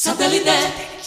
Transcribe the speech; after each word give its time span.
Satellite. 0.00 0.99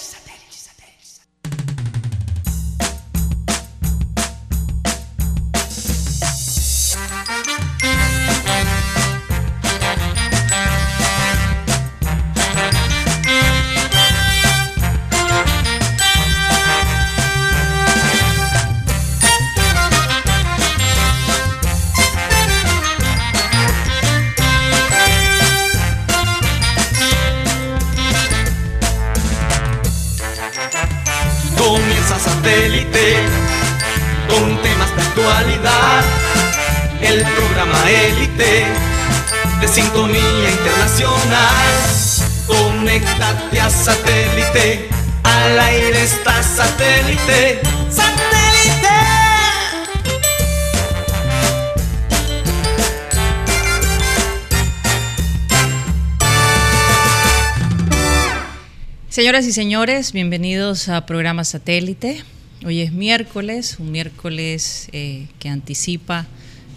Señoras 59.34 59.50
y 59.50 59.54
señores, 59.54 60.14
bienvenidos 60.14 60.90
a 60.90 61.08
programa 61.08 61.44
Satélite. 61.44 62.22
Hoy 62.64 62.82
es 62.82 62.92
miércoles, 62.92 63.78
un 63.80 63.92
miércoles 63.92 64.89
eh, 64.92 65.26
que 65.39 65.50
anticipa 65.50 66.28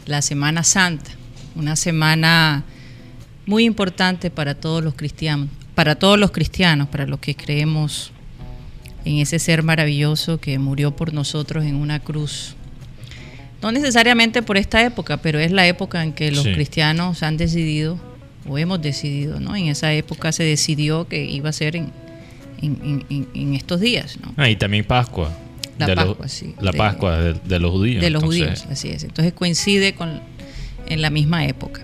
la 0.07 0.23
Semana 0.23 0.65
Santa, 0.65 1.11
una 1.55 1.77
semana 1.77 2.65
muy 3.45 3.67
importante 3.67 4.31
para 4.31 4.55
todos 4.55 4.83
los 4.83 4.95
cristianos, 4.95 5.51
para 5.75 5.97
todos 5.97 6.19
los 6.19 6.31
cristianos, 6.31 6.89
para 6.89 7.07
los 7.07 7.21
que 7.21 7.35
creemos 7.35 8.11
en 9.05 9.19
ese 9.19 9.39
ser 9.39 9.63
maravilloso 9.63 10.41
que 10.41 10.59
murió 10.59 10.97
por 10.97 11.13
nosotros 11.13 11.63
en 11.67 11.75
una 11.75 12.01
cruz. 12.01 12.55
No 13.61 13.71
necesariamente 13.71 14.41
por 14.41 14.57
esta 14.57 14.83
época, 14.83 15.19
pero 15.19 15.39
es 15.39 15.53
la 15.53 15.67
época 15.67 16.03
en 16.03 16.15
que 16.15 16.33
los 16.33 16.45
cristianos 16.45 17.23
han 17.23 17.37
decidido, 17.37 17.99
o 18.49 18.57
hemos 18.57 18.81
decidido, 18.81 19.41
¿no? 19.41 19.55
En 19.55 19.67
esa 19.67 19.93
época 19.93 20.33
se 20.33 20.45
decidió 20.45 21.07
que 21.07 21.23
iba 21.23 21.51
a 21.51 21.53
ser 21.53 21.77
en, 21.77 22.06
en, 22.63 23.55
estos 23.55 23.81
días, 23.81 24.19
¿no? 24.21 24.35
Ah, 24.37 24.49
y 24.49 24.57
también 24.57 24.85
Pascua. 24.85 25.31
La 25.79 25.95
Pascua, 25.95 26.29
sí. 26.29 26.55
La 26.61 26.73
Pascua 26.73 27.19
de, 27.19 27.59
los 27.61 27.71
judíos. 27.71 28.03
De 28.03 28.11
los 28.11 28.23
judíos, 28.23 28.65
así 28.71 28.89
es. 28.89 29.05
Entonces 29.05 29.33
coincide 29.35 29.95
con 29.95 30.21
en 30.89 31.03
la 31.03 31.11
misma 31.11 31.47
época. 31.47 31.83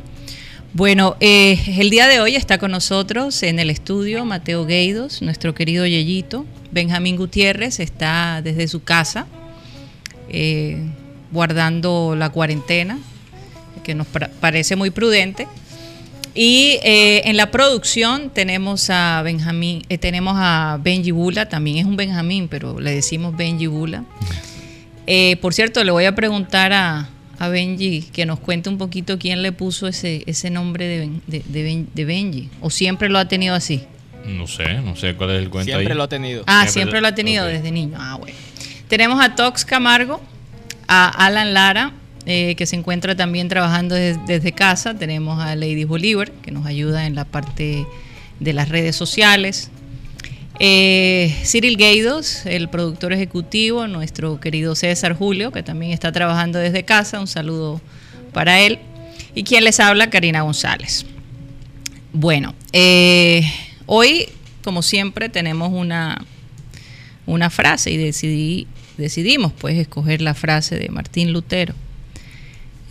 Bueno, 0.75 1.17
eh, 1.21 1.59
el 1.79 1.91
día 1.91 2.07
de 2.07 2.21
hoy 2.21 2.35
está 2.35 2.57
con 2.59 2.71
nosotros 2.71 3.43
en 3.43 3.59
el 3.59 3.69
estudio 3.69 4.25
Mateo 4.25 4.65
Gueidos, 4.65 5.21
nuestro 5.21 5.55
querido 5.55 5.85
Yeyito. 5.87 6.47
Benjamín 6.71 7.17
Gutiérrez 7.17 7.79
está 7.79 8.41
desde 8.43 8.67
su 8.69 8.83
casa 8.83 9.27
eh, 10.31 10.79
guardando 11.31 12.15
la 12.17 12.31
cuarentena, 12.31 12.99
que 13.83 13.95
nos 13.95 14.07
parece 14.07 14.77
muy 14.77 14.91
prudente. 14.91 15.47
Y 16.35 16.79
eh, 16.83 17.23
en 17.29 17.37
la 17.37 17.51
producción 17.51 18.31
tenemos 18.31 18.89
a 18.91 19.21
Benjamín, 19.23 19.83
tenemos 20.01 20.35
a 20.37 20.79
Benji 20.83 21.11
Bula, 21.11 21.49
también 21.49 21.79
es 21.79 21.85
un 21.85 21.97
Benjamín, 21.97 22.49
pero 22.49 22.81
le 22.81 22.95
decimos 22.95 23.37
Benji 23.37 23.67
Bula. 23.67 24.05
por 25.41 25.53
cierto, 25.55 25.85
le 25.85 25.91
voy 25.91 26.07
a 26.07 26.15
preguntar 26.15 26.73
a, 26.73 27.09
a 27.43 27.49
Benji 27.49 28.03
que 28.13 28.25
nos 28.25 28.39
cuente 28.39 28.69
un 28.69 28.79
poquito 28.79 29.19
quién 29.19 29.43
le 29.43 29.51
puso 29.51 29.89
ese, 29.89 30.23
ese 30.27 30.49
nombre 30.49 31.11
de, 31.27 32.05
Benji. 32.05 32.49
¿O 32.61 32.71
siempre 32.71 33.09
lo 33.09 33.19
ha 33.19 33.27
tenido 33.27 33.57
así? 33.57 33.83
No 34.25 34.47
sé, 34.47 34.75
no 34.75 34.95
sé 34.95 35.17
cuál 35.17 35.31
es 35.31 35.43
el 35.43 35.51
cuento. 35.51 35.73
Siempre 35.73 35.97
lo 35.97 36.05
ha 36.05 36.09
tenido. 36.09 36.45
Ah, 36.47 36.69
siempre, 36.69 37.01
lo 37.01 37.09
ha 37.09 37.17
tenido 37.17 37.45
desde 37.45 37.73
niño. 37.73 37.99
Ah, 38.01 38.17
bueno. 38.21 38.37
Tenemos 38.87 39.21
a 39.21 39.35
Tox 39.35 39.65
Camargo, 39.65 40.23
a 40.87 41.09
Alan 41.09 41.53
Lara, 41.53 41.93
eh, 42.27 42.55
que 42.57 42.67
se 42.67 42.77
encuentra 42.77 43.17
también 43.17 43.49
trabajando 43.49 43.95
desde 43.95 44.53
casa. 44.53 44.95
Tenemos 44.95 45.41
a 45.41 45.57
Lady 45.57 45.85
Bolívar, 45.85 46.31
que 46.31 46.51
nos 46.51 46.67
ayuda 46.67 47.07
en 47.07 47.15
la 47.15 47.25
parte 47.25 47.87
de 48.39 48.53
las 48.53 48.69
redes 48.69 48.95
sociales. 48.97 49.71
Eh, 50.61 51.35
Cyril 51.45 51.77
Gaidos, 51.77 52.47
el 52.47 52.69
productor 52.69 53.13
ejecutivo, 53.13 53.89
nuestro 53.89 54.39
querido 54.39 54.75
César 54.77 55.15
Julio, 55.17 55.51
que 55.51 55.63
también 55.63 55.93
está 55.93 56.13
trabajando 56.13 56.59
desde 56.59 56.85
casa, 56.85 57.19
un 57.19 57.27
saludo 57.27 57.81
para 58.33 58.61
él. 58.61 58.79
Y 59.35 59.45
quien 59.45 59.65
les 59.65 59.81
habla, 59.81 60.11
Karina 60.11 60.43
González. 60.43 61.07
Bueno, 62.13 62.55
eh, 62.73 63.43
hoy, 63.87 64.29
como 64.63 64.83
siempre, 64.83 65.29
tenemos 65.29 65.73
una, 65.73 66.25
una 67.27 67.51
frase 67.51 67.91
y 67.91 67.97
decidí, 67.97 68.67
decidimos 68.99 69.53
pues 69.53 69.79
escoger 69.79 70.21
la 70.21 70.35
frase 70.35 70.79
de 70.79 70.89
Martín 70.91 71.33
Lutero. 71.33 71.75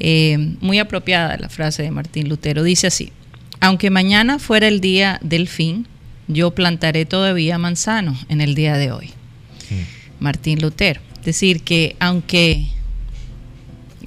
Eh, 0.04 0.56
muy 0.62 0.80
apropiada 0.80 1.38
la 1.38 1.48
frase 1.48 1.84
de 1.84 1.92
Martín 1.92 2.28
Lutero. 2.28 2.64
Dice 2.64 2.88
así, 2.88 3.14
aunque 3.60 3.92
mañana 3.92 4.40
fuera 4.40 4.68
el 4.68 4.82
día 4.82 5.20
del 5.22 5.48
fin, 5.48 5.86
yo 6.28 6.56
plantaré 6.56 7.06
todavía 7.06 7.60
manzano 7.60 8.18
en 8.28 8.42
el 8.42 8.56
día 8.56 8.78
de 8.78 8.92
hoy. 8.92 9.12
Mm. 9.70 10.24
Martín 10.24 10.60
Lutero. 10.60 11.00
Es 11.20 11.26
decir, 11.26 11.62
que 11.62 11.96
aunque 12.00 12.66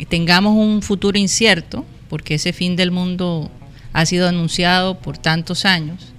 tengamos 0.08 0.56
un 0.56 0.82
futuro 0.82 1.16
incierto, 1.16 1.86
porque 2.08 2.34
ese 2.34 2.52
fin 2.52 2.74
del 2.74 2.90
mundo 2.90 3.48
ha 3.92 4.04
sido 4.04 4.26
anunciado 4.28 4.98
por 4.98 5.16
tantos 5.16 5.64
años, 5.64 6.12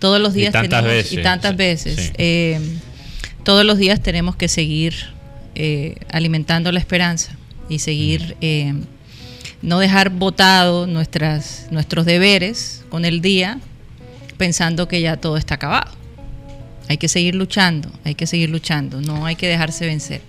todos 0.00 0.20
los 0.20 0.34
días 0.34 0.50
y 0.50 0.52
tantas 0.52 0.84
veces, 0.84 1.12
y 1.14 1.22
tantas 1.22 1.56
veces 1.56 2.12
eh, 2.18 2.60
todos 3.42 3.64
los 3.64 3.78
días 3.78 4.02
tenemos 4.02 4.36
que 4.36 4.48
seguir 4.48 4.92
eh, 5.54 5.94
alimentando 6.10 6.70
la 6.72 6.78
esperanza 6.78 7.38
y 7.68 7.78
seguir, 7.78 8.36
eh, 8.40 8.74
no 9.62 9.78
dejar 9.78 10.10
botados 10.10 10.88
nuestros 10.88 12.06
deberes 12.06 12.84
con 12.88 13.04
el 13.04 13.20
día 13.20 13.60
pensando 14.36 14.88
que 14.88 15.00
ya 15.00 15.16
todo 15.16 15.36
está 15.36 15.54
acabado. 15.54 15.90
Hay 16.88 16.98
que 16.98 17.08
seguir 17.08 17.34
luchando, 17.34 17.90
hay 18.04 18.14
que 18.14 18.26
seguir 18.26 18.50
luchando, 18.50 19.00
no 19.00 19.24
hay 19.24 19.36
que 19.36 19.46
dejarse 19.46 19.86
vencer. 19.86 20.20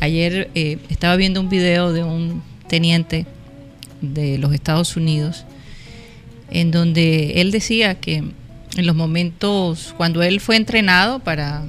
Ayer 0.00 0.50
eh, 0.54 0.78
estaba 0.88 1.16
viendo 1.16 1.40
un 1.40 1.48
video 1.48 1.92
de 1.92 2.04
un 2.04 2.42
teniente 2.68 3.26
de 4.00 4.38
los 4.38 4.54
Estados 4.54 4.96
Unidos 4.96 5.44
en 6.50 6.70
donde 6.70 7.40
él 7.40 7.50
decía 7.50 7.96
que 7.96 8.16
en 8.76 8.86
los 8.86 8.96
momentos 8.96 9.94
cuando 9.96 10.22
él 10.22 10.40
fue 10.40 10.56
entrenado 10.56 11.18
para 11.18 11.64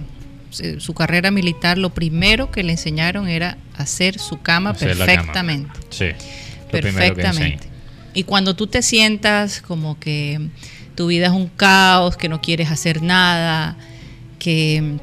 su 0.51 0.94
carrera 0.94 1.31
militar, 1.31 1.78
lo 1.78 1.94
primero 1.94 2.51
que 2.51 2.63
le 2.63 2.73
enseñaron 2.73 3.28
era 3.28 3.57
hacer 3.78 4.19
su 4.19 4.41
cama 4.41 4.73
perfectamente. 4.73 5.72
Sí, 5.89 6.07
perfectamente. 6.69 7.67
Y 8.13 8.23
cuando 8.23 8.56
tú 8.56 8.67
te 8.67 8.81
sientas 8.81 9.61
como 9.61 9.97
que 10.00 10.50
tu 10.95 11.07
vida 11.07 11.28
es 11.28 11.31
un 11.31 11.47
caos, 11.47 12.17
que 12.17 12.28
no 12.28 12.41
quieres 12.41 12.69
hacer 12.69 13.01
nada, 13.01 13.78
que, 14.38 14.97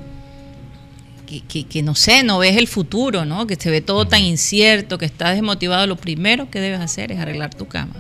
que, 1.27 1.83
no 1.83 1.95
sé, 1.95 2.23
no 2.23 2.39
ves 2.39 2.57
el 2.57 2.69
futuro, 2.69 3.25
¿no? 3.25 3.47
que 3.47 3.57
se 3.57 3.71
ve 3.71 3.81
todo 3.81 4.07
tan 4.07 4.23
incierto, 4.23 4.99
que 4.99 5.07
estás 5.07 5.35
desmotivado, 5.35 5.87
lo 5.87 5.97
primero 5.97 6.51
que 6.51 6.61
debes 6.61 6.81
hacer 6.81 7.13
es 7.13 7.19
arreglar 7.19 7.55
tu 7.55 7.67
cama. 7.67 7.95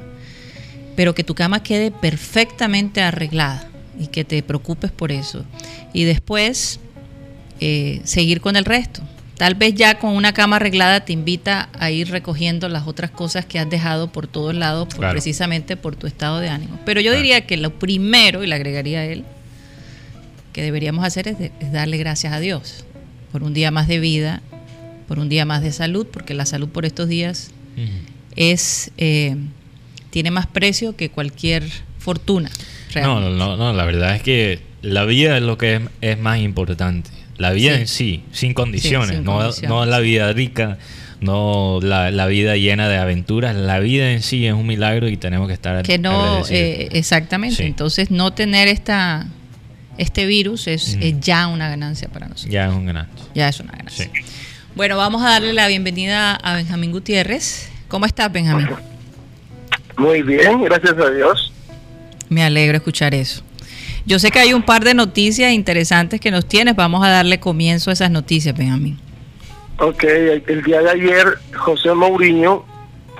Pero 0.96 1.14
que 1.14 1.24
tu 1.24 1.34
cama 1.34 1.62
quede 1.62 1.90
perfectamente 1.90 3.00
arreglada 3.00 3.68
y 3.98 4.08
que 4.08 4.24
te 4.24 4.42
preocupes 4.42 4.92
por 4.92 5.12
eso. 5.12 5.44
Y 5.92 6.04
después 6.04 6.80
eh, 7.60 8.00
seguir 8.04 8.40
con 8.40 8.56
el 8.56 8.64
resto. 8.64 9.02
Tal 9.36 9.54
vez 9.54 9.74
ya 9.74 10.00
con 10.00 10.16
una 10.16 10.32
cama 10.32 10.56
arreglada 10.56 11.04
te 11.04 11.12
invita 11.12 11.68
a 11.78 11.92
ir 11.92 12.10
recogiendo 12.10 12.68
las 12.68 12.88
otras 12.88 13.12
cosas 13.12 13.44
que 13.44 13.60
has 13.60 13.70
dejado 13.70 14.10
por 14.10 14.26
todos 14.26 14.52
lados, 14.52 14.88
precisamente 14.96 15.76
por 15.76 15.94
tu 15.94 16.08
estado 16.08 16.40
de 16.40 16.48
ánimo. 16.48 16.80
Pero 16.84 17.00
yo 17.00 17.14
diría 17.14 17.46
que 17.46 17.56
lo 17.56 17.78
primero, 17.78 18.42
y 18.42 18.48
le 18.48 18.56
agregaría 18.56 18.98
a 18.98 19.04
él, 19.04 19.24
que 20.52 20.62
deberíamos 20.62 21.04
hacer 21.04 21.28
es, 21.28 21.36
darle 21.72 21.98
gracias 21.98 22.32
a 22.32 22.40
Dios 22.40 22.84
por 23.30 23.44
un 23.44 23.54
día 23.54 23.70
más 23.70 23.86
de 23.86 24.00
vida, 24.00 24.42
por 25.06 25.20
un 25.20 25.28
día 25.28 25.44
más 25.44 25.62
de 25.62 25.70
salud, 25.70 26.04
porque 26.12 26.34
la 26.34 26.44
salud 26.44 26.68
por 26.68 26.84
estos 26.84 27.08
días 27.08 27.52
es 28.34 28.90
eh, 28.96 29.36
tiene 30.10 30.32
más 30.32 30.48
precio 30.48 30.96
que 30.96 31.10
cualquier 31.10 31.62
fortuna. 31.98 32.50
No, 32.96 33.20
no, 33.20 33.56
no, 33.56 33.72
la 33.72 33.84
verdad 33.84 34.16
es 34.16 34.22
que 34.22 34.60
la 34.82 35.04
vida 35.04 35.36
es 35.36 35.42
lo 35.42 35.58
que 35.58 35.80
es 36.00 36.18
más 36.18 36.40
importante. 36.40 37.10
La 37.38 37.52
vida 37.52 37.74
en 37.78 37.86
sí, 37.86 38.24
sin 38.32 38.52
condiciones, 38.52 39.22
no, 39.22 39.86
la 39.86 39.98
vida 40.00 40.32
rica, 40.32 40.76
no 41.20 41.78
la, 41.80 42.26
vida 42.26 42.56
llena 42.56 42.88
de 42.88 42.98
aventuras. 42.98 43.54
La 43.54 43.78
vida 43.78 44.10
en 44.10 44.22
sí 44.22 44.46
es 44.46 44.52
un 44.52 44.66
milagro 44.66 45.08
y 45.08 45.16
tenemos 45.16 45.46
que 45.46 45.54
estar 45.54 45.82
que 45.84 45.98
no 45.98 46.44
eh, 46.50 46.88
exactamente. 46.92 47.64
Entonces 47.64 48.10
no 48.10 48.32
tener 48.32 48.66
esta 48.68 49.28
este 49.98 50.26
virus 50.26 50.66
es, 50.66 50.96
ya 51.20 51.48
una 51.48 51.68
ganancia 51.68 52.08
para 52.08 52.28
nosotros. 52.28 52.52
Ya 52.52 52.66
es 52.66 52.74
una 52.74 52.92
ganancia. 52.92 53.26
Ya 53.34 53.48
es 53.48 53.60
una 53.60 53.72
ganancia. 53.72 54.10
Bueno, 54.74 54.96
vamos 54.96 55.22
a 55.22 55.30
darle 55.30 55.52
la 55.52 55.66
bienvenida 55.66 56.34
a 56.34 56.54
Benjamín 56.56 56.92
Gutiérrez. 56.92 57.68
¿Cómo 57.88 58.06
estás, 58.06 58.32
Benjamín? 58.32 58.68
Muy 59.96 60.22
bien, 60.22 60.62
gracias 60.62 60.96
a 60.98 61.10
Dios. 61.10 61.52
Me 62.28 62.44
alegro 62.44 62.76
escuchar 62.76 63.14
eso. 63.14 63.42
Yo 64.08 64.18
sé 64.18 64.30
que 64.30 64.38
hay 64.38 64.54
un 64.54 64.62
par 64.62 64.84
de 64.84 64.94
noticias 64.94 65.52
interesantes 65.52 66.18
que 66.18 66.30
nos 66.30 66.46
tienes. 66.46 66.74
Vamos 66.74 67.04
a 67.04 67.10
darle 67.10 67.40
comienzo 67.40 67.90
a 67.90 67.92
esas 67.92 68.10
noticias, 68.10 68.56
Benjamín. 68.56 68.98
Ok, 69.78 70.02
el 70.02 70.62
día 70.64 70.80
de 70.80 70.90
ayer 70.92 71.26
José 71.54 71.92
Mourinho 71.92 72.64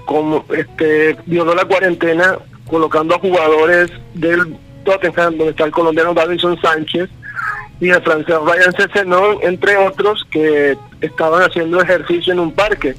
como, 0.07 0.47
este, 0.57 1.15
violó 1.27 1.55
la 1.55 1.67
cuarentena 1.67 2.39
colocando 2.67 3.15
a 3.15 3.19
jugadores 3.19 3.91
del 4.15 4.57
Tottenham, 4.85 5.37
donde 5.37 5.51
está 5.51 5.65
el 5.65 5.73
colombiano 5.73 6.15
Davidson 6.15 6.59
Sánchez, 6.59 7.11
y 7.81 7.91
el 7.91 8.03
francés 8.03 8.37
Ryan 8.43 8.73
Cessenon, 8.73 9.39
entre 9.43 9.77
otros, 9.77 10.27
que 10.31 10.75
estaban 11.03 11.43
haciendo 11.43 11.83
ejercicio 11.83 12.33
en 12.33 12.39
un 12.41 12.53
parque. 12.53 12.95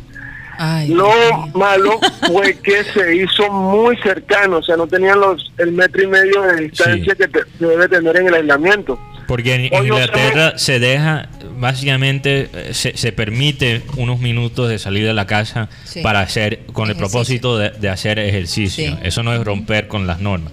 Lo 0.90 1.12
malo 1.54 2.00
fue 2.28 2.58
que 2.64 2.84
se 2.84 3.16
hizo 3.16 3.50
muy 3.50 3.96
cercano, 3.98 4.58
o 4.58 4.64
sea, 4.64 4.76
no 4.76 4.88
tenían 4.88 5.20
los 5.20 5.52
el 5.58 5.72
metro 5.72 6.04
y 6.04 6.08
medio 6.08 6.42
de 6.42 6.64
distancia 6.64 7.16
que 7.16 7.30
se 7.58 7.66
debe 7.66 7.88
tener 7.88 8.18
en 8.18 8.28
el 8.28 8.34
aislamiento. 8.34 9.00
Porque 9.26 9.54
en 9.54 9.66
Inglaterra 9.66 10.58
se 10.58 10.80
deja, 10.80 11.30
básicamente, 11.58 12.50
eh, 12.52 12.74
se, 12.74 13.12
permite 13.12 13.84
unos 13.96 14.20
minutos 14.20 14.68
de 14.68 14.80
salir 14.80 15.06
de 15.06 15.14
la 15.14 15.28
casa 15.28 15.70
para 16.02 16.22
hacer, 16.22 16.66
con 16.74 16.90
el 16.90 16.96
propósito 16.96 17.58
de, 17.58 17.90
hacer 17.90 18.18
ejercicio. 18.18 18.98
Eso 19.04 19.22
no 19.22 19.34
es 19.34 19.44
romper 19.44 19.88
con 19.88 20.08
las 20.08 20.20
normas. 20.20 20.52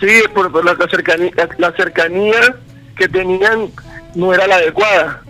Sí, 0.00 0.22
por, 0.34 0.64
la, 0.64 0.74
cercanía, 0.88 1.30
la 1.58 1.72
cercanía 1.72 2.56
que 2.96 3.06
tenían 3.06 3.68
no 4.14 4.32
era 4.32 4.46
la 4.46 4.56
adecuada. 4.56 5.23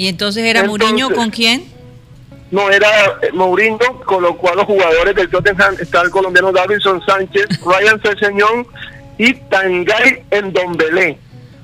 ¿Y 0.00 0.08
entonces 0.08 0.44
era 0.44 0.64
Mourinho 0.64 1.10
con 1.10 1.28
quién? 1.28 1.62
No, 2.50 2.70
era 2.70 2.88
eh, 3.20 3.28
Mourinho, 3.34 4.00
colocó 4.06 4.50
a 4.50 4.54
los 4.54 4.64
jugadores 4.64 5.14
del 5.14 5.28
Tottenham, 5.28 5.74
está 5.78 6.00
el 6.00 6.08
colombiano 6.08 6.50
Davidson 6.52 7.02
Sánchez, 7.04 7.60
Ryan 7.62 8.00
Ceseñón 8.00 8.66
y 9.18 9.34
Tangay 9.34 10.22
en 10.30 10.54
Belé. 10.78 11.18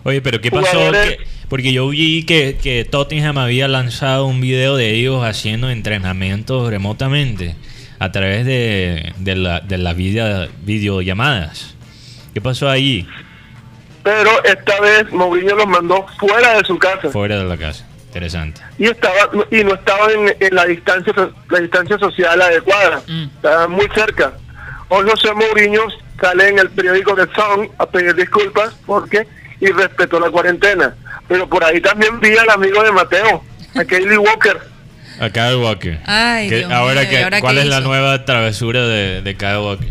Oye, 0.04 0.20
pero 0.20 0.38
¿qué 0.42 0.50
pasó? 0.50 0.92
porque 1.48 1.72
yo 1.72 1.88
vi 1.88 2.26
que, 2.26 2.58
que 2.62 2.84
Tottenham 2.84 3.38
había 3.38 3.68
lanzado 3.68 4.26
un 4.26 4.42
video 4.42 4.76
de 4.76 4.90
ellos 4.90 5.24
haciendo 5.24 5.70
entrenamientos 5.70 6.68
remotamente 6.68 7.56
a 7.98 8.12
través 8.12 8.44
de, 8.44 9.14
de 9.16 9.34
las 9.34 9.66
de 9.66 9.78
la 9.78 9.94
videollamadas. 9.94 11.74
¿Qué 12.34 12.42
pasó 12.42 12.68
ahí? 12.68 13.08
Pero 14.02 14.44
esta 14.44 14.78
vez 14.82 15.10
Mourinho 15.10 15.56
los 15.56 15.66
mandó 15.66 16.04
fuera 16.18 16.58
de 16.58 16.66
su 16.66 16.78
casa. 16.78 17.08
Fuera 17.08 17.38
de 17.38 17.44
la 17.44 17.56
casa. 17.56 17.86
Interesante. 18.16 18.62
Y 18.78 18.86
estaba 18.86 19.30
y 19.50 19.62
no 19.62 19.74
estaban 19.74 20.10
en, 20.40 20.54
la 20.54 20.64
distancia 20.64 21.12
la 21.50 21.60
distancia 21.60 21.98
social 21.98 22.40
adecuada. 22.40 23.02
Mm. 23.06 23.24
Estaban 23.24 23.70
muy 23.72 23.86
cerca. 23.94 24.32
Hoy 24.88 25.06
José 25.06 25.34
Mourinho 25.34 25.82
sale 26.18 26.48
en 26.48 26.58
el 26.58 26.70
periódico 26.70 27.14
The 27.14 27.26
Sun 27.34 27.68
a 27.76 27.84
pedir 27.84 28.14
disculpas 28.14 28.74
porque 28.86 29.26
y 29.60 29.66
respetó 29.66 30.18
la 30.18 30.30
cuarentena. 30.30 30.96
Pero 31.28 31.46
por 31.46 31.62
ahí 31.62 31.78
también 31.82 32.18
vi 32.20 32.34
al 32.38 32.48
amigo 32.48 32.82
de 32.82 32.92
Mateo, 32.92 33.44
a 33.74 33.84
Kaylee 33.84 34.16
Walker. 34.18 34.58
A 35.18 35.30
Kyle 35.30 35.56
Walker. 35.56 35.98
ahora, 36.70 37.08
que, 37.08 37.40
¿Cuál 37.40 37.56
es 37.56 37.64
la 37.64 37.80
nueva 37.80 38.26
travesura 38.26 38.86
de, 38.86 39.22
de 39.22 39.34
Kyle 39.34 39.60
Walker? 39.64 39.88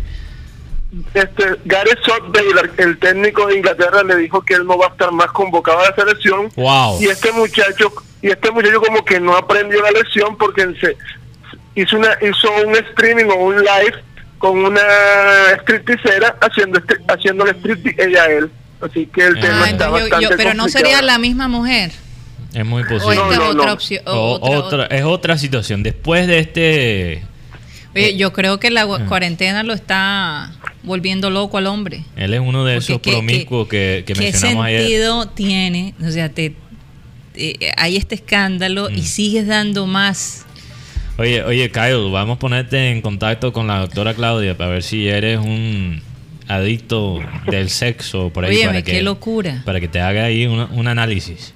Este, 1.14 1.44
Gareth 1.64 1.98
Southgate, 2.04 2.82
el 2.82 2.98
técnico 2.98 3.46
de 3.48 3.56
Inglaterra, 3.56 4.02
le 4.02 4.16
dijo 4.16 4.40
que 4.42 4.54
él 4.54 4.64
no 4.66 4.78
va 4.78 4.86
a 4.86 4.90
estar 4.90 5.12
más 5.12 5.26
convocado 5.28 5.80
a 5.80 5.90
la 5.90 5.94
selección. 5.94 6.48
Wow. 6.56 7.00
Y 7.00 7.06
este 7.06 7.32
muchacho, 7.32 7.92
y 8.22 8.28
este 8.28 8.50
muchacho 8.50 8.80
como 8.80 9.04
que 9.04 9.20
no 9.20 9.36
aprendió 9.36 9.82
la 9.82 9.90
lección 9.90 10.36
porque 10.36 10.66
se 10.80 10.96
hizo 11.74 11.96
una 11.96 12.10
hizo 12.22 12.48
un 12.66 12.74
streaming 12.74 13.26
o 13.26 13.34
un 13.36 13.56
live 13.56 13.94
con 14.38 14.58
una 14.58 14.80
stripteasera 15.60 16.36
haciendo 16.40 16.78
este, 16.78 16.96
haciéndole 17.08 17.52
striptease 17.52 18.08
ella 18.08 18.22
a 18.22 18.26
él. 18.26 18.50
Así 18.80 19.06
que 19.06 19.24
el 19.24 19.40
tema 19.40 19.70
está 19.70 19.88
bastante 19.88 20.36
Pero 20.36 20.54
no 20.54 20.68
sería 20.68 21.00
la 21.02 21.18
misma 21.18 21.48
mujer. 21.48 21.92
Es 22.52 22.64
muy 22.64 22.84
posible. 22.84 23.18
O 23.18 23.32
es 23.32 23.38
otra 23.38 23.72
opción. 23.72 24.02
otra, 24.06 24.86
es 24.86 25.04
otra 25.04 25.38
situación. 25.38 25.82
Después 25.82 26.26
de 26.26 26.38
este... 26.38 27.22
Oye, 27.94 28.10
eh, 28.10 28.16
yo 28.16 28.32
creo 28.32 28.60
que 28.60 28.70
la 28.70 28.82
ah. 28.82 29.06
cuarentena 29.08 29.62
lo 29.62 29.72
está 29.72 30.52
volviendo 30.82 31.30
loco 31.30 31.58
al 31.58 31.66
hombre. 31.66 32.04
Él 32.16 32.34
es 32.34 32.40
uno 32.40 32.64
de 32.64 32.76
esos 32.76 33.00
promiscuos 33.00 33.68
que, 33.68 34.04
que, 34.06 34.14
mencionamos 34.14 34.66
ayer. 34.66 34.80
¿Qué 34.80 34.86
sentido 34.86 35.28
tiene? 35.28 35.94
O 36.06 36.10
sea, 36.10 36.28
te, 36.28 36.54
hay 37.76 37.96
este 37.96 38.14
escándalo 38.16 38.90
y 38.90 39.00
mm. 39.00 39.04
sigues 39.04 39.46
dando 39.46 39.86
más 39.86 40.46
Oye, 41.18 41.42
oye, 41.42 41.70
Kyle, 41.70 42.10
vamos 42.10 42.36
a 42.36 42.38
ponerte 42.38 42.90
en 42.90 43.00
contacto 43.00 43.50
con 43.50 43.66
la 43.66 43.78
doctora 43.78 44.12
Claudia 44.12 44.54
para 44.54 44.70
ver 44.70 44.82
si 44.82 45.08
eres 45.08 45.38
un 45.38 46.02
adicto 46.46 47.20
del 47.46 47.70
sexo 47.70 48.30
por 48.30 48.44
ahí. 48.44 48.64
para 48.64 48.82
qué 48.82 49.00
locura. 49.00 49.62
Para 49.64 49.80
que 49.80 49.88
te 49.88 49.98
haga 49.98 50.24
ahí 50.24 50.46
un, 50.46 50.86
análisis. 50.86 51.54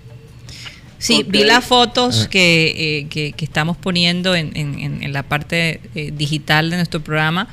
Sí, 0.96 1.26
vi 1.28 1.44
las 1.44 1.62
fotos 1.64 2.24
ah. 2.24 2.30
que, 2.30 3.00
eh, 3.12 3.32
que, 3.34 3.44
estamos 3.44 3.76
poniendo 3.76 4.34
en, 4.34 4.56
en, 4.56 5.12
la 5.12 5.24
parte 5.24 5.80
eh, 5.94 6.10
digital 6.14 6.70
de 6.70 6.76
nuestro 6.76 7.00
programa 7.00 7.46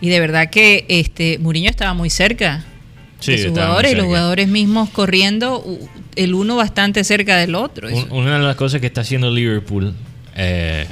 y 0.00 0.10
de 0.10 0.20
verdad 0.20 0.50
que 0.50 0.84
este 0.88 1.38
Muriño 1.38 1.70
estaba 1.70 1.92
muy 1.92 2.10
cerca 2.10 2.64
de 3.24 3.38
sus 3.38 3.48
jugadores 3.48 3.92
y 3.92 3.94
los 3.96 4.06
jugadores 4.06 4.48
mismos 4.48 4.90
corriendo 4.90 5.64
el 6.16 6.34
uno 6.34 6.56
bastante 6.56 7.04
cerca 7.04 7.36
del 7.36 7.54
otro. 7.54 7.88
una 8.10 8.38
de 8.38 8.44
las 8.44 8.56
cosas 8.56 8.80
que 8.80 8.86
está 8.86 9.02
haciendo 9.02 9.30
Liverpool 9.30 9.94
eh, 10.36 10.86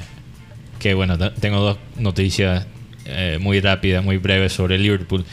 que 0.80 0.94
bueno, 0.94 1.16
tengo 1.18 1.60
dos 1.60 1.78
noticias 1.96 2.66
eh, 3.06 3.38
muy 3.40 3.60
rápidas, 3.60 4.04
muy 4.04 4.18
breves 4.18 4.52
sobre 4.52 4.78
Liverpool. 4.78 5.24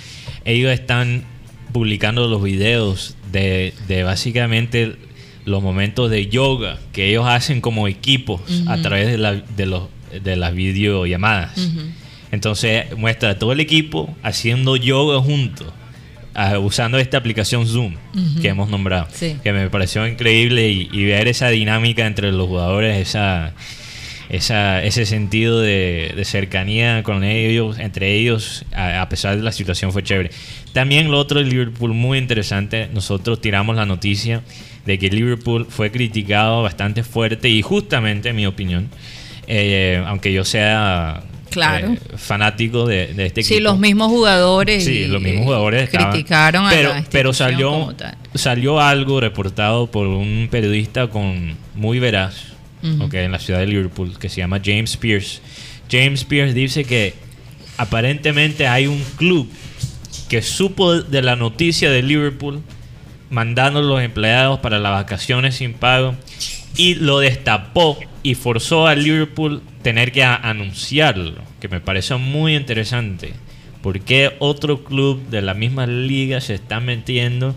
Ellos 0.45 0.71
están 0.71 1.25
publicando 1.71 2.27
los 2.27 2.41
videos 2.41 3.15
de, 3.31 3.73
básicamente 4.05 4.95
los 5.45 5.61
momentos 5.61 6.09
de 6.11 6.27
yoga 6.27 6.79
que 6.93 7.09
ellos 7.09 7.25
hacen 7.27 7.59
como 7.59 7.87
equipos 7.87 8.41
a 8.67 8.77
través 8.81 9.07
de, 9.07 9.17
la, 9.17 9.33
de, 9.33 9.65
los, 9.65 9.89
de 10.23 10.35
las 10.35 10.53
videollamadas. 10.53 11.69
Entonces 12.31 12.95
muestra 12.95 13.37
todo 13.37 13.51
el 13.51 13.59
equipo 13.59 14.15
haciendo 14.23 14.75
yoga 14.75 15.19
juntos. 15.19 15.67
Ah, 16.35 16.57
usando 16.57 16.97
esta 16.97 17.17
aplicación 17.17 17.67
Zoom 17.67 17.93
que 18.41 18.47
hemos 18.47 18.67
nombrado, 18.67 19.07
que 19.19 19.53
me 19.53 19.69
pareció 19.69 20.07
increíble 20.07 20.67
y, 20.67 21.05
ver 21.05 21.27
esa 21.27 21.49
dinámica 21.49 22.07
entre 22.07 22.31
los 22.31 22.47
jugadores, 22.47 22.97
esa, 22.97 23.53
esa, 24.29 24.83
ese 24.83 25.05
sentido 25.05 25.59
de, 25.61 26.19
cercanía 26.25 27.03
con 27.03 27.23
ellos, 27.23 27.77
entre 27.77 28.15
ellos, 28.15 28.65
a, 28.73 29.07
pesar 29.09 29.37
de 29.37 29.43
la 29.43 29.51
situación 29.51 29.91
fue 29.91 30.01
chévere. 30.01 30.31
También 30.71 31.11
lo 31.11 31.19
otro 31.19 31.39
de 31.39 31.45
Liverpool 31.45 31.93
muy 31.93 32.17
interesante, 32.17 32.89
nosotros 32.91 33.39
tiramos 33.39 33.75
la 33.75 33.85
noticia 33.85 34.41
de 34.87 34.97
que 34.97 35.09
Liverpool 35.09 35.67
fue 35.69 35.91
criticado 35.91 36.63
bastante 36.63 37.03
fuerte 37.03 37.47
y 37.47 37.61
justamente, 37.61 38.29
en 38.29 38.35
mi 38.35 38.47
opinión, 38.47 38.89
eh, 39.45 40.03
aunque 40.07 40.33
yo 40.33 40.45
sea 40.45 41.21
claro. 41.53 41.93
Eh, 41.93 41.99
fanático 42.17 42.85
de, 42.85 43.03
este 43.03 43.41
equipo. 43.41 43.55
Sí, 43.55 43.59
los 43.59 43.79
mismos 43.79 44.09
jugadores. 44.09 44.83
Sí, 44.83 45.05
los 45.05 45.21
mismos 45.21 45.45
jugadores 45.45 45.89
criticaron 45.89 46.67
pero, 46.69 46.93
a 46.93 47.03
Pero 47.09 47.33
salió, 47.33 47.95
salió 48.35 48.79
algo 48.79 49.19
reportado 49.19 49.87
por 49.87 50.07
un 50.07 50.47
periodista 50.51 51.07
con 51.07 51.55
muy 51.75 51.99
veraz 51.99 52.53
en 52.83 53.31
la 53.31 53.39
ciudad 53.39 53.59
de 53.59 53.67
Liverpool, 53.67 54.17
que 54.19 54.27
se 54.29 54.37
llama 54.37 54.59
James 54.63 54.97
Pierce. 54.97 55.39
James 55.89 56.25
Pierce 56.25 56.53
dice 56.53 56.83
que 56.83 57.13
aparentemente 57.77 58.67
hay 58.67 58.87
un 58.87 59.01
club 59.15 59.49
que 60.27 60.41
supo 60.41 61.01
de 61.01 61.21
la 61.21 61.35
noticia 61.35 61.89
de 61.89 62.01
Liverpool 62.01 62.61
mandando 63.29 63.79
a 63.79 63.81
los 63.81 64.01
empleados 64.01 64.59
para 64.59 64.79
las 64.79 64.91
vacaciones 64.91 65.55
sin 65.55 65.73
pago 65.73 66.15
y 66.77 66.95
lo 66.95 67.19
destapó 67.19 67.97
y 68.23 68.35
forzó 68.35 68.87
a 68.87 68.95
Liverpool 68.95 69.61
tener 69.81 70.11
que 70.11 70.23
anunciarlo, 70.23 71.41
que 71.59 71.67
me 71.67 71.79
parece 71.79 72.15
muy 72.15 72.55
interesante. 72.55 73.33
¿Por 73.81 73.99
qué 73.99 74.31
otro 74.39 74.83
club 74.83 75.21
de 75.29 75.41
la 75.41 75.53
misma 75.53 75.85
liga 75.85 76.39
se 76.39 76.53
está 76.53 76.79
metiendo 76.79 77.53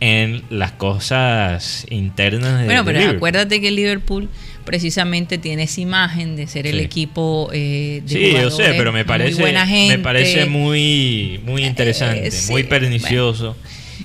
en 0.00 0.42
las 0.48 0.72
cosas 0.72 1.86
internas 1.90 2.60
de 2.60 2.64
Bueno, 2.66 2.84
pero 2.84 3.10
acuérdate 3.10 3.60
que 3.60 3.70
Liverpool 3.70 4.28
precisamente 4.64 5.38
tiene 5.38 5.64
esa 5.64 5.80
imagen 5.80 6.36
de 6.36 6.46
ser 6.46 6.66
el 6.66 6.80
equipo 6.80 7.50
eh, 7.52 8.02
de 8.06 8.08
Sí, 8.08 8.32
yo 8.32 8.50
sé, 8.50 8.74
pero 8.76 8.92
me 8.92 9.04
parece, 9.04 9.40
muy 9.40 9.52
me 9.88 9.98
parece 9.98 10.46
muy, 10.46 11.40
muy 11.44 11.64
interesante, 11.64 12.28
eh, 12.28 12.32
muy 12.48 12.62
pernicioso 12.62 13.56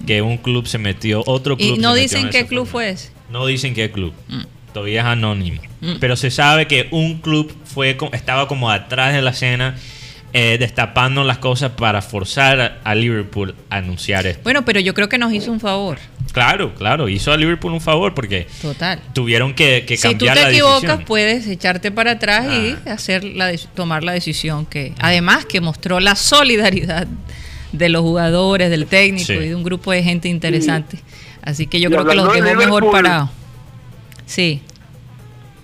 que 0.06 0.22
un 0.22 0.38
club 0.38 0.68
se 0.68 0.78
metió, 0.78 1.24
otro 1.26 1.56
club. 1.56 1.78
¿Y 1.78 1.80
no 1.80 1.94
dicen 1.94 2.30
qué 2.30 2.46
club 2.46 2.66
fue 2.66 2.90
ese? 2.90 3.13
No 3.30 3.46
dicen 3.46 3.74
qué 3.74 3.92
club. 3.92 4.14
Mm. 4.28 4.42
Todavía 4.74 5.02
es 5.02 5.08
anónimo. 5.08 5.62
Mm. 5.82 5.96
Pero 6.00 6.16
se 6.16 6.32
sabe 6.32 6.68
que 6.68 6.88
un 6.92 7.20
club 7.20 7.56
fue 7.66 7.98
estaba 8.14 8.48
como 8.48 8.72
atrás 8.72 9.14
de 9.14 9.22
la 9.22 9.32
escena 9.32 9.76
eh, 10.36 10.58
destapando 10.60 11.24
las 11.24 11.38
cosas 11.38 11.74
para 11.74 12.02
forzar 12.02 12.80
a 12.84 12.96
Liverpool 12.96 13.54
a 13.70 13.78
anunciar 13.78 14.26
esto. 14.26 14.42
Bueno, 14.42 14.66
pero 14.66 14.80
yo 14.80 14.96
creo 14.96 15.08
que 15.08 15.20
nos 15.20 15.32
hizo 15.32 15.52
un 15.52 15.60
favor. 15.60 16.00
Claro, 16.32 16.74
claro, 16.74 17.08
hizo 17.08 17.32
a 17.32 17.38
Liverpool 17.38 17.72
un 17.72 17.82
favor 17.82 18.16
porque 18.16 18.48
Total. 18.60 19.00
tuvieron 19.14 19.54
que, 19.54 19.86
que 19.88 19.96
cambiar 19.96 20.36
Si 20.36 20.44
tú 20.44 20.50
te 20.50 20.50
equivocas, 20.50 21.02
puedes 21.06 21.46
echarte 21.46 21.92
para 21.92 22.14
atrás 22.14 22.48
y 22.48 22.76
ah. 22.88 22.94
hacer 22.94 23.24
la 23.24 23.56
tomar 23.76 24.04
la 24.04 24.14
decisión 24.14 24.66
que, 24.66 24.94
además, 24.98 25.46
que 25.46 25.62
mostró 25.62 26.00
la 26.00 26.16
solidaridad 26.16 27.06
de 27.72 27.90
los 27.90 28.02
jugadores, 28.02 28.72
del 28.72 28.88
técnico 28.88 29.34
y 29.34 29.50
de 29.50 29.56
un 29.56 29.64
grupo 29.64 29.92
de 29.92 30.02
gente 30.02 30.30
interesante. 30.30 30.98
Así 31.44 31.68
que 31.68 31.80
yo 31.80 31.90
creo 31.90 32.06
que 32.06 32.16
los 32.16 32.34
dejó 32.34 32.56
mejor 32.56 32.92
parados. 32.92 33.30
Sí. 34.26 34.62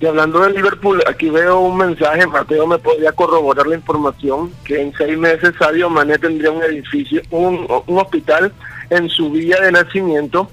Y 0.02 0.06
hablando 0.06 0.40
de 0.42 0.54
Liverpool, 0.54 1.02
aquí 1.08 1.30
veo 1.30 1.60
un 1.60 1.78
mensaje, 1.78 2.26
Mateo 2.26 2.66
me 2.68 2.78
podría 2.78 3.12
corroborar 3.12 3.68
la 3.68 3.76
información, 3.76 4.52
que 4.64 4.82
en 4.82 4.94
seis 4.98 5.18
meses 5.18 5.54
Sadio 5.60 5.90
Mané 5.90 6.18
tendría 6.18 6.52
un 6.52 6.64
edificio, 6.64 7.22
un, 7.32 7.66
hospital 7.88 8.54
en 8.90 9.10
su 9.10 9.30
villa 9.32 9.60
de 9.60 9.74
nacimiento. 9.74 10.50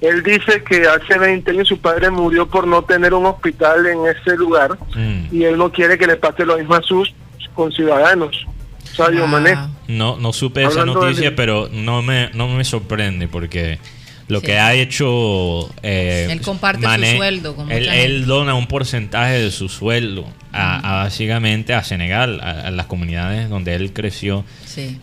Él 0.00 0.22
dice 0.22 0.62
que 0.62 0.86
hace 0.86 1.18
20 1.18 1.50
años 1.50 1.68
su 1.68 1.78
padre 1.78 2.10
murió 2.10 2.46
por 2.46 2.66
no 2.66 2.82
tener 2.82 3.12
un 3.12 3.26
hospital 3.26 3.86
en 3.86 4.06
ese 4.06 4.36
lugar 4.36 4.78
mm. 4.94 5.34
y 5.34 5.44
él 5.44 5.58
no 5.58 5.72
quiere 5.72 5.98
que 5.98 6.06
le 6.06 6.16
pase 6.16 6.44
lo 6.44 6.56
mismo 6.56 6.74
a 6.74 6.82
sus 6.82 7.12
conciudadanos. 7.54 8.46
Sadio 8.94 9.26
Mané. 9.26 9.56
No, 9.88 10.16
no 10.16 10.32
supe 10.32 10.64
esa 10.64 10.84
noticia, 10.84 11.34
pero 11.34 11.68
no 11.72 12.02
me, 12.02 12.30
no 12.34 12.48
me 12.48 12.64
sorprende 12.64 13.26
porque 13.26 13.78
lo 14.30 14.40
que 14.40 14.58
ha 14.58 14.74
hecho 14.74 15.68
eh, 15.82 16.28
él 16.30 16.40
comparte 16.40 16.86
su 16.86 17.16
sueldo 17.16 17.66
él, 17.68 18.26
dona 18.26 18.54
un 18.54 18.66
porcentaje 18.66 19.38
de 19.38 19.50
su 19.50 19.68
sueldo 19.68 20.26
a, 20.52 21.02
básicamente 21.04 21.74
a 21.74 21.82
Senegal 21.82 22.40
a, 22.40 22.70
las 22.70 22.86
comunidades 22.86 23.48
donde 23.48 23.74
él 23.74 23.92
creció 23.92 24.44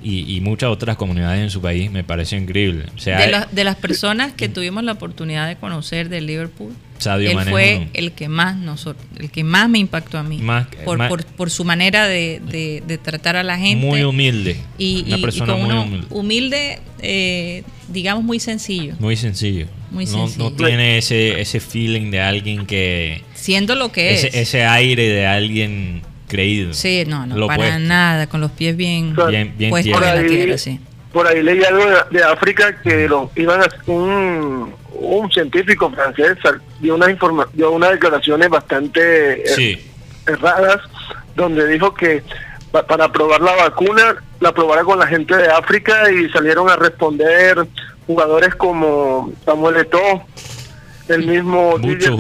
y, 0.04 0.40
muchas 0.42 0.70
otras 0.70 0.96
comunidades 0.96 1.42
en 1.42 1.50
su 1.50 1.62
país 1.62 1.92
me 1.92 2.04
parece 2.04 2.38
increíble. 2.38 2.86
De, 3.04 3.46
de 3.52 3.64
las 3.66 3.76
personas 3.76 4.32
que 4.32 4.48
tuvimos 4.48 4.84
la 4.84 4.94
oportunidad 4.94 5.48
de 5.48 5.58
conocer 5.58 6.08
de 6.08 6.22
Liverpool 6.22 6.74
él 7.06 7.40
fue 7.50 7.88
el 7.94 8.12
que 8.12 8.28
más 8.30 8.58
nosotros, 8.58 9.06
el 9.20 9.30
que 9.30 9.44
más 9.44 9.70
me 9.70 9.80
impactó 9.80 10.18
a 10.18 10.24
mí 10.24 10.42
por, 10.84 11.26
por, 11.26 11.50
su 11.50 11.64
manera 11.64 12.08
de, 12.08 13.00
tratar 13.04 13.36
a 13.36 13.44
la 13.44 13.58
gente 13.58 13.86
muy 13.86 14.04
humilde. 14.04 14.58
y, 14.78 15.04
una 15.08 15.18
persona 15.20 15.56
muy 15.56 16.06
humilde, 16.10 16.80
eh, 17.00 17.64
digamos 17.88 18.24
muy 18.24 18.40
sencillo. 18.40 18.96
Muy 19.00 19.16
sencillo. 19.16 19.68
No, 19.92 20.52
tiene 20.52 20.98
ese 20.98 21.40
ese 21.42 21.60
feeling 21.60 22.12
de 22.12 22.22
alguien 22.22 22.66
que 22.66 23.24
siendo 23.34 23.76
lo 23.76 23.92
que 23.92 24.14
es. 24.14 24.24
ese 24.34 24.66
aire 24.66 25.08
de 25.08 25.26
alguien 25.26 26.02
creído. 26.28 26.74
Sí 26.74 27.04
no 27.08 27.26
no 27.26 27.48
para 27.48 27.80
nada 27.80 28.28
con 28.28 28.42
los 28.42 28.52
pies 28.52 28.76
bien 28.76 29.16
bien, 29.30 29.54
bien 29.58 29.70
puestos 29.70 30.02
en 30.02 30.02
la 30.02 30.28
tierra. 30.28 30.58
sí. 30.58 30.80
Por 31.14 31.26
ahí 31.26 31.42
leí 31.42 31.64
algo 31.64 31.86
de, 32.12 32.24
África 32.24 32.80
que 32.82 33.08
lo 33.08 33.32
iban 33.36 33.62
a 33.62 33.68
un 33.92 34.74
un 35.00 35.32
científico 35.32 35.92
francés 35.92 36.38
dio 36.80 36.96
unas 36.96 37.16
dio 37.54 37.72
unas 37.72 37.92
declaraciones 37.92 38.50
bastante 38.50 39.44
eh, 39.44 39.82
erradas 40.28 40.82
donde 41.36 41.68
dijo 41.68 41.94
que 41.94 42.24
para 42.72 43.12
probar 43.12 43.42
la 43.42 43.56
vacuna 43.56 44.16
la 44.40 44.52
probara 44.52 44.84
con 44.84 45.00
la 45.00 45.08
gente 45.08 45.36
de 45.36 45.50
África 45.50 46.12
y 46.12 46.30
salieron 46.30 46.70
a 46.70 46.76
responder 46.76 47.68
jugadores 48.06 48.56
como 48.56 49.32
Samuel 49.46 49.78
Eto'o 49.78 50.24
el 51.10 51.26
mismo 51.26 51.78
Muchos 51.78 52.18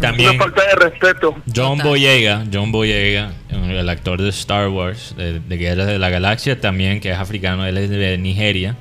También 0.00 0.30
una 0.30 0.38
falta 0.38 0.62
de 0.66 0.74
respeto. 0.76 1.36
John 1.54 1.78
Boyega, 1.78 2.44
John 2.52 2.72
Boyega, 2.72 3.32
el 3.50 3.88
actor 3.88 4.20
de 4.20 4.28
Star 4.30 4.68
Wars, 4.68 5.14
de, 5.16 5.40
Guerras 5.56 5.86
de 5.86 5.98
la 5.98 6.10
Galaxia, 6.10 6.60
también 6.60 7.00
que 7.00 7.10
es 7.10 7.18
africano, 7.18 7.66
él 7.66 7.78
es 7.78 7.90
de 7.90 8.18
Nigeria, 8.18 8.76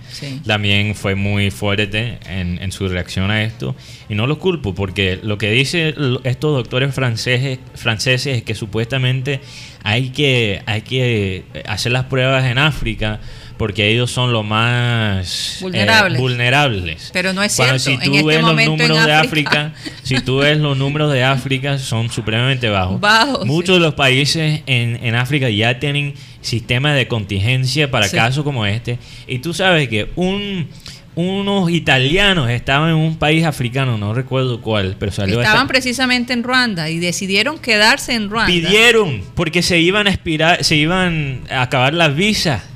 también 0.46 0.96
fue 0.96 1.15
muy 1.15 1.51
fuerte 1.51 2.20
en, 2.25 2.62
en, 2.62 2.72
su 2.72 2.88
reacción 2.88 3.31
a 3.31 3.43
esto. 3.43 3.75
Y 4.10 4.15
no 4.15 4.27
lo 4.27 4.39
culpo, 4.39 4.74
porque 4.75 5.20
lo 5.22 5.38
que 5.38 5.51
dicen 5.51 5.93
estos 6.24 6.55
doctores 6.55 6.93
franceses, 6.93 7.60
franceses 7.75 8.38
es 8.38 8.43
que 8.43 8.55
supuestamente 8.55 9.41
hay 9.84 10.10
que, 10.10 10.62
hay 10.65 10.81
que 10.81 11.43
hacer 11.65 11.91
las 11.91 12.05
pruebas 12.05 12.46
en 12.46 12.58
África 12.58 13.20
porque 13.62 13.89
ellos 13.89 14.10
son 14.10 14.34
los 14.34 14.44
más 14.44 15.62
eh, 15.62 16.18
vulnerables. 16.18 17.12
Pero 17.13 17.32
no 17.32 17.44
es 17.44 17.51
cierto. 17.51 17.77
si 17.77 17.96
tú 18.00 18.15
este 18.15 18.24
ves 18.24 18.41
los 18.41 18.56
números 18.65 19.06
de 19.06 19.13
África, 19.13 19.74
si 20.01 20.15
tú 20.15 20.38
ves 20.38 20.58
los 20.58 20.75
números 20.75 21.13
de 21.13 21.24
África, 21.24 21.77
son 21.77 22.10
supremamente 22.10 22.70
bajos. 22.70 23.00
Muchos 23.46 23.75
de 23.75 23.80
los 23.80 23.94
países 23.94 24.63
en, 24.65 25.06
en 25.06 25.13
África 25.13 25.48
ya 25.48 25.77
tienen 25.77 26.15
sistemas 26.41 26.96
de 26.96 27.08
contingencia 27.08 27.91
para 27.91 28.10
casos 28.10 28.44
como 28.44 28.65
este. 28.65 28.98
Y 29.27 29.38
tú 29.38 29.53
sabes 29.53 29.88
que 29.89 30.10
un 30.15 30.68
unos 31.13 31.70
italianos 31.70 32.50
estaban 32.50 32.89
en 32.89 32.96
un 32.96 33.18
país 33.18 33.46
africano, 33.46 33.98
no 34.00 34.15
recuerdo 34.15 34.62
cuál, 34.62 34.96
pero 34.98 35.12
salió 35.12 35.39
Estaban 35.39 35.68
precisamente 35.68 36.34
en 36.34 36.41
Ruanda 36.41 36.89
y 36.89 36.98
decidieron 36.98 37.60
quedarse 37.60 38.15
en 38.15 38.32
Ruanda. 38.32 38.51
Pidieron 38.51 39.22
porque 39.36 39.62
se 39.62 39.80
iban 39.80 40.08
a 40.08 40.10
expirar, 40.10 40.63
se 40.63 40.77
iban 40.77 41.41
a 41.51 41.62
acabar 41.62 41.94
las 41.94 42.15
visas 42.15 42.71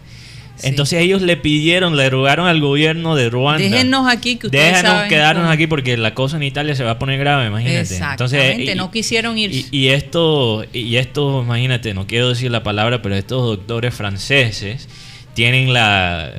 entonces 0.63 1.01
ellos 1.01 1.21
le 1.21 1.37
pidieron, 1.37 1.95
le 1.97 2.09
rogaron 2.09 2.47
al 2.47 2.59
gobierno 2.59 3.15
de 3.15 3.29
Ruanda. 3.29 3.63
Déjenos 3.63 4.07
aquí 4.07 4.37
que 4.37 4.47
ustedes 4.47 4.81
Déjenos 4.81 5.03
quedarnos 5.03 5.49
aquí 5.49 5.67
porque 5.67 5.97
la 5.97 6.13
cosa 6.13 6.37
en 6.37 6.43
Italia 6.43 6.75
se 6.75 6.83
va 6.83 6.91
a 6.91 6.99
poner 6.99 7.19
grave, 7.19 7.47
imagínate. 7.47 7.97
Entonces, 7.97 8.75
no 8.75 8.91
quisieron 8.91 9.37
ir. 9.37 9.65
Y, 9.71 9.87
esto, 9.89 10.65
y 10.73 10.97
esto, 10.97 11.41
imagínate, 11.43 11.93
no 11.93 12.07
quiero 12.07 12.29
decir 12.29 12.51
la 12.51 12.63
palabra, 12.63 13.01
pero 13.01 13.15
estos 13.15 13.41
doctores 13.41 13.93
franceses 13.93 14.87
tienen 15.35 15.73
la, 15.73 16.31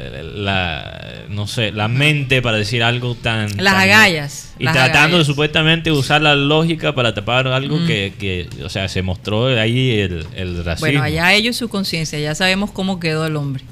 no 1.29 1.47
sé, 1.47 1.71
la 1.71 1.87
mente 1.87 2.41
para 2.41 2.57
decir 2.57 2.83
algo 2.83 3.15
tan... 3.15 3.63
Las 3.63 3.75
agallas. 3.75 4.55
Y 4.59 4.65
tratando 4.65 5.19
de 5.19 5.25
supuestamente 5.25 5.93
usar 5.93 6.23
la 6.23 6.35
lógica 6.35 6.95
para 6.95 7.13
tapar 7.13 7.47
algo 7.47 7.77
mm. 7.77 7.87
que, 7.87 8.49
o 8.65 8.71
sea, 8.71 8.89
se 8.89 9.03
mostró 9.03 9.47
ahí 9.47 10.01
el, 10.01 10.27
el 10.35 10.65
racismo. 10.65 10.87
Bueno, 10.87 11.03
allá 11.03 11.35
ellos 11.35 11.57
su 11.57 11.69
conciencia, 11.69 12.19
ya 12.19 12.35
sabemos 12.35 12.71
cómo 12.71 12.99
quedó 12.99 13.27
el 13.27 13.37
hombre. 13.37 13.65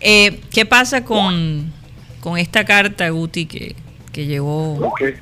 Eh, 0.00 0.40
¿Qué 0.52 0.64
pasa 0.66 1.04
con, 1.04 1.72
con 2.20 2.38
esta 2.38 2.64
carta, 2.64 3.08
Guti, 3.10 3.46
que, 3.46 3.74
que 4.12 4.26
llegó? 4.26 4.74
Okay. 4.88 5.14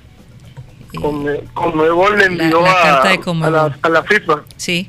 Eh, 0.93 1.45
Conmebol 1.55 2.19
le 2.19 2.25
envió 2.27 2.65
a, 2.65 3.03
a, 3.03 3.89
la, 3.89 4.03
FIFA. 4.03 4.43
Sí. 4.57 4.89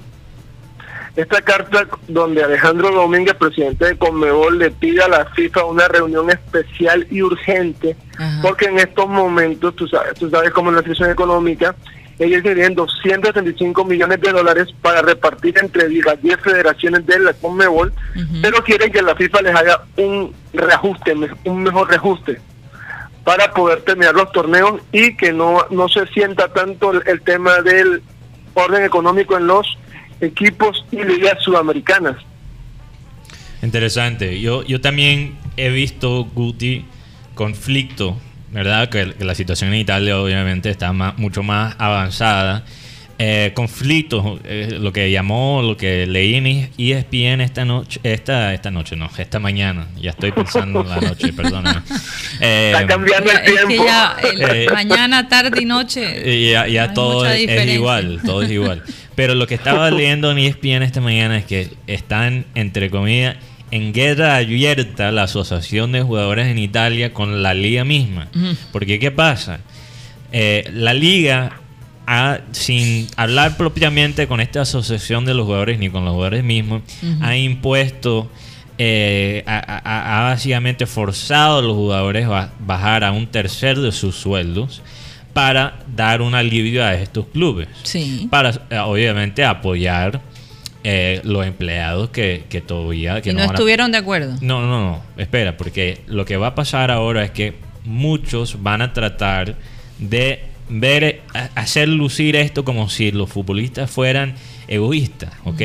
Esta 1.15 1.41
carta 1.41 1.87
donde 2.07 2.43
Alejandro 2.43 2.91
Domínguez, 2.91 3.35
presidente 3.35 3.85
de 3.85 3.97
Conmebol, 3.97 4.59
le 4.59 4.71
pide 4.71 5.01
a 5.03 5.07
la 5.07 5.25
FIFA 5.25 5.65
una 5.65 5.87
reunión 5.87 6.29
especial 6.29 7.07
y 7.09 7.21
urgente, 7.21 7.95
porque 8.41 8.65
en 8.65 8.79
estos 8.79 9.09
momentos, 9.09 9.75
tú 9.75 9.87
sabes, 9.87 10.13
tú 10.13 10.29
sabes 10.29 10.51
cómo 10.51 10.69
es 10.69 10.75
la 10.75 10.81
situación 10.81 11.09
económica, 11.09 11.75
ellos 12.19 12.41
tienen 12.41 12.73
275 12.73 13.85
millones 13.85 14.19
de 14.21 14.31
dólares 14.31 14.67
para 14.81 15.01
repartir 15.01 15.55
entre 15.61 15.89
las 15.89 16.21
10 16.21 16.39
federaciones 16.41 17.05
de 17.05 17.19
la 17.19 17.33
Conmebol, 17.33 17.93
pero 18.41 18.63
quieren 18.63 18.91
que 18.91 19.01
la 19.01 19.15
FIFA 19.15 19.41
les 19.43 19.55
haga 19.55 19.83
un 19.97 20.33
reajuste, 20.53 21.13
un 21.45 21.63
mejor 21.63 21.89
reajuste 21.89 22.39
para 23.23 23.53
poder 23.53 23.81
terminar 23.81 24.15
los 24.15 24.31
torneos 24.31 24.81
y 24.91 25.15
que 25.15 25.33
no, 25.33 25.65
no 25.69 25.89
se 25.89 26.07
sienta 26.07 26.47
tanto 26.53 26.93
el, 26.93 27.21
tema 27.21 27.61
del 27.61 28.01
orden 28.53 28.83
económico 28.83 29.37
en 29.37 29.47
los 29.47 29.77
equipos 30.21 30.85
y 30.91 31.03
ligas 31.03 31.43
sudamericanas. 31.43 32.15
Interesante. 33.61 34.39
Yo, 34.39 34.63
yo 34.63 34.81
también 34.81 35.37
he 35.57 35.69
visto, 35.69 36.23
Guti, 36.23 36.85
conflicto 37.35 38.17
¿verdad? 38.51 38.89
Que, 38.89 39.13
la 39.19 39.35
situación 39.35 39.73
en 39.73 39.79
Italia 39.79 40.19
obviamente 40.19 40.69
está 40.69 40.93
mucho 40.93 41.43
más 41.43 41.75
avanzada. 41.77 42.63
Eh, 43.19 43.51
conflictos, 43.55 44.39
eh, 44.43 44.77
lo 44.79 44.93
que 44.93 45.09
llamó, 45.09 45.63
lo 45.63 45.75
que 45.75 46.05
leí 46.05 46.35
en 46.35 46.69
ESPN 46.77 47.41
esta 47.41 47.65
noche, 47.65 47.99
esta, 48.03 48.53
esta 48.53 48.69
noche, 48.69 48.95
no, 48.95 49.09
esta 49.17 49.39
mañana, 49.39 49.87
ya 49.99 50.11
estoy 50.11 50.31
pensando 50.31 50.81
en 50.81 50.89
la 50.89 50.97
noche, 50.97 51.33
perdóname. 51.35 51.81
Eh, 52.39 52.73
está 52.75 52.85
cambiando 52.85 53.31
el 53.31 53.43
tiempo. 53.43 53.85
mañana, 54.71 55.27
tarde 55.27 55.59
y 55.59 55.65
noche. 55.65 56.51
Ya, 56.51 56.67
ya 56.67 56.93
todo 56.93 57.25
es, 57.25 57.67
igual, 57.67 58.19
todo 58.23 58.43
es 58.43 58.51
igual. 58.51 58.83
Pero 59.15 59.33
lo 59.33 59.47
que 59.47 59.55
estaba 59.55 59.89
leyendo 59.89 60.29
en 60.29 60.37
ESPN 60.37 60.83
esta 60.83 61.01
mañana 61.01 61.39
es 61.39 61.45
que 61.45 61.71
están, 61.87 62.45
entre 62.53 62.91
comillas, 62.91 63.37
en 63.71 63.93
guerra 63.93 64.37
abierta 64.37 65.11
la 65.11 65.23
asociación 65.23 65.91
de 65.91 66.01
jugadores 66.01 66.47
en 66.47 66.57
Italia 66.57 67.13
con 67.13 67.43
la 67.43 67.53
liga 67.53 67.83
misma. 67.83 68.27
Porque 68.71 68.99
¿qué 68.99 69.11
pasa? 69.11 69.59
Eh, 70.31 70.69
la 70.73 70.93
liga, 70.93 71.61
sin 72.51 73.07
hablar 73.15 73.57
propiamente 73.57 74.27
con 74.27 74.39
esta 74.39 74.61
asociación 74.61 75.25
de 75.25 75.33
los 75.33 75.45
jugadores 75.45 75.79
ni 75.79 75.89
con 75.89 76.05
los 76.05 76.13
jugadores 76.13 76.43
mismos, 76.43 76.81
ha 77.21 77.35
impuesto, 77.35 78.29
eh, 78.77 79.43
ha, 79.45 80.29
básicamente 80.29 80.85
forzado 80.85 81.59
a 81.59 81.61
los 81.61 81.75
jugadores 81.75 82.27
a 82.27 82.51
bajar 82.59 83.03
a 83.03 83.11
un 83.11 83.27
tercer 83.27 83.77
de 83.79 83.91
sus 83.91 84.15
sueldos 84.15 84.81
para 85.33 85.79
dar 85.95 86.21
un 86.21 86.33
alivio 86.33 86.83
a 86.83 86.95
estos 86.95 87.27
clubes. 87.27 87.67
Para, 88.31 88.49
eh, 88.69 88.79
obviamente, 88.79 89.43
apoyar 89.43 90.19
eh, 90.89 91.19
los 91.25 91.45
empleados 91.45 92.11
que, 92.11 92.45
que 92.47 92.61
todavía... 92.61 93.21
Que 93.21 93.31
¿Y 93.31 93.33
no, 93.33 93.43
estuvieron 93.43 93.91
de 93.91 93.97
acuerdo? 93.97 94.37
No, 94.39 94.61
no, 94.61 94.79
no, 94.79 95.03
espera, 95.17 95.57
porque 95.57 95.99
lo 96.07 96.23
que 96.23 96.37
va 96.37 96.47
a 96.47 96.55
pasar 96.55 96.91
ahora 96.91 97.25
es 97.25 97.31
que 97.31 97.55
muchos 97.83 98.63
van 98.63 98.81
a 98.81 98.93
tratar 98.93 99.57
de 99.99 100.43
ver, 100.69 101.23
hacer 101.55 101.89
lucir 101.89 102.37
esto 102.37 102.63
como 102.63 102.87
si 102.87 103.11
los 103.11 103.29
futbolistas 103.29 103.91
fueran 103.91 104.35
egoístas, 104.69 105.33
¿ok? 105.43 105.61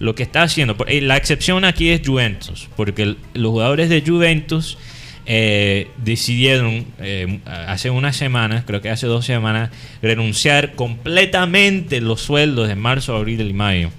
Lo 0.00 0.16
que 0.16 0.24
está 0.24 0.42
haciendo, 0.42 0.76
eh, 0.88 1.00
la 1.00 1.16
excepción 1.16 1.64
aquí 1.64 1.90
es 1.90 2.02
Juventus, 2.04 2.68
porque 2.74 3.14
los 3.34 3.52
jugadores 3.52 3.88
de 3.88 4.02
Juventus 4.04 4.78
eh, 5.26 5.92
decidieron 5.98 6.86
eh, 6.98 7.38
hace 7.44 7.90
unas 7.90 8.16
semanas, 8.16 8.64
creo 8.66 8.80
que 8.80 8.90
hace 8.90 9.06
dos 9.06 9.24
semanas, 9.24 9.70
renunciar 10.02 10.74
completamente 10.74 12.00
los 12.00 12.20
sueldos 12.20 12.66
de 12.66 12.74
marzo, 12.74 13.14
abril 13.14 13.42
y 13.42 13.52
mayo 13.52 13.90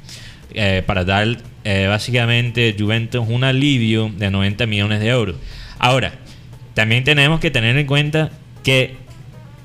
para 0.85 1.05
dar 1.05 1.37
básicamente 1.63 2.75
Juventus 2.77 3.25
un 3.27 3.43
alivio 3.43 4.11
de 4.17 4.31
90 4.31 4.65
millones 4.65 4.99
de 4.99 5.09
euros. 5.09 5.35
Ahora, 5.79 6.13
también 6.73 7.03
tenemos 7.03 7.39
que 7.39 7.51
tener 7.51 7.77
en 7.77 7.85
cuenta 7.85 8.31
que 8.63 8.95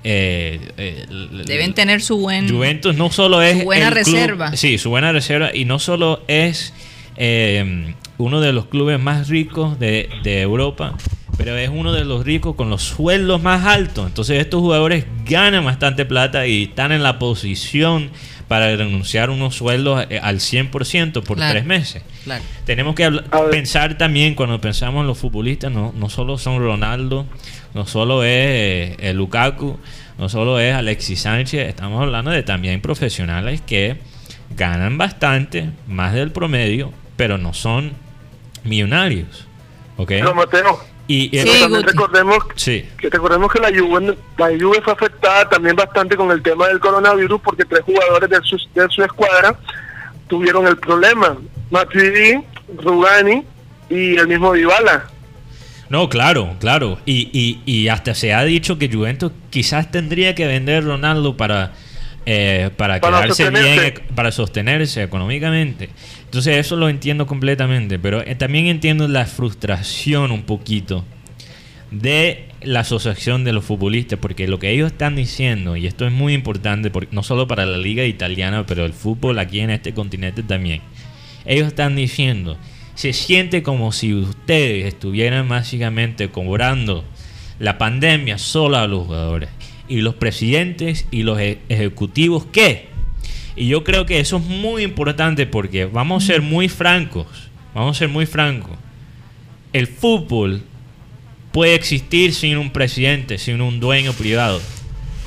eh, 0.04 0.58
eh, 0.76 1.06
Deben 1.46 1.74
tener 1.74 2.02
su 2.02 2.18
buen. 2.18 2.48
Juventus 2.48 2.96
no 2.96 3.10
solo 3.10 3.42
es. 3.42 3.62
buena 3.64 3.90
reserva. 3.90 4.56
sí, 4.56 4.78
su 4.78 4.90
buena 4.90 5.12
reserva. 5.12 5.54
Y 5.54 5.64
no 5.64 5.78
solo 5.78 6.22
es 6.26 6.72
eh, 7.16 7.94
uno 8.18 8.40
de 8.40 8.52
los 8.52 8.66
clubes 8.66 8.98
más 9.00 9.28
ricos 9.28 9.78
de, 9.78 10.08
Europa, 10.24 10.96
pero 11.36 11.56
es 11.56 11.68
uno 11.68 11.92
de 11.92 12.04
los 12.04 12.24
ricos 12.24 12.56
con 12.56 12.68
los 12.68 12.82
sueldos 12.82 13.42
más 13.42 13.64
altos. 13.64 14.06
Entonces, 14.06 14.40
estos 14.40 14.60
jugadores 14.60 15.06
ganan 15.24 15.64
bastante 15.64 16.04
plata 16.04 16.46
y 16.46 16.64
están 16.64 16.92
en 16.92 17.02
la 17.02 17.18
posición 17.18 18.10
para 18.52 18.76
renunciar 18.76 19.30
unos 19.30 19.54
sueldos 19.54 20.06
al 20.20 20.36
100% 20.36 21.22
por 21.22 21.38
tres 21.38 21.64
meses. 21.64 22.02
Tenemos 22.66 22.94
que 22.94 23.10
pensar 23.50 23.96
también, 23.96 24.34
cuando 24.34 24.60
pensamos 24.60 25.00
en 25.00 25.06
los 25.06 25.16
futbolistas, 25.16 25.72
no, 25.72 25.94
no 25.96 26.10
solo 26.10 26.36
son 26.36 26.58
Ronaldo 26.58 27.24
no 27.72 27.86
solo 27.86 28.24
es 28.24 28.94
el 28.98 29.16
Lukaku, 29.16 29.78
no 30.18 30.28
solo 30.28 30.60
es 30.60 30.74
Alexis 30.74 31.22
Sánchez, 31.22 31.66
estamos 31.66 32.02
hablando 32.02 32.30
de 32.30 32.42
también 32.42 32.82
profesionales 32.82 33.62
que 33.62 33.96
ganan 34.54 34.98
bastante, 34.98 35.70
más 35.86 36.12
del 36.12 36.30
promedio, 36.30 36.92
pero 37.16 37.38
no 37.38 37.54
son 37.54 37.92
millonarios. 38.64 39.46
¿Ok? 39.96 40.08
Pero 40.08 40.34
Mateo, 40.34 40.78
y, 41.14 41.60
también 41.60 41.82
recordemos, 41.82 42.38
que 42.54 43.10
recordemos 43.10 43.52
que 43.52 43.60
la 43.60 43.68
Juve, 43.68 44.16
la 44.38 44.46
Juve 44.46 44.80
fue 44.82 44.92
afectada 44.92 45.48
también 45.48 45.76
bastante 45.76 46.16
con 46.16 46.30
el 46.30 46.42
tema 46.42 46.68
del 46.68 46.80
coronavirus 46.80 47.40
porque 47.42 47.64
tres 47.64 47.82
jugadores 47.82 48.30
de 48.30 48.40
su, 48.42 48.56
de 48.74 48.88
su 48.88 49.02
escuadra 49.02 49.58
tuvieron 50.28 50.66
el 50.66 50.78
problema. 50.78 51.36
Matuidi, 51.70 52.42
Rugani 52.78 53.44
y 53.90 54.16
el 54.16 54.28
mismo 54.28 54.52
Dybala. 54.52 55.04
No, 55.90 56.08
claro, 56.08 56.56
claro. 56.58 56.98
Y, 57.04 57.60
y, 57.66 57.88
hasta 57.88 58.14
se 58.14 58.32
ha 58.32 58.42
dicho 58.44 58.78
que 58.78 58.90
Juventus 58.90 59.32
quizás 59.50 59.90
tendría 59.90 60.34
que 60.34 60.46
vender 60.46 60.84
Ronaldo 60.84 61.36
para, 61.36 61.72
eh, 62.24 62.70
para, 62.78 62.98
quedarse 62.98 63.50
bien, 63.50 63.94
para 64.14 64.32
sostenerse 64.32 65.02
económicamente. 65.02 65.90
Entonces 66.32 66.56
eso 66.56 66.76
lo 66.76 66.88
entiendo 66.88 67.26
completamente, 67.26 67.98
pero 67.98 68.26
eh, 68.26 68.34
también 68.34 68.64
entiendo 68.64 69.06
la 69.06 69.26
frustración 69.26 70.30
un 70.30 70.44
poquito 70.44 71.04
de 71.90 72.48
la 72.62 72.80
asociación 72.80 73.44
de 73.44 73.52
los 73.52 73.66
futbolistas, 73.66 74.18
porque 74.18 74.48
lo 74.48 74.58
que 74.58 74.70
ellos 74.70 74.92
están 74.92 75.14
diciendo, 75.14 75.76
y 75.76 75.86
esto 75.86 76.06
es 76.06 76.12
muy 76.12 76.32
importante, 76.32 76.90
no 77.10 77.22
solo 77.22 77.46
para 77.46 77.66
la 77.66 77.76
liga 77.76 78.06
italiana, 78.06 78.64
pero 78.64 78.86
el 78.86 78.94
fútbol 78.94 79.38
aquí 79.38 79.60
en 79.60 79.68
este 79.68 79.92
continente 79.92 80.42
también, 80.42 80.80
ellos 81.44 81.66
están 81.66 81.96
diciendo 81.96 82.56
se 82.94 83.12
siente 83.12 83.62
como 83.62 83.92
si 83.92 84.14
ustedes 84.14 84.86
estuvieran 84.86 85.50
básicamente 85.50 86.30
cobrando 86.30 87.04
la 87.58 87.76
pandemia 87.76 88.38
solo 88.38 88.78
a 88.78 88.86
los 88.86 89.04
jugadores. 89.04 89.50
Y 89.86 90.00
los 90.00 90.14
presidentes 90.14 91.06
y 91.10 91.24
los 91.24 91.38
e-, 91.38 91.58
ejecutivos, 91.68 92.46
¿qué? 92.52 92.91
Y 93.56 93.68
yo 93.68 93.84
creo 93.84 94.06
que 94.06 94.20
eso 94.20 94.38
es 94.38 94.44
muy 94.44 94.82
importante 94.82 95.46
porque 95.46 95.84
vamos 95.84 96.24
a 96.24 96.26
ser 96.26 96.42
muy 96.42 96.68
francos. 96.68 97.26
Vamos 97.74 97.96
a 97.96 97.98
ser 97.98 98.08
muy 98.08 98.26
francos. 98.26 98.72
El 99.72 99.86
fútbol 99.86 100.62
puede 101.52 101.74
existir 101.74 102.34
sin 102.34 102.56
un 102.56 102.70
presidente, 102.70 103.38
sin 103.38 103.60
un 103.60 103.80
dueño 103.80 104.12
privado. 104.12 104.60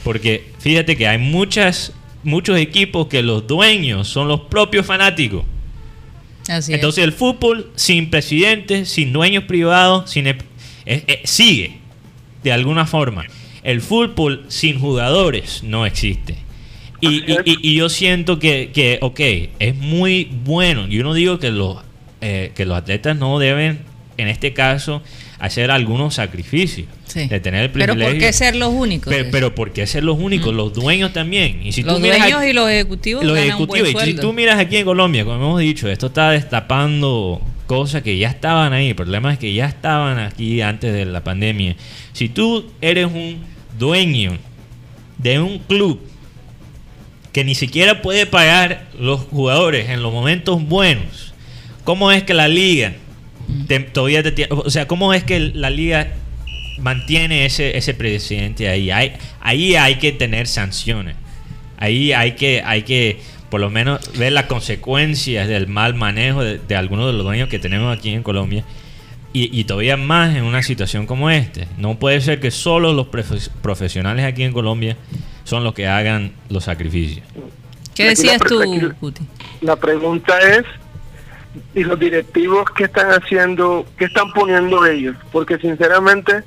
Porque 0.04 0.52
fíjate 0.60 0.96
que 0.96 1.08
hay 1.08 1.18
muchas, 1.18 1.94
muchos 2.24 2.58
equipos 2.58 3.08
que 3.08 3.22
los 3.22 3.48
dueños 3.48 4.08
son 4.08 4.28
los 4.28 4.42
propios 4.42 4.86
fanáticos. 4.86 5.46
Entonces 6.48 7.04
el 7.04 7.12
fútbol 7.12 7.72
sin 7.76 8.12
presidente, 8.12 8.86
sin 8.86 9.12
dueños 9.12 9.46
privados, 9.46 10.12
sin 10.12 10.36
sigue 11.24 11.80
de 12.44 12.52
alguna 12.52 12.86
forma. 12.86 13.26
El 13.64 13.82
fútbol 13.82 14.46
sin 14.48 14.80
jugadores 14.80 15.64
no 15.64 15.88
existe. 15.88 16.45
Y, 17.02 17.76
yo 17.76 17.90
siento 17.90 18.40
que, 18.40 18.72
que, 18.74 19.00
ok, 19.02 19.20
es 19.60 19.76
muy 19.76 20.30
bueno. 20.44 20.88
Yo 20.88 21.04
no 21.04 21.14
digo 21.14 21.40
que 21.40 21.52
los, 21.52 21.78
eh, 22.22 22.52
que 22.56 22.66
los 22.66 22.78
atletas 22.78 23.18
no 23.18 23.38
deben, 23.40 23.80
en 24.18 24.28
este 24.28 24.54
caso, 24.54 25.02
hacer 25.40 25.72
algunos 25.72 26.16
sacrificios. 26.16 26.88
De 27.14 27.40
tener 27.40 27.64
el 27.64 27.70
privilegio. 27.70 27.98
Pero 27.98 28.12
¿por 28.12 28.20
qué 28.20 28.34
ser 28.34 28.56
los 28.58 28.74
únicos? 28.74 29.14
Pero, 29.32 29.56
¿por 29.56 29.72
qué 29.72 29.88
ser 29.88 30.04
los 30.04 30.20
únicos? 30.20 30.54
Los 30.54 30.74
dueños 30.74 31.14
también. 31.14 31.66
Y 31.66 31.72
si 31.72 31.82
los 31.82 32.02
dueños 32.02 32.44
y 32.44 32.52
los 32.52 32.70
ejecutivos. 32.70 33.24
Los 33.24 33.38
ejecutivos. 33.38 34.04
y 34.04 34.06
si 34.06 34.16
tú 34.16 34.34
miras 34.34 34.60
aquí 34.60 34.76
en 34.76 34.86
Colombia, 34.86 35.24
como 35.24 35.38
hemos 35.38 35.60
dicho, 35.62 35.90
esto 35.90 36.08
está 36.08 36.32
destapando 36.32 37.42
cosas 37.68 38.02
que 38.04 38.18
ya 38.18 38.28
estaban 38.28 38.74
ahí. 38.74 38.90
El 38.90 38.96
problema 38.96 39.32
es 39.32 39.40
que 39.40 39.54
ya 39.54 39.66
estaban 39.66 40.20
aquí 40.20 40.60
antes 40.60 40.92
de 40.92 41.06
la 41.06 41.24
pandemia. 41.24 41.78
Si 42.12 42.28
tú 42.28 42.66
eres 42.82 43.06
un 43.06 43.38
dueño 43.80 44.38
de 45.18 45.40
un 45.40 45.60
club 45.60 46.02
que 47.36 47.44
ni 47.44 47.54
siquiera 47.54 48.02
puede 48.02 48.26
pagar 48.26 48.86
los 48.98 49.20
jugadores 49.20 49.90
en 49.90 50.02
los 50.02 50.14
momentos 50.14 50.64
buenos, 50.64 51.34
¿cómo 51.84 52.14
es 52.14 52.24
que 52.24 52.34
la 52.34 52.48
liga 52.48 52.94
todavía 53.92 54.24
o 54.52 54.70
sea, 54.70 54.88
¿cómo 54.88 55.14
es 55.14 55.26
que 55.26 55.52
la 55.54 55.70
liga 55.70 56.14
mantiene 56.80 57.46
ese, 57.46 57.76
ese 57.78 57.94
presidente 57.94 58.70
ahí? 58.70 58.90
Hay, 58.90 59.18
ahí 59.42 59.76
hay 59.76 59.96
que 59.96 60.14
tener 60.14 60.48
sanciones. 60.48 61.18
Ahí 61.76 62.14
hay 62.14 62.36
que, 62.36 62.62
hay 62.66 62.84
que 62.84 63.20
por 63.50 63.60
lo 63.60 63.70
menos 63.70 64.18
ver 64.18 64.32
las 64.32 64.46
consecuencias 64.46 65.50
del 65.50 65.68
mal 65.68 65.94
manejo 65.94 66.42
de, 66.42 66.76
algunos 66.78 67.08
de 67.08 67.14
los 67.18 67.24
dueños 67.24 67.50
que 67.50 67.60
tenemos 67.60 67.98
aquí 67.98 68.12
en 68.12 68.24
Colombia. 68.24 68.64
Y, 69.38 69.66
todavía 69.66 69.98
más 69.98 70.34
en 70.34 70.46
una 70.46 70.64
situación 70.64 71.06
como 71.06 71.30
esta. 71.30 71.66
No 71.78 72.00
puede 72.00 72.22
ser 72.22 72.40
que 72.40 72.52
solo 72.52 72.94
los 72.94 73.08
profesionales 73.08 74.24
aquí 74.24 74.44
en 74.44 74.54
Colombia 74.54 74.96
son 75.44 75.66
los 75.66 75.74
que 75.74 75.88
hagan 75.88 76.32
los 76.48 76.64
sacrificios. 76.64 77.28
¿Qué 77.94 78.06
decías 78.06 78.40
tú, 78.40 78.62
La 79.60 79.76
pregunta 79.76 80.40
es 80.40 80.64
y 81.74 81.84
los 81.84 82.00
directivos 82.00 82.70
que 82.72 82.86
están 82.86 83.10
haciendo, 83.10 83.86
que 83.98 84.06
están 84.06 84.32
poniendo 84.32 84.86
ellos, 84.86 85.16
porque 85.32 85.58
sinceramente, 85.58 86.44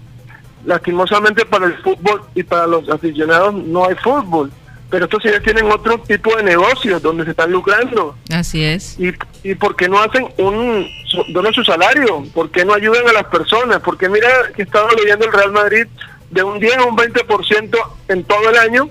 lastimosamente 0.64 1.44
para 1.44 1.66
el 1.66 1.74
fútbol 1.78 2.22
y 2.34 2.42
para 2.42 2.66
los 2.66 2.88
aficionados 2.88 3.54
no 3.54 3.84
hay 3.84 3.94
fútbol, 3.96 4.50
pero 4.90 5.04
estos 5.04 5.22
sí 5.22 5.28
tienen 5.44 5.70
otro 5.70 5.98
tipo 6.00 6.34
de 6.36 6.42
negocios 6.42 7.02
donde 7.02 7.24
se 7.24 7.30
están 7.30 7.52
lucrando. 7.52 8.16
Así 8.30 8.64
es. 8.64 8.98
¿Y, 8.98 9.12
y 9.42 9.54
por 9.54 9.76
qué 9.76 9.88
no 9.88 10.00
hacen 10.00 10.26
un, 10.38 10.86
donan 11.28 11.52
su 11.52 11.64
salario? 11.64 12.24
¿Por 12.32 12.50
qué 12.50 12.64
no 12.64 12.74
ayudan 12.74 13.06
a 13.08 13.12
las 13.12 13.24
personas? 13.24 13.80
Porque 13.80 14.08
mira 14.08 14.28
que 14.56 14.62
estaba 14.62 14.90
leyendo 14.92 15.26
el 15.26 15.32
Real 15.32 15.52
Madrid 15.52 15.86
de 16.30 16.42
un 16.42 16.58
10 16.58 16.76
a 16.78 16.84
un 16.84 16.96
20% 16.96 17.78
en 18.08 18.24
todo 18.24 18.50
el 18.50 18.56
año 18.56 18.90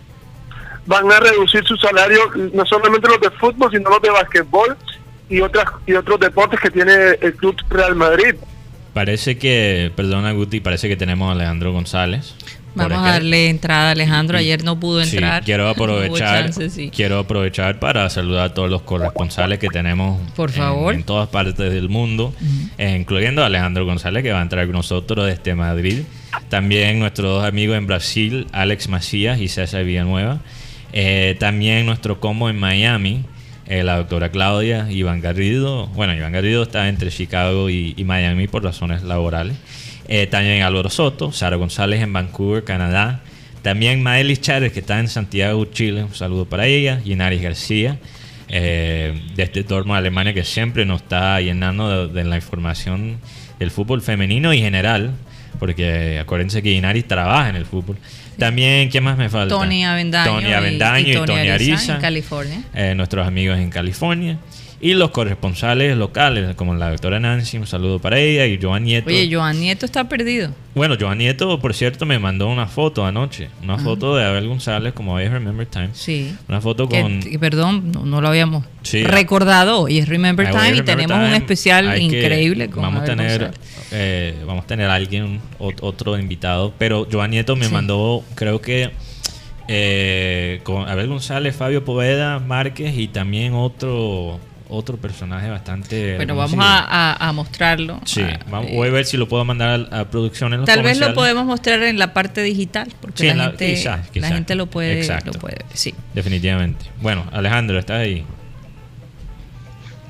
van 0.88 1.12
a 1.12 1.20
reducir 1.20 1.64
su 1.66 1.76
salario, 1.78 2.20
no 2.54 2.66
solamente 2.66 3.08
los 3.08 3.20
de 3.20 3.30
fútbol, 3.32 3.70
sino 3.72 3.90
los 3.90 4.02
de 4.02 4.10
básquetbol 4.10 4.78
y 5.30 5.42
otras 5.42 5.66
y 5.86 5.94
otros 5.94 6.20
deportes 6.20 6.60
que 6.60 6.72
tiene 6.72 6.94
el 7.22 7.36
Club 7.36 7.56
Real 7.70 7.96
Madrid. 7.96 8.36
Parece 8.94 9.38
que, 9.38 9.92
perdona 9.96 10.32
Guti, 10.32 10.60
parece 10.60 10.88
que 10.88 10.96
tenemos 10.96 11.30
a 11.30 11.34
Alejandro 11.34 11.72
González. 11.72 12.36
Vamos 12.78 13.08
a 13.08 13.12
darle 13.12 13.50
entrada 13.50 13.90
a 13.90 13.92
Alejandro, 13.92 14.38
ayer 14.38 14.64
no 14.64 14.80
pudo 14.80 15.02
entrar. 15.02 15.44
quiero 15.44 15.68
aprovechar, 15.68 16.52
quiero 16.96 17.20
aprovechar 17.20 17.80
para 17.80 18.10
saludar 18.10 18.46
a 18.46 18.54
todos 18.54 18.70
los 18.70 18.82
corresponsales 18.84 19.60
que 19.60 19.68
tenemos 19.68 20.20
Por 20.36 20.52
favor. 20.52 20.94
En, 20.94 21.04
todas 21.04 21.30
partes 21.30 21.58
del 21.58 21.90
mundo, 21.90 22.34
eh, 22.78 22.96
incluyendo 23.00 23.44
a 23.44 23.48
Alejandro 23.48 23.86
González 23.86 24.24
que 24.24 24.32
va 24.32 24.40
a 24.40 24.44
entrar 24.44 24.66
con 24.66 24.76
nosotros 24.76 25.26
desde 25.26 25.56
Madrid. 25.56 26.04
También 26.50 27.00
nuestros 27.00 27.42
dos 27.42 27.46
amigos 27.46 27.78
en 27.78 27.88
Brasil, 27.88 28.48
Alex 28.52 28.90
Macías 28.90 29.40
y 29.40 29.48
César 29.48 29.84
Villanueva. 29.84 30.40
Eh, 30.94 31.36
también 31.40 31.86
nuestro 31.86 32.20
combo 32.20 32.50
en 32.50 32.58
Miami, 32.58 33.26
eh, 33.68 33.84
la 33.84 33.98
doctora 33.98 34.30
Claudia, 34.30 34.90
Iván 34.90 35.20
Garrido. 35.20 35.88
Bueno, 35.88 36.14
Iván 36.14 36.32
Garrido 36.32 36.64
está 36.64 36.88
entre 36.88 37.12
Chicago 37.12 37.70
y, 37.70 37.96
Miami 38.06 38.48
por 38.48 38.64
razones 38.64 39.04
laborales. 39.04 39.58
Eh, 40.08 40.28
también 40.28 40.64
Álvaro 40.64 40.90
Soto, 40.90 41.32
Sara 41.32 41.58
González 41.58 42.02
en 42.02 42.14
Vancouver, 42.14 42.64
Canadá. 42.64 43.22
También 43.62 44.02
Maelis 44.02 44.40
Chávez, 44.42 44.72
que 44.72 44.80
está 44.80 45.00
en 45.00 45.08
Santiago, 45.08 45.66
Chile. 45.66 46.04
Un 46.04 46.16
saludo 46.16 46.46
para 46.46 46.68
ella. 46.68 47.02
Inaris 47.04 47.42
García. 47.42 48.00
eh, 48.50 49.22
de 49.36 49.44
este 49.44 49.64
Dortmund 49.64 49.98
Alemania 49.98 50.34
que 50.34 50.44
siempre 50.44 50.86
nos 50.86 51.02
está 51.02 51.42
llenando 51.42 52.08
de, 52.08 52.24
la 52.24 52.38
información 52.38 53.20
del 53.60 53.72
fútbol 53.72 54.02
femenino 54.02 54.54
y 54.54 54.60
general, 54.60 55.12
porque 55.60 56.20
acuérdense 56.20 56.62
que 56.62 56.72
Inari 56.72 57.04
trabaja 57.04 57.50
en 57.50 57.56
el 57.56 57.66
fútbol. 57.66 57.98
También, 58.38 58.90
¿quién 58.90 59.04
más 59.04 59.18
me 59.18 59.30
falta? 59.30 59.54
Tony 59.54 59.84
Avendaño, 59.84 60.32
Tony 60.32 60.54
Avendaño 60.54 61.24
y, 61.24 61.26
Tony, 61.26 61.50
Ariza, 61.50 61.96
en 61.96 62.02
California. 62.02 62.62
Eh, 62.74 62.94
nuestros 62.96 63.28
amigos 63.28 63.58
en 63.58 63.70
California. 63.70 64.38
Y 64.80 64.94
los 64.94 65.10
corresponsales 65.10 65.98
locales, 65.98 66.56
como 66.56 66.76
la 66.76 66.92
doctora 66.92 67.20
Nancy, 67.20 67.58
un 67.58 67.66
saludo 67.66 67.98
para 67.98 68.20
ella, 68.20 68.46
y 68.46 68.60
Joan 68.62 68.84
Nieto. 68.84 69.10
Oye, 69.10 69.28
Joan 69.32 69.60
Nieto 69.60 69.88
está 69.88 70.08
perdido. 70.08 70.52
Bueno, 70.76 70.96
Joan 71.00 71.18
Nieto, 71.18 71.60
por 71.60 71.74
cierto, 71.74 72.06
me 72.06 72.20
mandó 72.20 72.48
una 72.48 72.68
foto 72.68 73.04
anoche. 73.04 73.50
Una 73.64 73.80
foto 73.80 74.16
de 74.16 74.24
Abel 74.24 74.48
González, 74.48 74.94
como 74.94 75.18
es 75.18 75.32
Remember 75.32 75.66
Time. 75.66 75.90
Sí. 75.94 76.32
Una 76.48 76.62
foto 76.62 76.88
con... 76.88 77.22
perdón, 77.40 77.92
no, 77.92 78.22
lo 78.22 78.28
habíamos 78.28 78.66
recordado. 79.06 79.82
Hoy 79.82 79.98
es 79.98 80.08
Remember 80.08 80.52
Time 80.52 80.78
y 80.78 80.82
tenemos 80.84 81.18
un 81.18 81.34
especial 81.34 82.00
increíble 82.00 82.70
con 82.70 82.84
vamos 82.84 83.02
a 83.02 83.06
tener 83.06 83.52
eh, 83.92 84.36
Vamos 84.46 84.66
a 84.66 84.68
tener 84.68 84.92
a 84.92 84.94
alguien, 84.94 85.42
otro 85.58 86.20
invitado. 86.20 86.72
Pero 86.78 87.08
Joan 87.12 87.32
Nieto 87.32 87.56
me 87.56 87.68
mandó, 87.70 88.24
creo 88.36 88.62
que... 88.62 88.92
Eh, 89.70 90.62
con 90.64 90.88
Abel 90.88 91.10
González, 91.10 91.54
Fabio 91.54 91.84
Poveda, 91.84 92.40
Márquez 92.40 92.98
y 92.98 93.10
también 93.10 93.54
otro 93.54 94.40
otro 94.70 94.98
personaje 94.98 95.50
bastante. 95.50 96.16
Bueno, 96.16 96.36
vamos 96.36 96.60
a, 96.60 97.32
mostrarlo. 97.34 98.00
Sí, 98.06 98.24
voy 98.50 98.88
a 98.88 98.92
ver 98.92 99.06
si 99.06 99.18
lo 99.18 99.28
puedo 99.28 99.44
mandar 99.46 99.88
a, 99.92 100.06
producción 100.06 100.54
en 100.54 100.62
los 100.62 100.68
Tal 100.68 100.84
vez 100.84 101.00
lo 101.00 101.14
podemos 101.14 101.46
mostrar 101.46 101.84
en 101.84 102.00
la 102.00 102.14
parte 102.14 102.42
digital, 102.42 102.94
porque 103.02 103.34
la, 103.34 103.52
gente, 103.52 103.84
la 104.16 104.28
gente 104.28 104.56
lo 104.56 104.68
puede, 104.68 105.08
lo 105.26 105.32
puede 105.34 105.56
ver. 105.56 105.66
Sí. 105.74 105.94
Definitivamente. 106.14 106.86
Bueno, 107.02 107.26
Alejandro, 107.32 107.80
¿estás 107.80 108.00
ahí? 108.02 108.26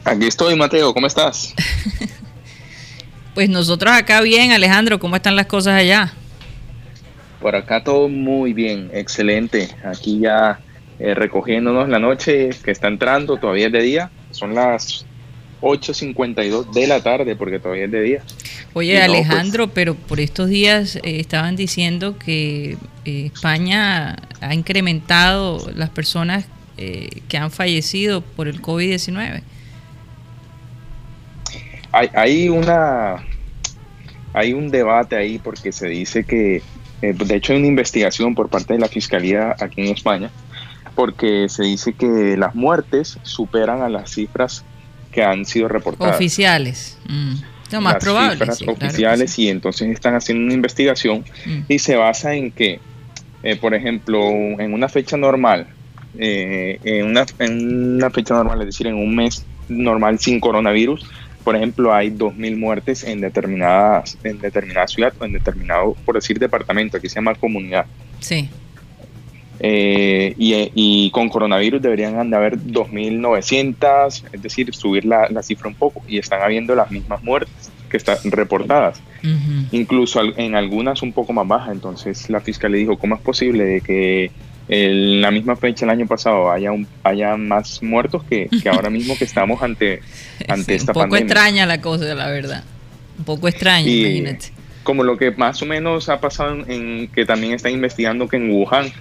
Aquí 0.05 0.25
estoy, 0.25 0.55
Mateo, 0.55 0.93
¿cómo 0.93 1.07
estás? 1.07 1.53
pues 3.33 3.49
nosotros 3.49 3.91
acá 3.93 4.21
bien, 4.21 4.51
Alejandro, 4.51 4.99
¿cómo 4.99 5.17
están 5.17 5.35
las 5.35 5.47
cosas 5.47 5.73
allá? 5.73 6.13
Por 7.41 7.55
acá 7.55 7.83
todo 7.83 8.07
muy 8.07 8.53
bien, 8.53 8.89
excelente. 8.93 9.69
Aquí 9.83 10.19
ya 10.19 10.59
eh, 10.99 11.13
recogiéndonos 11.13 11.89
la 11.89 11.99
noche 11.99 12.49
que 12.63 12.71
está 12.71 12.87
entrando, 12.87 13.37
todavía 13.37 13.67
es 13.67 13.71
de 13.73 13.81
día, 13.81 14.11
son 14.37 14.53
las 14.53 15.05
8.52 15.61 16.71
de 16.71 16.87
la 16.87 17.01
tarde 17.01 17.35
porque 17.35 17.59
todavía 17.59 17.85
es 17.85 17.91
de 17.91 18.01
día. 18.01 18.21
Oye 18.73 19.01
Alejandro, 19.01 19.67
pues, 19.67 19.73
pero 19.75 19.95
por 19.95 20.19
estos 20.19 20.49
días 20.49 20.97
eh, 20.97 21.01
estaban 21.19 21.55
diciendo 21.55 22.17
que 22.17 22.77
eh, 23.05 23.31
España 23.33 24.17
ha 24.39 24.53
incrementado 24.53 25.69
las 25.75 25.89
personas 25.89 26.45
que 26.77 27.37
han 27.39 27.49
fallecido 27.49 28.21
por 28.21 28.47
el 28.47 28.61
COVID-19. 28.61 29.41
Hay, 31.91 32.09
hay, 32.13 32.49
una 32.49 33.25
hay 34.31 34.53
un 34.53 34.69
debate 34.69 35.15
ahí 35.15 35.39
porque 35.39 35.71
se 35.71 35.87
dice 35.87 36.23
que 36.23 36.61
de 37.01 37.35
hecho 37.35 37.53
hay 37.53 37.57
una 37.57 37.67
investigación 37.67 38.35
por 38.35 38.49
parte 38.49 38.73
de 38.73 38.79
la 38.79 38.87
fiscalía 38.87 39.55
aquí 39.59 39.81
en 39.81 39.87
España 39.87 40.29
porque 40.97 41.47
se 41.47 41.61
dice 41.61 41.93
que 41.93 42.35
las 42.37 42.55
muertes 42.55 43.19
superan 43.21 43.83
a 43.83 43.87
las 43.87 44.09
cifras 44.09 44.65
que 45.11 45.23
han 45.23 45.45
sido 45.45 45.67
reportadas. 45.67 46.15
Oficiales. 46.15 46.97
Mm. 47.07 47.35
No, 47.71 47.81
más 47.81 48.03
las 48.03 48.31
Cifras 48.31 48.61
oficiales 48.65 49.37
y 49.37 49.49
entonces 49.49 49.89
están 49.89 50.15
haciendo 50.15 50.45
una 50.45 50.55
investigación 50.55 51.23
mm. 51.45 51.59
y 51.67 51.77
se 51.77 51.97
basa 51.97 52.33
en 52.33 52.49
que, 52.49 52.79
eh, 53.43 53.55
por 53.57 53.75
ejemplo, 53.75 54.27
en 54.27 54.73
una 54.73 54.89
fecha 54.89 55.17
normal, 55.17 55.67
eh, 56.17 56.79
en, 56.83 57.05
una, 57.05 57.27
en 57.37 57.95
una 57.97 58.09
fecha 58.09 58.33
normal, 58.33 58.61
es 58.61 58.65
decir, 58.65 58.87
en 58.87 58.95
un 58.95 59.15
mes 59.15 59.45
normal 59.69 60.17
sin 60.17 60.39
coronavirus, 60.39 61.05
por 61.43 61.55
ejemplo, 61.55 61.93
hay 61.93 62.09
2.000 62.09 62.57
muertes 62.57 63.03
en 63.03 63.21
determinadas, 63.21 64.17
en 64.23 64.39
determinada 64.39 64.87
ciudad 64.87 65.13
o 65.19 65.25
en 65.25 65.33
determinado, 65.33 65.95
por 66.05 66.15
decir, 66.15 66.39
departamento, 66.39 66.97
aquí 66.97 67.07
se 67.07 67.15
llama 67.15 67.35
comunidad. 67.35 67.85
Sí. 68.19 68.49
Eh, 69.59 70.33
y, 70.37 71.09
con 71.11 71.29
coronavirus 71.29 71.81
deberían 71.81 72.29
de 72.29 72.35
haber 72.35 72.57
2.900, 72.57 74.23
es 74.31 74.41
decir, 74.41 74.73
subir 74.75 75.05
la, 75.05 75.29
cifra 75.41 75.67
un 75.67 75.75
poco, 75.75 76.01
y 76.07 76.17
están 76.17 76.41
habiendo 76.41 76.75
las 76.75 76.91
mismas 76.91 77.23
muertes 77.23 77.71
que 77.89 77.97
están 77.97 78.17
reportadas, 78.25 79.01
incluso 79.71 80.21
en 80.35 80.55
algunas 80.55 81.01
un 81.01 81.13
poco 81.13 81.33
más 81.33 81.47
bajas. 81.47 81.71
Entonces 81.71 82.29
la 82.29 82.41
fiscal 82.41 82.71
le 82.71 82.79
dijo, 82.79 82.97
¿cómo 82.97 83.15
es 83.15 83.21
posible 83.21 83.63
de 83.63 83.81
que 83.81 84.31
en 84.67 85.21
la 85.21 85.31
misma 85.31 85.55
fecha 85.55 85.85
el 85.85 85.91
año 85.91 86.05
pasado 86.05 86.51
haya, 86.51 86.71
un, 86.71 86.85
haya 87.03 87.37
más 87.37 87.81
muertos 87.81 88.23
que, 88.25 88.49
ahora 88.69 88.89
mismo 88.89 89.17
que 89.17 89.23
estamos 89.23 89.63
ante, 89.63 90.01
ante 90.47 90.75
esta 90.75 90.93
pandemia? 90.93 91.03
Un 91.03 91.09
poco 91.09 91.15
extraña 91.17 91.65
la 91.65 91.81
cosa, 91.81 92.13
la 92.13 92.29
verdad. 92.29 92.63
Un 93.17 93.25
poco 93.25 93.47
extraña, 93.47 93.89
imagínate. 93.89 94.51
Como 94.83 95.03
lo 95.03 95.17
que 95.17 95.31
más 95.31 95.61
o 95.61 95.65
menos 95.65 96.07
ha 96.09 96.19
pasado 96.19 96.63
en 96.67 97.07
que 97.09 97.25
también 97.25 97.53
están 97.53 97.71
investigando 97.73 98.27
que 98.27 98.37
en 98.37 98.51
Wuhan, 98.51 98.91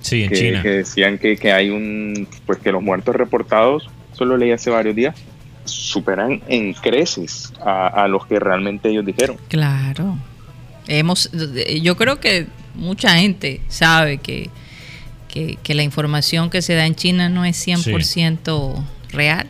Sí, 0.00 0.24
en 0.24 0.30
que, 0.30 0.36
China. 0.36 0.62
Que 0.62 0.68
decían 0.70 1.18
que, 1.18 1.36
que, 1.36 1.52
hay 1.52 1.70
un, 1.70 2.26
pues 2.46 2.58
que 2.58 2.72
los 2.72 2.82
muertos 2.82 3.14
reportados, 3.14 3.88
solo 4.12 4.36
leí 4.36 4.50
hace 4.52 4.70
varios 4.70 4.96
días, 4.96 5.14
superan 5.64 6.42
en 6.48 6.72
creces 6.74 7.52
a, 7.64 8.06
los 8.08 8.26
que 8.26 8.38
realmente 8.38 8.88
ellos 8.88 9.04
dijeron. 9.04 9.36
Claro. 9.48 10.18
Hemos, 10.88 11.30
yo 11.82 11.96
creo 11.96 12.18
que 12.18 12.46
mucha 12.74 13.16
gente 13.16 13.60
sabe 13.68 14.18
que, 14.18 14.50
que, 15.28 15.74
la 15.74 15.82
información 15.82 16.50
que 16.50 16.62
se 16.62 16.74
da 16.74 16.86
en 16.86 16.94
China 16.94 17.28
no 17.28 17.44
es 17.44 17.66
100% 17.66 18.84
real. 19.12 19.46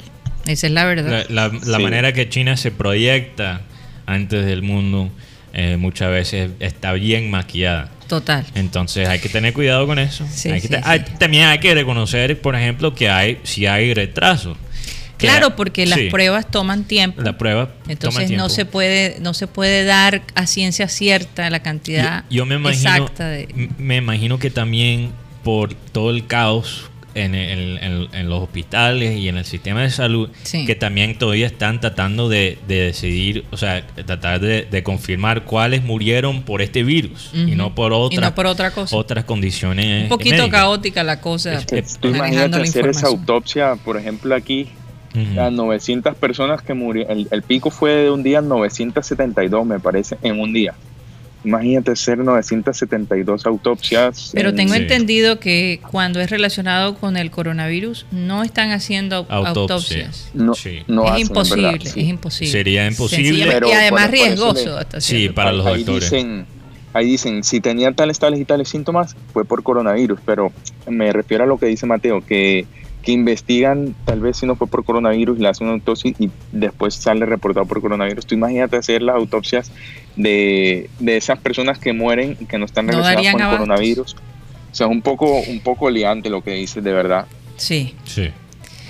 Esa 0.46 0.66
es 0.66 0.72
la 0.72 0.84
verdad. 0.84 1.26
La, 1.28 1.48
la, 1.48 1.78
manera 1.78 2.12
que 2.12 2.28
China 2.28 2.56
se 2.56 2.70
proyecta 2.70 3.62
antes 4.06 4.44
del 4.44 4.62
mundo 4.62 5.10
eh, 5.52 5.76
muchas 5.76 6.10
veces 6.10 6.50
está 6.60 6.92
bien 6.92 7.30
maquillada. 7.30 7.90
Total. 8.10 8.44
Entonces 8.56 9.06
hay 9.06 9.20
que 9.20 9.28
tener 9.28 9.52
cuidado 9.52 9.86
con 9.86 10.00
eso. 10.00 10.26
también 11.20 11.44
hay 11.44 11.60
que 11.60 11.72
reconocer, 11.72 12.40
por 12.40 12.56
ejemplo, 12.56 12.92
que 12.92 13.08
hay 13.08 13.38
si 13.44 13.66
hay 13.66 13.94
retraso. 13.94 14.56
Claro, 15.16 15.54
porque 15.54 15.86
las 15.86 16.00
pruebas 16.10 16.50
toman 16.50 16.82
tiempo. 16.82 17.22
Entonces 17.86 18.32
no 18.32 18.48
se 18.48 18.64
puede 18.64 19.18
no 19.20 19.32
se 19.32 19.46
puede 19.46 19.84
dar 19.84 20.22
a 20.34 20.48
ciencia 20.48 20.88
cierta 20.88 21.48
la 21.50 21.60
cantidad 21.60 22.24
yo, 22.30 22.46
me 22.46 22.56
imagino, 22.56 22.90
exacta 22.90 23.28
de 23.28 23.70
me 23.78 23.98
imagino 23.98 24.40
que 24.40 24.50
también 24.50 25.12
por 25.44 25.74
todo 25.74 26.10
el 26.10 26.26
caos 26.26 26.90
en, 27.14 28.28
los 28.28 28.42
hospitales 28.42 29.16
y 29.16 29.28
en 29.28 29.36
el 29.36 29.44
sistema 29.44 29.82
de 29.82 29.90
salud 29.90 30.30
que 30.66 30.74
también 30.74 31.18
todavía 31.18 31.46
están 31.46 31.80
tratando 31.80 32.28
de, 32.28 32.58
decidir, 32.66 33.44
o 33.50 33.56
sea, 33.56 33.86
tratar 33.86 34.40
de, 34.40 34.82
confirmar 34.82 35.44
cuáles 35.44 35.82
murieron 35.82 36.42
por 36.42 36.62
este 36.62 36.82
virus 36.82 37.30
y 37.34 37.54
no 37.54 37.74
por 37.74 37.92
otra, 37.92 38.34
por 38.34 38.46
otra 38.46 38.70
cosa. 38.70 38.96
otras 38.96 39.24
condiciones. 39.24 40.04
Un 40.04 40.08
poquito 40.08 40.48
caótica 40.48 41.02
la 41.04 41.20
cosa. 41.20 41.60
tú 42.00 42.08
imagínate 42.08 42.62
hacer 42.62 42.88
esa 42.88 43.08
autopsia, 43.08 43.76
por 43.76 43.96
ejemplo, 43.96 44.34
aquí, 44.34 44.68
a 45.38 45.50
900 45.50 46.14
personas 46.16 46.62
que 46.62 46.74
murieron. 46.74 47.12
El, 47.12 47.28
el, 47.30 47.42
pico 47.42 47.70
fue 47.70 47.90
de 47.92 48.10
un 48.10 48.22
día 48.22 48.40
972, 48.40 49.66
me 49.66 49.80
parece, 49.80 50.16
en 50.22 50.40
un 50.40 50.52
día. 50.52 50.74
Imagínate 51.44 51.96
ser 51.96 52.18
972 52.18 53.46
autopsias. 53.46 54.30
Pero 54.34 54.54
tengo 54.54 54.74
entendido 54.74 55.40
que 55.40 55.80
cuando 55.90 56.20
es 56.20 56.28
relacionado 56.28 56.94
con 56.96 57.16
el 57.16 57.30
coronavirus 57.30 58.06
no 58.10 58.42
están 58.42 58.70
haciendo 58.72 59.26
autopsias. 59.28 60.30
No, 60.34 60.52
es 60.52 61.20
imposible, 61.20 61.80
es 61.82 61.96
imposible. 61.96 62.52
Sería 62.52 62.86
imposible. 62.86 63.60
y 63.66 63.72
además 63.72 64.10
riesgoso. 64.10 64.78
sí, 64.98 65.30
para 65.30 65.52
los 65.52 65.66
ahí 65.66 65.84
Dicen, 65.84 66.46
ahí 66.92 67.06
dicen, 67.06 67.42
si 67.42 67.60
tenía 67.60 67.92
tales, 67.92 68.18
tales 68.18 68.38
y 68.40 68.44
tales 68.44 68.68
síntomas, 68.68 69.16
fue 69.32 69.44
por 69.44 69.62
coronavirus. 69.62 70.20
Pero 70.24 70.52
me 70.88 71.12
refiero 71.12 71.44
a 71.44 71.46
lo 71.46 71.58
que 71.58 71.66
dice 71.66 71.86
Mateo, 71.86 72.24
que 72.24 72.66
que 73.02 73.12
investigan, 73.12 73.94
tal 74.04 74.20
vez 74.20 74.38
si 74.38 74.46
no 74.46 74.56
fue 74.56 74.66
por 74.66 74.84
coronavirus, 74.84 75.38
le 75.38 75.48
hacen 75.48 75.66
una 75.66 75.74
autopsia 75.74 76.12
y 76.18 76.30
después 76.52 76.94
sale 76.94 77.24
reportado 77.26 77.66
por 77.66 77.80
coronavirus. 77.80 78.26
Tú 78.26 78.34
imagínate 78.34 78.76
hacer 78.76 79.02
las 79.02 79.16
autopsias 79.16 79.72
de, 80.16 80.90
de 80.98 81.16
esas 81.16 81.38
personas 81.38 81.78
que 81.78 81.92
mueren 81.92 82.36
y 82.40 82.46
que 82.46 82.58
no 82.58 82.64
están 82.64 82.88
relacionadas 82.88 83.32
con 83.32 83.42
el 83.42 83.48
coronavirus. 83.50 84.16
O 84.72 84.74
sea, 84.74 84.86
es 84.86 84.92
un 84.92 85.02
poco, 85.02 85.40
un 85.40 85.60
poco 85.60 85.90
liante 85.90 86.30
lo 86.30 86.42
que 86.42 86.52
dices, 86.52 86.82
de 86.82 86.92
verdad. 86.92 87.26
Sí. 87.56 87.94
Sí. 88.04 88.30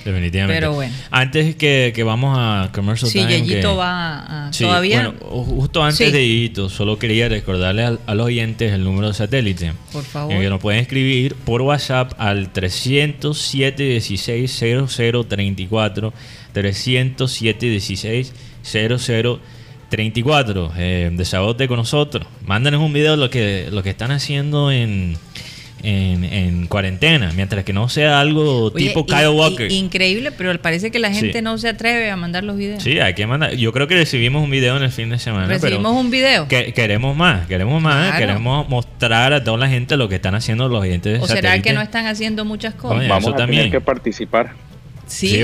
Definitivamente. 0.04 0.60
Pero 0.60 0.72
bueno. 0.74 0.94
Antes 1.10 1.56
que, 1.56 1.92
que 1.94 2.02
vamos 2.04 2.36
a 2.38 2.70
Commercial 2.72 3.10
sí, 3.10 3.18
Time. 3.18 3.62
va 3.74 4.46
a, 4.46 4.50
todavía. 4.50 5.08
Bueno, 5.08 5.44
justo 5.44 5.82
antes 5.82 6.12
de 6.12 6.26
Yeyito, 6.26 6.68
solo 6.68 6.98
quería 6.98 7.28
recordarle 7.28 7.84
a, 7.84 8.14
los 8.14 8.26
oyentes 8.26 8.72
el 8.72 8.84
número 8.84 9.08
de 9.08 9.14
satélite. 9.14 9.72
Por 9.92 10.04
favor. 10.04 10.38
que 10.38 10.48
nos 10.48 10.60
pueden 10.60 10.80
escribir 10.80 11.34
por 11.34 11.62
WhatsApp 11.62 12.12
al 12.18 12.50
307 12.50 13.82
16 13.82 14.64
0034. 14.88 16.12
307 16.52 17.66
16 17.66 18.32
0034. 18.62 19.59
Eh, 20.76 21.10
desabote 21.12 21.68
con 21.68 21.76
nosotros. 21.76 22.26
Mándanos 22.46 22.80
un 22.80 22.92
video 22.92 23.12
de 23.12 23.16
lo 23.16 23.30
que, 23.30 23.68
lo 23.70 23.82
que 23.82 23.90
están 23.90 24.10
haciendo 24.10 24.70
en 24.70 25.16
en, 25.82 26.66
cuarentena, 26.66 27.32
mientras 27.34 27.64
que 27.64 27.72
no 27.72 27.88
sea 27.88 28.20
algo 28.20 28.72
tipo 28.72 29.06
Kyle 29.06 29.28
Walker. 29.28 29.70
increíble, 29.70 30.32
pero 30.32 30.56
parece 30.60 30.90
que 30.90 30.98
la 30.98 31.12
gente 31.12 31.42
no 31.42 31.58
se 31.58 31.68
atreve 31.68 32.10
a 32.10 32.16
mandar 32.16 32.44
los 32.44 32.56
videos. 32.56 32.82
Sí, 32.82 32.98
hay 32.98 33.14
que 33.14 33.26
mandar. 33.26 33.54
Yo 33.54 33.72
creo 33.72 33.88
que 33.88 33.96
recibimos 33.96 34.42
un 34.42 34.50
video 34.50 34.76
en 34.76 34.82
el 34.82 34.90
fin 34.90 35.10
de 35.10 35.18
semana. 35.18 35.46
Recibimos 35.46 35.92
un 35.92 36.10
video. 36.10 36.48
Que, 36.48 36.72
queremos 36.72 37.16
más, 37.16 37.46
queremos 37.46 37.80
más, 37.82 38.16
queremos 38.16 38.68
mostrar 38.68 39.32
a 39.32 39.42
toda 39.42 39.58
la 39.58 39.68
gente 39.68 39.96
lo 39.96 40.08
que 40.08 40.16
están 40.16 40.34
haciendo 40.34 40.68
los 40.68 40.82
oyentes 40.82 41.18
de 41.18 41.24
¿O 41.24 41.26
será 41.26 41.60
que 41.60 41.72
no 41.72 41.80
están 41.80 42.06
haciendo 42.06 42.44
muchas 42.44 42.74
cosas? 42.74 43.08
vamos 43.08 43.34
a 43.34 43.36
también. 43.36 43.64
tener 43.64 43.80
que 43.80 43.84
participar. 43.84 44.69
Sí, 45.10 45.42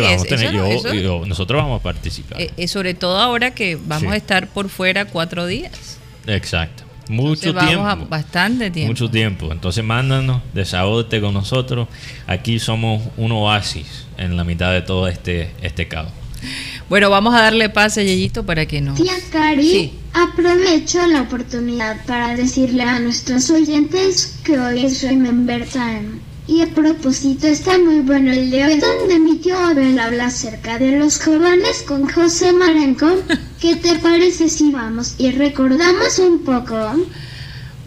nosotros 1.26 1.62
vamos 1.62 1.80
a 1.80 1.82
participar. 1.82 2.40
Eh, 2.40 2.50
eh, 2.56 2.68
sobre 2.68 2.94
todo 2.94 3.18
ahora 3.18 3.52
que 3.52 3.76
vamos 3.76 4.12
a 4.12 4.16
estar 4.16 4.48
por 4.48 4.68
fuera 4.68 5.04
cuatro 5.06 5.46
días. 5.46 5.98
Exacto. 6.26 6.84
Mucho 7.08 7.54
tiempo. 7.54 8.06
bastante 8.08 8.70
tiempo. 8.70 8.90
Mucho 8.90 9.10
tiempo. 9.10 9.52
Entonces 9.52 9.84
mándanos, 9.84 10.42
desahógate 10.54 11.20
con 11.20 11.34
nosotros. 11.34 11.88
Aquí 12.26 12.58
somos 12.58 13.02
un 13.16 13.32
oasis 13.32 14.06
en 14.16 14.36
la 14.36 14.44
mitad 14.44 14.72
de 14.72 14.82
todo 14.82 15.08
este, 15.08 15.50
este 15.62 15.88
caos. 15.88 16.10
Bueno, 16.88 17.10
vamos 17.10 17.34
a 17.34 17.42
darle 17.42 17.68
pase, 17.68 18.04
Yeyito, 18.04 18.44
para 18.44 18.66
que 18.66 18.80
no. 18.80 18.94
Tía 18.94 19.14
Cari, 19.32 19.92
aprovecho 20.12 21.04
la 21.06 21.22
oportunidad 21.22 22.04
para 22.06 22.36
decirle 22.36 22.84
a 22.84 22.98
nuestros 23.00 23.50
oyentes 23.50 24.38
que 24.44 24.58
hoy 24.58 24.84
es 24.84 25.02
Remember 25.02 25.66
Time. 25.66 26.20
Y 26.48 26.60
a 26.62 26.68
propósito, 26.68 27.48
está 27.48 27.76
muy 27.76 28.00
bueno 28.00 28.30
el 28.30 28.50
de 28.52 28.64
hoy, 28.64 28.78
donde 28.78 29.18
mi 29.18 29.36
tío 29.38 29.58
Abel 29.58 29.98
habla 29.98 30.26
acerca 30.26 30.78
de 30.78 30.96
los 30.96 31.18
jóvenes 31.18 31.82
con 31.82 32.08
José 32.08 32.52
Marenco. 32.52 33.08
¿Qué 33.60 33.74
te 33.74 33.96
parece 33.98 34.48
si 34.48 34.70
vamos 34.70 35.16
y 35.18 35.32
recordamos 35.32 36.20
un 36.20 36.44
poco? 36.44 36.76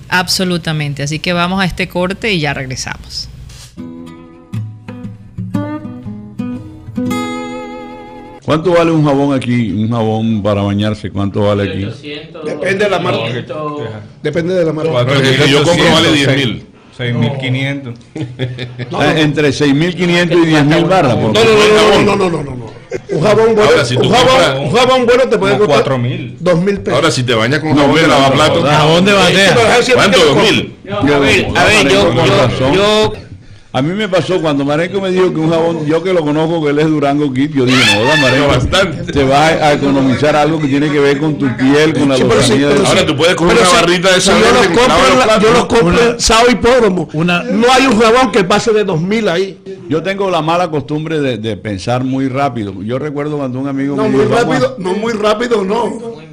Absolutamente, 0.09 1.03
así 1.03 1.19
que 1.19 1.31
vamos 1.31 1.61
a 1.61 1.65
este 1.65 1.87
corte 1.87 2.33
y 2.33 2.41
ya 2.41 2.53
regresamos. 2.53 3.29
¿Cuánto 8.43 8.73
vale 8.73 8.91
un 8.91 9.05
jabón 9.05 9.37
aquí? 9.37 9.71
Un 9.71 9.89
jabón 9.89 10.41
para 10.41 10.63
bañarse, 10.63 11.11
¿cuánto 11.11 11.43
vale 11.43 11.69
aquí? 11.69 11.87
Depende 12.43 12.85
de 12.85 12.89
la 12.89 12.99
marca. 12.99 13.45
Depende 14.21 14.53
de 14.55 14.65
la 14.65 14.73
marca. 14.73 15.05
yo 15.47 15.63
compro 15.63 15.91
vale 15.93 16.11
10 16.11 16.35
mil. 16.35 16.68
6.500. 16.99 17.93
Entre 19.17 19.49
6.500 19.49 19.95
y 19.95 20.53
10.000 20.53 20.87
barras. 20.87 21.15
No, 21.15 21.31
no, 21.31 21.33
no, 21.33 22.15
no, 22.15 22.29
no, 22.29 22.29
no, 22.29 22.55
no, 22.55 22.65
Un 23.09 23.21
jabón 23.21 23.55
bueno, 23.55 23.71
un, 23.71 24.09
jabón, 24.09 24.59
un 24.59 24.71
jabón 24.71 25.05
bueno 25.05 25.23
te 25.29 25.37
puede 25.37 25.57
costar 25.57 25.85
4.000. 25.85 26.39
2.000 26.39 26.77
pesos. 26.79 26.93
Ahora, 26.93 27.11
si 27.11 27.23
te 27.23 27.33
bañas 27.33 27.61
con 27.61 27.77
jabón 27.77 27.95
de 27.95 28.07
lavaplatos. 28.07 28.69
Jabón 28.69 29.05
de 29.05 29.13
bandeja. 29.13 29.55
¿Cuánto? 29.93 30.17
¿2.000? 30.35 30.73
A 30.91 31.19
ver, 31.19 31.47
a 31.55 31.63
ver, 31.65 31.87
yo, 31.87 32.73
yo 32.73 33.13
a 33.71 33.81
mí 33.83 33.93
me 33.93 34.09
pasó 34.09 34.41
cuando 34.41 34.65
Marenco 34.65 34.99
me 34.99 35.11
dijo 35.11 35.31
que 35.31 35.39
un 35.39 35.51
jabón, 35.51 35.85
yo 35.85 36.01
que 36.01 36.11
lo 36.11 36.21
conozco, 36.21 36.63
que 36.63 36.71
él 36.71 36.79
es 36.79 36.87
Durango 36.87 37.31
Kid, 37.31 37.51
yo 37.53 37.65
dije, 37.65 37.79
no, 37.95 38.21
Marenco, 38.21 38.47
bastante. 38.47 39.11
te 39.11 39.23
vas 39.23 39.51
a 39.61 39.73
economizar 39.73 40.35
algo 40.35 40.59
que 40.59 40.67
tiene 40.67 40.91
que 40.91 40.99
ver 40.99 41.19
con 41.19 41.37
tu 41.37 41.45
piel, 41.55 41.93
con 41.93 42.09
la 42.09 42.15
sí, 42.15 42.63
Ahora 42.85 43.05
tú 43.05 43.15
puedes 43.15 43.35
coger 43.35 43.57
una 43.59 43.69
barrita 43.69 44.11
de 44.11 44.17
esa 44.17 44.33
yo 44.39 44.45
los 44.53 44.67
compro, 44.67 45.39
yo 45.39 45.53
los 45.53 45.65
compro 45.65 46.11
en 46.11 46.19
Sao 46.19 46.49
Hipódromo. 46.49 47.09
Una, 47.13 47.43
no 47.43 47.71
hay 47.71 47.85
un 47.85 47.99
jabón 47.99 48.31
que 48.31 48.43
pase 48.43 48.71
de 48.71 48.83
2000 48.83 49.29
ahí. 49.29 49.61
Yo 49.87 50.01
tengo 50.01 50.29
la 50.31 50.41
mala 50.41 50.71
costumbre 50.71 51.19
de, 51.19 51.37
de 51.37 51.57
pensar 51.57 52.03
muy 52.03 52.27
rápido. 52.27 52.73
Yo 52.81 52.97
recuerdo 52.97 53.37
cuando 53.37 53.59
un 53.59 53.67
amigo 53.67 53.95
no, 53.95 54.03
me 54.03 54.09
muy 54.09 54.25
rápido, 54.25 54.75
no 54.79 54.93
muy 54.93 55.13
rápido, 55.13 55.63
no. 55.63 56.28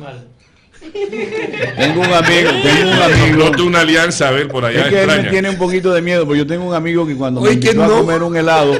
Tengo 1.76 2.00
un 2.00 2.12
amigo, 2.12 2.50
tengo 2.62 2.90
un 2.90 3.02
amigo. 3.02 3.66
Una 3.66 3.80
alianza, 3.80 4.28
a 4.28 4.30
ver, 4.30 4.48
por 4.48 4.64
allá. 4.64 4.82
Es 4.82 4.88
que 4.88 5.02
él 5.02 5.08
me 5.08 5.30
tiene 5.30 5.50
un 5.50 5.56
poquito 5.56 5.92
de 5.92 6.02
miedo, 6.02 6.24
porque 6.24 6.38
yo 6.38 6.46
tengo 6.46 6.64
un 6.64 6.74
amigo 6.74 7.06
que 7.06 7.16
cuando 7.16 7.40
me 7.40 7.52
invitó 7.52 7.84
a 7.84 7.88
comer 7.88 8.22
un 8.22 8.36
helado, 8.36 8.74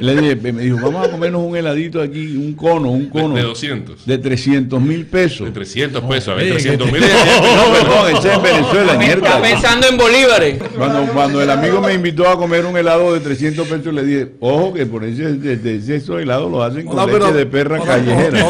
le 0.00 0.16
dije, 0.16 0.52
me 0.52 0.62
dijo, 0.62 0.78
vamos 0.80 1.06
a 1.06 1.10
comernos 1.10 1.42
un 1.42 1.56
heladito 1.56 2.00
aquí, 2.00 2.36
un 2.36 2.54
cono, 2.54 2.90
un 2.90 3.08
cono. 3.08 3.34
De, 3.34 3.42
200. 3.42 4.06
De 4.06 4.18
300 4.18 4.80
mil 4.80 5.06
pesos. 5.06 5.46
De 5.46 5.52
300 5.52 6.04
pesos, 6.04 6.28
a 6.28 6.34
ver, 6.34 6.50
300 6.50 6.92
mil. 6.92 7.00
No, 7.00 7.72
perdón, 7.72 8.16
ese 8.16 8.32
es 8.32 8.42
Venezuela, 8.42 8.94
mierda. 8.94 9.28
Está 9.28 9.42
pensando 9.42 9.88
en 9.88 9.96
bolívares. 9.96 10.58
Cuando, 10.76 11.12
cuando 11.12 11.42
el 11.42 11.50
amigo 11.50 11.80
me 11.80 11.94
invitó 11.94 12.28
a 12.28 12.36
comer 12.36 12.66
un 12.66 12.76
helado 12.76 13.12
de 13.14 13.20
300 13.20 13.66
pesos, 13.66 13.94
le 13.94 14.04
dije, 14.04 14.32
ojo, 14.40 14.74
que 14.74 14.86
por 14.86 15.04
ese, 15.04 15.34
de, 15.34 15.56
de, 15.56 15.96
esos 15.96 16.20
helados 16.20 16.50
lo 16.50 16.62
hacen 16.62 16.86
con 16.86 16.96
leche 17.06 17.32
de 17.32 17.46
perra 17.46 17.80
callejera. 17.80 18.44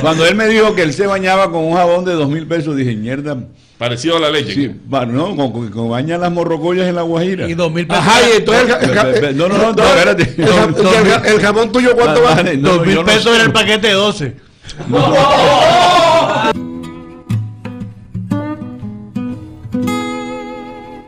Cuando 0.00 0.26
él 0.26 0.34
me 0.34 0.48
dijo 0.48 0.74
que 0.74 0.82
él 0.82 0.92
se 0.92 1.06
bañaba 1.06 1.50
con 1.50 1.64
un 1.64 1.74
jabón 1.74 2.04
de 2.04 2.12
2 2.12 2.28
mil 2.28 2.46
pesos, 2.46 2.76
dije, 2.76 2.94
mierda 2.94 3.36
Parecido 3.78 4.16
a 4.16 4.20
la 4.20 4.30
leche. 4.30 4.54
Sí, 4.54 4.70
no, 4.88 5.36
con, 5.36 5.70
con, 5.70 5.90
bañan 5.90 6.22
las 6.22 6.32
morrocollas 6.32 6.88
en 6.88 6.94
la 6.94 7.02
guajira. 7.02 7.46
Y 7.48 7.52
dos 7.52 7.70
mil 7.70 7.86
pesos. 7.86 8.02
Ajá, 8.02 8.20
y 8.22 8.36
entonces 8.38 9.22
el, 9.22 9.36
no, 9.36 9.48
no, 9.48 9.58
no, 9.58 9.70
espérate. 9.70 10.34
El, 11.28 11.40
jamón 11.40 11.70
tuyo, 11.72 11.94
¿cuánto 11.94 12.22
vale? 12.22 12.56
Dos 12.56 12.86
mil 12.86 13.04
pesos 13.04 13.36
en 13.36 13.42
el 13.42 13.52
paquete 13.52 13.88
de 13.88 13.92
12. 13.92 14.36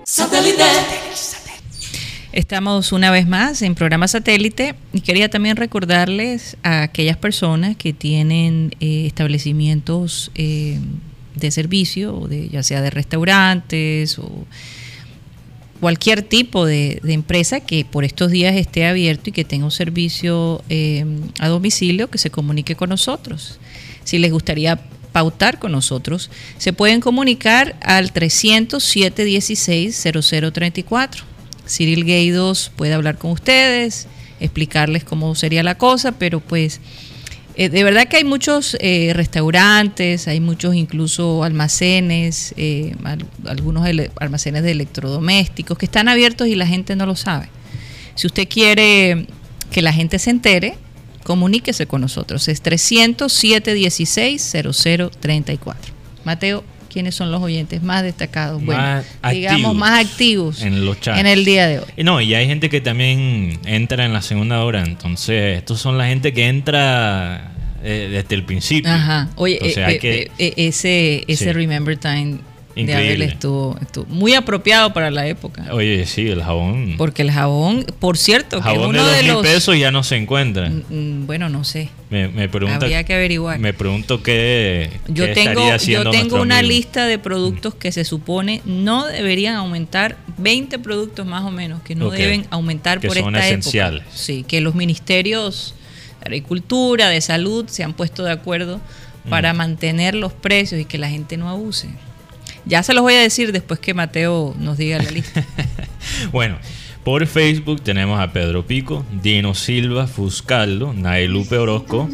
Satélite. 0.04 0.64
Estamos 2.32 2.92
una 2.92 3.10
vez 3.10 3.26
más 3.26 3.62
en 3.62 3.74
programa 3.74 4.06
satélite 4.06 4.74
y 4.92 5.00
quería 5.00 5.30
también 5.30 5.56
recordarles 5.56 6.56
a 6.62 6.82
aquellas 6.82 7.16
personas 7.16 7.76
que 7.76 7.94
tienen 7.94 8.76
eh, 8.80 9.06
establecimientos 9.06 10.30
eh, 10.34 10.78
de 11.38 11.50
servicio, 11.50 12.26
de, 12.28 12.48
ya 12.48 12.62
sea 12.62 12.82
de 12.82 12.90
restaurantes 12.90 14.18
o 14.18 14.46
cualquier 15.80 16.22
tipo 16.22 16.66
de, 16.66 17.00
empresa 17.04 17.60
que 17.60 17.84
por 17.84 18.04
estos 18.04 18.30
días 18.30 18.56
esté 18.56 18.86
abierto 18.86 19.30
y 19.30 19.32
que 19.32 19.44
tenga 19.44 19.64
un 19.64 19.70
servicio 19.70 20.62
eh, 20.68 21.04
a 21.38 21.48
domicilio, 21.48 22.10
que 22.10 22.18
se 22.18 22.30
comunique 22.30 22.74
con 22.74 22.90
nosotros. 22.90 23.58
Si 24.04 24.18
les 24.18 24.32
gustaría 24.32 24.80
pautar 25.12 25.58
con 25.58 25.72
nosotros, 25.72 26.30
se 26.58 26.72
pueden 26.72 27.00
comunicar 27.00 27.76
al 27.82 28.12
307 28.12 29.24
16 29.24 30.06
0034. 30.22 31.24
Cyril 31.66 32.04
Gaydos 32.04 32.72
puede 32.76 32.94
hablar 32.94 33.18
con 33.18 33.30
ustedes, 33.30 34.06
explicarles 34.40 35.04
cómo 35.04 35.34
sería 35.34 35.62
la 35.62 35.76
cosa, 35.76 36.12
pero 36.12 36.40
pues 36.40 36.80
eh, 37.58 37.68
de 37.68 37.82
verdad 37.82 38.06
que 38.06 38.18
hay 38.18 38.24
muchos 38.24 38.76
eh, 38.78 39.10
restaurantes, 39.14 40.28
hay 40.28 40.38
muchos 40.38 40.76
incluso 40.76 41.42
almacenes, 41.42 42.54
eh, 42.56 42.94
algunos 43.44 43.84
almacenes 44.20 44.62
de 44.62 44.70
electrodomésticos 44.70 45.76
que 45.76 45.86
están 45.86 46.08
abiertos 46.08 46.46
y 46.46 46.54
la 46.54 46.68
gente 46.68 46.94
no 46.94 47.04
lo 47.04 47.16
sabe. 47.16 47.48
Si 48.14 48.28
usted 48.28 48.48
quiere 48.48 49.26
que 49.72 49.82
la 49.82 49.92
gente 49.92 50.20
se 50.20 50.30
entere, 50.30 50.78
comuníquese 51.24 51.88
con 51.88 52.00
nosotros. 52.00 52.46
Es 52.46 52.62
307 52.62 53.74
16 53.74 54.56
0034. 55.20 55.94
Mateo, 56.24 56.62
quiénes 56.88 57.14
son 57.14 57.30
los 57.30 57.42
oyentes 57.42 57.82
más 57.82 58.02
destacados, 58.02 58.64
bueno, 58.64 59.02
digamos 59.30 59.74
más 59.74 60.04
activos 60.04 60.62
en 60.62 60.84
los 60.84 61.00
chats. 61.00 61.20
en 61.20 61.26
el 61.26 61.44
día 61.44 61.66
de 61.66 61.80
hoy. 61.80 62.04
No, 62.04 62.20
y 62.20 62.34
hay 62.34 62.46
gente 62.46 62.68
que 62.68 62.80
también 62.80 63.58
entra 63.64 64.04
en 64.04 64.12
la 64.12 64.22
segunda 64.22 64.64
hora, 64.64 64.82
entonces 64.82 65.58
estos 65.58 65.80
son 65.80 65.98
la 65.98 66.06
gente 66.06 66.32
que 66.32 66.48
entra 66.48 67.52
eh, 67.82 68.08
desde 68.10 68.34
el 68.34 68.44
principio. 68.44 68.90
Ajá. 68.90 69.28
Oye, 69.36 69.58
eh, 69.62 70.30
eh, 70.38 70.54
ese 70.56 71.24
ese 71.28 71.52
Remember 71.52 71.96
Time 71.96 72.38
Increíble. 72.78 73.24
estuvo, 73.24 73.76
estuvo, 73.80 74.06
muy 74.06 74.34
apropiado 74.34 74.92
para 74.92 75.10
la 75.10 75.26
época. 75.26 75.66
Oye, 75.72 76.06
sí, 76.06 76.28
el 76.28 76.42
jabón. 76.42 76.94
Porque 76.96 77.22
el 77.22 77.30
jabón, 77.30 77.84
por 77.98 78.16
cierto, 78.16 78.62
que 78.62 78.78
uno 78.78 79.04
de, 79.06 79.24
los 79.24 79.42
pesos 79.42 79.76
ya 79.76 79.90
no 79.90 80.02
se 80.04 80.16
encuentra. 80.16 80.70
Mm, 80.70 80.84
mm, 80.88 81.26
bueno, 81.26 81.48
no 81.48 81.64
sé. 81.64 81.90
Me, 82.10 82.28
me 82.28 82.48
pregunta, 82.48 82.86
Habría 82.86 83.04
que 83.04 83.14
averiguar. 83.14 83.58
Me 83.58 83.74
pregunto 83.74 84.22
qué, 84.22 84.90
yo 85.08 85.32
tengo, 85.32 85.76
Yo 85.76 86.10
tengo 86.10 86.40
una 86.40 86.62
lista 86.62 87.06
de 87.06 87.18
productos 87.18 87.74
que 87.74 87.92
se 87.92 88.04
supone 88.04 88.62
no 88.64 89.06
deberían 89.06 89.56
aumentar, 89.56 90.16
20 90.38 90.78
productos 90.78 91.26
más 91.26 91.44
o 91.44 91.50
menos, 91.50 91.82
que 91.82 91.94
no 91.94 92.10
deben 92.10 92.46
aumentar 92.50 93.00
por 93.00 93.16
son 93.16 93.34
esta 93.34 93.46
esenciales. 93.46 94.04
Sí, 94.14 94.44
que 94.46 94.60
los 94.60 94.74
ministerios 94.74 95.74
de 96.20 96.26
Agricultura, 96.26 97.08
de 97.08 97.20
Salud 97.20 97.66
se 97.68 97.82
han 97.82 97.92
puesto 97.92 98.24
de 98.24 98.32
acuerdo 98.32 98.80
para 99.28 99.52
mm. 99.52 99.56
mantener 99.56 100.14
los 100.14 100.32
precios 100.32 100.80
y 100.80 100.84
que 100.84 100.98
la 100.98 101.08
gente 101.08 101.36
no 101.36 101.48
abuse. 101.48 101.88
Ya 102.68 102.82
se 102.82 102.92
los 102.92 103.02
voy 103.02 103.14
a 103.14 103.20
decir 103.20 103.50
después 103.50 103.80
que 103.80 103.94
Mateo 103.94 104.54
nos 104.58 104.76
diga 104.76 104.98
la 104.98 105.10
lista. 105.10 105.42
bueno, 106.32 106.58
por 107.02 107.26
Facebook 107.26 107.80
tenemos 107.80 108.20
a 108.20 108.30
Pedro 108.30 108.66
Pico, 108.66 109.06
Dino 109.22 109.54
Silva, 109.54 110.06
Fuscaldo, 110.06 110.92
Nailupe 110.92 111.56
Orozco. 111.56 112.10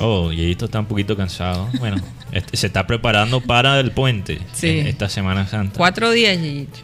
Oh, 0.00 0.32
Yeyito 0.32 0.64
está 0.64 0.80
un 0.80 0.86
poquito 0.86 1.14
cansado. 1.14 1.68
Bueno, 1.78 1.98
este, 2.32 2.56
se 2.56 2.68
está 2.68 2.86
preparando 2.86 3.42
para 3.42 3.78
el 3.80 3.90
puente 3.90 4.38
esta 4.62 5.10
Semana 5.10 5.46
Santa. 5.46 5.76
Cuatro 5.76 6.10
días, 6.10 6.40
Yeyito. 6.40 6.78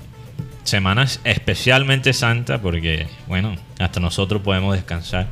Semanas 0.64 1.20
especialmente 1.24 2.12
santa 2.12 2.60
porque, 2.60 3.06
bueno, 3.26 3.56
hasta 3.78 4.00
nosotros 4.00 4.42
podemos 4.42 4.74
descansar. 4.74 5.28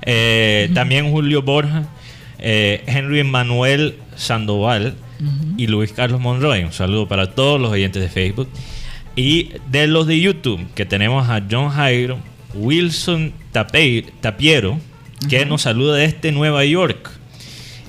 Eh, 0.00 0.70
también 0.72 1.10
Julio 1.10 1.42
Borja, 1.42 1.84
eh, 2.38 2.82
Henry 2.86 3.22
Manuel 3.22 3.98
Sandoval, 4.16 4.94
y 5.56 5.66
Luis 5.66 5.92
Carlos 5.92 6.20
Monroy. 6.20 6.64
Un 6.64 6.72
saludo 6.72 7.08
para 7.08 7.34
todos 7.34 7.60
los 7.60 7.70
oyentes 7.70 8.02
de 8.02 8.08
Facebook. 8.08 8.48
Y 9.16 9.50
de 9.70 9.86
los 9.86 10.06
de 10.06 10.20
YouTube, 10.20 10.64
que 10.74 10.86
tenemos 10.86 11.28
a 11.28 11.42
John 11.50 11.70
Jairo, 11.70 12.18
Wilson 12.54 13.32
Tapiero, 13.52 14.78
que 15.28 15.44
nos 15.44 15.62
saluda 15.62 15.96
desde 15.96 16.30
Nueva 16.30 16.64
York. 16.64 17.10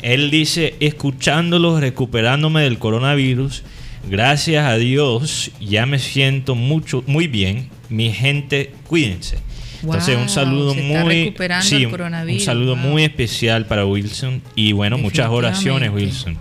Él 0.01 0.31
dice, 0.31 0.75
escuchándolos, 0.79 1.81
recuperándome 1.81 2.63
del 2.63 2.79
coronavirus, 2.79 3.63
gracias 4.09 4.65
a 4.65 4.77
Dios, 4.77 5.51
ya 5.59 5.85
me 5.85 5.99
siento 5.99 6.55
mucho, 6.55 7.03
muy 7.05 7.27
bien. 7.27 7.69
Mi 7.89 8.11
gente, 8.11 8.71
cuídense. 8.87 9.37
Entonces, 9.81 10.17
un 10.17 10.29
saludo 10.29 10.73
muy 10.73 11.33
sí, 11.61 11.85
un 11.85 12.39
saludo 12.39 12.75
muy 12.75 13.03
especial 13.03 13.65
para 13.65 13.85
Wilson 13.85 14.41
y 14.55 14.73
bueno, 14.73 14.97
muchas 14.97 15.29
oraciones, 15.29 15.91
Wilson. 15.91 16.37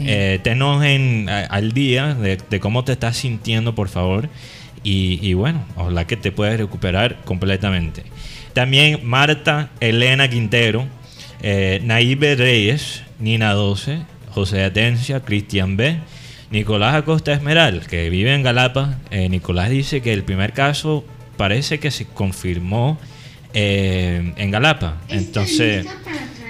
Eh, 0.00 0.40
tenos 0.42 0.84
en, 0.84 1.28
al 1.28 1.72
día 1.72 2.14
de, 2.14 2.38
cómo 2.60 2.84
te 2.84 2.92
estás 2.92 3.16
sintiendo, 3.16 3.74
por 3.74 3.88
favor. 3.88 4.28
Y, 4.82 5.34
bueno, 5.34 5.62
ojalá 5.76 6.06
que 6.06 6.16
te 6.16 6.32
puedas 6.32 6.58
recuperar 6.58 7.18
completamente. 7.24 8.04
También 8.54 9.00
Marta 9.04 9.70
Elena 9.80 10.28
Quintero, 10.28 10.86
eh, 11.42 11.80
Naive 11.84 12.34
Reyes, 12.34 13.02
Nina 13.18 13.52
12, 13.52 13.98
José 14.30 14.64
Atencia, 14.64 15.20
Cristian 15.20 15.76
B. 15.76 15.98
Nicolás 16.50 16.96
Acosta 16.96 17.32
Esmeral, 17.32 17.86
que 17.86 18.10
vive 18.10 18.34
en 18.34 18.42
Galapa. 18.42 18.98
Eh, 19.10 19.28
Nicolás 19.28 19.70
dice 19.70 20.00
que 20.00 20.12
el 20.12 20.24
primer 20.24 20.52
caso 20.52 21.04
parece 21.36 21.78
que 21.78 21.92
se 21.92 22.06
confirmó 22.06 22.98
eh, 23.54 24.32
en 24.36 24.50
Galapa. 24.50 24.96
Entonces, 25.08 25.86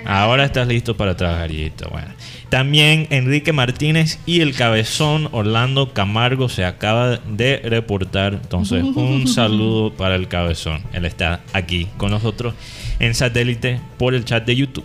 ahora 0.07 0.45
estás 0.45 0.67
listo 0.69 0.97
para 0.97 1.17
trabajar. 1.17 1.51
Y 1.51 1.71
bueno. 1.91 2.09
También 2.51 3.07
Enrique 3.11 3.53
Martínez 3.53 4.19
y 4.27 4.41
el 4.41 4.57
cabezón 4.57 5.29
Orlando 5.31 5.93
Camargo 5.93 6.49
se 6.49 6.65
acaba 6.65 7.19
de 7.19 7.59
reportar. 7.65 8.35
Entonces, 8.35 8.83
un 8.83 9.29
saludo 9.33 9.93
para 9.93 10.17
el 10.17 10.27
cabezón. 10.27 10.83
Él 10.93 11.05
está 11.05 11.43
aquí 11.53 11.87
con 11.97 12.11
nosotros 12.11 12.55
en 12.99 13.15
satélite 13.15 13.81
por 13.99 14.15
el 14.15 14.25
chat 14.25 14.45
de 14.45 14.57
YouTube. 14.57 14.85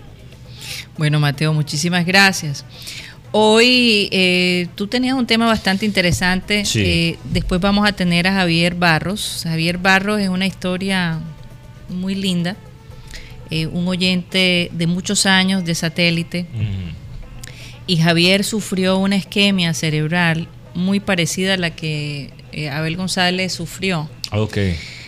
Bueno, 0.95 1.19
Mateo, 1.19 1.54
muchísimas 1.54 2.06
gracias. 2.06 2.63
Hoy 3.32 4.10
eh, 4.12 4.67
tú 4.75 4.86
tenías 4.86 5.15
un 5.15 5.25
tema 5.25 5.47
bastante 5.47 5.88
interesante. 5.88 6.63
Eh, 6.75 7.17
después 7.23 7.60
vamos 7.60 7.89
a 7.89 7.93
tener 7.93 8.28
a 8.28 8.34
Javier 8.34 8.75
Barros. 8.75 9.41
Javier 9.43 9.80
Barros 9.80 10.21
es 10.21 10.30
una 10.30 10.45
historia 10.45 11.19
muy 11.89 12.13
linda. 12.13 12.56
Eh, 13.49 13.65
un 13.65 13.88
oyente 13.88 14.69
de 14.71 14.88
muchos 14.88 15.25
años 15.25 15.65
de 15.65 15.73
satélite 15.73 16.45
y 17.88 17.98
Javier 17.98 18.43
sufrió 18.43 18.98
una 18.98 19.15
isquemia 19.15 19.74
cerebral 19.74 20.48
muy 20.74 21.00
parecida 21.00 21.54
a 21.54 21.58
la 21.58 21.71
que 21.71 22.32
eh, 22.52 22.69
Abel 22.69 22.98
González 22.98 23.54
sufrió. 23.54 24.10
Ok, 24.32 24.58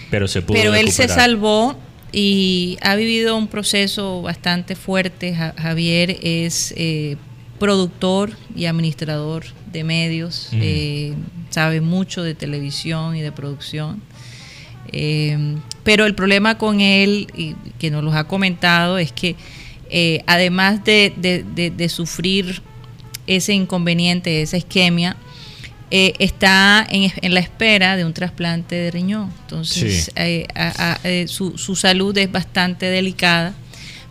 pero 0.09 0.27
se 0.27 0.41
pudo 0.41 0.57
Pero 0.57 0.73
él 0.73 0.91
se 0.91 1.07
salvó 1.07 1.77
y 2.11 2.77
ha 2.81 2.95
vivido 2.95 3.35
un 3.35 3.47
proceso 3.47 4.21
bastante 4.21 4.75
fuerte. 4.75 5.35
Javier 5.35 6.17
es 6.21 6.73
eh, 6.77 7.17
productor 7.59 8.31
y 8.55 8.65
administrador 8.65 9.45
de 9.71 9.83
medios, 9.83 10.49
eh, 10.53 11.13
sabe 11.49 11.81
mucho 11.81 12.23
de 12.23 12.33
televisión 12.33 13.15
y 13.15 13.21
de 13.21 13.31
producción. 13.31 14.01
pero 15.83 16.05
el 16.05 16.15
problema 16.15 16.57
con 16.57 16.79
él, 16.79 17.27
y 17.35 17.55
que 17.77 17.91
nos 17.91 18.03
lo 18.03 18.13
ha 18.13 18.27
comentado, 18.27 18.97
es 18.97 19.11
que 19.11 19.35
además 20.27 20.83
de, 20.85 21.13
de, 21.75 21.89
sufrir 21.89 22.61
ese 23.27 23.53
inconveniente, 23.53 24.41
esa 24.41 24.57
isquemia, 24.57 25.17
eh, 25.89 26.13
está 26.19 26.85
en, 26.89 27.11
la 27.33 27.39
espera 27.39 27.95
de 27.95 28.03
un 28.03 28.13
trasplante 28.13 28.75
de 28.75 28.91
riñón. 28.91 29.31
Entonces, 29.41 30.11
eh, 30.15 30.47
eh, 31.03 31.25
su, 31.27 31.75
salud 31.75 32.17
es 32.17 32.31
bastante 32.31 32.87
delicada. 32.87 33.53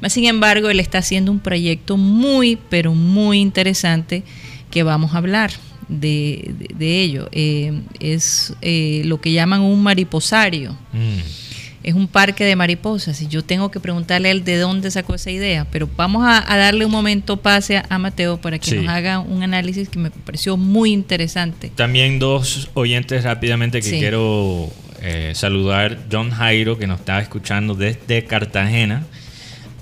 Sin 0.08 0.26
embargo, 0.26 0.70
él 0.70 0.78
está 0.78 0.98
haciendo 0.98 1.32
un 1.32 1.40
proyecto 1.40 1.96
muy, 1.96 2.56
pero 2.68 2.94
muy 2.94 3.40
interesante 3.40 4.22
que 4.70 4.82
vamos 4.82 5.14
a 5.14 5.18
hablar 5.18 5.50
de, 5.88 6.54
ello. 6.78 7.28
es 7.32 8.54
lo 8.62 9.20
que 9.20 9.32
llaman 9.32 9.62
un 9.62 9.82
mariposario. 9.82 10.76
Mm 10.92 11.45
es 11.86 11.94
un 11.94 12.08
parque 12.08 12.44
de 12.44 12.56
mariposas 12.56 13.22
y 13.22 13.28
yo 13.28 13.44
tengo 13.44 13.70
que 13.70 13.78
preguntarle 13.78 14.28
a 14.28 14.32
él 14.32 14.44
de 14.44 14.58
dónde 14.58 14.90
sacó 14.90 15.14
esa 15.14 15.30
idea, 15.30 15.66
pero 15.70 15.88
vamos 15.96 16.24
a, 16.26 16.44
darle 16.56 16.84
un 16.84 16.90
momento 16.90 17.36
pase 17.36 17.80
a, 17.88 17.98
Mateo 17.98 18.40
para 18.40 18.58
que 18.58 18.74
nos 18.74 18.88
haga 18.88 19.20
un 19.20 19.44
análisis 19.44 19.88
que 19.88 19.98
me 19.98 20.10
pareció 20.10 20.56
muy 20.56 20.92
interesante. 20.92 21.70
También 21.74 22.18
dos 22.18 22.68
oyentes 22.74 23.22
rápidamente 23.22 23.80
que 23.80 23.90
quiero 23.90 24.68
eh, 25.00 25.32
saludar, 25.36 25.98
John 26.10 26.30
Jairo 26.30 26.76
que 26.76 26.88
nos 26.88 26.98
estaba 26.98 27.20
escuchando 27.20 27.74
desde 27.74 28.24
Cartagena 28.24 29.06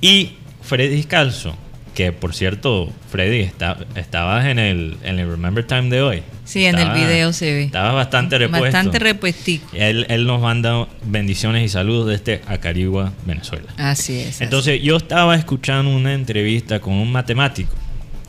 y 0.02 0.34
Freddy 0.60 1.04
Calzo 1.04 1.56
que 1.94 2.12
por 2.12 2.34
cierto, 2.34 2.92
Freddy, 3.08 3.40
está, 3.40 3.78
estabas 3.94 4.46
en 4.46 4.58
el, 4.58 4.96
en 5.04 5.18
el 5.18 5.30
Remember 5.30 5.64
Time 5.64 5.88
de 5.88 6.02
hoy. 6.02 6.22
Sí, 6.44 6.64
en 6.66 6.78
el 6.78 6.90
video 6.90 7.32
se 7.32 7.52
ve. 7.52 7.62
Estaba 7.64 7.92
bastante 7.92 8.38
repuesto. 8.38 8.64
Bastante 8.64 8.98
repuestico. 8.98 9.66
Él, 9.72 10.06
él 10.08 10.26
nos 10.26 10.40
manda 10.40 10.86
bendiciones 11.04 11.64
y 11.64 11.68
saludos 11.68 12.08
desde 12.08 12.42
Acarigua, 12.46 13.12
Venezuela. 13.26 13.72
Así 13.78 14.18
es. 14.20 14.40
Entonces, 14.40 14.82
yo 14.82 14.96
estaba 14.96 15.34
escuchando 15.36 15.90
una 15.90 16.12
entrevista 16.12 16.80
con 16.80 16.94
un 16.94 17.10
matemático 17.10 17.72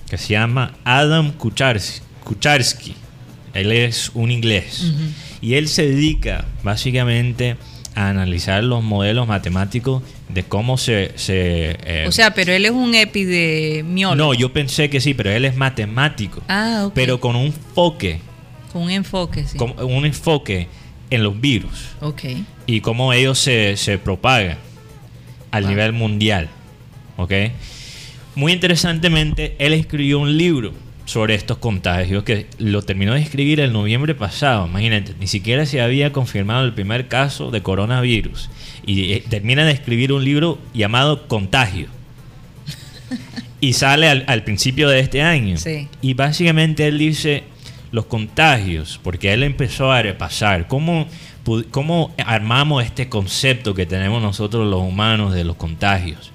que 0.10 0.17
se 0.17 0.34
llama 0.34 0.73
Adam 0.86 1.34
Kucharski. 1.34 2.95
Él 3.54 3.71
es 3.71 4.12
un 4.13 4.32
inglés. 4.32 4.93
Y 5.41 5.56
él 5.56 5.67
se 5.67 5.88
dedica 5.88 6.45
básicamente 6.63 7.58
a 7.95 8.10
analizar 8.10 8.63
los 8.63 8.84
modelos 8.84 9.28
matemáticos 9.28 10.04
de 10.30 10.44
cómo 10.44 10.78
se... 10.78 11.14
Eh, 11.28 12.06
o 12.08 12.12
sea, 12.12 12.34
pero 12.34 12.52
él 12.54 12.66
es 12.66 12.72
un 12.72 12.96
epidemiólogo. 12.96 14.16
No, 14.16 14.34
yo 14.34 14.52
pensé 14.52 14.90
que 14.90 15.00
sí, 15.00 15.14
pero 15.14 15.32
él 15.32 15.46
es 15.46 15.56
matemático. 15.56 16.42
Ah, 16.48 16.84
ok. 16.88 16.94
Pero 16.94 17.20
con 17.20 17.36
un 17.36 17.48
enfoque. 17.48 18.20
Con 18.72 18.84
un 18.84 18.92
enfoque, 18.92 19.46
sí. 19.46 19.58
Con 19.58 19.74
un 19.80 20.06
enfoque 20.06 20.68
en 21.10 21.24
los 21.24 21.40
virus. 21.40 21.90
Ok. 22.02 22.24
Y 22.66 22.82
cómo 22.82 23.14
ellos 23.14 23.40
se, 23.40 23.78
se 23.78 23.98
propagan 23.98 24.58
al 25.52 25.68
nivel 25.68 25.94
mundial. 25.94 26.50
¿Ok? 27.18 27.32
Muy 28.36 28.52
interesantemente, 28.52 29.56
él 29.60 29.74
escribió 29.74 30.20
un 30.20 30.38
libro 30.38 30.74
sobre 31.06 31.36
estos 31.36 31.60
contagios 31.60 32.24
que 32.24 32.48
lo 32.58 32.82
terminó 32.82 33.14
de 33.14 33.22
escribir 33.22 33.60
el 33.62 33.72
noviembre 33.72 34.16
pasado. 34.16 34.68
Imagínate, 34.68 35.14
ni 35.20 35.28
siquiera 35.28 35.66
se 35.66 35.80
había 35.80 36.12
confirmado 36.12 36.66
el 36.66 36.74
primer 36.74 37.08
caso 37.08 37.52
de 37.52 37.62
coronavirus. 37.62 38.50
Y 38.86 39.13
eh, 39.13 39.24
termina 39.28 39.65
de 39.65 39.71
escribir 39.71 40.13
un 40.13 40.24
libro 40.24 40.60
llamado 40.74 41.28
Contagio. 41.28 41.88
y 43.62 43.74
sale 43.74 44.08
al, 44.08 44.43
principio 44.43 44.89
de 44.89 45.00
este 45.00 45.21
año. 45.21 45.56
Y 46.02 46.13
básicamente 46.13 46.88
él 46.88 46.98
dice 46.98 47.43
los 47.91 48.06
contagios, 48.06 49.00
porque 49.04 49.34
él 49.34 49.43
empezó 49.43 49.91
a 49.91 50.02
repasar 50.02 50.67
cómo, 50.67 51.08
cómo 51.71 52.13
armamos 52.26 52.84
este 52.84 53.10
concepto 53.10 53.74
que 53.74 53.86
tenemos 53.86 54.21
nosotros 54.21 54.69
los 54.69 54.82
humanos 54.82 55.34
de 55.34 55.45
los 55.45 55.56
contagios. 55.56 56.32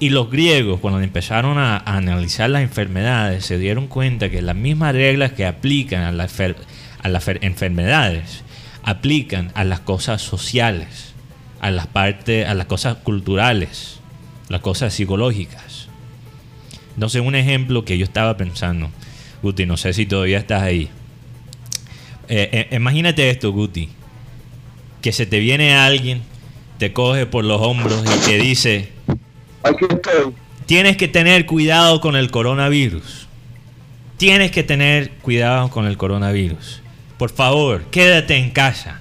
Y 0.00 0.10
los 0.10 0.30
griegos, 0.30 0.80
cuando 0.80 1.00
empezaron 1.00 1.56
a, 1.56 1.78
analizar 1.78 2.50
las 2.50 2.62
enfermedades, 2.62 3.46
se 3.46 3.58
dieron 3.58 3.86
cuenta 3.86 4.28
que 4.28 4.42
las 4.42 4.56
mismas 4.56 4.92
reglas 4.92 5.32
que 5.32 5.46
aplican 5.46 6.02
a, 6.02 6.12
las 6.12 7.28
enfermedades 7.40 8.42
aplican 8.82 9.52
a 9.54 9.64
las 9.64 9.80
cosas 9.80 10.20
sociales, 10.20 11.13
a 11.64 11.70
las 11.70 11.86
partes, 11.86 12.46
a 12.46 12.52
las 12.52 12.66
cosas 12.66 12.98
culturales, 12.98 13.98
las 14.50 14.60
cosas 14.60 14.92
psicológicas. 14.92 15.88
Entonces, 16.92 17.22
un 17.22 17.34
ejemplo 17.34 17.86
que 17.86 17.96
yo 17.96 18.04
estaba 18.04 18.36
pensando, 18.36 18.90
Guti, 19.42 19.64
no 19.64 19.78
sé 19.78 19.94
si 19.94 20.04
todavía 20.04 20.36
estás 20.36 20.60
ahí. 20.60 20.90
Eh, 22.28 22.68
eh, 22.70 22.76
imagínate 22.76 23.30
esto, 23.30 23.50
Guti, 23.50 23.88
que 25.00 25.12
se 25.12 25.24
te 25.24 25.38
viene 25.38 25.74
alguien, 25.74 26.20
te 26.76 26.92
coge 26.92 27.24
por 27.24 27.46
los 27.46 27.62
hombros 27.62 28.04
y 28.04 28.26
te 28.26 28.36
dice, 28.36 28.90
Tienes 30.66 30.98
que 30.98 31.08
tener 31.08 31.46
cuidado 31.46 32.02
con 32.02 32.14
el 32.14 32.30
coronavirus. 32.30 33.26
Tienes 34.18 34.50
que 34.50 34.64
tener 34.64 35.12
cuidado 35.22 35.70
con 35.70 35.86
el 35.86 35.96
coronavirus. 35.96 36.82
Por 37.16 37.30
favor, 37.30 37.84
quédate 37.84 38.36
en 38.36 38.50
casa. 38.50 39.00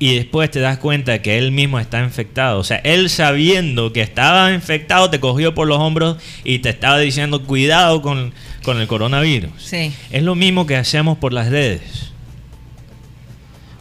Y 0.00 0.14
después 0.14 0.50
te 0.50 0.60
das 0.60 0.78
cuenta 0.78 1.22
que 1.22 1.38
él 1.38 1.50
mismo 1.50 1.80
está 1.80 2.02
infectado. 2.02 2.60
O 2.60 2.64
sea, 2.64 2.76
él 2.78 3.10
sabiendo 3.10 3.92
que 3.92 4.00
estaba 4.00 4.52
infectado 4.52 5.10
te 5.10 5.18
cogió 5.18 5.54
por 5.54 5.66
los 5.66 5.78
hombros 5.78 6.18
y 6.44 6.60
te 6.60 6.68
estaba 6.68 6.98
diciendo 6.98 7.42
cuidado 7.42 8.00
con, 8.00 8.32
el 8.64 8.86
coronavirus. 8.86 9.50
Sí. 9.58 9.92
Es 10.10 10.22
lo 10.22 10.34
mismo 10.34 10.66
que 10.66 10.76
hacemos 10.76 11.18
por 11.18 11.32
las 11.32 11.48
redes. 11.48 12.12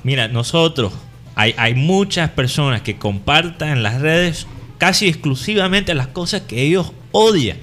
Mira, 0.03 0.27
nosotros, 0.27 0.93
hay, 1.35 1.53
hay 1.57 1.75
muchas 1.75 2.29
personas 2.31 2.81
que 2.81 2.97
compartan 2.97 3.69
en 3.69 3.83
las 3.83 4.01
redes 4.01 4.47
casi 4.77 5.07
exclusivamente 5.07 5.93
las 5.93 6.07
cosas 6.07 6.41
que 6.41 6.61
ellos 6.63 6.91
odian. 7.11 7.57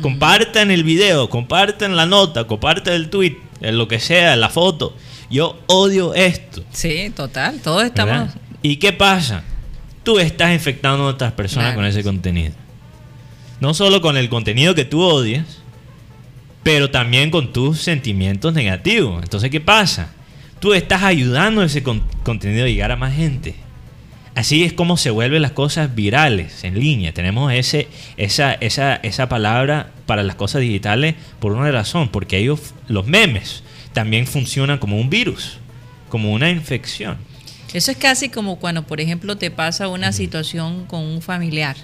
Compartan 0.00 0.70
el 0.70 0.84
video, 0.84 1.28
compartan 1.28 1.96
la 1.96 2.06
nota, 2.06 2.46
compartan 2.46 2.94
el 2.94 3.10
tweet 3.10 3.36
en 3.60 3.78
lo 3.78 3.88
que 3.88 3.98
sea, 3.98 4.36
la 4.36 4.48
foto. 4.48 4.94
Yo 5.30 5.58
odio 5.66 6.14
esto. 6.14 6.64
Sí, 6.72 7.12
total, 7.14 7.60
todos 7.60 7.84
estamos... 7.84 8.30
¿Y 8.62 8.76
qué 8.76 8.92
pasa? 8.92 9.42
Tú 10.02 10.18
estás 10.18 10.52
infectando 10.52 11.04
a 11.04 11.08
otras 11.08 11.32
personas 11.32 11.74
con 11.74 11.84
ese 11.84 12.02
contenido. 12.02 12.54
No 13.60 13.74
solo 13.74 14.00
con 14.00 14.16
el 14.16 14.28
contenido 14.28 14.74
que 14.74 14.84
tú 14.84 15.02
odias, 15.02 15.58
pero 16.62 16.90
también 16.90 17.30
con 17.30 17.52
tus 17.52 17.80
sentimientos 17.80 18.54
negativos. 18.54 19.22
Entonces, 19.22 19.50
¿qué 19.50 19.60
pasa? 19.60 20.10
Tú 20.60 20.74
estás 20.74 21.02
ayudando 21.02 21.60
a 21.60 21.66
ese 21.66 21.82
contenido 21.82 22.64
a 22.64 22.68
llegar 22.68 22.90
a 22.90 22.96
más 22.96 23.14
gente. 23.14 23.54
Así 24.34 24.64
es 24.64 24.72
como 24.72 24.96
se 24.96 25.10
vuelven 25.10 25.42
las 25.42 25.52
cosas 25.52 25.94
virales 25.94 26.62
en 26.64 26.78
línea. 26.78 27.12
Tenemos 27.12 27.52
ese, 27.52 27.88
esa, 28.16 28.54
esa, 28.54 28.96
esa 28.96 29.28
palabra 29.28 29.90
para 30.06 30.22
las 30.22 30.36
cosas 30.36 30.60
digitales 30.60 31.16
por 31.40 31.52
una 31.52 31.70
razón, 31.72 32.08
porque 32.08 32.38
ellos, 32.38 32.74
los 32.86 33.06
memes, 33.06 33.62
también 33.98 34.28
funcionan 34.28 34.78
como 34.78 34.96
un 34.96 35.10
virus, 35.10 35.58
como 36.08 36.32
una 36.32 36.48
infección. 36.50 37.18
Eso 37.74 37.90
es 37.90 37.96
casi 37.96 38.28
como 38.28 38.60
cuando, 38.60 38.86
por 38.86 39.00
ejemplo, 39.00 39.36
te 39.36 39.50
pasa 39.50 39.88
una 39.88 40.12
situación 40.12 40.86
con 40.86 41.00
un 41.00 41.20
familiar, 41.20 41.74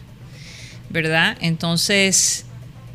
¿verdad? 0.91 1.37
Entonces 1.41 2.47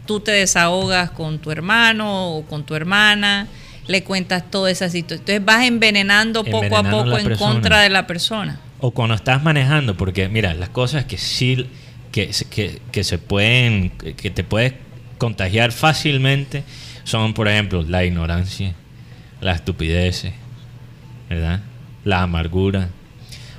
tú 0.05 0.21
te 0.21 0.31
desahogas 0.31 1.11
con 1.11 1.37
tu 1.39 1.51
hermano 1.51 2.29
o 2.29 2.45
con 2.45 2.65
tu 2.65 2.75
hermana, 2.75 3.47
le 3.87 4.05
cuentas 4.05 4.49
toda 4.49 4.71
esa 4.71 4.87
situación. 4.87 5.19
Entonces 5.19 5.43
vas 5.43 5.65
envenenando, 5.65 6.45
poco 6.45 6.77
a 6.77 6.89
poco 6.89 7.17
en 7.17 7.35
contra 7.35 7.81
de 7.81 7.89
la 7.89 8.07
persona. 8.07 8.57
O 8.79 8.91
cuando 8.91 9.15
estás 9.15 9.43
manejando, 9.43 9.97
porque 9.97 10.29
mira, 10.29 10.53
las 10.53 10.69
cosas 10.69 11.03
que 11.03 11.17
sí, 11.17 11.67
que, 12.13 12.31
que, 12.49 12.81
que 12.89 13.03
se 13.03 13.17
pueden, 13.17 13.89
que 13.89 14.29
te 14.29 14.45
puedes 14.45 14.75
contagiar 15.17 15.73
fácilmente 15.73 16.63
son, 17.03 17.33
por 17.33 17.49
ejemplo, 17.49 17.83
la 17.83 18.05
ignorancia, 18.05 18.75
la 19.41 19.53
estupidez, 19.53 20.25
¿verdad? 21.29 21.61
La 22.03 22.21
amargura. 22.23 22.89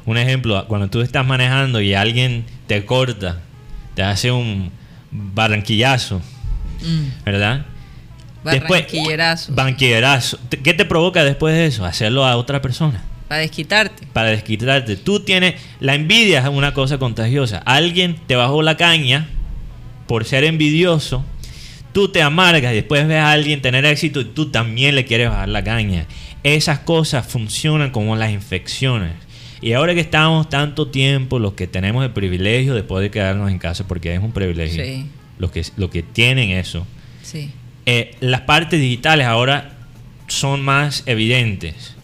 Un 0.07 0.17
ejemplo, 0.19 0.65
cuando 0.67 0.89
tú 0.89 1.01
estás 1.03 1.27
manejando 1.27 1.81
y 1.81 1.95
alguien 1.95 2.45
te 2.67 2.85
corta, 2.85 3.39
te 3.95 4.03
hace 4.03 4.31
un 4.33 4.71
barranquillazo, 5.11 6.21
Mm. 6.83 7.25
¿Verdad? 7.27 7.67
Banquillerazo. 8.43 9.55
banquillerazo. 9.55 10.39
¿Qué 10.63 10.73
te 10.73 10.87
provoca 10.87 11.25
después 11.25 11.55
de 11.55 11.67
eso? 11.67 11.85
Hacerlo 11.85 12.25
a 12.25 12.37
otra 12.37 12.63
persona. 12.63 13.03
Para 13.29 13.43
desquitarte. 13.43 14.07
Para 14.13 14.31
desquitarte. 14.31 14.97
Tú 14.97 15.21
tienes. 15.21 15.61
La 15.79 15.95
envidia 15.95 16.41
es 16.41 16.49
una 16.49 16.73
cosa 16.73 16.97
contagiosa. 16.99 17.59
Alguien 17.67 18.17
te 18.27 18.37
bajó 18.37 18.63
la 18.63 18.77
caña 18.79 19.29
por 20.07 20.25
ser 20.25 20.45
envidioso. 20.45 21.23
Tú 21.93 22.09
te 22.09 22.23
amargas 22.23 22.73
y 22.73 22.77
después 22.77 23.07
ves 23.09 23.19
a 23.19 23.33
alguien 23.33 23.63
tener 23.63 23.85
éxito 23.85 24.21
y 24.21 24.25
tú 24.25 24.51
también 24.51 24.95
le 24.95 25.05
quieres 25.05 25.29
bajar 25.29 25.49
la 25.49 25.65
caña. 25.65 26.07
Esas 26.43 26.81
cosas 26.81 27.27
funcionan 27.27 27.91
como 27.91 28.17
las 28.17 28.31
infecciones. 28.31 29.13
Y 29.61 29.73
ahora 29.73 29.95
que 29.95 30.01
estamos 30.01 30.49
tanto 30.49 30.89
tiempo, 30.89 31.39
los 31.39 31.53
que 31.53 31.67
tenemos 31.67 32.05
el 32.05 32.13
privilegio 32.13 32.75
de 32.75 32.83
poder 32.83 33.11
quedarnos 33.11 33.51
en 33.51 33.59
casa, 33.59 33.87
porque 33.87 34.15
es 34.15 34.21
un 34.21 34.33
privilegio. 34.33 34.85
Sí 34.85 35.07
los 35.41 35.51
que, 35.51 35.65
que 35.91 36.03
tienen 36.03 36.51
eso. 36.51 36.87
Eh, 37.87 38.15
las 38.21 38.43
partes 38.43 38.79
digitales 38.79 39.27
ahora 39.27 39.73
son 40.29 40.63
más 40.63 41.03
evidentes 41.07 41.97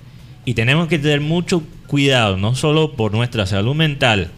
y 0.44 0.54
tenemos 0.54 0.88
que 0.88 0.98
tener 0.98 1.20
mucho 1.20 1.62
cuidado, 1.86 2.36
no 2.36 2.54
solo 2.54 2.94
por 2.94 3.12
nuestra 3.12 3.46
salud 3.46 3.74
mental, 3.74 4.30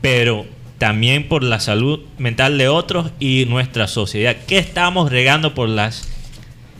pero 0.00 0.46
también 0.78 1.28
por 1.28 1.42
la 1.42 1.60
salud 1.60 2.00
mental 2.18 2.58
de 2.58 2.68
otros 2.68 3.10
y 3.18 3.46
nuestra 3.46 3.88
sociedad. 3.88 4.36
¿Qué 4.46 4.58
estamos 4.58 5.10
regando 5.10 5.54
por 5.54 5.68
las, 5.68 6.08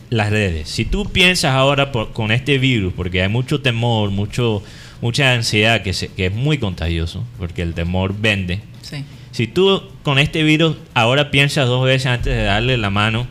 las 0.09 0.29
redes? 0.29 0.69
Si 0.69 0.85
tú 0.85 1.05
piensas 1.05 1.53
ahora 1.53 1.91
con 1.91 2.31
este 2.31 2.57
virus, 2.59 2.93
porque 2.93 3.21
hay 3.21 3.29
mucho 3.29 3.61
temor, 3.61 4.11
mucho, 4.11 4.63
mucha 5.01 5.33
ansiedad 5.33 5.81
que, 5.81 5.93
que 6.15 6.27
es 6.27 6.33
muy 6.33 6.57
contagioso, 6.57 7.23
porque 7.39 7.61
el 7.61 7.73
temor 7.73 8.15
vende. 8.17 8.61
Sí. 8.81 9.03
Si 9.31 9.47
tú 9.47 9.83
con 10.03 10.19
este 10.19 10.43
virus 10.43 10.77
ahora 10.93 11.31
piensas 11.31 11.67
dos 11.67 11.85
veces 11.85 12.07
antes 12.07 12.35
de 12.35 12.43
darle 12.43 12.77
la 12.77 12.89
mano 12.89 13.27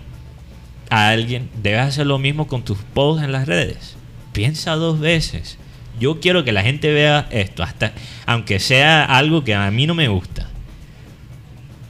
a 0.91 1.09
alguien, 1.09 1.49
debes 1.63 1.81
hacer 1.81 2.07
lo 2.07 2.19
mismo 2.19 2.47
con 2.47 2.63
tus 2.63 2.79
posts 2.79 3.25
en 3.25 3.33
las 3.33 3.47
redes. 3.47 3.97
Piensa 4.33 4.75
dos 4.75 5.01
veces. 5.01 5.59
Yo 5.99 6.21
quiero 6.21 6.45
que 6.45 6.53
la 6.53 6.63
gente 6.63 6.93
vea 6.93 7.27
esto, 7.31 7.63
hasta 7.63 7.93
aunque 8.27 8.59
sea 8.59 9.05
algo 9.05 9.45
que 9.45 9.55
a 9.55 9.71
mí 9.71 9.87
no 9.87 9.95
me 9.95 10.09
gusta. 10.09 10.47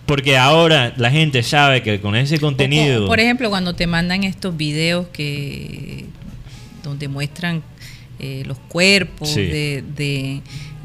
Porque 0.06 0.36
ahora 0.36 0.94
la 0.96 1.10
gente 1.10 1.42
sabe 1.42 1.82
que 1.82 2.00
con 2.00 2.14
ese 2.16 2.38
contenido. 2.38 3.06
por 3.06 3.20
ejemplo, 3.20 3.50
cuando 3.50 3.74
te 3.74 3.86
mandan 3.86 4.24
estos 4.24 4.56
videos 4.56 5.06
que 5.08 6.06
donde 6.82 7.08
muestran 7.08 7.62
eh, 8.20 8.44
los 8.46 8.58
cuerpos 8.58 9.34
de, 9.34 9.82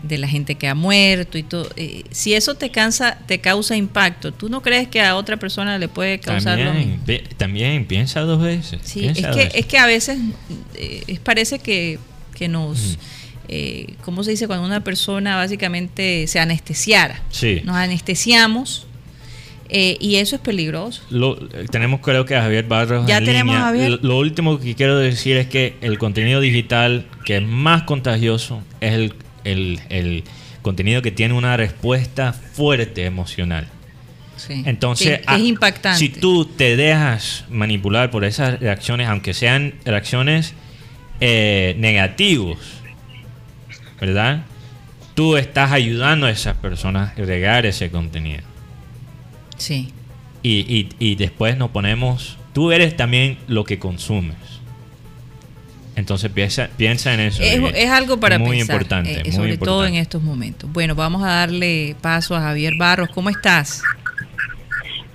de 0.03 0.17
la 0.17 0.27
gente 0.27 0.55
que 0.55 0.67
ha 0.67 0.75
muerto 0.75 1.37
y 1.37 1.43
todo. 1.43 1.69
Eh, 1.75 2.03
si 2.11 2.33
eso 2.33 2.55
te 2.55 2.69
cansa, 2.69 3.17
te 3.27 3.39
causa 3.39 3.75
impacto, 3.75 4.31
¿tú 4.31 4.49
no 4.49 4.61
crees 4.61 4.87
que 4.87 5.01
a 5.01 5.15
otra 5.15 5.37
persona 5.37 5.77
le 5.77 5.87
puede 5.87 6.19
causar 6.19 6.57
también, 6.57 6.99
También 7.37 7.85
piensa 7.85 8.21
dos 8.21 8.41
veces. 8.41 8.81
Sí, 8.83 9.07
es 9.07 9.25
que, 9.27 9.51
es 9.53 9.65
que 9.65 9.77
a 9.77 9.85
veces 9.85 10.17
eh, 10.75 11.19
parece 11.23 11.59
que, 11.59 11.99
que 12.35 12.47
nos... 12.47 12.97
Eh, 13.53 13.95
¿Cómo 14.05 14.23
se 14.23 14.31
dice? 14.31 14.47
Cuando 14.47 14.65
una 14.65 14.81
persona 14.81 15.35
básicamente 15.35 16.25
se 16.27 16.39
anestesiara. 16.39 17.21
Sí. 17.29 17.61
Nos 17.65 17.75
anestesiamos 17.75 18.87
y 19.71 20.17
eso 20.17 20.35
es 20.35 20.41
peligroso. 20.41 21.01
Lo, 21.09 21.37
tenemos 21.69 22.01
creo 22.01 22.25
que 22.25 22.35
a 22.35 22.41
Javier 22.41 22.65
Barros 22.65 23.07
ya 23.07 23.19
tenemos 23.19 23.55
A 23.55 23.61
Javier. 23.61 23.99
Lo, 24.01 24.17
último 24.17 24.59
que 24.59 24.75
quiero 24.75 24.97
decir 24.97 25.37
es 25.37 25.47
que 25.47 25.75
el 25.81 25.97
contenido 25.97 26.41
digital 26.41 27.05
que 27.25 27.37
es 27.37 27.43
más 27.43 27.83
contagioso 27.83 28.61
es 28.81 28.93
el 28.93 29.13
el, 29.43 30.23
contenido 30.61 31.01
que 31.01 31.11
tiene 31.11 31.33
una 31.33 31.57
respuesta 31.57 32.33
fuerte 32.33 33.05
emocional. 33.05 33.67
Entonces, 34.49 35.21
es, 35.27 35.39
impactante. 35.39 35.99
si 35.99 36.09
tú 36.09 36.45
te 36.45 36.75
dejas 36.75 37.45
manipular 37.49 38.09
por 38.09 38.25
esas 38.25 38.59
reacciones, 38.59 39.07
aunque 39.07 39.35
sean 39.35 39.75
reacciones 39.85 40.55
eh, 41.19 41.75
negativos, 41.77 42.57
¿verdad? 43.99 44.43
Tú 45.13 45.37
estás 45.37 45.71
ayudando 45.71 46.25
a 46.25 46.31
esas 46.31 46.57
personas 46.57 47.17
a 47.17 47.21
regar 47.21 47.67
ese 47.67 47.91
contenido. 47.91 48.41
Sí. 49.61 49.89
Y, 50.43 50.89
y 50.97 51.15
después 51.15 51.55
nos 51.55 51.69
ponemos, 51.69 52.37
tú 52.53 52.71
eres 52.71 52.97
también 52.97 53.37
lo 53.47 53.63
que 53.63 53.77
consumes. 53.77 54.51
Entonces 55.95 56.31
piensa, 56.31 56.69
piensa 56.77 57.13
en 57.13 57.19
eso. 57.19 57.43
Es, 57.43 57.89
algo 57.89 58.19
para 58.19 58.39
muy 58.39 58.61
Importante, 58.61 59.21
eh, 59.27 59.31
sobre 59.31 59.57
todo 59.57 59.85
en 59.85 59.95
estos 59.95 60.23
momentos. 60.23 60.71
Bueno, 60.71 60.95
vamos 60.95 61.23
a 61.23 61.27
darle 61.27 61.95
paso 62.01 62.35
a 62.35 62.41
Javier 62.41 62.75
Barros. 62.77 63.09
¿Cómo 63.09 63.29
estás? 63.29 63.83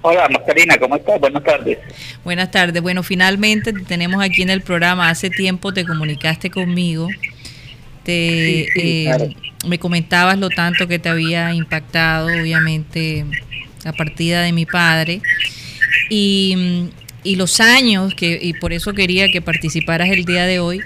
Hola, 0.02 0.28
Mascarina, 0.28 0.78
¿cómo 0.78 0.96
estás? 0.96 1.18
Buenas 1.18 1.42
tardes. 1.42 1.78
Buenas 2.22 2.50
tardes. 2.50 2.82
Bueno, 2.82 3.02
finalmente 3.02 3.72
te 3.72 3.80
tenemos 3.80 4.22
aquí 4.22 4.42
en 4.42 4.50
el 4.50 4.60
programa. 4.60 5.08
Hace 5.08 5.30
tiempo 5.30 5.72
te 5.72 5.84
comunicaste 5.84 6.50
conmigo. 6.50 7.08
Te, 8.04 8.68
eh, 8.76 9.34
Me 9.66 9.78
comentabas 9.78 10.38
lo 10.38 10.50
tanto 10.50 10.86
que 10.86 10.98
te 10.98 11.08
había 11.08 11.52
impactado, 11.54 12.26
obviamente, 12.26 13.24
la 13.86 13.94
partida 13.94 14.42
de 14.42 14.52
mi 14.52 14.66
padre. 14.66 15.22
Y 16.10 16.90
y 17.26 17.34
los 17.34 17.58
años, 17.58 18.14
que, 18.14 18.38
y 18.40 18.52
por 18.52 18.72
eso 18.72 18.94
quería 18.94 19.30
que 19.32 19.42
participaras 19.42 20.10
el 20.10 20.24
día 20.24 20.46
de 20.46 20.60
hoy, 20.60 20.80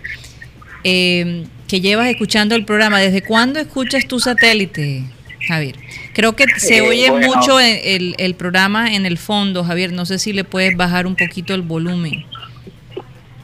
eh, 0.85 1.45
que 1.69 1.83
llevas 1.83 2.09
escuchando 2.09 2.55
el 2.55 2.65
programa. 2.65 2.99
¿Desde 2.99 3.21
cuándo 3.21 3.61
escuchas 3.61 4.07
tu 4.07 4.19
satélite, 4.21 5.05
Javier? 5.47 5.77
Creo 6.15 6.35
que 6.35 6.47
se 6.57 6.79
eh, 6.79 6.81
oye 6.81 7.13
mucho 7.13 7.61
el, 7.61 8.15
el, 8.17 8.35
programa 8.37 8.95
en 8.95 9.05
el 9.05 9.19
fondo, 9.19 9.65
Javier. 9.65 9.93
No 9.93 10.07
sé 10.07 10.19
si 10.19 10.33
le 10.33 10.45
puedes 10.45 10.75
bajar 10.79 11.07
un 11.07 11.15
poquito 11.15 11.53
el 11.53 11.61
volumen, 11.61 12.25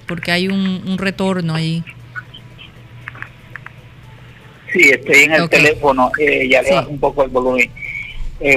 porque 0.09 0.33
hay 0.33 0.49
un, 0.49 0.97
retorno 0.97 1.55
ahí. 1.55 1.85
Sí, 4.73 4.89
estoy 4.89 5.25
en 5.25 5.33
el 5.35 5.49
teléfono, 5.51 6.11
eh, 6.19 6.49
ya 6.49 6.63
le 6.63 6.73
bajo 6.73 6.91
un 6.91 6.99
poco 6.99 7.25
el 7.25 7.29
volumen. 7.29 7.71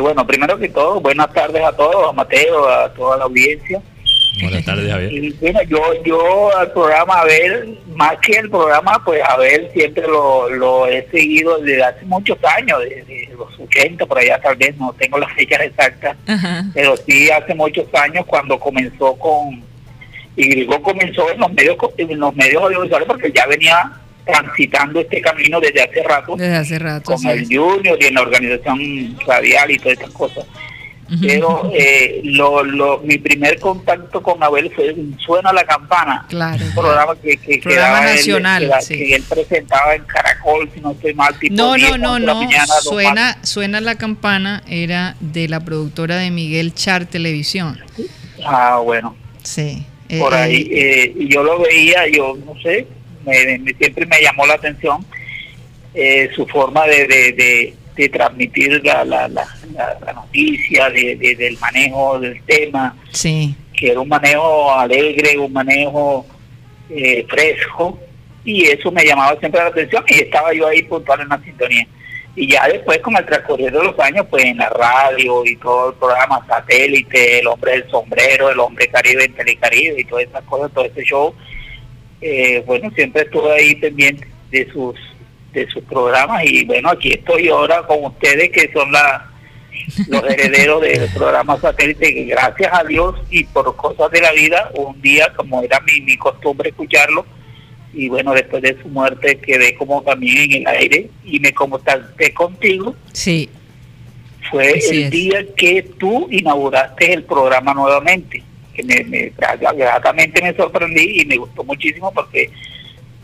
Bueno, 0.02 0.26
primero 0.28 0.58
que 0.58 0.70
todo, 0.70 1.00
buenas 1.00 1.32
tardes 1.34 1.64
a 1.64 1.72
todos, 1.72 2.10
a 2.10 2.14
Mateo, 2.14 2.68
a 2.68 2.94
toda 2.94 3.18
la 3.18 3.26
audiencia. 3.26 3.82
Buenas 4.42 4.64
tardes, 4.64 4.90
Javier. 4.90 5.14
Y, 5.14 5.32
bueno, 5.34 5.62
yo, 5.64 6.04
yo 6.04 6.58
al 6.58 6.72
programa, 6.72 7.20
a 7.20 7.26
ver, 7.26 7.68
más 7.96 8.18
que 8.20 8.34
el 8.34 8.50
programa, 8.50 9.02
pues 9.04 9.22
a 9.24 9.38
ver, 9.38 9.70
siempre 9.74 10.08
lo, 10.08 10.50
lo 10.50 10.88
he 10.88 11.08
seguido 11.10 11.58
desde 11.60 11.84
hace 11.84 12.06
muchos 12.06 12.38
años, 12.44 12.80
desde 12.80 13.30
los 13.36 13.60
80, 13.60 14.06
por 14.06 14.18
allá 14.18 14.40
tal 14.42 14.56
vez, 14.56 14.76
no 14.78 14.94
tengo 14.94 15.18
las 15.18 15.32
fechas 15.34 15.62
exactas, 15.62 16.16
pero 16.74 16.96
sí 16.98 17.30
hace 17.30 17.54
muchos 17.54 17.86
años 17.94 18.26
cuando 18.26 18.60
comenzó 18.60 19.16
con, 19.16 19.62
y 20.36 20.56
digo 20.56 20.82
comenzó 20.82 21.30
en 21.32 21.40
los 21.40 21.52
medios, 21.52 21.78
en 21.98 22.20
los 22.20 22.36
medios 22.36 22.64
audiovisuales 22.64 23.08
porque 23.08 23.32
ya 23.32 23.46
venía 23.46 23.92
transitando 24.32 25.00
este 25.00 25.22
camino 25.22 25.60
desde 25.60 25.84
hace 25.84 26.04
rato. 26.04 26.36
Desde 26.36 26.56
hace 26.56 26.80
rato. 26.80 27.14
Con 27.14 27.26
el 27.28 27.46
Junior 27.46 27.98
y 28.00 28.06
en 28.06 28.14
la 28.14 28.22
organización 28.22 29.18
radial 29.26 29.72
y 29.72 29.78
todas 29.78 29.94
estas 29.94 30.12
cosas 30.12 30.46
pero 31.22 31.72
eh, 31.74 32.22
lo, 32.24 32.64
lo, 32.64 33.00
mi 33.00 33.18
primer 33.18 33.60
contacto 33.60 34.22
con 34.22 34.42
Abel 34.44 34.72
fue 34.76 34.96
Suena 35.18 35.52
la 35.52 35.64
Campana, 35.64 36.26
claro. 36.30 36.64
un 36.64 36.74
programa 36.74 37.16
que, 37.16 37.38
que, 37.38 37.60
programa 37.60 38.02
nacional, 38.02 38.64
él, 38.64 38.72
que, 38.88 39.16
él 39.16 39.24
presentaba 39.28 39.96
en 39.96 40.04
Caracol, 40.04 40.70
si 40.74 40.80
no 40.82 40.92
estoy 40.92 41.14
mal. 41.14 41.38
Tipo 41.40 41.56
no, 41.56 41.78
no, 41.78 41.98
no, 41.98 42.20
no, 42.20 42.50
suena, 42.82 43.38
suena 43.44 43.82
la 43.82 43.96
Campana 43.96 44.64
era 44.68 45.16
de 45.20 45.48
la 45.48 45.62
productora 45.62 46.18
de 46.18 46.30
Miguel 46.30 46.74
Char 46.74 47.06
Televisión. 47.06 47.80
Ah, 48.46 48.80
bueno. 48.84 49.16
Sí. 49.44 49.86
Por 50.20 50.34
ahí, 50.34 50.70
eh, 50.72 51.16
yo 51.28 51.44
lo 51.44 51.60
veía, 51.60 52.08
yo 52.12 52.38
no 52.46 52.60
sé, 52.62 52.88
me, 53.30 53.74
siempre 53.74 54.06
me 54.06 54.22
llamó 54.22 54.46
la 54.46 54.56
atención 54.56 55.06
eh, 55.94 56.30
su 56.36 56.46
forma 56.48 56.86
de, 56.86 57.08
de, 57.08 57.74
de, 57.96 58.10
transmitir 58.10 58.82
la, 58.84 59.04
la, 59.04 59.28
la, 59.28 59.46
la 59.74 60.14
noticia, 60.14 60.90
de, 60.90 61.16
del 61.16 61.58
manejo 61.60 62.20
del 62.20 62.42
tema, 62.44 62.96
sí. 63.12 63.56
que 63.74 63.92
era 63.92 64.00
un 64.00 64.08
manejo 64.08 64.74
alegre, 64.74 65.38
un 65.38 65.52
manejo 65.52 66.26
eh, 66.90 67.26
fresco, 67.28 68.00
y 68.46 68.66
eso 68.66 68.92
me 68.92 69.04
llamaba 69.04 69.38
siempre 69.40 69.62
la 69.62 69.68
atención 69.68 70.04
y 70.08 70.16
estaba 70.16 70.54
yo 70.54 70.68
ahí 70.68 70.84
puntual 70.84 71.22
en 71.22 71.30
la 71.30 71.42
sintonía. 71.44 71.88
Y 72.36 72.48
ya 72.48 72.68
después, 72.68 73.00
con 73.00 73.18
el 73.18 73.26
transcurrir 73.26 73.72
de 73.72 73.84
los 73.84 74.00
años, 74.00 74.26
pues 74.30 74.46
en 74.46 74.58
la 74.58 74.70
radio 74.70 75.44
y 75.46 75.58
todo 75.58 75.90
el 75.90 75.96
programa 75.96 76.46
satélite, 76.48 77.40
el 77.40 77.48
hombre 77.48 77.74
del 77.74 77.90
sombrero, 77.90 78.50
el 78.50 78.60
hombre 78.60 78.88
caribe 78.88 79.26
en 79.26 79.34
Telecaribe 79.34 80.00
y 80.00 80.06
todas 80.06 80.26
esas 80.26 80.44
cosas, 80.44 80.72
todo 80.72 80.86
ese 80.86 81.04
show, 81.04 81.36
eh, 82.22 82.64
bueno, 82.66 82.92
siempre 82.96 83.24
estuve 83.24 83.52
ahí 83.52 83.76
pendiente 83.76 84.28
de 84.52 84.70
sus 84.72 84.96
de 85.54 85.68
sus 85.68 85.84
programas 85.84 86.44
y 86.46 86.64
bueno, 86.66 86.90
aquí 86.90 87.12
estoy 87.12 87.50
ahora 87.50 87.82
con 87.88 88.06
ustedes 88.06 88.52
que 88.52 88.72
son 88.72 88.92
la, 88.92 89.32
los 90.08 90.24
herederos 90.24 90.82
del 90.82 91.10
programa 91.16 91.60
satélite 91.60 92.14
que 92.14 92.26
gracias 92.26 92.72
a 92.72 92.84
Dios 92.84 93.16
y 93.32 93.46
por 93.46 93.76
cosas 93.76 94.12
de 94.12 94.22
la 94.22 94.32
vida, 94.32 94.70
un 94.76 95.02
día 95.02 95.34
como 95.36 95.64
era 95.64 95.80
mi, 95.82 96.02
mi 96.02 96.18
costumbre 96.18 96.70
escucharlo 96.70 97.26
y 97.94 98.10
bueno, 98.10 98.34
después 98.34 98.62
de 98.62 98.78
su 98.82 98.88
muerte 98.90 99.40
quedé 99.40 99.74
como 99.76 100.04
también 100.04 100.52
en 100.52 100.62
el 100.62 100.68
aire 100.68 101.10
y 101.26 101.40
me 101.40 101.52
contacté 101.54 102.32
contigo. 102.34 102.94
Sí. 103.14 103.50
Fue 104.52 104.80
el 104.92 105.10
día 105.10 105.46
que 105.56 105.82
tú 105.98 106.28
inauguraste 106.30 107.14
el 107.14 107.24
programa 107.24 107.74
nuevamente 107.74 108.44
me, 108.84 109.04
me 109.04 109.34
gratamente 109.76 110.42
me 110.42 110.56
sorprendí 110.56 111.22
y 111.22 111.26
me 111.26 111.38
gustó 111.38 111.64
muchísimo 111.64 112.12
porque 112.12 112.50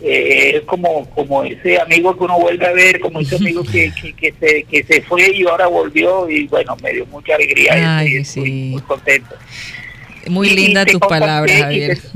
eh, 0.02 0.58
es 0.58 0.62
como 0.64 1.10
como 1.12 1.44
ese 1.44 1.80
amigo 1.80 2.18
que 2.18 2.24
uno 2.26 2.40
vuelve 2.40 2.66
a 2.66 2.74
ver, 2.74 3.00
como 3.00 3.22
ese 3.22 3.38
amigo 3.38 3.64
que, 3.64 3.92
que, 4.18 4.34
se, 4.40 4.64
que 4.64 4.84
se 4.84 5.02
fue 5.02 5.32
y 5.32 5.44
ahora 5.48 5.68
volvió 5.68 6.30
y 6.30 6.48
bueno, 6.48 6.76
me 6.84 6.94
dio 6.94 7.06
mucha 7.08 7.36
alegría 7.36 8.04
y 8.04 8.72
muy 8.72 8.82
contento. 8.82 9.36
Muy 10.28 10.50
linda 10.50 10.86
tus 10.86 11.00
palabras, 11.00 11.60
Javier. 11.60 12.00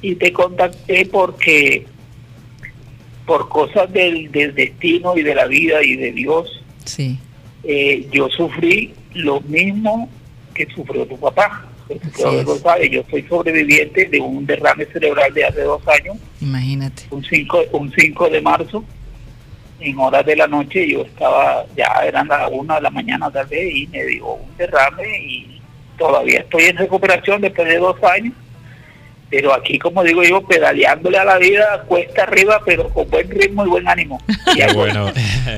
Y 0.00 0.14
te, 0.14 0.32
contacté 0.32 1.06
porque 1.06 1.84
por 3.26 3.48
cosas 3.48 3.92
del, 3.92 4.30
del 4.30 4.54
destino 4.54 5.16
y 5.16 5.24
de 5.24 5.34
la 5.34 5.46
vida 5.46 5.82
y 5.82 5.96
de 5.96 6.12
Dios, 6.12 6.62
sí. 6.84 7.18
Eh, 7.64 8.06
yo 8.12 8.28
sufrí 8.28 8.94
lo 9.14 9.40
mismo 9.40 10.08
que 10.54 10.68
sufrió 10.72 11.04
tu 11.04 11.18
papá 11.18 11.67
yo 12.90 13.02
soy 13.10 13.22
sobreviviente 13.28 14.06
de 14.06 14.20
un 14.20 14.46
derrame 14.46 14.86
cerebral 14.86 15.32
de 15.32 15.44
hace 15.44 15.62
dos 15.62 15.82
años. 15.88 16.16
Imagínate. 16.40 17.04
Un 17.10 17.24
5 17.24 17.64
un 17.72 17.92
cinco 17.92 18.28
de 18.28 18.40
marzo, 18.40 18.84
en 19.80 19.98
horas 19.98 20.26
de 20.26 20.36
la 20.36 20.46
noche, 20.46 20.88
yo 20.88 21.02
estaba, 21.02 21.64
ya 21.76 21.86
eran 22.04 22.28
las 22.28 22.50
1 22.50 22.74
de 22.74 22.80
la 22.80 22.90
mañana 22.90 23.30
tal 23.30 23.46
vez, 23.46 23.74
y 23.74 23.86
me 23.88 24.04
dio 24.04 24.34
un 24.34 24.56
derrame 24.56 25.18
y 25.20 25.60
todavía 25.96 26.40
estoy 26.40 26.64
en 26.64 26.76
recuperación 26.76 27.40
después 27.40 27.68
de 27.68 27.78
dos 27.78 27.96
años. 28.04 28.34
Pero 29.30 29.52
aquí, 29.52 29.78
como 29.78 30.02
digo 30.02 30.22
yo, 30.24 30.40
pedaleándole 30.40 31.18
a 31.18 31.24
la 31.24 31.36
vida, 31.36 31.84
cuesta 31.86 32.22
arriba, 32.22 32.62
pero 32.64 32.88
con 32.88 33.10
buen 33.10 33.28
ritmo 33.28 33.66
y 33.66 33.68
buen 33.68 33.86
ánimo. 33.86 34.22
bueno. 34.74 35.12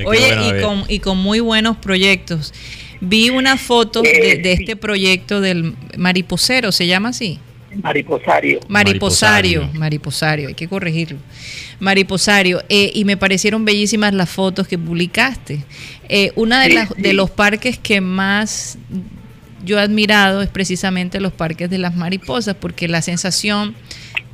Oye, 0.05 0.37
y, 0.43 0.61
con, 0.61 0.83
y 0.89 0.99
con 0.99 1.17
muy 1.17 1.39
buenos 1.39 1.77
proyectos. 1.77 2.53
Vi 3.01 3.31
una 3.31 3.57
foto 3.57 4.03
de, 4.03 4.09
eh, 4.09 4.41
este 4.43 4.75
proyecto 4.75 5.41
del 5.41 5.73
mariposero, 5.97 6.71
¿se 6.71 6.85
llama 6.85 7.09
así? 7.09 7.39
Mariposario. 7.81 8.59
Mariposario, 8.67 9.69
mariposario, 9.73 10.49
hay 10.49 10.53
que 10.53 10.67
corregirlo. 10.67 11.17
Mariposario, 11.79 12.61
eh, 12.69 12.91
y 12.93 13.03
me 13.05 13.17
parecieron 13.17 13.65
bellísimas 13.65 14.13
las 14.13 14.29
fotos 14.29 14.67
que 14.67 14.77
publicaste. 14.77 15.63
Eh, 16.09 16.31
una 16.35 16.61
de, 16.61 16.73
las, 16.75 16.95
de 16.95 17.13
los 17.13 17.31
parques 17.31 17.79
que 17.79 18.01
más 18.01 18.77
yo 19.65 19.79
he 19.79 19.81
admirado 19.81 20.43
es 20.43 20.49
precisamente 20.49 21.19
los 21.19 21.33
parques 21.33 21.71
de 21.71 21.79
las 21.79 21.95
mariposas, 21.95 22.55
porque 22.55 22.87
la 22.87 23.01
sensación 23.01 23.73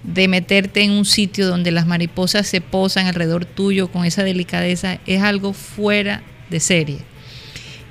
de 0.03 0.28
meterte 0.28 0.84
en 0.84 0.91
un 0.91 1.05
sitio 1.05 1.47
donde 1.47 1.72
las 1.72 1.88
mariposas 1.88 2.47
se 2.47 2.59
posan 2.59 3.07
alrededor 3.07 3.45
tuyo 3.45 3.89
con 3.89 4.03
esa 4.03 4.24
delicadeza 4.24 4.99
es 5.05 5.22
algo 5.22 5.53
fuera 5.53 6.22
de 6.49 6.59
serie 6.59 6.99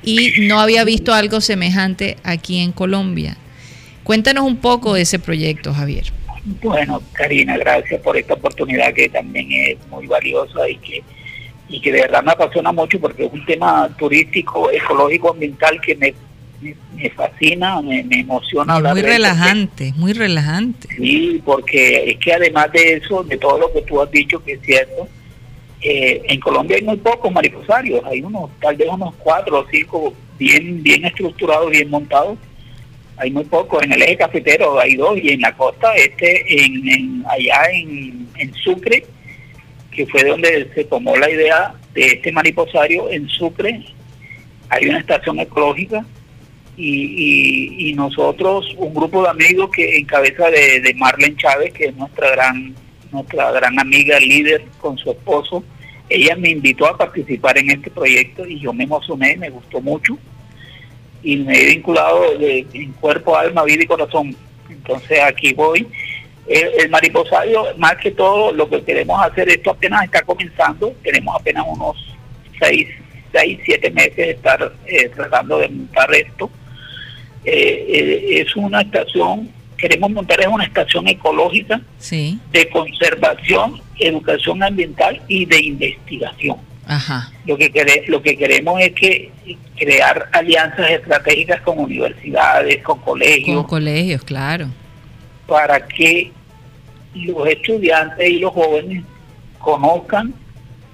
y 0.06 0.46
no 0.46 0.60
había 0.60 0.84
visto 0.84 1.12
algo 1.12 1.42
semejante 1.42 2.16
aquí 2.22 2.60
en 2.60 2.72
Colombia. 2.72 3.36
Cuéntanos 4.04 4.44
un 4.44 4.56
poco 4.56 4.94
de 4.94 5.02
ese 5.02 5.18
proyecto, 5.18 5.74
Javier. 5.74 6.04
Bueno, 6.62 7.02
Karina, 7.12 7.58
gracias 7.58 8.00
por 8.00 8.16
esta 8.16 8.34
oportunidad 8.34 8.94
que 8.94 9.08
también 9.08 9.50
es 9.50 9.86
muy 9.88 10.06
valiosa 10.06 10.68
y 10.70 10.76
que 10.76 11.02
y 11.68 11.80
que 11.80 11.90
de 11.90 12.02
verdad 12.02 12.22
me 12.22 12.30
apasiona 12.30 12.70
mucho 12.70 13.00
porque 13.00 13.24
es 13.26 13.32
un 13.32 13.44
tema 13.44 13.88
turístico, 13.98 14.70
ecológico, 14.70 15.32
ambiental 15.32 15.80
que 15.80 15.96
me, 15.96 16.14
me, 16.94 17.10
fascina, 17.10 17.82
me, 17.82 18.04
emociona. 18.12 18.78
muy 18.78 19.02
relajante, 19.02 19.92
muy 19.96 20.12
relajante. 20.12 20.88
Sí, 20.96 21.42
porque 21.44 22.10
es 22.10 22.18
que 22.18 22.32
además 22.32 22.70
de 22.72 22.94
eso, 22.94 23.24
de 23.24 23.36
todo 23.36 23.58
lo 23.58 23.72
que 23.72 23.82
tú 23.82 24.00
has 24.00 24.10
dicho, 24.12 24.42
que 24.44 24.52
es 24.52 24.60
cierto, 24.62 25.08
eh, 25.88 26.22
en 26.24 26.40
Colombia 26.40 26.76
hay 26.76 26.82
muy 26.82 26.96
pocos 26.96 27.30
mariposarios, 27.30 28.04
hay 28.06 28.20
unos, 28.20 28.50
tal 28.60 28.74
vez 28.74 28.88
unos 28.88 29.14
cuatro 29.16 29.60
o 29.60 29.66
cinco 29.70 30.12
bien, 30.36 30.82
bien 30.82 31.04
estructurados, 31.04 31.70
bien 31.70 31.88
montados. 31.88 32.38
Hay 33.18 33.30
muy 33.30 33.44
pocos. 33.44 33.84
En 33.84 33.92
el 33.92 34.02
eje 34.02 34.16
cafetero 34.16 34.80
hay 34.80 34.96
dos 34.96 35.16
y 35.16 35.30
en 35.30 35.42
la 35.42 35.56
costa, 35.56 35.94
este, 35.94 36.64
en, 36.64 37.24
allá 37.28 37.70
en, 37.70 38.52
Sucre, 38.64 39.04
que 39.92 40.06
fue 40.06 40.24
donde 40.24 40.68
se 40.74 40.84
tomó 40.84 41.16
la 41.16 41.30
idea 41.30 41.72
de 41.94 42.06
este 42.06 42.32
mariposario, 42.32 43.08
en 43.08 43.28
Sucre 43.28 43.80
hay 44.68 44.88
una 44.88 44.98
estación 44.98 45.38
ecológica 45.38 46.04
y, 46.76 47.90
y, 47.90 47.94
nosotros, 47.94 48.74
un 48.76 48.92
grupo 48.92 49.22
de 49.22 49.30
amigos 49.30 49.70
que 49.70 49.98
en 49.98 50.04
cabeza 50.04 50.50
de, 50.50 50.80
de 50.80 50.94
Marlene 50.94 51.36
Chávez, 51.36 51.72
que 51.72 51.86
es 51.86 51.96
nuestra 51.96 52.32
gran 52.32 52.74
nuestra 53.12 53.50
gran 53.52 53.78
amiga 53.78 54.18
líder 54.18 54.64
con 54.80 54.98
su 54.98 55.10
esposo, 55.10 55.64
ella 56.08 56.36
me 56.36 56.50
invitó 56.50 56.86
a 56.86 56.96
participar 56.96 57.58
en 57.58 57.70
este 57.70 57.90
proyecto 57.90 58.46
y 58.46 58.60
yo 58.60 58.72
me 58.72 58.84
emocioné, 58.84 59.36
me 59.36 59.50
gustó 59.50 59.80
mucho 59.80 60.18
y 61.22 61.36
me 61.38 61.60
he 61.60 61.66
vinculado 61.66 62.38
de, 62.38 62.66
en 62.72 62.92
cuerpo, 62.92 63.36
alma, 63.36 63.64
vida 63.64 63.82
y 63.82 63.86
corazón. 63.86 64.36
Entonces 64.70 65.20
aquí 65.20 65.52
voy. 65.52 65.86
El, 66.46 66.88
mariposario, 66.90 67.64
más 67.76 67.96
que 67.96 68.12
todo, 68.12 68.52
lo 68.52 68.68
que 68.68 68.82
queremos 68.84 69.20
hacer, 69.20 69.48
esto 69.48 69.72
apenas 69.72 70.04
está 70.04 70.22
comenzando, 70.22 70.94
tenemos 71.02 71.34
apenas 71.34 71.64
unos 71.66 72.14
seis, 72.60 72.86
seis 73.32 73.58
siete 73.64 73.90
meses 73.90 74.16
de 74.16 74.30
estar 74.30 74.72
eh, 74.86 75.08
tratando 75.08 75.58
de 75.58 75.68
montar 75.68 76.14
esto. 76.14 76.48
Eh, 77.44 77.86
eh, 77.88 78.40
es 78.42 78.54
una 78.54 78.82
estación 78.82 79.50
queremos 79.76 80.10
montar 80.10 80.40
es 80.40 80.46
una 80.46 80.64
estación 80.64 81.06
ecológica 81.08 81.80
de 82.10 82.68
conservación, 82.70 83.80
educación 83.98 84.62
ambiental 84.62 85.20
y 85.28 85.44
de 85.44 85.60
investigación. 85.60 86.56
Lo 87.46 87.56
que 87.56 88.04
lo 88.06 88.22
que 88.22 88.36
queremos 88.36 88.80
es 88.80 88.92
que 88.92 89.30
crear 89.76 90.28
alianzas 90.32 90.90
estratégicas 90.90 91.60
con 91.62 91.78
universidades, 91.78 92.82
con 92.82 93.00
colegios. 93.00 93.56
Con 93.56 93.66
colegios, 93.66 94.22
claro. 94.22 94.68
Para 95.46 95.84
que 95.86 96.30
los 97.14 97.48
estudiantes 97.48 98.28
y 98.28 98.38
los 98.38 98.52
jóvenes 98.52 99.04
conozcan 99.58 100.32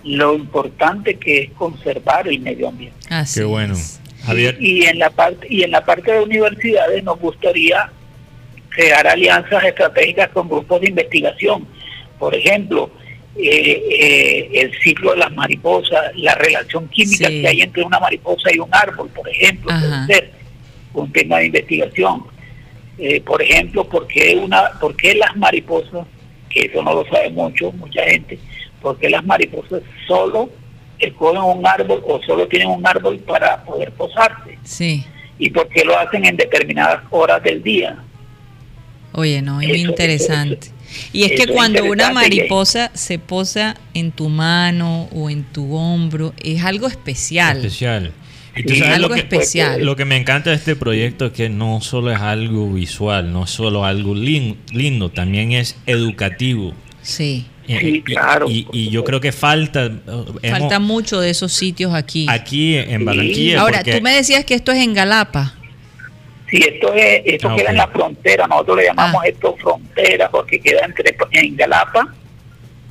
lo 0.04 0.34
importante 0.34 1.16
que 1.16 1.42
es 1.42 1.50
conservar 1.52 2.26
el 2.26 2.40
medio 2.40 2.68
ambiente. 2.68 2.96
Así 3.10 3.40
Qué 3.40 3.44
bueno. 3.44 3.74
Javier. 4.24 4.56
y 4.60 4.84
en 4.84 4.98
la 4.98 5.10
parte 5.10 5.46
y 5.50 5.62
en 5.62 5.72
la 5.72 5.84
parte 5.84 6.12
de 6.12 6.20
universidades 6.20 7.02
nos 7.02 7.18
gustaría 7.18 7.90
crear 8.74 9.06
alianzas 9.06 9.64
estratégicas 9.64 10.28
con 10.30 10.48
grupos 10.48 10.80
de 10.80 10.88
investigación. 10.88 11.66
Por 12.18 12.34
ejemplo, 12.34 12.90
eh, 13.36 13.82
eh, 13.90 14.50
el 14.52 14.72
ciclo 14.80 15.12
de 15.12 15.18
las 15.18 15.32
mariposas, 15.32 16.12
la 16.16 16.34
relación 16.34 16.88
química 16.88 17.28
que 17.28 17.48
hay 17.48 17.62
entre 17.62 17.82
una 17.82 17.98
mariposa 17.98 18.50
y 18.54 18.58
un 18.58 18.68
árbol, 18.72 19.08
por 19.10 19.28
ejemplo, 19.28 19.70
puede 19.70 20.06
ser 20.06 20.30
un 20.94 21.12
tema 21.12 21.38
de 21.38 21.46
investigación. 21.46 22.24
Eh, 22.98 23.20
por 23.20 23.42
ejemplo, 23.42 23.84
¿por 23.84 24.06
qué, 24.06 24.36
una, 24.36 24.72
¿por 24.80 24.94
qué 24.96 25.14
las 25.14 25.36
mariposas, 25.36 26.06
que 26.48 26.66
eso 26.66 26.82
no 26.82 26.94
lo 26.94 27.04
sabe 27.06 27.30
mucho, 27.30 27.72
mucha 27.72 28.02
gente, 28.04 28.38
por 28.80 28.98
qué 28.98 29.08
las 29.08 29.24
mariposas 29.24 29.82
solo 30.06 30.50
escogen 30.98 31.42
un 31.42 31.66
árbol 31.66 32.02
o 32.06 32.20
solo 32.22 32.46
tienen 32.46 32.68
un 32.68 32.86
árbol 32.86 33.18
para 33.20 33.64
poder 33.64 33.90
posarse? 33.92 34.58
Sí 34.62 35.04
y 35.42 35.50
por 35.50 35.68
qué 35.68 35.84
lo 35.84 35.98
hacen 35.98 36.24
en 36.24 36.36
determinadas 36.36 37.02
horas 37.10 37.42
del 37.42 37.64
día. 37.64 37.96
Oye, 39.12 39.42
no, 39.42 39.60
es 39.60 39.68
muy 39.68 39.80
interesante. 39.80 40.68
y 41.12 41.24
es 41.24 41.32
que 41.32 41.52
cuando 41.52 41.84
una 41.84 42.12
mariposa 42.12 42.90
se 42.94 43.18
posa 43.18 43.76
en 43.94 44.12
tu 44.12 44.28
mano 44.28 45.08
o 45.12 45.30
en 45.30 45.44
tu 45.44 45.74
hombro, 45.74 46.34
es 46.42 46.64
algo 46.64 46.86
especial. 46.86 47.58
Especial. 47.58 48.12
Y 48.54 48.82
algo 48.82 49.08
lo 49.08 49.14
que, 49.14 49.20
especial. 49.20 49.82
Lo 49.82 49.96
que 49.96 50.04
me 50.04 50.16
encanta 50.16 50.50
de 50.50 50.56
este 50.56 50.76
proyecto 50.76 51.26
es 51.26 51.32
que 51.32 51.48
no 51.48 51.80
solo 51.80 52.12
es 52.12 52.20
algo 52.20 52.70
visual, 52.70 53.32
no 53.32 53.44
es 53.44 53.50
solo 53.50 53.84
algo 53.84 54.14
lindo, 54.14 55.10
también 55.10 55.52
es 55.52 55.76
educativo. 55.86 56.74
Sí. 57.02 57.46
Sí, 57.66 58.02
claro. 58.02 58.48
Y, 58.50 58.90
yo 58.90 59.04
creo 59.04 59.20
que 59.20 59.32
falta. 59.32 59.90
Falta 60.50 60.78
mucho 60.78 61.20
de 61.20 61.30
esos 61.30 61.52
sitios 61.52 61.94
aquí. 61.94 62.26
Aquí 62.28 62.76
en 62.76 63.04
Barranquilla. 63.04 63.60
Ahora, 63.60 63.82
tú 63.82 64.00
me 64.02 64.12
decías 64.12 64.44
que 64.44 64.54
esto 64.54 64.72
es 64.72 64.78
en 64.82 64.94
Galapa. 64.94 65.54
Sí, 66.52 66.58
esto, 66.58 66.92
es, 66.92 67.22
esto 67.24 67.48
ah, 67.48 67.56
queda 67.56 67.70
en 67.70 67.78
la 67.78 67.88
frontera. 67.88 68.46
Nosotros 68.46 68.76
le 68.76 68.84
llamamos 68.84 69.22
ah. 69.24 69.26
esto 69.26 69.56
frontera 69.56 70.28
porque 70.28 70.60
queda 70.60 70.84
entre 70.84 71.16
en 71.30 71.56
Galapa, 71.56 72.14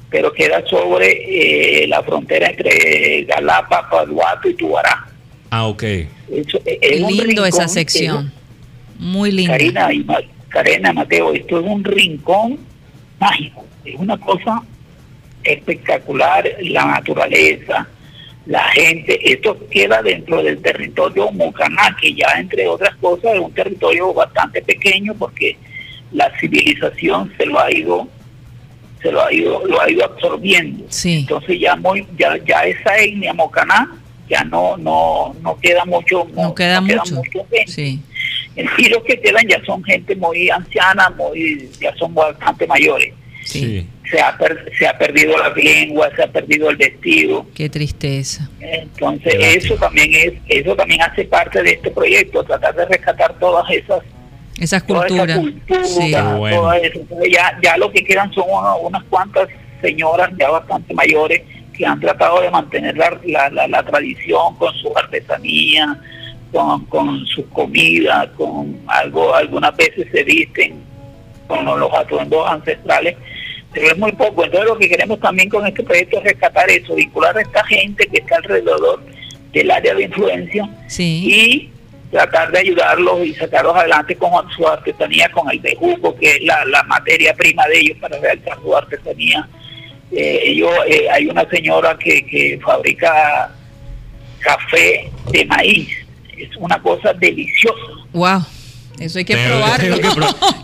pero 0.09 0.34
queda 0.34 0.66
sobre 0.66 1.84
eh, 1.84 1.88
la 1.88 2.01
frontera 2.01 2.47
entre 2.47 3.24
Galapa, 3.26 3.88
Paduato 3.88 4.49
y 4.49 4.55
Tubará. 4.55 5.05
Ah, 5.51 5.68
ok. 5.68 5.84
Es, 5.84 7.01
lindo 7.07 7.45
esa 7.45 7.68
sección. 7.68 8.34
Muy 8.97 9.32
lindo. 9.32 9.53
Karina, 9.53 9.93
y 9.93 10.07
Karina, 10.49 10.91
Mateo, 10.91 11.32
esto 11.32 11.59
es 11.59 11.66
un 11.68 11.84
rincón 11.84 12.57
mágico. 13.20 13.64
Es 13.86 13.93
una 13.95 14.18
cosa 14.18 14.64
espectacular, 15.43 16.49
la 16.62 16.86
naturaleza, 16.86 17.88
la 18.45 18.63
gente. 18.69 19.31
Esto 19.31 19.57
queda 19.69 20.01
dentro 20.01 20.41
del 20.41 20.61
territorio 20.61 21.31
Mocaná, 21.31 21.95
que 21.99 22.13
ya 22.13 22.27
entre 22.37 22.67
otras 22.67 22.95
cosas 22.95 23.33
es 23.35 23.39
un 23.39 23.53
territorio 23.53 24.13
bastante 24.13 24.61
pequeño 24.61 25.13
porque 25.15 25.57
la 26.11 26.31
civilización 26.39 27.31
se 27.37 27.45
lo 27.45 27.59
ha 27.59 27.71
ido 27.71 28.07
se 29.01 29.11
lo 29.11 29.23
ha 29.23 29.33
ido 29.33 29.65
lo 29.65 29.81
ha 29.81 29.89
ido 29.89 30.05
absorbiendo 30.05 30.85
entonces 31.03 31.59
ya 31.59 31.75
muy 31.75 32.05
ya 32.17 32.37
ya 32.45 32.65
esa 32.65 32.97
etnia 32.97 33.33
mocaná 33.33 33.97
ya 34.29 34.43
no 34.43 34.77
no 34.77 35.35
no 35.41 35.57
queda 35.59 35.85
mucho 35.85 36.27
no, 36.35 36.53
queda 36.53 36.81
mucho, 36.81 37.21
sí. 37.65 37.99
y 38.55 38.89
los 38.89 39.03
que 39.03 39.19
quedan 39.19 39.47
ya 39.47 39.63
son 39.65 39.83
gente 39.83 40.15
muy 40.15 40.49
anciana 40.49 41.09
muy 41.17 41.69
ya 41.79 41.95
son 41.95 42.13
bastante 42.13 42.67
mayores 42.67 43.13
sí. 43.43 43.87
Se 44.12 44.20
ha 44.20 44.38
se 44.78 44.88
ha 44.88 44.97
perdido 44.97 45.38
la 45.38 45.49
lengua 45.49 46.09
se 46.16 46.24
ha 46.24 46.28
perdido 46.28 46.70
el 46.70 46.78
vestido. 46.78 47.45
Qué 47.55 47.70
tristeza. 47.70 48.49
Entonces 48.59 49.34
eso 49.39 49.76
también 49.76 50.14
es 50.14 50.34
eso 50.47 50.76
también 50.76 51.01
hace 51.01 51.26
parte 51.26 51.64
de 51.64 51.72
este 51.72 51.91
proyecto 51.91 52.43
tratar 52.43 52.76
de 52.76 52.86
rescatar 52.86 53.34
todas 53.39 53.70
esas 53.72 54.01
esas 54.59 54.84
culturas. 54.84 55.39
sí. 55.86 56.12
ya 56.12 57.57
ya 57.64 57.78
lo 57.78 57.91
que 57.91 58.03
quedan 58.03 58.32
son 58.34 58.45
unas 58.82 59.03
cuantas 59.05 59.47
señoras 59.82 60.30
ya 60.38 60.49
bastante 60.49 60.93
mayores 60.93 61.41
que 61.74 61.86
han 61.86 61.99
tratado 61.99 62.41
de 62.41 62.51
mantener 62.51 62.95
la, 62.97 63.49
la, 63.49 63.68
la, 63.68 63.84
tradición 63.84 64.55
con 64.57 64.74
su 64.76 64.95
artesanía, 64.95 65.97
con, 66.51 66.86
con 66.86 67.26
sus 67.26 67.45
comidas, 67.47 68.28
con 68.38 68.78
algo, 68.88 69.34
algunas 69.34 69.76
veces 69.76 70.07
se 70.12 70.24
visten 70.24 70.84
con 71.47 71.66
los 71.66 71.93
atuendos 71.93 72.49
ancestrales, 72.49 73.18
pero 73.74 73.88
es 73.88 73.97
muy 73.97 74.11
poco. 74.13 74.43
Entonces 74.43 74.69
lo 74.69 74.78
que 74.78 74.89
queremos 74.89 75.19
también 75.19 75.49
con 75.49 75.65
este 75.65 75.84
proyecto 75.84 76.17
es 76.17 76.24
rescatar 76.24 76.69
eso, 76.69 76.95
vincular 76.95 77.38
a 77.38 77.41
esta 77.41 77.63
gente 77.65 78.05
que 78.07 78.19
está 78.19 78.38
alrededor 78.38 79.01
del 79.53 79.72
área 79.72 79.93
de 79.95 80.03
influencia 80.03 80.69
y 80.97 81.69
tratar 82.11 82.51
de 82.51 82.59
ayudarlos 82.59 83.26
y 83.26 83.34
sacarlos 83.34 83.76
adelante 83.76 84.15
con 84.15 84.49
su 84.51 84.67
artesanía, 84.67 85.30
con 85.32 85.49
el 85.49 85.59
bejuco, 85.59 86.15
que 86.15 86.32
es 86.32 86.43
la, 86.43 86.65
la 86.65 86.84
materia 86.84 87.34
prima 87.34 87.65
de 87.67 87.80
ellos 87.80 87.97
para 87.99 88.17
realizar 88.19 88.57
su 88.61 88.76
artesanía 88.76 89.47
eh, 90.11 90.55
yo, 90.55 90.69
eh, 90.86 91.07
hay 91.09 91.28
una 91.28 91.47
señora 91.49 91.97
que, 91.97 92.26
que 92.26 92.59
fabrica 92.63 93.49
café 94.39 95.09
de 95.32 95.45
maíz. 95.45 95.89
Es 96.38 96.49
una 96.57 96.82
cosa 96.82 97.13
deliciosa. 97.13 97.78
Wow. 98.11 98.41
Eso 99.01 99.17
hay 99.19 99.25
que 99.25 99.35
probarlo. 99.35 99.97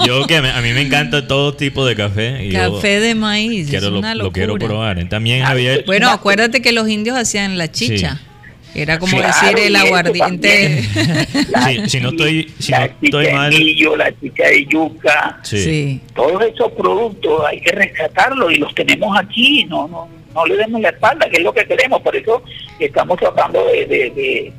Yo, 0.05 0.27
que 0.27 0.37
a 0.37 0.61
mí 0.61 0.73
me 0.73 0.81
encanta 0.85 1.27
todo 1.27 1.55
tipo 1.55 1.85
de 1.85 1.95
café. 1.95 2.49
café 2.51 2.99
de 2.99 3.15
maíz. 3.15 3.69
Quiero, 3.69 3.87
es 3.87 3.93
una 3.93 4.15
lo, 4.15 4.25
lo, 4.25 4.31
quiero 4.31 4.55
probar. 4.55 5.07
También 5.09 5.43
había... 5.43 5.81
Bueno, 5.85 6.09
acuérdate 6.09 6.61
que 6.61 6.71
los 6.71 6.87
indios 6.87 7.17
hacían 7.17 7.57
la 7.57 7.71
chicha. 7.71 8.21
Era 8.75 8.99
como 8.99 9.19
decir 9.19 9.57
el 9.57 9.75
aguardiente. 9.75 10.83
si 11.87 11.99
no 11.99 12.09
estoy, 12.09 12.53
si 12.59 12.71
la 12.71 12.87
no 12.87 12.93
estoy 13.01 13.31
mal. 13.31 13.51
la 13.97 14.19
chicha 14.19 14.43
de 14.43 14.65
yuca. 14.67 15.39
Sí. 15.41 15.99
Todos 16.13 16.43
esos 16.43 16.71
productos 16.73 17.41
hay 17.47 17.59
que 17.59 17.71
rescatarlos 17.71 18.53
y 18.53 18.57
los 18.57 18.75
tenemos 18.75 19.17
aquí. 19.17 19.65
No, 19.65 19.87
no, 19.87 20.07
no 20.31 20.45
le 20.45 20.57
demos 20.57 20.79
la 20.79 20.89
espalda, 20.89 21.27
que 21.27 21.37
es 21.37 21.43
lo 21.43 21.53
que 21.53 21.65
queremos. 21.65 22.01
Por 22.03 22.15
eso 22.15 22.43
estamos 22.79 23.17
tratando 23.17 23.65
de, 23.65 23.87
de, 23.87 24.11
de, 24.11 24.53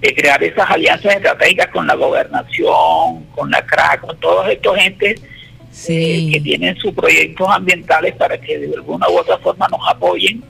crear 0.00 0.42
esas 0.42 0.70
alianzas 0.70 1.16
estratégicas 1.16 1.68
con 1.68 1.86
la 1.86 1.94
gobernación, 1.94 3.24
con 3.34 3.50
la 3.50 3.64
CRA, 3.66 4.00
con 4.00 4.18
todos 4.18 4.48
estos 4.48 4.78
entes. 4.78 5.20
Eh, 5.88 6.30
que 6.32 6.40
tienen 6.40 6.76
sus 6.76 6.92
proyectos 6.92 7.48
ambientales 7.48 8.14
para 8.16 8.36
que 8.38 8.58
de 8.58 8.74
alguna 8.74 9.08
u 9.08 9.16
otra 9.16 9.38
forma 9.38 9.68
nos 9.68 9.80
apoyen 9.88 10.42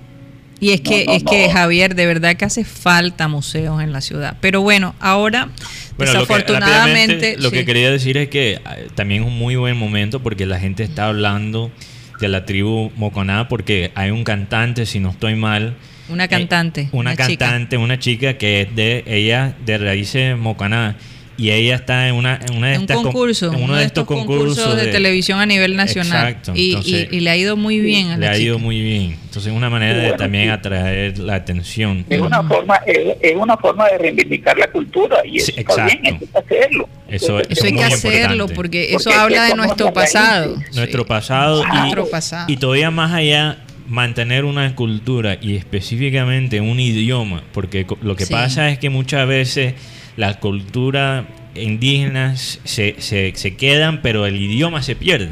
y 0.61 0.73
es 0.73 0.83
que, 0.83 1.07
es 1.09 1.25
que 1.25 1.49
Javier, 1.51 1.95
de 1.95 2.05
verdad 2.05 2.37
que 2.37 2.45
hace 2.45 2.65
falta 2.65 3.29
museos 3.29 3.83
en 3.83 3.95
la 3.95 4.03
ciudad. 4.03 4.37
Pero 4.43 4.61
bueno, 4.61 4.95
ahora, 5.01 5.49
desafortunadamente... 5.97 7.39
Lo, 7.39 7.51
que, 7.51 7.65
quería 7.65 7.91
decir 7.91 8.19
es 8.19 8.29
que 8.29 8.53
eh, 8.53 8.61
también 8.95 9.23
es 9.23 9.29
un 9.29 9.39
muy 9.39 9.57
buen 9.57 9.79
momento 9.79 10.21
porque 10.21 10.45
la 10.45 10.61
gente 10.61 10.83
está 10.83 11.09
hablando 11.09 11.73
de 12.21 12.29
la 12.29 12.45
tribu 12.45 12.93
Moconá 12.97 13.49
porque 13.49 13.91
hay 13.95 14.11
un 14.11 14.23
cantante, 14.23 14.87
si 14.87 15.01
no 15.01 15.11
estoy 15.11 15.35
mal... 15.35 15.77
Una 16.11 16.29
cantante. 16.29 16.89
una, 16.93 17.17
cantante, 17.17 17.77
una 17.77 17.99
chica 17.99 18.37
que 18.37 18.63
es 18.63 18.75
de 18.75 19.05
ella, 19.07 19.55
de 19.65 19.79
raíces 19.79 20.37
Mocaná. 20.37 20.97
Y 21.41 21.53
ella 21.53 21.77
está 21.77 22.07
en 22.07 22.17
una, 22.17 22.39
en 22.47 22.55
una 22.55 22.69
de 22.69 22.75
estas 22.75 22.99
concurso, 22.99 23.51
en 23.51 23.63
uno, 23.63 23.75
de 23.75 23.85
estos, 23.85 24.05
concursos, 24.05 24.77
de, 24.77 24.89
televisión 24.89 25.41
a 25.41 25.47
nivel 25.47 25.75
nacional. 25.75 26.29
Exacto, 26.29 26.53
y, 26.55 26.77
y, 27.11 27.21
le 27.21 27.31
ha 27.31 27.37
ido 27.37 27.57
muy 27.57 27.81
bien 27.81 28.11
a 28.11 28.19
le 28.19 28.29
ha 28.29 28.37
ido 28.37 28.59
muy 28.59 28.79
bien. 28.79 29.17
Entonces 29.25 29.51
es 29.51 29.57
una 29.57 29.71
manera 29.71 30.01
de 30.01 30.13
también 30.19 30.51
atraer 30.51 31.17
la 31.19 31.37
atención. 31.37 32.05
Es 32.11 32.21
una 32.21 32.43
forma 32.43 32.77
es, 32.85 33.35
una 33.35 33.57
forma 33.57 33.89
de 33.89 33.97
reivindicar 33.97 34.59
la 34.59 34.71
cultura 34.71 35.23
y 35.25 35.39
eso 35.39 35.53
está 35.57 35.87
bien 35.87 36.01
hay 36.05 36.19
que 36.19 36.39
hacerlo. 36.39 36.89
Eso, 37.09 37.41
eso 37.41 37.65
hay 37.65 37.73
que 37.73 37.85
hacerlo 37.85 38.47
porque 38.49 38.95
eso 38.95 39.11
habla 39.11 39.47
de 39.47 39.55
nuestro 39.55 39.95
pasado. 39.95 40.59
Nuestro 40.75 41.07
pasado, 41.07 41.65
y, 41.65 41.79
nuestro 41.79 42.11
pasado. 42.11 42.53
y 42.53 42.59
todavía 42.59 42.91
más 42.91 43.15
allá 43.15 43.57
mantener 43.91 44.45
una 44.45 44.75
cultura 44.77 45.37
y 45.43 45.57
específicamente 45.57 46.61
un 46.61 46.79
idioma 46.79 47.43
porque 47.53 47.85
lo 48.03 48.15
que 48.15 48.25
pasa 48.27 48.71
es 48.71 48.79
que 48.79 48.89
muchas 48.89 49.27
veces 49.27 49.75
la 50.17 50.39
cultura 50.39 51.27
indígenas 51.55 52.61
se, 52.65 52.95
se, 52.99 53.33
se 53.35 53.57
quedan, 53.57 54.01
pero 54.03 54.27
el 54.27 54.37
idioma 54.37 54.83
se 54.83 54.95
pierde. 54.95 55.31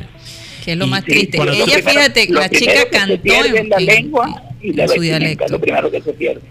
Que 0.64 0.72
es 0.72 0.78
lo 0.78 0.86
más 0.86 1.04
triste. 1.04 1.38
Ella, 1.40 1.82
fíjate, 1.82 2.28
la 2.30 2.48
chica 2.48 2.88
cantó 2.90 3.32
en, 3.44 3.68
la 3.68 3.78
lengua 3.78 4.42
y 4.60 4.72
la 4.72 4.88
su 4.88 5.00
dialecto. 5.00 5.44
Es 5.44 5.50
lo 5.50 5.60
primero 5.60 5.90
que 5.90 6.02
se 6.02 6.12
pierde. 6.12 6.42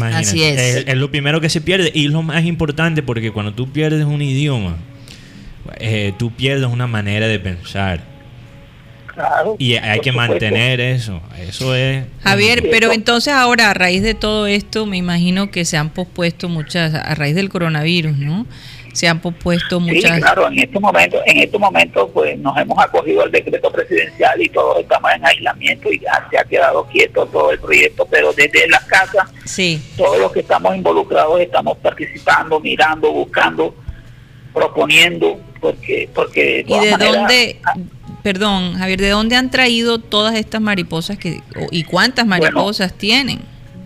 Así 0.00 0.44
es. 0.44 0.84
es. 0.86 0.96
lo 0.96 1.10
primero 1.10 1.40
que 1.40 1.48
se 1.48 1.60
pierde 1.60 1.90
y 1.92 2.08
lo 2.08 2.22
más 2.22 2.44
importante 2.44 3.02
porque 3.02 3.32
cuando 3.32 3.52
tú 3.52 3.72
pierdes 3.72 4.04
un 4.04 4.22
idioma, 4.22 4.76
eh, 5.78 6.12
tú 6.16 6.30
pierdes 6.30 6.68
una 6.68 6.86
manera 6.86 7.26
de 7.26 7.40
pensar. 7.40 8.09
Y 9.58 9.76
hay 9.76 10.00
que 10.00 10.12
mantener 10.12 10.80
eso. 10.80 11.20
Eso 11.38 11.74
es. 11.74 12.04
Javier, 12.22 12.68
pero 12.70 12.92
entonces 12.92 13.32
ahora, 13.32 13.70
a 13.70 13.74
raíz 13.74 14.02
de 14.02 14.14
todo 14.14 14.46
esto, 14.46 14.86
me 14.86 14.96
imagino 14.96 15.50
que 15.50 15.64
se 15.64 15.76
han 15.76 15.90
pospuesto 15.90 16.48
muchas, 16.48 16.94
a 16.94 17.14
raíz 17.14 17.34
del 17.34 17.48
coronavirus, 17.48 18.16
¿no? 18.16 18.46
Se 18.92 19.06
han 19.06 19.20
pospuesto 19.20 19.78
muchas. 19.78 20.16
Sí, 20.16 20.20
claro, 20.20 20.48
en 20.48 20.58
este 20.58 20.80
momento, 20.80 21.18
en 21.24 21.38
este 21.38 21.58
momento, 21.58 22.10
pues 22.12 22.36
nos 22.38 22.56
hemos 22.58 22.76
acogido 22.82 23.22
al 23.22 23.30
decreto 23.30 23.70
presidencial 23.70 24.42
y 24.42 24.48
todos 24.48 24.80
estamos 24.80 25.12
en 25.14 25.24
aislamiento 25.24 25.92
y 25.92 26.00
ya 26.00 26.26
se 26.28 26.38
ha 26.38 26.44
quedado 26.44 26.84
quieto 26.86 27.24
todo 27.26 27.52
el 27.52 27.60
proyecto, 27.60 28.06
pero 28.10 28.32
desde 28.32 28.68
las 28.68 28.84
casas, 28.84 29.28
sí. 29.44 29.80
todos 29.96 30.18
los 30.18 30.32
que 30.32 30.40
estamos 30.40 30.74
involucrados 30.74 31.40
estamos 31.40 31.78
participando, 31.78 32.58
mirando, 32.58 33.12
buscando, 33.12 33.74
proponiendo, 34.52 35.40
porque, 35.60 36.08
porque. 36.12 36.64
¿Y 36.66 36.78
de 36.78 36.90
dónde? 36.96 37.60
Perdón, 38.22 38.74
Javier, 38.74 39.00
¿de 39.00 39.08
dónde 39.10 39.36
han 39.36 39.50
traído 39.50 39.98
todas 39.98 40.34
estas 40.34 40.60
mariposas 40.60 41.18
que, 41.18 41.40
y 41.70 41.84
cuántas 41.84 42.26
mariposas 42.26 42.92
tienen? 42.92 43.40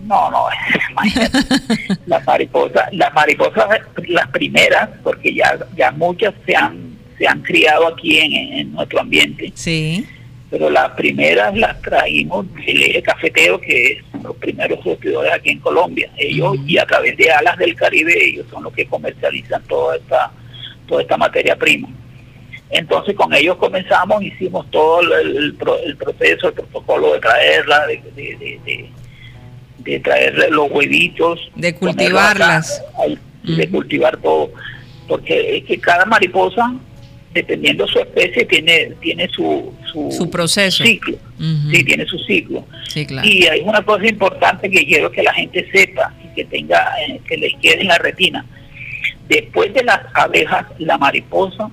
No, 0.05 0.29
no, 0.29 0.45
las 2.05 2.25
mariposas, 2.25 2.93
las 2.93 3.13
mariposas, 3.13 3.65
las 4.07 4.27
primeras, 4.29 4.89
porque 5.03 5.33
ya, 5.33 5.57
ya 5.75 5.91
muchas 5.91 6.33
se 6.45 6.55
han, 6.55 6.95
se 7.17 7.27
han 7.27 7.41
criado 7.41 7.87
aquí 7.87 8.19
en, 8.19 8.73
nuestro 8.73 8.99
ambiente. 8.99 9.51
Sí. 9.55 10.05
pero 10.51 10.69
las 10.69 10.91
primeras 10.91 11.55
las 11.57 11.81
traímos 11.81 12.45
del 12.53 12.83
eje 12.83 13.01
cafetero, 13.01 13.59
que 13.59 14.03
son 14.11 14.23
los 14.23 14.35
primeros 14.35 14.83
surtidores 14.83 15.33
aquí 15.33 15.51
en 15.51 15.59
Colombia. 15.59 16.11
Ellos, 16.17 16.57
y 16.67 16.77
a 16.77 16.85
través 16.85 17.17
de 17.17 17.31
Alas 17.31 17.57
del 17.57 17.73
Caribe, 17.75 18.13
ellos 18.21 18.45
son 18.51 18.63
los 18.63 18.73
que 18.73 18.85
comercializan 18.85 19.63
toda 19.63 19.95
esta, 19.95 20.31
toda 20.87 21.01
esta 21.01 21.17
materia 21.17 21.55
prima. 21.55 21.89
Entonces 22.69 23.15
con 23.15 23.33
ellos 23.33 23.57
comenzamos, 23.57 24.23
hicimos 24.23 24.69
todo 24.71 25.01
el, 25.01 25.37
el 25.85 25.97
proceso, 25.97 26.47
el 26.47 26.53
protocolo 26.53 27.13
de 27.13 27.19
traerla, 27.19 27.85
de, 27.87 28.01
de, 28.15 28.89
de, 29.79 29.99
traer 29.99 30.49
los 30.49 30.71
huevitos. 30.71 31.39
De 31.55 31.75
cultivarlas. 31.75 32.83
de 33.43 33.69
cultivar 33.69 34.17
todo. 34.17 34.51
Porque 35.07 35.57
es 35.57 35.65
que 35.65 35.79
cada 35.79 36.05
mariposa, 36.05 36.73
dependiendo 37.33 37.87
su 37.87 37.99
especie, 37.99 38.45
tiene, 38.45 38.93
tiene 38.99 39.29
su, 39.29 39.71
su, 40.09 40.29
proceso. 40.29 40.83
Ciclo. 40.83 41.17
Sí, 41.71 41.83
tiene 41.83 42.05
su 42.07 42.17
ciclo. 42.19 42.65
Y 43.23 43.45
hay 43.45 43.61
una 43.61 43.83
cosa 43.83 44.07
importante 44.07 44.69
que 44.69 44.85
quiero 44.85 45.11
que 45.11 45.21
la 45.21 45.33
gente 45.33 45.69
sepa 45.71 46.13
y 46.23 46.33
que 46.33 46.45
tenga, 46.45 46.95
eh, 47.07 47.21
que 47.27 47.37
les 47.37 47.53
quede 47.57 47.81
en 47.81 47.87
la 47.87 47.99
retina. 47.99 48.43
Después 49.29 49.71
de 49.73 49.83
las 49.83 50.01
abejas, 50.13 50.65
la 50.79 50.97
mariposa 50.97 51.69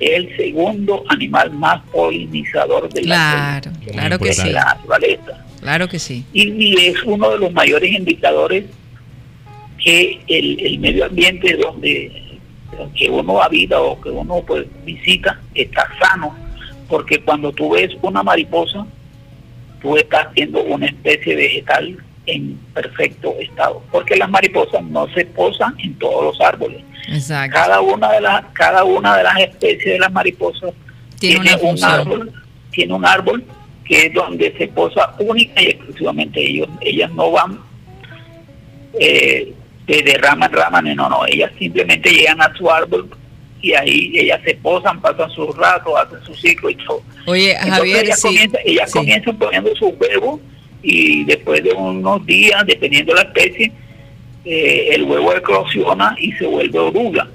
es 0.00 0.10
el 0.16 0.36
segundo 0.36 1.04
animal 1.08 1.52
más 1.52 1.82
polinizador 1.92 2.88
de 2.92 3.02
la, 3.02 3.60
claro 3.92 4.18
que 4.18 4.32
sí. 4.32 4.50
naturaleza. 4.50 5.44
Claro 5.60 5.88
que 5.88 5.98
sí. 5.98 6.24
Y, 6.32 6.80
es 6.80 7.02
uno 7.04 7.30
de 7.30 7.38
los 7.38 7.52
mayores 7.52 7.92
indicadores 7.92 8.64
que 9.78 10.20
el, 10.26 10.78
medio 10.78 11.04
ambiente 11.04 11.54
donde, 11.56 12.40
que 12.94 13.10
uno 13.10 13.42
habita 13.42 13.80
o 13.80 14.00
que 14.00 14.08
uno 14.08 14.42
pues 14.46 14.66
visita 14.86 15.38
está 15.54 15.86
sano, 16.00 16.34
porque 16.88 17.20
cuando 17.20 17.52
tú 17.52 17.70
ves 17.70 17.90
una 18.00 18.22
mariposa, 18.22 18.86
tú 19.82 19.96
estás 19.98 20.32
viendo 20.32 20.62
una 20.62 20.86
especie 20.86 21.36
vegetal 21.36 21.98
en 22.26 22.58
perfecto 22.74 23.34
estado, 23.40 23.82
porque 23.90 24.16
las 24.16 24.28
mariposas 24.28 24.82
no 24.84 25.08
se 25.14 25.24
posan 25.26 25.74
en 25.78 25.94
todos 25.98 26.24
los 26.24 26.40
árboles. 26.40 26.82
Cada 27.50 27.80
una 27.80 28.12
de 28.12 28.20
las 28.20 28.44
cada 28.52 28.84
una 28.84 29.16
de 29.16 29.24
las 29.24 29.38
especies 29.40 29.94
de 29.94 29.98
las 29.98 30.12
mariposas 30.12 30.72
tiene, 31.18 31.56
un 31.56 31.82
árbol, 31.82 32.32
tiene 32.70 32.94
un 32.94 33.04
árbol 33.04 33.44
que 33.84 34.06
es 34.06 34.14
donde 34.14 34.54
se 34.56 34.68
posa 34.68 35.14
única 35.18 35.60
y 35.60 35.66
exclusivamente 35.66 36.40
ellos, 36.40 36.68
ellas 36.80 37.10
no 37.12 37.32
van 37.32 37.58
eh, 38.98 39.52
de, 39.86 40.18
rama 40.18 40.46
en 40.46 40.52
rama, 40.52 40.80
no, 40.80 41.08
no, 41.08 41.26
ellas 41.26 41.50
simplemente 41.58 42.10
llegan 42.10 42.40
a 42.40 42.54
su 42.56 42.70
árbol 42.70 43.10
y 43.60 43.74
ahí 43.74 44.12
ellas 44.14 44.40
se 44.44 44.54
posan, 44.56 45.00
pasan 45.00 45.30
sus 45.30 45.54
ratos, 45.56 45.92
hacen 45.98 46.22
su 46.24 46.34
ciclo 46.34 46.70
y 46.70 46.76
todo. 46.76 47.02
Oye, 47.26 47.54
Javier, 47.56 48.04
ellas, 48.64 48.92
comienzan, 48.92 49.36
poniendo 49.36 49.74
sus 49.76 49.92
huevos 49.98 50.40
y 50.82 51.24
después 51.24 51.62
de 51.62 51.72
unos 51.72 52.24
días, 52.26 52.64
dependiendo 52.66 53.14
de 53.14 53.22
la 53.22 53.28
especie, 53.28 53.72
eh, 54.44 54.88
el 54.92 55.04
huevo 55.04 55.34
eclosiona 55.34 56.16
y 56.18 56.32
se 56.32 56.46
vuelve 56.46 56.78
oruga. 56.78 57.28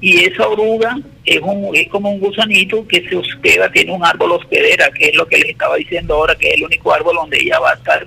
Y 0.00 0.24
esa 0.24 0.46
oruga 0.48 0.98
es, 1.24 1.40
un, 1.42 1.74
es 1.74 1.88
como 1.88 2.10
un 2.10 2.20
gusanito 2.20 2.86
que 2.86 3.06
se 3.08 3.16
hospeda, 3.16 3.70
tiene 3.70 3.92
un 3.92 4.04
árbol 4.04 4.32
hospedera, 4.32 4.90
que 4.90 5.08
es 5.08 5.16
lo 5.16 5.26
que 5.26 5.38
les 5.38 5.50
estaba 5.50 5.76
diciendo 5.76 6.14
ahora, 6.14 6.34
que 6.34 6.48
es 6.48 6.54
el 6.54 6.64
único 6.64 6.92
árbol 6.92 7.16
donde 7.16 7.38
ella 7.38 7.58
va 7.58 7.70
a 7.70 7.74
estar 7.74 8.06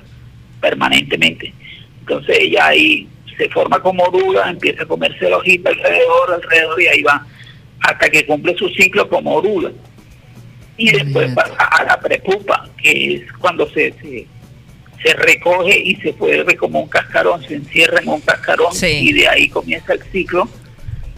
permanentemente. 0.62 1.54
Entonces 2.02 2.38
ella 2.40 2.68
ahí 2.68 3.08
se 3.38 3.50
forma 3.50 3.80
como 3.82 4.04
oruga, 4.04 4.50
empieza 4.50 4.84
a 4.84 4.88
comerse 4.88 5.30
la 5.30 5.38
hojita 5.38 5.70
alrededor, 5.70 6.34
alrededor 6.34 6.82
y 6.82 6.88
ahí 6.88 7.02
va 7.04 7.26
hasta 7.82 8.10
que 8.10 8.26
cumple 8.26 8.56
su 8.56 8.68
ciclo 8.70 9.08
como 9.10 9.36
oruga. 9.36 9.72
Y 10.78 10.92
después 10.92 11.34
pasa 11.34 11.66
a 11.66 11.84
la 11.84 12.00
prepupa, 12.00 12.68
que 12.82 13.16
es 13.16 13.34
cuando 13.34 13.70
se, 13.70 13.94
se 14.02 14.26
se 15.04 15.14
recoge 15.14 15.80
y 15.80 15.96
se 15.98 16.12
vuelve 16.12 16.56
como 16.56 16.82
un 16.82 16.90
cascarón, 16.90 17.42
se 17.44 17.56
encierra 17.56 18.00
en 18.02 18.10
un 18.10 18.22
cascarón 18.22 18.74
y 18.82 19.14
de 19.14 19.28
ahí 19.28 19.50
comienza 19.50 19.94
el 19.94 20.04
ciclo 20.12 20.50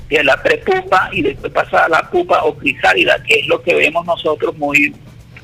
de 0.09 0.23
la 0.23 0.41
prepupa 0.41 1.09
y 1.13 1.21
después 1.21 1.51
pasa 1.51 1.85
a 1.85 1.89
la 1.89 2.09
pupa 2.09 2.43
o 2.43 2.55
crisálida, 2.55 3.21
que 3.23 3.39
es 3.39 3.47
lo 3.47 3.61
que 3.61 3.73
vemos 3.73 4.05
nosotros 4.05 4.55
muy, 4.57 4.93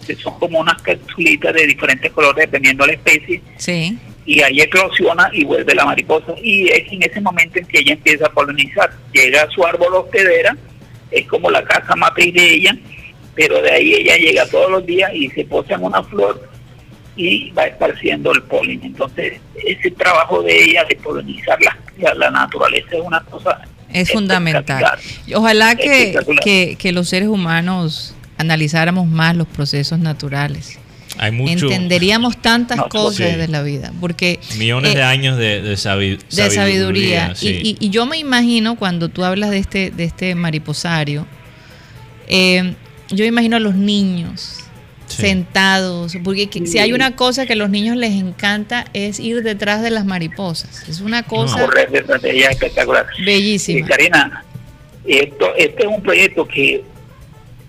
que 0.06 0.16
son 0.16 0.38
como 0.40 0.60
unas 0.60 0.82
capsulitas 0.82 1.54
de 1.54 1.68
diferentes 1.68 2.12
colores 2.12 2.46
dependiendo 2.46 2.86
de 2.86 2.92
la 2.92 2.98
especie. 2.98 3.42
Sí. 3.58 3.98
Y 4.26 4.42
ahí 4.42 4.60
eclosiona 4.60 5.30
y 5.32 5.46
vuelve 5.46 5.74
la 5.74 5.86
mariposa. 5.86 6.34
Y 6.44 6.68
es 6.68 6.92
en 6.92 7.02
ese 7.02 7.22
momento 7.22 7.60
en 7.60 7.66
que 7.66 7.80
ella 7.80 7.94
empieza 7.94 8.26
a 8.26 8.30
polinizar. 8.30 8.92
Llega 9.14 9.44
a 9.44 9.50
su 9.50 9.66
árbol 9.66 9.96
hospedera, 9.96 10.58
es 11.12 11.26
como 11.28 11.50
la 11.50 11.64
casa 11.64 11.96
matriz 11.96 12.34
de 12.34 12.54
ella, 12.56 12.78
pero 13.36 13.62
de 13.62 13.72
ahí 13.72 13.94
ella 13.94 14.18
llega 14.18 14.46
todos 14.48 14.70
los 14.70 14.86
días 14.86 15.10
y 15.14 15.30
se 15.30 15.46
posa 15.46 15.76
en 15.76 15.86
una 15.86 16.04
flor 16.04 16.57
y 17.18 17.50
va 17.52 17.64
esparciendo 17.66 18.32
el 18.32 18.44
polen. 18.44 18.80
Entonces, 18.84 19.42
ese 19.66 19.92
trabajo 19.92 20.44
de 20.44 20.64
ella 20.64 20.86
de 20.88 20.96
polinizar 20.98 21.58
la, 21.62 22.14
la 22.14 22.32
naturaleza 22.32 22.88
es 22.92 23.02
una 23.04 23.20
cosa... 23.22 23.60
Es 23.92 24.12
fundamental. 24.12 24.84
Ojalá 25.34 25.76
que, 25.76 26.76
que, 26.78 26.92
los 26.92 27.10
seres 27.10 27.30
humanos 27.30 28.14
analizáramos 28.38 29.08
más 29.08 29.36
los 29.36 29.48
procesos 29.48 29.98
naturales. 29.98 30.78
Hay 31.18 31.32
mucho, 31.32 31.66
Entenderíamos 31.66 32.40
tantas 32.40 32.80
cosas 32.84 33.38
de 33.38 33.48
la 33.48 33.64
vida, 33.64 33.92
porque... 34.00 34.40
Millones 34.58 34.94
de 34.94 35.00
eh, 35.00 35.04
años 35.04 35.38
de, 35.38 35.62
de, 35.62 35.78
sabiduría. 35.78 37.34
y, 37.42 37.78
y, 37.80 37.90
yo 37.90 38.06
me 38.06 38.18
imagino 38.18 38.76
cuando 38.76 39.10
tú 39.10 39.24
hablas 39.24 39.50
de 39.50 39.58
este, 39.58 39.90
de 39.90 40.04
este 40.04 40.36
mariposario, 40.36 41.26
eh, 42.28 42.76
yo 43.10 43.26
imagino 43.26 43.56
a 43.56 43.60
los 43.60 43.74
niños 43.74 44.67
sentados, 45.18 46.18
porque 46.24 46.50
si 46.66 46.80
hay 46.80 46.94
una 46.94 47.16
cosa 47.16 47.46
que 47.46 47.54
a 47.54 47.56
los 47.56 47.70
niños 47.70 47.98
les 47.98 48.14
encanta 48.14 48.86
es 48.94 49.20
ir 49.20 49.44
detrás 49.44 49.82
de 49.82 49.90
las 49.90 50.06
mariposas. 50.06 50.88
Es 50.88 51.02
una 51.02 51.24
cosa 51.24 51.68
espectacular. 52.52 53.08
Bellísima. 53.26 53.88
Karina, 53.88 54.44
esto, 55.06 55.56
este 55.56 55.84
es 55.84 55.90
un 55.90 56.02
proyecto 56.02 56.48
que, 56.48 56.84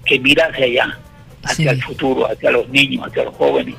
que 0.04 0.18
mira 0.18 0.46
hacia 0.46 0.64
allá, 0.64 0.98
hacia 1.44 1.70
el 1.70 1.82
futuro, 1.82 2.30
hacia 2.30 2.50
los 2.50 2.68
niños, 2.68 3.06
hacia 3.06 3.24
los 3.24 3.34
jóvenes, 3.34 3.74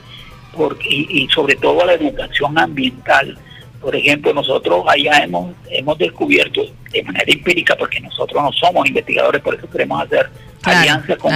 porque, 0.56 0.88
y, 0.90 1.28
sobre 1.30 1.56
todo 1.56 1.84
a 1.84 1.88
la 1.88 1.94
educación 1.94 2.58
ambiental. 2.58 3.38
Por 3.82 3.96
ejemplo, 3.96 4.34
nosotros 4.34 4.84
allá 4.88 5.24
hemos, 5.24 5.54
hemos 5.70 5.98
descubierto 5.98 6.62
de 6.92 7.04
manera 7.04 7.26
empírica, 7.28 7.76
porque 7.78 8.00
nosotros 8.00 8.44
no 8.44 8.52
somos 8.52 8.88
investigadores, 8.88 9.42
por 9.42 9.56
eso 9.56 9.70
queremos 9.70 10.04
hacer 10.04 10.30
alianza 10.64 11.16
con, 11.18 11.34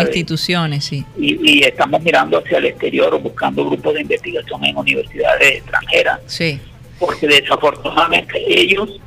instituciones, 0.00 0.84
sí. 0.84 1.04
Y, 1.18 1.64
estamos 1.64 2.00
mirando 2.02 2.38
hacia 2.38 2.58
el 2.58 2.66
exterior 2.66 3.20
buscando 3.20 3.64
grupos 3.66 3.94
de 3.94 4.00
investigación 4.00 4.64
en 4.64 4.76
universidades 4.76 5.58
extranjeras. 5.58 6.20
Sí. 6.26 6.60
Porque 6.98 7.26
desafortunadamente 7.26 8.42
ellos 8.46 8.98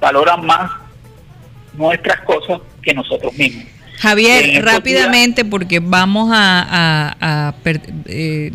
valoran 0.00 0.44
más 0.44 0.70
nuestras 1.74 2.20
cosas 2.22 2.60
que 2.82 2.92
nosotros 2.92 3.32
mismos. 3.34 3.64
Javier, 3.98 4.64
rápidamente, 4.64 5.44
porque 5.44 5.80
vamos 5.80 6.30
a, 6.32 7.54
eh, 8.06 8.52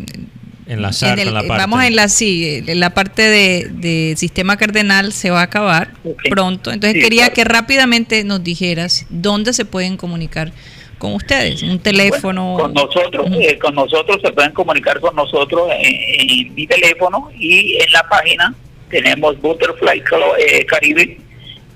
enlazar 0.66 1.18
la 1.18 1.42
parte. 1.42 1.48
Vamos 1.48 1.84
en 1.84 1.96
la 1.96 2.08
sí, 2.08 2.62
la 2.66 2.90
parte 2.90 3.22
de, 3.22 4.14
sistema 4.16 4.56
cardenal 4.56 5.12
se 5.12 5.30
va 5.30 5.40
a 5.40 5.44
acabar 5.44 5.90
pronto. 6.28 6.70
Entonces 6.70 7.02
quería 7.02 7.30
que 7.30 7.44
rápidamente 7.44 8.24
nos 8.24 8.42
dijeras 8.42 9.06
dónde 9.10 9.52
se 9.52 9.64
pueden 9.64 9.96
comunicar 9.96 10.52
con 10.98 11.14
ustedes, 11.14 11.62
un 11.62 11.78
teléfono. 11.80 12.56
con 12.58 12.72
nosotros, 12.72 13.26
eh, 13.38 13.58
con 13.58 13.74
nosotros 13.74 14.20
se 14.22 14.32
pueden 14.32 14.52
comunicar 14.52 15.00
con 15.00 15.14
nosotros 15.14 15.68
en, 15.78 16.54
mi 16.54 16.66
teléfono 16.66 17.30
y 17.36 17.76
en 17.76 17.92
la 17.92 18.08
página 18.08 18.54
tenemos 18.88 19.40
Butterfly 19.40 20.02
eh, 20.38 20.64
Caribe, 20.64 21.18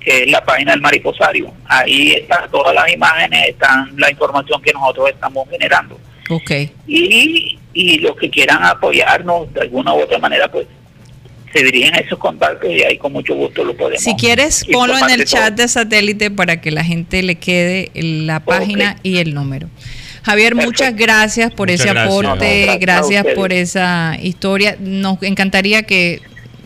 que 0.00 0.22
es 0.22 0.30
la 0.30 0.42
página 0.44 0.72
del 0.72 0.80
mariposario. 0.80 1.52
Ahí 1.66 2.12
están 2.12 2.50
todas 2.50 2.74
las 2.74 2.90
imágenes, 2.90 3.48
están 3.48 3.92
la 3.96 4.10
información 4.10 4.62
que 4.62 4.72
nosotros 4.72 5.10
estamos 5.10 5.48
generando. 5.50 5.98
Okay. 6.28 6.70
Y 6.86 7.58
y 7.78 7.98
los 7.98 8.16
que 8.16 8.28
quieran 8.28 8.64
apoyarnos 8.64 9.52
de 9.54 9.60
alguna 9.60 9.94
u 9.94 10.00
otra 10.00 10.18
manera, 10.18 10.50
pues 10.50 10.66
se 11.52 11.62
dirigen 11.62 11.94
a 11.94 11.98
esos 11.98 12.18
contactos 12.18 12.68
y 12.68 12.82
ahí 12.82 12.98
con 12.98 13.12
mucho 13.12 13.36
gusto 13.36 13.64
lo 13.64 13.76
podemos. 13.76 14.02
Si 14.02 14.14
quieres, 14.16 14.64
ponlo 14.70 14.98
en 14.98 15.10
el 15.10 15.24
chat 15.24 15.54
de 15.54 15.68
satélite 15.68 16.30
para 16.32 16.60
que 16.60 16.72
la 16.72 16.82
gente 16.82 17.22
le 17.22 17.36
quede 17.36 17.90
la 17.94 18.40
página 18.40 18.98
y 19.04 19.18
el 19.18 19.32
número. 19.32 19.68
Javier, 20.24 20.56
muchas 20.56 20.94
gracias 20.96 21.52
por 21.52 21.70
ese 21.70 21.88
aporte, 21.88 22.76
gracias 22.80 23.24
por 23.36 23.52
esa 23.52 24.18
historia. 24.20 24.76
Nos 24.80 25.22
encantaría 25.22 25.84
que 25.84 26.20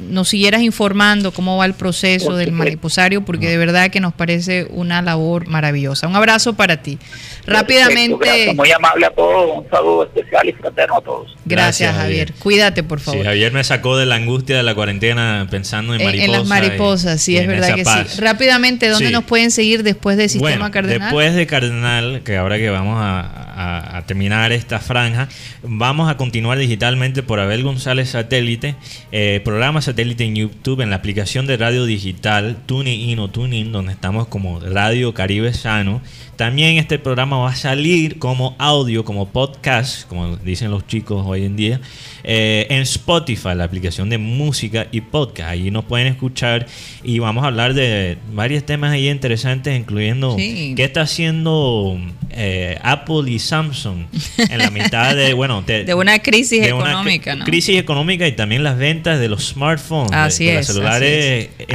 nos 0.08 0.28
siguieras 0.30 0.62
informando 0.62 1.32
cómo 1.32 1.56
va 1.56 1.66
el 1.66 1.74
proceso 1.74 2.34
del 2.34 2.52
mariposario, 2.52 3.24
porque 3.24 3.48
de 3.48 3.56
verdad 3.56 3.90
que 3.90 4.00
nos 4.00 4.14
parece 4.14 4.66
una 4.70 5.02
labor 5.02 5.46
maravillosa. 5.46 6.08
Un 6.08 6.16
abrazo 6.16 6.54
para 6.54 6.82
ti. 6.82 6.98
Rápidamente. 7.47 8.53
Muy 8.55 8.70
amable 8.70 9.07
a 9.07 9.11
todos, 9.11 9.59
un 9.64 9.70
saludo 9.70 10.05
especial 10.05 10.49
y 10.49 10.53
fraterno 10.53 10.97
a 10.97 11.01
todos. 11.01 11.36
Gracias, 11.45 11.95
Javier. 11.95 12.32
Cuídate, 12.38 12.82
por 12.82 13.01
favor. 13.01 13.20
Sí, 13.20 13.26
Javier 13.26 13.53
me 13.53 13.64
sacó 13.64 13.97
de 13.97 14.07
la 14.07 14.14
angustia 14.16 14.57
de 14.57 14.62
la 14.62 14.74
cuarentena 14.74 15.47
pensando 15.51 15.95
en 15.95 16.03
mariposas. 16.05 16.24
En, 16.26 16.32
las 16.32 16.47
mariposas, 16.47 17.20
sí, 17.20 17.36
es 17.36 17.47
verdad 17.47 17.74
que 17.74 17.84
sí. 17.84 18.20
Rápidamente, 18.20 18.88
¿dónde 18.88 19.11
nos 19.11 19.24
pueden 19.24 19.51
seguir 19.51 19.82
después 19.82 20.16
de 20.16 20.28
Sistema 20.28 20.70
Cardenal? 20.70 21.01
Después 21.01 21.34
de 21.34 21.47
Cardenal, 21.47 22.22
que 22.24 22.36
ahora 22.36 22.59
que 22.59 22.70
vamos 22.70 22.97
a 22.99 23.49
a- 23.55 23.99
a 23.99 24.07
terminar 24.07 24.51
esta 24.53 24.80
franja. 24.80 25.28
Vamos 25.62 26.11
a 26.11 26.16
continuar 26.16 26.59
digitalmente 26.59 27.22
por 27.22 27.38
Abel 27.38 27.62
González 27.62 28.09
Satélite, 28.11 28.76
eh, 29.12 29.40
programa 29.45 29.82
satélite 29.82 30.24
en 30.24 30.34
YouTube, 30.34 30.80
en 30.80 30.90
la 30.90 30.97
aplicación 30.97 31.47
de 31.47 31.57
radio 31.59 31.84
digital 31.84 32.57
TuneIn 32.66 33.18
o 33.18 33.28
TuneIn, 33.28 33.70
donde 33.70 33.93
estamos 33.93 34.26
como 34.26 34.59
Radio 34.61 35.12
Caribe 35.14 35.53
Sano. 35.53 36.01
También 36.36 36.78
este 36.78 36.99
programa 36.99 37.32
va 37.41 37.51
a 37.51 37.57
salir 37.57 38.18
como 38.18 38.55
audio, 38.59 39.05
como 39.05 39.28
podcast, 39.28 40.07
como 40.09 40.37
dicen 40.37 40.70
los 40.70 40.87
chicos 40.87 41.24
hoy 41.26 41.45
en 41.45 41.57
día, 41.57 41.80
eh, 42.24 42.66
en 42.70 42.83
Spotify, 42.83 43.51
la 43.57 43.64
aplicación 43.64 44.09
de 44.11 44.18
música 44.18 44.87
y 44.93 45.01
podcast. 45.01 45.51
Allí 45.51 45.70
nos 45.70 45.85
pueden 45.85 46.07
escuchar 46.07 46.66
y 47.03 47.18
vamos 47.18 47.45
a 47.45 47.49
hablar 47.49 47.74
de 47.74 48.18
varios 48.33 48.64
temas 48.64 48.93
ahí 48.93 49.09
interesantes, 49.09 49.78
incluyendo 49.78 50.37
Sí. 50.37 50.74
qué 50.76 50.85
está 50.85 51.03
haciendo 51.03 51.99
eh, 52.30 52.78
Apple 52.83 53.30
y 53.30 53.39
Samsung 53.39 54.05
en 54.51 54.59
la 54.59 54.70
mitad 54.70 55.14
de, 55.14 55.33
bueno, 55.35 55.62
de, 55.62 55.85
De 55.85 55.95
una 55.95 56.18
crisis 56.20 56.61
de 56.62 56.68
económica, 56.68 57.35
¿no? 57.35 57.45
crisis 57.45 57.78
económica 57.78 58.26
y 58.26 58.33
también 58.33 58.62
las 58.64 58.78
ventas 58.78 59.18
de 59.20 59.28
los 59.28 59.49
smartphones, 59.49 60.11
de- 60.11 60.16
Así 60.16 60.45
de, 60.47 60.53
es, 60.53 60.57
los 60.59 60.66
celulares 60.68 61.49
así 61.49 61.64
es. 61.66 61.68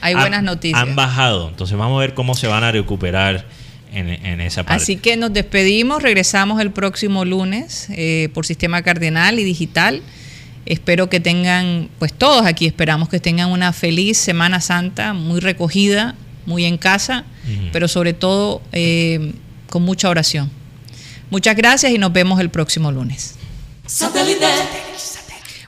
Hay 0.00 0.12
han- 0.12 0.20
buenas 0.20 0.42
noticias. 0.42 0.80
Han 0.80 0.94
bajado, 0.94 1.48
entonces 1.48 1.76
vamos 1.76 1.96
a 1.96 2.00
ver 2.00 2.14
cómo 2.14 2.34
se 2.34 2.46
van 2.46 2.62
a 2.64 2.70
recuperar 2.70 3.46
en, 3.96 4.08
en 4.26 4.40
esa 4.40 4.64
parte. 4.64 4.82
Así 4.82 4.96
que 4.96 5.16
nos 5.16 5.32
despedimos, 5.32 6.02
regresamos 6.02 6.60
el 6.60 6.70
próximo 6.70 7.24
lunes 7.24 7.86
eh, 7.90 8.28
por 8.34 8.46
Sistema 8.46 8.82
Cardenal 8.82 9.38
y 9.38 9.44
Digital. 9.44 10.02
Espero 10.66 11.08
que 11.08 11.20
tengan, 11.20 11.88
pues 11.98 12.12
todos 12.12 12.44
aquí 12.44 12.66
esperamos 12.66 13.08
que 13.08 13.20
tengan 13.20 13.50
una 13.50 13.72
feliz 13.72 14.18
Semana 14.18 14.60
Santa, 14.60 15.12
muy 15.12 15.40
recogida, 15.40 16.14
muy 16.44 16.64
en 16.64 16.76
casa, 16.76 17.24
Ujú. 17.44 17.68
pero 17.72 17.88
sobre 17.88 18.12
todo 18.12 18.62
eh, 18.72 19.32
con 19.68 19.82
mucha 19.82 20.08
oración. 20.08 20.50
Muchas 21.30 21.56
gracias 21.56 21.92
y 21.92 21.98
nos 21.98 22.12
vemos 22.12 22.40
el 22.40 22.50
próximo 22.50 22.92
lunes. 22.92 23.34
Satélite. 23.86 24.46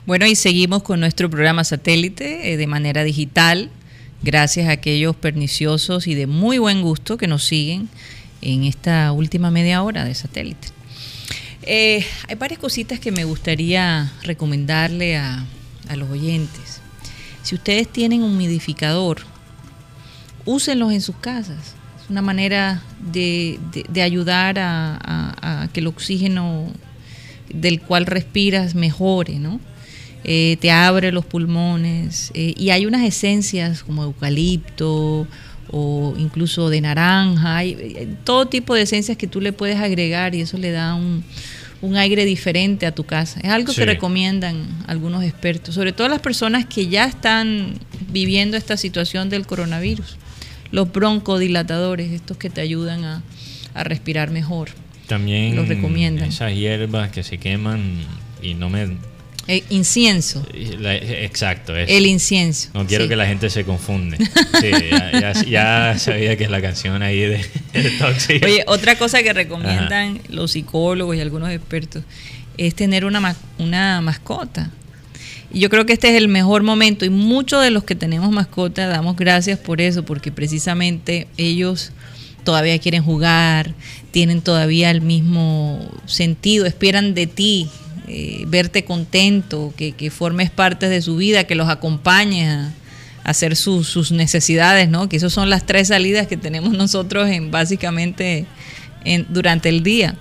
Bueno, 0.05 0.25
y 0.25 0.35
seguimos 0.35 0.83
con 0.83 0.99
nuestro 0.99 1.29
programa 1.29 1.63
satélite 1.63 2.51
eh, 2.51 2.57
de 2.57 2.67
manera 2.67 3.03
digital, 3.03 3.69
gracias 4.23 4.67
a 4.67 4.71
aquellos 4.71 5.15
perniciosos 5.15 6.07
y 6.07 6.15
de 6.15 6.27
muy 6.27 6.57
buen 6.57 6.81
gusto 6.81 7.15
que 7.15 7.27
nos 7.27 7.43
siguen 7.43 7.89
en 8.41 8.63
esta 8.63 9.11
última 9.11 9.51
media 9.51 9.83
hora 9.83 10.05
de 10.05 10.13
satélite. 10.13 10.69
Eh, 11.63 12.05
hay 12.27 12.35
varias 12.35 12.59
cositas 12.59 12.99
que 12.99 13.11
me 13.11 13.23
gustaría 13.25 14.11
recomendarle 14.23 15.17
a, 15.17 15.45
los 15.95 16.09
oyentes. 16.09 16.81
Si 17.41 17.55
ustedes 17.55 17.87
tienen 17.87 18.21
un 18.21 18.33
humidificador, 18.33 19.21
úsenlos 20.45 20.93
en 20.93 21.01
sus 21.01 21.15
casas. 21.15 21.73
Es 22.03 22.09
una 22.09 22.21
manera 22.21 22.83
de, 23.11 23.59
ayudar 24.03 24.57
a 24.59 25.67
que 25.73 25.79
el 25.79 25.87
oxígeno 25.87 26.71
del 27.51 27.81
cual 27.81 28.05
respiras 28.05 28.75
mejore, 28.75 29.39
¿no? 29.39 29.59
Eh, 30.23 30.57
te 30.59 30.69
abre 30.69 31.11
los 31.11 31.25
pulmones 31.25 32.31
eh, 32.33 32.53
y 32.57 32.71
hay 32.71 32.85
unas 32.85 33.03
esencias 33.03 33.83
como 33.83 34.03
eucalipto 34.03 35.25
o 35.71 36.13
incluso 36.17 36.69
de 36.69 36.81
naranja, 36.81 37.57
hay 37.57 37.71
eh, 37.79 38.07
todo 38.23 38.47
tipo 38.47 38.73
de 38.75 38.81
esencias 38.83 39.17
que 39.17 39.27
tú 39.27 39.41
le 39.41 39.53
puedes 39.53 39.77
agregar 39.77 40.33
y 40.35 40.41
eso 40.41 40.57
le 40.57 40.71
da 40.71 40.95
un, 40.95 41.23
un 41.81 41.95
aire 41.97 42.25
diferente 42.25 42.85
a 42.85 42.91
tu 42.93 43.03
casa. 43.05 43.39
Es 43.41 43.49
algo 43.49 43.71
Sí. 43.71 43.79
que 43.79 43.85
recomiendan 43.85 44.67
algunos 44.87 45.23
expertos, 45.23 45.75
sobre 45.75 45.91
todo 45.93 46.07
las 46.09 46.19
personas 46.21 46.65
que 46.65 46.87
ya 46.87 47.05
están 47.05 47.75
viviendo 48.11 48.57
esta 48.57 48.77
situación 48.77 49.29
del 49.29 49.45
coronavirus. 49.45 50.17
Los 50.71 50.91
broncodilatadores, 50.91 52.11
estos 52.11 52.37
que 52.37 52.49
te 52.49 52.61
ayudan 52.61 53.03
a, 53.03 53.23
a 53.73 53.83
respirar 53.83 54.29
mejor. 54.31 54.69
También 55.07 55.55
los 55.55 55.67
recomiendan. 55.67 56.29
esas 56.29 56.53
hierbas 56.53 57.09
que 57.11 57.23
se 57.23 57.37
queman 57.39 57.93
y 58.41 58.53
no 58.53 58.69
me... 58.69 58.89
Eh, 59.51 59.63
incienso, 59.71 60.45
la- 60.77 60.95
exacto, 60.95 61.75
eso. 61.75 61.91
el 61.91 62.05
incienso. 62.05 62.69
No 62.75 62.85
quiero 62.85 63.05
sí. 63.05 63.09
que 63.09 63.15
la 63.15 63.25
gente 63.25 63.49
se 63.49 63.63
confunde. 63.65 64.17
Sí, 64.61 64.71
ya, 64.91 65.19
ya- 65.19 65.43
ya 65.43 65.95
sabía 65.97 66.37
que 66.37 66.43
es 66.43 66.51
la 66.51 66.61
canción 66.61 67.01
ahí 67.01 67.19
de, 67.21 67.43
de 67.73 67.89
Toxic. 67.97 68.43
Oye, 68.45 68.63
otra 68.67 68.95
cosa 68.97 69.23
que 69.23 69.33
recomiendan 69.33 70.21
los 70.29 70.51
psicólogos 70.51 71.15
y 71.15 71.21
algunos 71.21 71.49
expertos 71.49 72.03
es 72.57 72.75
tener 72.75 73.05
una, 73.05 73.35
una 73.57 74.01
mascota. 74.01 74.69
Y 75.51 75.61
yo 75.61 75.69
creo 75.71 75.87
que 75.87 75.93
este 75.93 76.09
es 76.09 76.15
el 76.15 76.27
mejor 76.27 76.61
momento 76.61 77.05
y 77.05 77.09
muchos 77.09 77.63
de 77.63 77.71
los 77.71 77.83
que 77.83 77.95
tenemos 77.95 78.29
mascota 78.31 78.85
damos 78.87 79.15
gracias 79.15 79.57
por 79.57 79.81
eso, 79.81 80.05
porque 80.05 80.31
precisamente 80.31 81.27
ellos 81.37 81.91
todavía 82.43 82.77
quieren 82.77 83.01
jugar, 83.03 83.73
tienen 84.11 84.41
todavía 84.41 84.91
el 84.91 85.01
mismo 85.01 85.89
sentido, 86.05 86.67
esperan 86.67 87.15
de 87.15 87.25
ti, 87.27 87.67
eh, 88.09 88.43
verte 88.47 88.83
contento, 88.83 89.73
que, 89.77 89.91
que 89.93 90.09
formes 90.09 90.49
parte 90.49 90.89
de 90.89 91.01
su 91.01 91.15
vida, 91.15 91.45
que 91.45 91.55
los 91.55 91.69
acompañes 91.69 92.49
a, 92.49 92.71
hacer 93.23 93.55
sus- 93.55 93.87
sus 93.87 94.11
necesidades, 94.11 94.89
¿no? 94.89 95.07
Que 95.07 95.17
esas 95.17 95.31
son 95.31 95.49
las 95.49 95.65
tres 95.65 95.89
salidas 95.89 96.25
que 96.27 96.37
tenemos 96.37 96.71
nosotros 96.73 97.29
en 97.29 97.51
básicamente 97.51 98.45
en- 99.05 99.27
durante 99.29 99.69
el 99.69 99.83
día. 99.83 100.15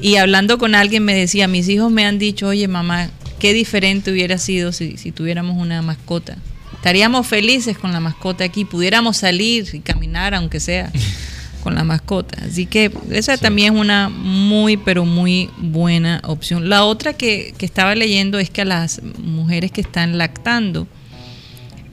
Y 0.00 0.16
hablando 0.16 0.58
con 0.58 0.74
alguien 0.74 1.04
me 1.04 1.14
decía, 1.14 1.48
mis 1.48 1.68
hijos 1.68 1.90
me 1.90 2.04
han 2.04 2.18
dicho, 2.18 2.48
oye 2.48 2.68
mamá, 2.68 3.08
qué 3.38 3.52
diferente 3.54 4.10
hubiera 4.12 4.36
sido 4.38 4.72
si, 4.72 4.96
si 4.98 5.12
tuviéramos 5.12 5.56
una 5.56 5.80
mascota. 5.82 6.36
Estaríamos 6.74 7.26
felices 7.26 7.78
con 7.78 7.92
la 7.92 8.00
mascota 8.00 8.44
aquí, 8.44 8.64
pudiéramos 8.64 9.16
salir 9.16 9.66
y 9.72 9.78
caminar, 9.80 10.34
aunque 10.34 10.58
sea 10.60 10.90
con 11.62 11.74
la 11.74 11.84
mascota. 11.84 12.36
Así 12.44 12.66
que 12.66 12.90
esa 13.10 13.36
también 13.36 13.74
es 13.74 13.80
una 13.80 14.08
muy, 14.08 14.76
pero 14.76 15.04
muy 15.04 15.48
buena 15.58 16.20
opción. 16.24 16.68
La 16.68 16.84
otra 16.84 17.12
que, 17.14 17.54
que 17.56 17.64
estaba 17.66 17.94
leyendo 17.94 18.38
es 18.38 18.50
que 18.50 18.62
a 18.62 18.64
las 18.66 19.00
mujeres 19.18 19.70
que 19.70 19.80
están 19.80 20.18
lactando, 20.18 20.86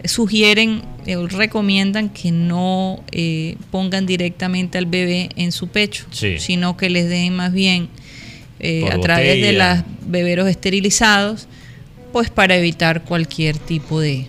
sugieren 0.06 0.82
eh, 1.06 1.16
o 1.18 1.28
recomiendan 1.28 2.10
que 2.10 2.32
no 2.32 3.04
eh, 3.12 3.58
pongan 3.72 4.06
directamente 4.06 4.78
al 4.78 4.86
bebé 4.86 5.30
en 5.36 5.52
su 5.52 5.68
pecho, 5.68 6.06
Sí. 6.12 6.40
sino 6.40 6.78
que 6.78 6.90
les 6.90 7.10
den 7.10 7.36
más 7.36 7.52
bien 7.52 7.90
eh, 8.60 8.90
a 8.92 9.00
través 9.00 9.42
de 9.42 9.54
los 9.54 9.80
beberos 10.08 10.48
esterilizados, 10.50 11.48
pues 12.12 12.30
para 12.30 12.56
evitar 12.56 13.04
cualquier 13.04 13.58
tipo 13.58 14.00
de, 14.00 14.28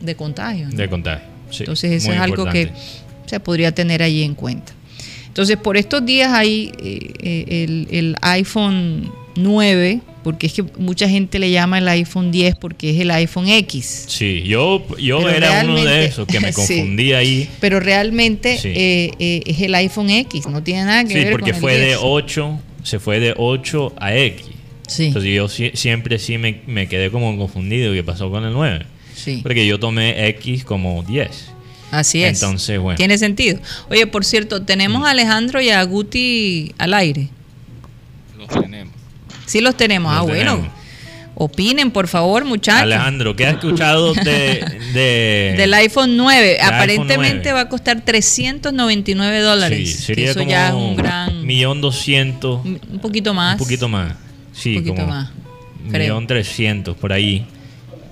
de 0.00 0.14
contagio. 0.16 0.68
¿no? 0.68 0.76
De 0.76 0.88
contagio. 0.88 1.26
sí, 1.50 1.62
Entonces 1.62 2.02
eso 2.02 2.12
es 2.12 2.20
algo 2.20 2.46
que. 2.46 2.72
Se 3.26 3.40
podría 3.40 3.72
tener 3.72 4.02
allí 4.02 4.22
en 4.22 4.34
cuenta. 4.34 4.72
Entonces 5.28 5.56
por 5.58 5.76
estos 5.76 6.04
días 6.06 6.32
hay 6.32 6.72
eh, 6.82 7.12
eh, 7.20 7.64
el, 7.64 7.88
el 7.90 8.16
iPhone 8.22 9.10
9, 9.36 10.00
porque 10.24 10.46
es 10.46 10.54
que 10.54 10.62
mucha 10.78 11.08
gente 11.08 11.38
le 11.38 11.50
llama 11.50 11.78
el 11.78 11.86
iPhone 11.88 12.32
10 12.32 12.56
porque 12.56 12.90
es 12.90 13.00
el 13.00 13.10
iPhone 13.10 13.48
X. 13.48 14.06
Sí, 14.08 14.42
yo, 14.46 14.84
yo 14.98 15.18
Pero 15.18 15.30
era 15.30 15.62
uno 15.64 15.84
de 15.84 16.06
esos 16.06 16.26
que 16.26 16.40
me 16.40 16.52
Sí. 16.52 16.54
confundí 16.54 17.12
ahí. 17.12 17.48
Pero 17.60 17.80
realmente 17.80 18.56
Sí. 18.58 18.68
eh, 18.74 19.10
eh, 19.18 19.42
es 19.46 19.60
el 19.60 19.74
iPhone 19.74 20.08
X, 20.10 20.46
no 20.48 20.62
tiene 20.62 20.84
nada 20.84 21.04
que 21.04 21.10
Sí, 21.10 21.14
ver 21.16 21.32
porque 21.32 21.50
con 21.50 21.56
el 21.56 21.60
fue 21.60 21.74
de 21.78 21.86
10. 21.88 21.98
8, 22.02 22.58
se 22.82 22.98
fue 22.98 23.20
de 23.20 23.34
8 23.36 23.92
a 23.98 24.16
X. 24.16 24.46
Sí. 24.88 25.06
Entonces 25.06 25.34
yo 25.34 25.48
si- 25.48 25.72
siempre 25.74 26.18
sí 26.18 26.38
me, 26.38 26.60
me 26.66 26.88
quedé 26.88 27.10
como 27.10 27.36
confundido. 27.36 27.92
¿Qué 27.92 28.02
pasó 28.02 28.30
con 28.30 28.44
el 28.44 28.52
9? 28.54 28.86
Sí. 29.14 29.40
Porque 29.42 29.66
yo 29.66 29.78
tomé 29.78 30.28
X 30.28 30.64
como 30.64 31.02
10. 31.02 31.50
Así 31.90 32.22
es. 32.22 32.42
Entonces, 32.42 32.78
bueno. 32.78 32.96
Tiene 32.96 33.16
sentido. 33.18 33.58
Oye, 33.90 34.06
por 34.06 34.24
cierto, 34.24 34.62
tenemos 34.62 35.06
a 35.06 35.10
Alejandro 35.10 35.60
y 35.60 35.70
a 35.70 35.82
Guti 35.84 36.74
al 36.78 36.94
aire. 36.94 37.28
Los 38.36 38.48
tenemos. 38.48 38.94
Sí 39.46 39.60
los 39.60 39.76
tenemos. 39.76 40.12
Los 40.12 40.20
ah, 40.22 40.24
bueno. 40.24 40.76
Opinen, 41.38 41.90
por 41.90 42.08
favor, 42.08 42.46
muchachos. 42.46 42.80
Alejandro, 42.80 43.36
¿qué 43.36 43.46
has 43.46 43.54
escuchado 43.56 44.14
de, 44.14 44.64
de- 44.94 45.54
Del 45.58 45.74
iPhone 45.74 46.16
9. 46.16 46.52
iPhone 46.58 46.74
Aparentemente 46.74 47.50
9. 47.50 47.52
va 47.52 47.60
a 47.60 47.68
costar 47.68 48.00
399 48.02 49.40
dólares. 49.40 49.78
Sí, 49.96 50.02
sería 50.02 50.30
eso 50.30 50.38
como 50.40 50.50
ya 50.50 50.68
es 50.68 50.74
un 50.74 50.96
gran. 50.96 51.44
millón 51.46 51.82
doscientos, 51.82 52.64
Un 52.64 52.98
poquito 53.02 53.34
más. 53.34 53.52
un 53.52 53.58
poquito 53.58 53.88
más. 53.88 54.14
Sí, 54.54 54.76
Un 54.78 54.82
poquito 54.84 54.94
como 55.02 55.08
más, 55.08 55.30
millón 55.84 56.26
trescientos 56.26 56.96
por 56.96 57.12
ahí, 57.12 57.46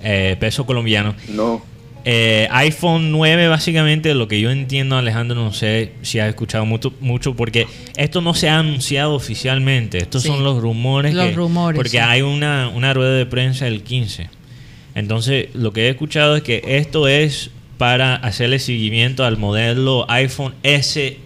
eh, 0.03 0.37
peso 0.39 0.63
colombiano. 0.67 1.15
No. 1.29 1.65
Eh, 2.07 2.47
iPhone 2.51 3.11
9, 3.11 3.47
básicamente, 3.47 4.13
lo 4.13 4.27
que 4.27 4.39
yo 4.39 4.51
entiendo, 4.51 4.95
Alejandro, 4.95 5.35
no 5.43 5.51
sé 5.53 5.91
si 6.03 6.19
has 6.19 6.29
escuchado 6.29 6.63
mucho, 6.65 6.93
mucho 7.01 7.35
porque 7.35 7.65
esto 7.97 8.21
no 8.21 8.35
se 8.35 8.47
ha 8.47 8.59
anunciado 8.59 9.15
oficialmente. 9.15 9.97
Estos 9.97 10.21
Sí. 10.21 10.27
son 10.27 10.43
los 10.43 10.61
rumores. 10.61 11.15
Los 11.15 11.25
que- 11.29 11.31
rumores, 11.33 11.77
Porque 11.77 11.89
sí. 11.89 11.97
hay 11.97 12.21
una, 12.21 12.67
una 12.69 12.93
rueda 12.93 13.13
de 13.15 13.25
prensa 13.25 13.65
el 13.67 13.81
15. 13.81 14.29
Entonces, 14.93 15.47
lo 15.55 15.73
que 15.73 15.87
he 15.87 15.89
escuchado 15.89 16.35
es 16.35 16.43
que 16.43 16.61
esto 16.63 17.07
es 17.07 17.49
para 17.79 18.15
hacerle 18.15 18.59
seguimiento 18.59 19.25
al 19.25 19.37
modelo 19.37 20.05
iPhone 20.09 20.53
SE 20.63 21.17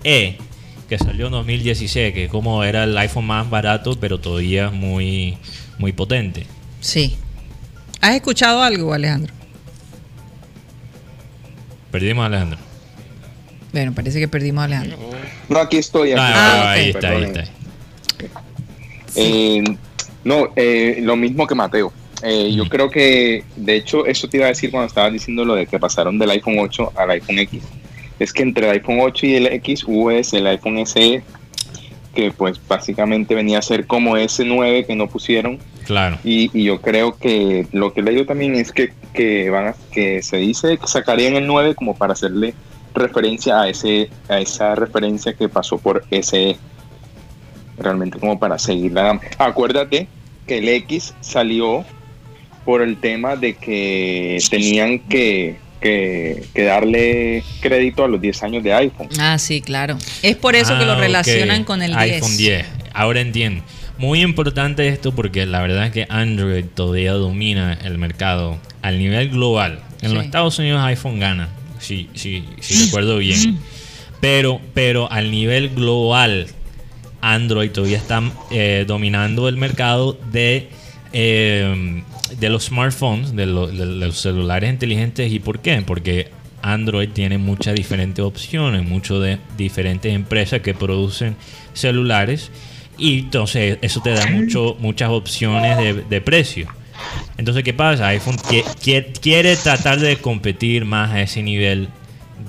que 0.87 0.97
salió 0.97 1.27
en 1.27 1.33
2016, 1.33 2.13
que 2.13 2.29
como 2.29 2.63
era 2.63 2.85
el 2.85 2.97
iPhone 2.97 3.25
más 3.25 3.47
barato, 3.49 3.95
pero 3.99 4.17
todavía 4.19 4.71
muy, 4.71 5.37
muy 5.77 5.91
potente. 5.91 6.45
Sí. 6.79 7.17
¿Has 8.01 8.15
escuchado 8.15 8.63
algo, 8.63 8.93
Alejandro? 8.93 9.33
Perdimos 11.91 12.23
a 12.23 12.25
Alejandro. 12.27 12.59
Bueno, 13.71 13.93
parece 13.93 14.19
que 14.19 14.27
perdimos 14.27 14.61
a 14.61 14.65
Alejandro. 14.65 14.97
No, 15.47 15.59
aquí 15.59 15.77
estoy. 15.77 16.11
aquí 16.11 16.21
Ah. 16.21 16.33
Ah, 16.35 16.71
ahí 16.71 16.89
está, 16.89 17.09
ahí 17.09 17.23
está. 17.23 17.43
Eh, 19.15 19.63
no, 20.23 20.49
eh, 20.55 20.99
lo 21.01 21.15
mismo 21.15 21.47
que 21.47 21.55
Mateo. 21.55 21.91
Eh, 22.21 22.51
yo 22.53 22.67
creo 22.67 22.89
que, 22.89 23.43
de 23.55 23.75
hecho, 23.75 24.05
eso 24.05 24.27
te 24.27 24.37
iba 24.37 24.45
a 24.45 24.49
decir 24.49 24.71
cuando 24.71 24.87
estabas 24.87 25.13
diciendo 25.13 25.45
lo 25.45 25.55
de 25.55 25.65
que 25.65 25.79
pasaron 25.79 26.19
del 26.19 26.31
iPhone 26.31 26.59
8 26.59 26.93
al 26.95 27.11
iPhone 27.11 27.39
X. 27.39 27.63
Es 28.19 28.33
que 28.33 28.43
entre 28.43 28.65
el 28.67 28.73
iPhone 28.73 28.99
8 29.01 29.25
y 29.25 29.35
el 29.35 29.47
X 29.47 29.85
hubo 29.87 30.11
el 30.11 30.47
iPhone 30.47 30.85
SE, 30.85 31.23
que 32.19 32.31
pues 32.31 32.59
básicamente 32.67 33.33
venía 33.33 33.59
a 33.59 33.61
ser 33.61 33.87
como 33.87 34.17
ese 34.17 34.43
9 34.43 34.85
que 34.85 34.95
no 34.95 35.07
pusieron. 35.07 35.57
Claro. 35.85 36.17
Y, 36.23 36.49
y 36.53 36.65
yo 36.65 36.81
creo 36.81 37.17
que 37.17 37.65
lo 37.71 37.93
que 37.93 38.01
he 38.01 38.03
leído 38.03 38.25
también 38.25 38.55
es 38.55 38.71
que, 38.73 38.91
que, 39.13 39.49
van 39.49 39.67
a- 39.69 39.75
que 39.91 40.21
se 40.21 40.37
dice 40.37 40.77
que 40.77 40.87
sacarían 40.87 41.35
el 41.35 41.47
9 41.47 41.75
como 41.75 41.95
para 41.95 42.13
hacerle 42.13 42.53
referencia 42.93 43.61
a 43.61 43.69
ese 43.69 44.09
a 44.27 44.39
esa 44.39 44.75
referencia 44.75 45.33
que 45.33 45.47
pasó 45.47 45.77
por 45.77 46.03
SE. 46.11 46.57
Realmente 47.77 48.19
como 48.19 48.37
para 48.37 48.59
seguir 48.59 48.91
la 48.91 49.03
gama. 49.03 49.21
Acuérdate 49.37 50.07
que 50.45 50.57
el 50.57 50.67
X 50.67 51.13
salió 51.21 51.85
por 52.65 52.81
el 52.81 52.97
tema 52.97 53.35
de 53.37 53.53
que 53.55 54.37
tenían 54.49 54.99
que, 54.99 55.55
que, 55.81 56.43
que 56.53 56.63
darle 56.63 57.43
crédito 57.61 58.03
a 58.03 58.07
los 58.07 58.19
10 58.21 58.43
años 58.43 58.63
de 58.63 58.73
iPhone. 58.73 59.09
Ah, 59.19 59.37
sí, 59.37 59.61
claro. 59.61 59.97
Es 60.21 60.35
por 60.35 60.55
eso 60.55 60.77
que 60.77 60.83
Ah, 60.83 60.87
lo 60.87 60.93
ok. 60.93 60.99
relacionan 60.99 61.63
con 61.63 61.81
el 61.81 61.91
10. 61.91 61.99
iPhone 62.01 62.37
10. 62.37 62.65
Ahora 62.93 63.21
entiendo. 63.21 63.63
Muy 63.97 64.21
importante 64.21 64.87
esto 64.87 65.13
porque 65.13 65.45
la 65.45 65.61
verdad 65.61 65.87
es 65.87 65.91
que 65.91 66.05
Android 66.09 66.63
todavía 66.73 67.13
domina 67.13 67.77
el 67.83 67.97
mercado 67.97 68.57
al 68.81 68.97
nivel 68.97 69.29
global. 69.29 69.81
En 70.01 70.13
los. 70.13 70.23
Estados 70.23 70.57
Unidos 70.59 70.81
iPhone 70.83 71.19
gana, 71.19 71.49
si, 71.79 72.07
si, 72.13 72.45
si 72.61 72.85
recuerdo 72.85 73.17
bien. 73.17 73.59
Pero, 74.21 74.61
pero 74.73 75.11
al 75.11 75.31
nivel 75.31 75.69
global, 75.69 76.47
Android 77.21 77.71
todavía 77.71 77.97
está 77.97 78.21
eh, 78.51 78.85
dominando 78.87 79.49
el 79.49 79.57
mercado 79.57 80.17
de, 80.31 80.69
eh, 81.11 82.01
de 82.39 82.49
los 82.49 82.65
smartphones, 82.65 83.35
de, 83.35 83.45
lo- 83.45 83.67
de 83.67 83.85
los 83.85 84.19
celulares 84.19 84.69
inteligentes. 84.69 85.31
¿Y 85.31 85.39
por 85.39 85.59
qué? 85.59 85.81
Porque 85.85 86.29
Android 86.61 87.09
tiene 87.09 87.37
muchas 87.37 87.75
diferentes 87.75 88.23
opciones, 88.23 88.83
muchas 88.87 89.19
de 89.21 89.37
diferentes 89.57 90.13
empresas 90.13 90.61
que 90.61 90.73
producen 90.73 91.35
celulares. 91.73 92.51
Y 92.97 93.19
entonces 93.19 93.77
eso 93.81 94.01
te 94.01 94.11
da 94.11 94.25
mucho, 94.27 94.75
muchas 94.79 95.09
opciones 95.09 95.77
de, 95.77 95.93
de 95.93 96.21
precio. 96.21 96.67
Entonces, 97.37 97.63
¿qué 97.63 97.73
pasa? 97.73 98.07
iPhone 98.09 98.35
qui- 98.37 98.63
qui- 98.83 99.05
quiere 99.21 99.55
tratar 99.55 99.99
de 99.99 100.17
competir 100.17 100.83
más 100.83 101.11
a 101.11 101.21
ese 101.21 101.41
nivel 101.41 101.87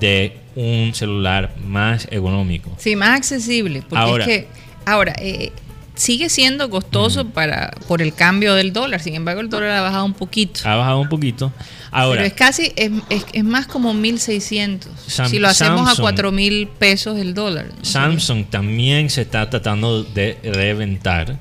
de 0.01 0.37
un 0.57 0.91
celular 0.93 1.55
más 1.65 2.09
económico. 2.11 2.75
Sí, 2.79 2.97
más 2.97 3.11
accesible. 3.17 3.83
Porque 3.89 3.97
Ahora. 4.03 4.25
es 4.25 4.29
que, 4.29 4.49
ahora, 4.87 5.15
eh, 5.21 5.53
sigue 6.01 6.31
siendo 6.31 6.71
costoso 6.71 7.27
para 7.29 7.71
por 7.87 8.01
el 8.01 8.15
cambio 8.15 8.55
del 8.55 8.73
dólar. 8.73 9.01
Sin 9.01 9.15
embargo, 9.15 9.41
el 9.43 9.51
dólar 9.51 9.71
ha 9.71 9.81
bajado 9.83 10.05
un 10.07 10.15
poquito. 10.15 10.61
Ha 10.65 10.75
bajado 10.77 10.99
un 11.01 11.09
poquito. 11.09 11.53
Ahora, 11.91 12.19
Pero 12.23 12.27
es 12.29 12.33
casi, 12.35 12.73
es, 12.77 12.91
es- 13.11 13.27
es 13.33 13.45
más 13.45 13.67
como 13.67 13.93
1.600. 13.93 14.89
Sam- 15.07 15.29
si 15.29 15.39
lo 15.39 15.49
hacemos 15.49 15.87
Samsung. 15.87 16.07
a 16.07 16.11
4.000 16.13 16.69
pesos 16.69 17.19
el 17.19 17.35
dólar. 17.35 17.67
Samsung 17.83 18.47
también 18.47 19.11
se 19.11 19.23
está 19.23 19.51
tratando 19.51 20.03
de 20.05 20.39
reventar 20.43 21.39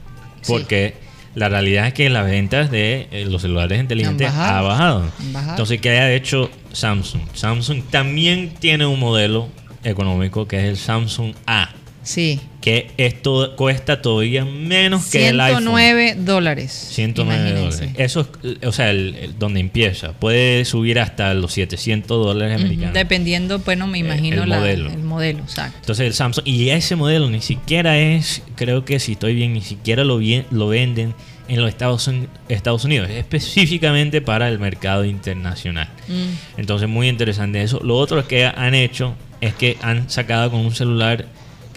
porque 0.47 0.95
la 1.35 1.47
realidad 1.47 1.87
es 1.87 1.93
que 1.93 2.09
las 2.09 2.25
ventas 2.25 2.69
de 2.71 3.07
eh, 3.11 3.25
los 3.29 3.41
celulares 3.43 3.79
inteligentes 3.79 4.27
Han 4.29 4.35
bajado. 4.37 4.57
ha 4.57 4.61
bajado. 4.69 5.11
Han 5.19 5.33
bajado. 5.33 5.51
Entonces, 5.51 5.79
¿qué 5.81 5.89
ha 5.91 6.11
hecho 6.11 6.49
Samsung? 6.73 7.21
Samsung 7.33 7.83
también 7.89 8.53
tiene 8.59 8.85
un 8.85 8.99
modelo 8.99 9.47
económico 9.83 10.47
que 10.47 10.57
es 10.57 10.63
el 10.65 10.77
Samsung 10.77 11.33
A, 11.47 11.69
Sí. 12.03 12.41
Que 12.61 12.91
esto 12.97 13.55
cuesta 13.55 14.01
todavía 14.01 14.43
menos 14.43 15.05
que 15.05 15.29
el 15.29 15.39
iPhone. 15.39 15.63
109 15.63 16.15
dólares. 16.19 16.89
109 16.91 17.39
imagínense. 17.51 17.77
dólares. 17.85 17.95
Eso 17.97 18.21
es, 18.21 18.27
eh, 18.61 18.67
o 18.67 18.71
sea, 18.73 18.89
el, 18.89 19.15
el- 19.15 19.39
donde 19.39 19.59
empieza. 19.61 20.11
Puede 20.13 20.65
subir 20.65 20.99
hasta 20.99 21.33
los 21.33 21.53
700 21.53 22.07
dólares 22.25 22.59
americanos. 22.59 22.93
Dependiendo, 22.93 23.59
bueno, 23.59 23.87
me 23.87 23.99
imagino 23.99 24.43
el 24.43 24.49
modelo. 24.49 24.89
el 24.91 24.97
modelo, 25.03 25.39
exacto. 25.39 25.77
Entonces 25.79 26.07
el 26.07 26.13
Samsung, 26.13 26.45
y 26.47 26.69
ese 26.69 26.95
modelo 26.97 27.29
ni 27.29 27.41
siquiera 27.41 27.97
es, 27.97 28.41
creo 28.55 28.83
que 28.83 28.99
si 28.99 29.13
estoy 29.13 29.35
bien, 29.35 29.53
ni 29.53 29.61
siquiera 29.61 30.03
lo, 30.03 30.17
bien, 30.17 30.45
lo 30.51 30.67
venden 30.67 31.13
en 31.47 31.61
los 31.61 31.69
Estados 31.69 32.83
Unidos, 32.85 33.09
específicamente 33.09 34.21
para 34.21 34.47
el 34.49 34.59
mercado 34.59 35.05
internacional. 35.05 35.89
Mm. 36.07 36.59
Entonces 36.59 36.87
muy 36.89 37.07
interesante 37.07 37.61
eso. 37.63 37.79
Lo 37.83 37.95
otro 37.97 38.27
que 38.27 38.45
han 38.45 38.75
hecho 38.75 39.15
es 39.41 39.53
que 39.55 39.77
han 39.81 40.09
sacado 40.09 40.51
con 40.51 40.59
un 40.59 40.75
celular 40.75 41.25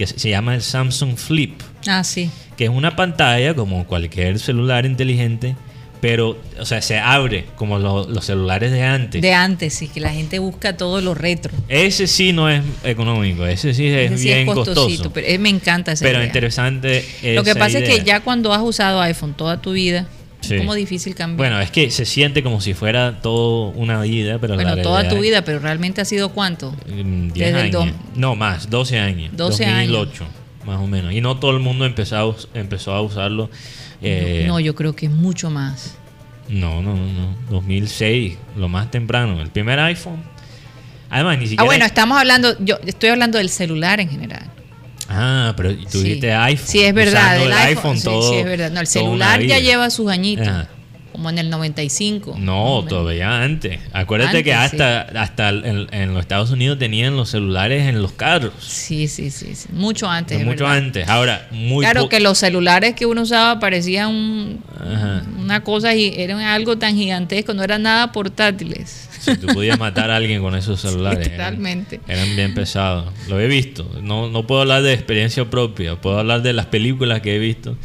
que 0.07 0.19
se 0.19 0.31
llama 0.31 0.55
el 0.55 0.63
Samsung 0.63 1.17
Flip, 1.17 1.61
Ah, 1.87 2.03
sí. 2.05 2.31
que 2.57 2.65
es 2.65 2.71
una 2.71 2.97
pantalla 2.97 3.55
como 3.55 3.87
cualquier 3.87 4.39
celular 4.39 4.87
inteligente, 4.87 5.57
pero, 6.01 6.37
o 6.59 6.65
sea, 6.67 6.83
se 6.83 6.99
abre 6.99 7.45
como 7.55 7.79
lo- 7.79 8.09
los 8.09 8.25
celulares 8.25 8.73
de 8.73 8.83
antes. 8.83 9.23
De 9.23 9.33
antes, 9.35 9.73
sí, 9.75 9.87
que 9.87 10.01
la 10.01 10.11
gente 10.11 10.41
busca 10.41 10.77
todo 10.77 11.01
lo 11.01 11.15
retro. 11.15 11.53
Ese 11.69 12.09
sí 12.09 12.33
no 12.33 12.51
es 12.51 12.61
económico, 12.83 13.47
ese 13.47 13.73
sí 13.73 13.87
es 13.87 14.11
Ese 14.11 14.19
sí 14.19 14.25
bien 14.25 14.39
es 14.41 14.47
costosito, 14.47 14.83
costoso. 14.89 15.13
pero 15.13 15.29
eh, 15.29 15.39
me 15.39 15.49
encanta 15.49 15.93
esa 15.93 16.05
Pero 16.05 16.19
idea. 16.19 16.27
interesante. 16.27 17.05
Lo 17.23 17.45
que 17.45 17.55
pasa 17.55 17.79
es 17.79 17.89
que 17.89 18.03
ya 18.05 18.19
cuando 18.21 18.53
has 18.53 18.63
usado 18.63 19.01
iPhone 19.01 19.35
toda 19.35 19.63
tu 19.63 19.73
vida, 19.73 20.07
Sí. 20.43 20.59
como 20.59 20.75
difícil 20.75 21.15
cambiar. 21.15 21.37
Bueno, 21.39 21.61
es 21.61 21.71
que 21.71 21.91
se 21.91 22.05
siente 22.05 22.43
como 22.43 22.61
si 22.61 22.75
fuera 22.75 23.21
toda 23.23 23.73
una 23.75 24.01
vida, 24.03 24.39
pero 24.41 24.55
Bueno, 24.55 24.77
la 24.77 24.83
toda 24.83 25.09
tu 25.09 25.19
vida, 25.21 25.43
pero 25.43 25.59
realmente 25.61 26.01
ha 26.01 26.05
sido 26.05 26.29
cuánto? 26.31 26.75
es, 26.87 27.05
mm, 27.05 27.29
10 27.33 27.35
desde 27.35 27.69
el 27.69 27.77
años. 27.77 27.95
No, 28.15 28.37
más, 28.37 28.69
12 28.69 28.99
años. 28.99 29.31
12 29.37 29.65
años. 29.65 29.93
2008, 29.93 30.25
más 30.67 30.81
o 30.81 30.87
menos. 30.87 31.13
Y 31.13 31.21
no 31.21 31.39
todo 31.39 31.53
el 31.53 31.61
mundo 31.61 31.87
empezó 31.87 32.37
empezó 32.55 32.93
a 32.93 33.01
usarlo. 33.03 33.49
eh, 34.03 34.45
no, 34.47 34.59
yo 34.61 34.75
creo 34.75 34.95
que 34.95 35.07
es 35.07 35.13
mucho 35.13 35.49
más. 35.49 35.97
no, 36.49 36.83
no, 36.83 36.95
no, 36.97 37.07
no. 37.07 37.37
2006, 37.51 38.37
lo 38.57 38.69
más 38.69 38.91
temprano. 38.91 39.41
El 39.41 39.49
primer 39.51 39.79
iPhone. 39.81 40.23
Además, 41.09 41.39
ni 41.39 41.45
siquiera. 41.45 41.63
Ah, 41.63 41.67
bueno, 41.67 41.85
estamos 41.85 42.19
hablando, 42.19 42.57
yo 42.65 42.79
estoy 42.87 43.11
hablando 43.11 43.39
del 43.39 43.49
celular 43.51 44.01
en 44.01 44.09
general. 44.09 44.51
Ah, 45.09 45.53
pero 45.57 45.75
tú 45.91 46.01
Sí. 46.01 46.21
iPhone. 46.25 46.67
Sí, 46.69 46.81
es 46.85 46.95
verdad. 46.95 47.37
el 47.37 47.43
el 47.49 47.53
iPhone, 47.53 47.69
iPhone 47.69 47.99
sí, 47.99 48.05
todo. 48.05 48.31
sí, 48.31 48.37
es 48.39 48.45
verdad. 48.45 48.71
No, 48.71 48.81
el 48.81 48.87
celular 48.87 49.43
ya 49.43 49.59
lleva 49.59 49.91
sus 49.91 50.11
añitos. 50.11 50.47
Ajá. 50.49 50.69
Como 51.13 51.29
en 51.31 51.39
el 51.39 51.51
95. 51.51 52.31
más 52.33 52.39
o 52.39 52.41
No, 52.41 52.85
todavía 52.89 53.43
antes. 53.43 53.79
Acuérdate 53.93 54.39
Antes, 54.39 54.45
que 54.45 54.51
sí. 54.51 54.57
hasta, 54.57 55.01
hasta 55.23 55.49
en, 55.51 55.87
en 55.93 56.15
los 56.15 56.21
Estados 56.23 56.51
Unidos 56.51 56.79
tenían 56.79 57.15
los 57.17 57.29
celulares 57.31 57.87
en 57.87 58.01
los 58.01 58.13
carros. 58.13 58.53
Sí, 58.61 59.09
sí, 59.09 59.31
sí, 59.31 59.55
sí. 59.55 59.69
Mucho 59.73 60.09
antes. 60.09 60.39
es 60.41 60.45
mucho 60.47 60.65
verdad. 60.65 60.79
antes. 60.79 61.09
Ahora, 61.09 61.49
muy 61.51 61.85
Claro 61.85 62.09
que 62.09 62.19
los 62.21 62.39
celulares 62.39 62.95
que 62.95 63.05
uno 63.07 63.23
usaba 63.23 63.61
parecían 63.61 64.09
un- 64.09 64.65
una 65.39 65.63
cosa 65.63 65.95
y 65.95 66.15
eran 66.17 66.41
algo 66.41 66.79
tan 66.79 66.97
gigantesco, 66.97 67.53
no 67.55 67.63
eran 67.63 67.83
nada 67.83 68.11
portátiles. 68.13 69.09
Si 69.21 69.37
tú 69.37 69.47
podías 69.49 69.79
matar 69.79 70.11
a 70.11 70.17
alguien 70.17 70.41
con 70.43 70.55
esos 70.57 70.81
celulares. 70.81 71.29
eran- 71.29 71.37
Totalmente. 71.53 72.01
Eran, 72.09 72.35
bien 72.35 72.55
pesados. 72.55 73.13
Lo 73.29 73.39
he 73.39 73.47
visto. 73.47 73.89
No, 74.03 74.29
no 74.31 74.47
puedo 74.47 74.63
hablar 74.63 74.83
de 74.83 74.93
experiencia 74.95 75.45
propia. 75.49 75.95
Puedo 75.97 76.19
hablar 76.19 76.43
de 76.43 76.53
las 76.53 76.67
películas 76.67 77.21
que 77.21 77.37
he 77.37 77.39
visto. 77.39 77.77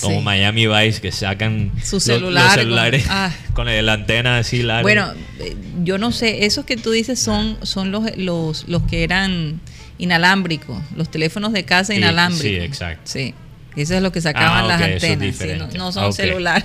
Como 0.00 0.18
Sí. 0.18 0.24
Miami 0.24 0.66
Vice, 0.66 1.00
que 1.00 1.12
sacan 1.12 1.70
Su 1.82 1.96
los- 1.96 2.04
celular 2.04 2.44
los 2.44 2.52
con- 2.54 2.62
celulares 2.62 3.04
ah. 3.08 3.30
con, 3.54 3.66
la 3.86 3.92
antena 3.92 4.38
así 4.38 4.62
larga. 4.62 4.82
Bueno, 4.82 5.12
eh, 5.40 5.54
yo 5.84 5.98
no 5.98 6.12
sé, 6.12 6.44
esos 6.46 6.64
que 6.64 6.76
tú 6.76 6.90
dices 6.90 7.18
son, 7.20 7.58
son 7.62 7.90
los, 7.90 8.04
los, 8.16 8.66
los 8.68 8.82
que 8.84 9.04
eran 9.04 9.60
inalámbricos, 9.98 10.78
los 10.96 11.10
teléfonos 11.10 11.52
de 11.52 11.64
casa 11.64 11.94
inalámbricos. 11.94 12.42
sí, 12.46 12.56
exacto. 12.56 13.02
Sí, 13.04 13.34
eso 13.76 13.94
es 13.94 14.02
lo 14.02 14.12
que 14.12 14.20
sacaban 14.20 14.64
Ah, 14.64 14.68
las 14.68 14.80
es 14.82 15.04
antenas, 15.04 15.36
sí, 15.36 15.48
no, 15.58 15.68
no 15.78 15.92
son 15.92 16.04
Ok. 16.06 16.12
celulares. 16.12 16.64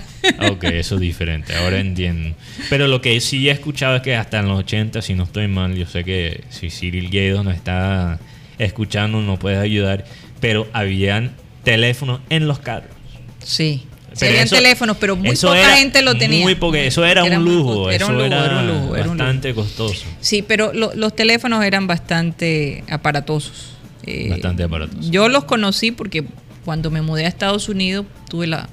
Ok, 0.50 0.64
eso 0.64 0.96
es 0.96 1.00
diferente, 1.00 1.54
ahora 1.56 1.78
entiendo. 1.80 2.34
Pero 2.68 2.86
lo 2.88 3.00
que 3.00 3.20
sí 3.20 3.48
he 3.48 3.52
escuchado 3.52 3.96
es 3.96 4.02
que 4.02 4.16
hasta 4.16 4.40
en 4.40 4.48
los 4.48 4.58
80, 4.58 5.00
si 5.02 5.14
no 5.14 5.24
estoy 5.24 5.48
mal, 5.48 5.74
yo 5.74 5.86
sé 5.86 6.04
que 6.04 6.44
si 6.50 6.68
Cyril 6.70 7.10
Guedo 7.10 7.42
nos 7.44 7.54
está 7.54 8.18
escuchando, 8.58 9.20
nos 9.20 9.38
puede 9.38 9.56
ayudar, 9.58 10.04
pero 10.40 10.66
habían 10.72 11.32
teléfonos 11.64 12.20
en 12.30 12.48
los 12.48 12.58
carros. 12.58 12.90
Sí. 13.48 13.82
Pero 14.06 14.16
Serían 14.18 14.44
eso- 14.44 14.56
teléfonos, 14.56 14.96
pero 14.98 15.16
muy 15.16 15.28
eso 15.30 15.48
poca 15.48 15.60
era 15.60 15.76
gente 15.76 16.02
lo 16.02 16.14
tenía. 16.16 16.42
Muy 16.42 16.54
poca, 16.56 16.78
eso 16.80 17.04
era, 17.04 17.24
Era 17.24 17.38
un 17.38 17.44
lujo, 17.44 17.90
era 17.90 18.04
eso 18.04 18.12
un 18.12 18.14
lujo, 18.18 18.26
era, 18.26 18.44
era 18.46 18.58
un 18.60 18.66
lujo, 18.66 18.96
era 18.96 19.04
un 19.04 19.16
lujo. 19.16 19.18
bastante 19.18 19.54
costoso. 19.54 20.06
Sí, 20.20 20.42
pero 20.42 20.72
lo- 20.72 20.92
los 20.94 21.14
teléfonos 21.14 21.64
eran 21.64 21.86
bastante 21.86 22.82
aparatosos. 22.90 23.74
Eh, 24.04 24.28
Bastante 24.30 24.62
aparatosos. 24.64 25.10
Yo 25.10 25.28
los 25.28 25.44
conocí 25.44 25.92
porque 25.92 26.24
cuando 26.64 26.90
me 26.90 27.00
mudé 27.02 27.26
a 27.26 27.28
Estados 27.28 27.68
Unidos 27.68 28.06
tuve 28.28 28.46
la, 28.46 28.68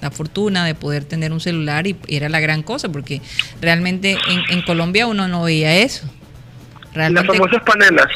la 0.00 0.10
fortuna 0.10 0.64
de 0.66 0.74
poder 0.74 1.04
tener 1.04 1.32
un 1.32 1.40
celular 1.40 1.86
y 1.86 1.96
era 2.08 2.28
la 2.28 2.40
gran 2.40 2.62
cosa 2.62 2.88
porque 2.90 3.20
realmente 3.60 4.12
en, 4.28 4.40
en 4.58 4.62
Colombia 4.62 5.06
uno 5.06 5.28
no 5.28 5.42
veía 5.42 5.76
eso. 5.76 6.06
Las 6.86 6.94
Realmente 6.94 7.32
famosas 7.32 7.62
panelas. 7.64 8.06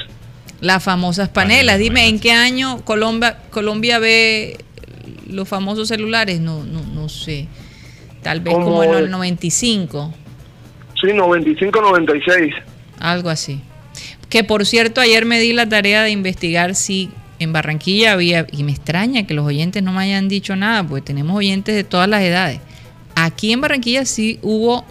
las 0.60 0.82
famosas 0.82 1.28
panelas. 1.28 1.78
Dime, 1.78 2.08
¿en 2.08 2.18
qué 2.18 2.32
año 2.32 2.82
Colombia, 2.84 3.38
Colombia 3.50 3.98
ve 3.98 4.58
los 5.28 5.48
famosos 5.48 5.88
celulares? 5.88 6.40
No, 6.40 6.64
no, 6.64 6.82
no 6.82 7.08
sé. 7.08 7.46
Tal 8.22 8.40
vez 8.40 8.54
como, 8.54 8.66
Como 8.66 8.84
en 8.84 8.90
el 8.94 9.04
el- 9.04 9.10
95. 9.10 10.12
Sí, 11.00 11.12
95, 11.12 11.80
96. 11.80 12.54
Algo 12.98 13.30
así. 13.30 13.60
Que 14.28 14.42
por 14.44 14.66
cierto, 14.66 15.00
ayer 15.00 15.24
me 15.24 15.38
di 15.40 15.52
la 15.52 15.68
tarea 15.68 16.02
de 16.02 16.10
investigar 16.10 16.74
si 16.74 17.10
en 17.38 17.52
Barranquilla 17.52 18.12
había, 18.12 18.46
y 18.50 18.64
me 18.64 18.72
extraña 18.72 19.24
que 19.26 19.32
los 19.34 19.46
oyentes 19.46 19.82
no 19.82 19.92
me 19.92 20.00
hayan 20.02 20.28
dicho 20.28 20.56
nada, 20.56 20.82
porque 20.82 21.02
tenemos 21.02 21.36
oyentes 21.36 21.74
de 21.76 21.84
todas 21.84 22.08
las 22.08 22.22
edades. 22.22 22.60
Aquí 23.14 23.52
en 23.52 23.60
Barranquilla 23.60 24.04
sí 24.04 24.38
hubo 24.42 24.84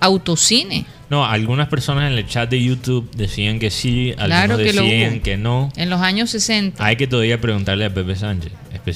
autocine. 0.00 0.86
No, 1.10 1.24
algunas 1.26 1.66
personas 1.68 2.10
en 2.10 2.16
el 2.16 2.26
chat 2.26 2.48
de 2.48 2.62
YouTube 2.62 3.10
decían 3.16 3.58
que 3.58 3.70
sí, 3.70 4.10
algunos 4.16 4.26
Claro 4.28 4.56
que 4.58 4.72
lo 4.72 4.82
decían 4.82 5.20
que 5.20 5.36
no. 5.36 5.68
En 5.76 5.90
los 5.90 6.00
años 6.00 6.30
60. 6.30 6.84
Hay 6.84 6.94
que 6.96 7.08
todavía 7.08 7.40
preguntarle 7.40 7.84
a 7.84 7.90
Pepe 7.92 8.14
Sánchez, 8.14 8.52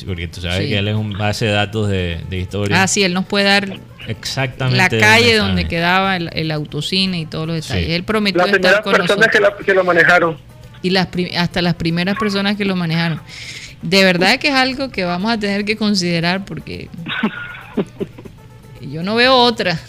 porque 0.07 0.29
tú 0.29 0.41
sabes 0.41 0.59
Sí. 0.61 0.69
que 0.69 0.79
él 0.79 0.87
es 0.89 0.95
un 0.95 1.12
base 1.19 1.47
de 1.47 1.51
datos 1.53 1.89
de, 1.89 2.21
de 2.31 2.39
historia. 2.39 2.83
Ah, 2.83 2.87
sí, 2.87 3.03
él 3.03 3.12
nos 3.15 3.27
puede 3.27 3.47
dar 3.47 3.81
Exactamente. 4.07 4.97
la 4.97 5.05
calle 5.05 5.35
donde 5.37 5.67
quedaba 5.67 6.17
el, 6.17 6.31
el 6.35 6.53
autocine 6.53 7.19
y 7.19 7.27
todos 7.27 7.49
los 7.49 7.57
detalles. 7.57 7.87
Sí. 7.87 7.93
Él 7.93 8.05
prometió 8.05 8.47
Las 8.47 8.53
estar 8.55 8.83
con 8.85 8.93
personas 8.95 9.29
que, 9.29 9.41
la- 9.41 9.57
que 9.57 9.75
lo 9.75 9.83
manejaron. 9.83 10.37
Y 10.83 10.91
las 10.91 11.09
hasta 11.37 11.62
las 11.62 11.75
primeras 11.75 12.17
personas 12.17 12.57
que 12.57 12.65
lo 12.65 12.77
manejaron. 12.77 13.21
De 13.83 14.05
verdad 14.05 14.39
que 14.39 14.49
es 14.49 14.55
algo 14.55 14.89
que 14.91 15.05
vamos 15.05 15.33
a 15.33 15.39
tener 15.39 15.65
que 15.65 15.77
considerar 15.77 16.45
porque 16.45 16.89
yo 18.81 19.03
no 19.03 19.15
veo 19.17 19.35
otra. 19.35 19.81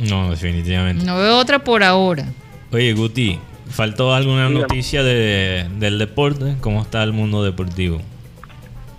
No, 0.00 0.30
definitivamente. 0.30 1.04
No 1.04 1.16
veo 1.18 1.38
otra 1.38 1.58
por 1.60 1.82
ahora. 1.82 2.24
Oye, 2.72 2.92
Guti, 2.92 3.38
¿faltó 3.70 4.14
alguna 4.14 4.48
Dígame. 4.48 4.60
noticia 4.60 5.02
de, 5.02 5.66
del 5.78 5.98
deporte? 5.98 6.56
¿Cómo 6.60 6.82
está 6.82 7.02
el 7.02 7.12
mundo 7.12 7.42
deportivo? 7.42 8.00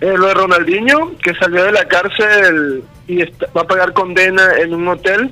Eh, 0.00 0.14
lo 0.16 0.26
de 0.28 0.34
Ronaldinho, 0.34 1.12
que 1.22 1.34
salió 1.34 1.64
de 1.64 1.72
la 1.72 1.84
cárcel 1.86 2.82
y 3.06 3.20
está- 3.22 3.46
va 3.56 3.62
a 3.62 3.66
pagar 3.66 3.92
condena 3.92 4.42
en 4.62 4.74
un 4.74 4.88
hotel. 4.88 5.30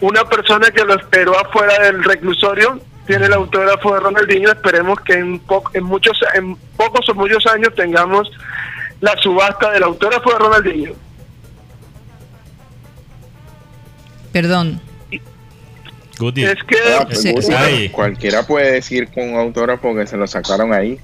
Una 0.00 0.24
persona 0.24 0.70
que 0.70 0.84
lo 0.84 0.94
esperó 0.94 1.38
afuera 1.38 1.82
del 1.84 2.02
reclusorio 2.04 2.80
tiene 3.06 3.26
el 3.26 3.32
autógrafo 3.32 3.94
de 3.94 4.00
Ronaldinho. 4.00 4.50
Esperemos 4.50 5.00
que 5.00 5.14
en, 5.14 5.38
po- 5.38 5.64
en 5.72 5.84
muchos 5.84 6.18
en 6.34 6.56
pocos 6.76 7.08
o 7.08 7.14
muchos 7.14 7.46
años 7.46 7.74
tengamos 7.74 8.30
la 9.00 9.16
subasta 9.22 9.70
del 9.72 9.84
autógrafo 9.84 10.30
de 10.32 10.38
Ronaldinho. 10.38 10.92
Perdón. 14.34 14.80
Guti, 16.18 16.44
Es 16.44 16.56
que 16.66 16.76
Ah, 16.98 17.04
pues, 17.06 17.22
Sí, 17.22 17.32
sí. 17.40 17.88
Cualquiera 17.90 18.44
puede 18.46 18.72
decir 18.72 19.08
con 19.14 19.30
un 19.32 19.38
autógrafo 19.38 19.94
que 19.94 20.06
se 20.08 20.16
lo 20.16 20.26
sacaron 20.26 20.72
ahí. 20.72 20.98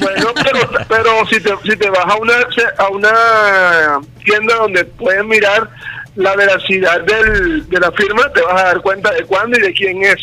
Bueno, 0.00 0.32
pero, 0.34 0.70
pero 0.88 1.26
si, 1.28 1.40
te, 1.40 1.50
si 1.62 1.76
te 1.76 1.88
vas 1.90 2.04
a 2.06 2.16
una, 2.16 2.34
a 2.78 2.88
una 2.88 4.00
tienda 4.24 4.54
donde 4.56 4.84
puedes 4.84 5.24
mirar 5.24 5.70
la 6.16 6.36
veracidad 6.36 7.00
del, 7.02 7.66
de 7.68 7.80
la 7.80 7.90
firma, 7.92 8.30
te 8.32 8.42
vas 8.42 8.60
a 8.62 8.64
dar 8.66 8.80
cuenta 8.82 9.10
de 9.12 9.24
cuándo 9.24 9.58
y 9.58 9.62
de 9.62 9.72
quién 9.72 10.02
es. 10.04 10.16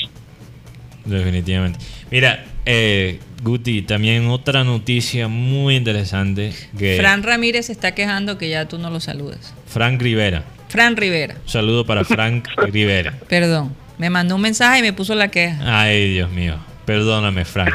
definitivamente. 1.06 1.80
Mira, 2.12 2.46
eh, 2.66 3.20
Guti, 3.44 3.82
también 3.82 4.28
otra 4.30 4.64
noticia 4.64 5.28
muy 5.28 5.76
interesante 5.76 6.54
que 6.78 6.98
Fran 7.00 7.24
Ramírez 7.24 7.66
se 7.68 7.72
está 7.72 7.94
quejando 7.96 8.38
que 8.38 8.50
ya 8.50 8.68
tú 8.68 8.78
no 8.78 8.90
lo 8.92 9.00
saludas. 9.00 9.54
Frank 9.68 10.00
Rivera. 10.02 10.44
Fran 10.72 10.96
Rivera, 10.96 11.36
Un 11.44 11.50
saludo 11.50 11.86
para 11.86 12.04
Frank 12.06 12.48
Rivera. 12.72 13.14
perdón. 13.30 13.76
Me 13.98 14.10
mandó 14.10 14.36
un 14.36 14.42
mensaje 14.42 14.80
y 14.80 14.82
me 14.82 14.94
puso 14.94 15.14
la 15.14 15.28
queja. 15.28 15.60
Ay, 15.64 16.14
Dios 16.14 16.32
mío. 16.32 16.56
Perdóname, 16.86 17.46
Frank. 17.46 17.74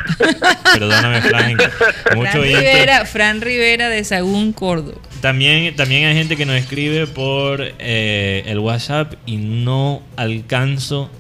Perdóname, 0.73 1.23
Frank. 1.23 1.63
Mucho 2.17 2.31
Fran 2.31 2.43
oyente. 2.43 2.73
Rivera, 2.73 3.05
Fran 3.05 3.41
Rivera 3.41 3.89
de 3.89 4.03
Sagún, 4.03 4.53
Córdoba. 4.53 4.99
También, 5.21 5.77
también 5.77 6.07
hay 6.07 6.15
gente 6.15 6.37
que 6.37 6.45
nos 6.45 6.57
escribe 6.57 7.07
por 7.07 7.61
eh, 7.79 8.43
el 8.47 8.59
WhatsApp 8.59 9.15
y 9.25 9.37
no 9.37 10.03
alcanzo 10.17 11.11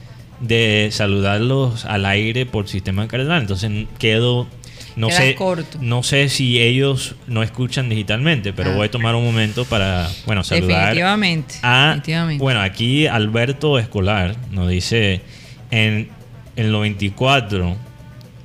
de 0.40 0.88
saludarlos 0.92 1.84
al 1.84 2.04
aire 2.06 2.44
por 2.44 2.68
sistema 2.68 3.06
cardenal. 3.06 3.40
Entonces 3.42 3.70
quedo, 3.98 4.48
no 4.96 5.08
Quedas 5.08 5.22
sé, 5.22 5.34
corto. 5.34 5.78
no 5.80 6.02
sé 6.02 6.28
si 6.28 6.60
ellos 6.60 7.14
no 7.26 7.42
escuchan 7.42 7.88
digitalmente, 7.88 8.52
pero 8.52 8.70
Ah. 8.72 8.76
voy 8.76 8.86
a 8.86 8.90
tomar 8.90 9.14
un 9.14 9.24
momento 9.24 9.64
para, 9.66 10.08
bueno, 10.26 10.42
saludar 10.42 10.80
Definitivamente. 10.86 11.54
a, 11.62 11.86
definitivamente. 11.96 12.42
bueno, 12.42 12.60
aquí 12.62 13.06
Alberto 13.06 13.78
Escolar 13.78 14.34
nos 14.50 14.68
dice 14.68 15.20
en 15.70 16.08
el 16.56 16.72
94 16.72 17.76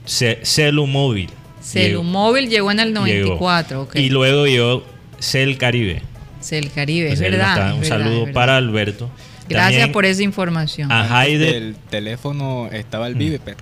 ce- 0.06 0.40
celu 0.44 0.86
móvil. 0.88 1.30
Celu 1.62 2.04
Móvil 2.04 2.50
llegó 2.50 2.72
en 2.72 2.80
el 2.80 2.88
llegó. 2.94 3.30
94, 3.36 3.84
ok. 3.84 3.96
Y 3.96 4.10
luego 4.10 4.48
yo 4.48 4.84
Cel 5.20 5.58
Caribe. 5.58 6.02
Cel 6.42 6.72
Caribe, 6.72 7.08
es 7.14 7.22
Entonces, 7.22 7.26
él 7.28 7.32
verdad. 7.40 7.54
está- 7.54 7.70
es 7.70 7.76
un 7.78 7.86
saludo 7.86 8.12
es 8.14 8.20
verdad. 8.22 8.34
para 8.34 8.58
Alberto. 8.58 9.10
Gracias 9.48 9.72
También 9.74 9.92
por 9.92 10.06
esa 10.06 10.24
información. 10.24 10.92
a 10.92 11.20
Haide. 11.20 11.56
El 11.58 11.76
teléfono 11.90 12.68
estaba 12.72 13.08
el 13.08 13.16
Viper. 13.16 13.56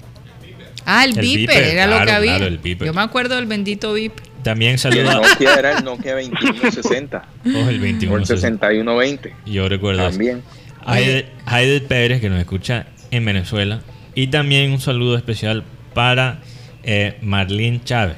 Ah, 0.90 1.04
el, 1.06 1.12
el 1.12 1.22
Viper, 1.22 1.56
Viper, 1.56 1.64
era 1.64 1.88
lo 1.88 2.06
que 2.06 2.12
había. 2.12 2.38
claro, 2.38 2.48
el 2.48 2.58
Viper. 2.58 2.88
Yo 2.88 2.94
me 2.94 3.02
acuerdo 3.02 3.36
del 3.36 3.46
bendito 3.46 3.94
Viper. 3.94 4.30
También 4.44 4.72
Y 4.72 4.74
el 4.74 4.80
saluda 4.80 5.16
Nokia 5.16 5.54
era 5.56 5.78
el 5.78 5.84
Nokia 5.84 6.16
2160 6.16 7.28
oh, 7.46 7.70
el 7.70 7.78
o 7.78 7.82
21. 7.82 8.18
el 8.18 8.26
6120 8.26 9.36
Yo 9.46 9.68
recuerdo 9.68 10.10
también. 10.10 10.42
Haide, 10.86 11.28
Haide 11.46 11.82
Pérez, 11.82 12.22
que 12.22 12.30
nos 12.30 12.40
escucha 12.40 12.88
en 13.12 13.26
Venezuela. 13.26 13.82
Y 14.16 14.28
también 14.28 14.72
un 14.72 14.80
saludo 14.80 15.18
especial 15.18 15.64
para 15.94 16.40
eh, 16.84 17.18
Marlene 17.22 17.82
Chávez, 17.84 18.18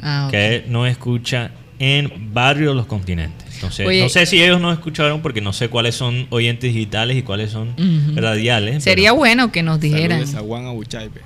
Ah, 0.00 0.28
que 0.30 0.64
nos 0.68 0.88
escucha 0.88 1.50
en 1.78 2.32
Barrio 2.32 2.74
Los 2.74 2.86
Continentes. 2.86 3.46
Entonces, 3.54 3.86
Oye. 3.86 4.02
no 4.02 4.08
sé 4.08 4.26
si 4.26 4.42
ellos 4.42 4.60
nos 4.60 4.72
escucharon 4.72 5.20
porque 5.20 5.40
no 5.40 5.52
sé 5.52 5.68
cuáles 5.68 5.96
son 5.96 6.28
oyentes 6.30 6.72
digitales 6.72 7.16
y 7.16 7.22
cuáles 7.22 7.50
son 7.50 7.74
radiales. 8.14 8.84
Sería 8.84 9.12
bueno 9.12 9.50
que 9.50 9.64
nos 9.64 9.80
dijeran. 9.80 10.20
Saludos 10.20 10.34
a 10.42 10.46
Juan 10.46 10.66
Abuchaipe. 10.66 11.20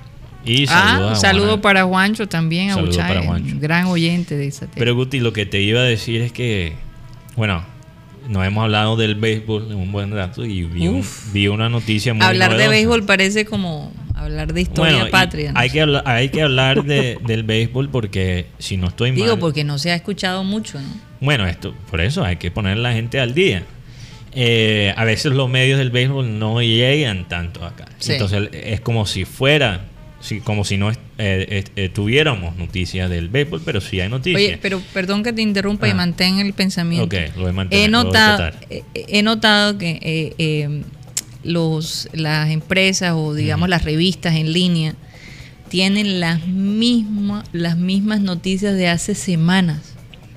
Y 0.45 0.65
Ah, 0.69 0.89
saludos 0.91 1.07
un 1.11 1.13
a 1.13 1.15
saludo 1.15 1.61
para 1.61 1.83
Juancho 1.85 2.27
también, 2.27 2.71
a 2.71 2.75
Saludo 2.75 2.91
Uchay, 2.91 3.07
para 3.07 3.23
Juancho. 3.25 3.53
un 3.53 3.59
gran 3.61 3.85
oyente 3.85 4.35
de 4.35 4.47
esa 4.47 4.67
Pero 4.75 4.93
Guti, 4.95 5.19
lo 5.19 5.31
que 5.33 5.45
te 5.45 5.61
iba 5.61 5.79
a 5.79 5.83
decir 5.83 6.21
es 6.21 6.31
que, 6.33 6.73
bueno, 7.37 7.63
nos 8.27 8.45
hemos 8.45 8.63
hablado 8.63 8.95
del 8.97 9.15
béisbol 9.15 9.71
en 9.71 9.77
un 9.77 9.91
buen 9.91 10.11
rato 10.11 10.45
y 10.45 10.63
vi, 10.63 10.87
un- 10.87 11.05
vi 11.33 11.47
una 11.47 11.69
noticia 11.69 12.13
muy 12.13 12.25
Hablar 12.25 12.57
de 12.57 12.67
béisbol 12.67 13.05
parece 13.05 13.45
como 13.45 13.93
hablar 14.15 14.53
de 14.53 14.61
historia 14.61 14.93
Bueno, 14.95 15.09
patria. 15.11 15.51
¿no? 15.53 15.59
hay, 15.59 15.69
que 15.69 15.81
hablar, 15.81 16.03
hay 16.05 16.29
que 16.29 16.41
hablar 16.41 16.83
de- 16.83 17.17
del 17.25 17.43
béisbol 17.43 17.89
porque 17.89 18.47
si 18.59 18.77
no 18.77 18.87
estoy 18.87 19.11
Digo, 19.11 19.27
mal... 19.31 19.39
porque 19.39 19.63
no 19.63 19.77
se 19.77 19.91
ha 19.91 19.95
escuchado 19.95 20.43
mucho, 20.43 20.79
¿no? 20.79 20.87
Bueno, 21.19 21.45
esto, 21.47 21.73
por 21.89 21.99
eso 22.01 22.23
hay 22.23 22.35
que 22.37 22.51
poner 22.51 22.73
a 22.77 22.81
la 22.81 22.93
gente 22.93 23.19
al 23.19 23.33
día. 23.33 23.63
Eh, 24.35 24.93
a 24.97 25.03
veces 25.05 25.33
los 25.33 25.49
medios 25.49 25.77
del 25.77 25.91
béisbol 25.91 26.39
no 26.39 26.61
llegan 26.61 27.27
tanto 27.27 27.63
acá. 27.65 27.85
Sí. 27.99 28.13
Entonces 28.13 28.49
es 28.51 28.81
como 28.81 29.05
si 29.05 29.25
fuera, 29.25 29.85
como 30.43 30.63
si 30.63 30.77
no 30.77 30.89
eh, 30.91 30.95
eh, 31.17 31.63
eh, 31.75 31.89
tuviéramos 31.89 32.55
noticias 32.57 33.09
del 33.09 33.29
béisbol, 33.29 33.61
pero 33.65 33.81
sí 33.81 33.99
hay 33.99 34.09
noticias. 34.09 34.41
Oye, 34.41 34.59
pero 34.61 34.81
perdón 34.93 35.23
que 35.23 35.33
te 35.33 35.41
interrumpa 35.41 35.87
y 35.87 35.91
Ah. 35.91 35.95
mantén 35.95 36.39
el 36.39 36.53
pensamiento. 36.53 37.05
Ok, 37.05 37.13
lo 37.13 37.47
He 37.49 37.51
lo 37.51 37.67
voy 37.69 37.83
a 37.83 37.87
notado, 37.89 38.37
tratar. 38.37 38.67
eh, 38.69 38.83
he 38.95 39.21
notado 39.23 39.77
que 39.77 39.99
eh, 40.01 40.33
eh, 40.37 40.81
los, 41.43 42.07
las 42.13 42.49
empresas 42.51 43.13
o 43.15 43.33
digamos 43.33 43.67
las 43.69 43.83
revistas 43.83 44.35
en 44.35 44.53
línea 44.53 44.95
tienen 45.69 46.19
las 46.19 46.45
mismas, 46.47 47.45
las 47.51 47.77
mismas 47.77 48.21
noticias 48.21 48.75
de 48.75 48.87
hace 48.87 49.15
semanas. 49.15 49.81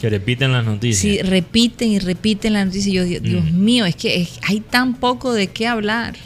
Que 0.01 0.11
repiten 0.11 0.53
las 0.53 0.65
Sí, 0.65 0.71
noticias. 0.71 1.29
repiten 1.29 1.91
y 1.93 1.99
repiten 1.99 2.53
la 2.55 2.65
noticia. 2.65 2.91
Y 2.91 2.95
yo, 2.95 3.05
Dios, 3.05 3.23
Dios 3.23 3.45
Mm. 3.45 3.65
mío, 3.65 3.87
es 3.87 3.97
que 3.97 4.17
es- 4.21 4.39
hay 4.43 4.61
tan 4.61 4.95
poco 4.97 5.33
de 5.33 5.47
qué 5.49 5.67
hablar 5.67 6.17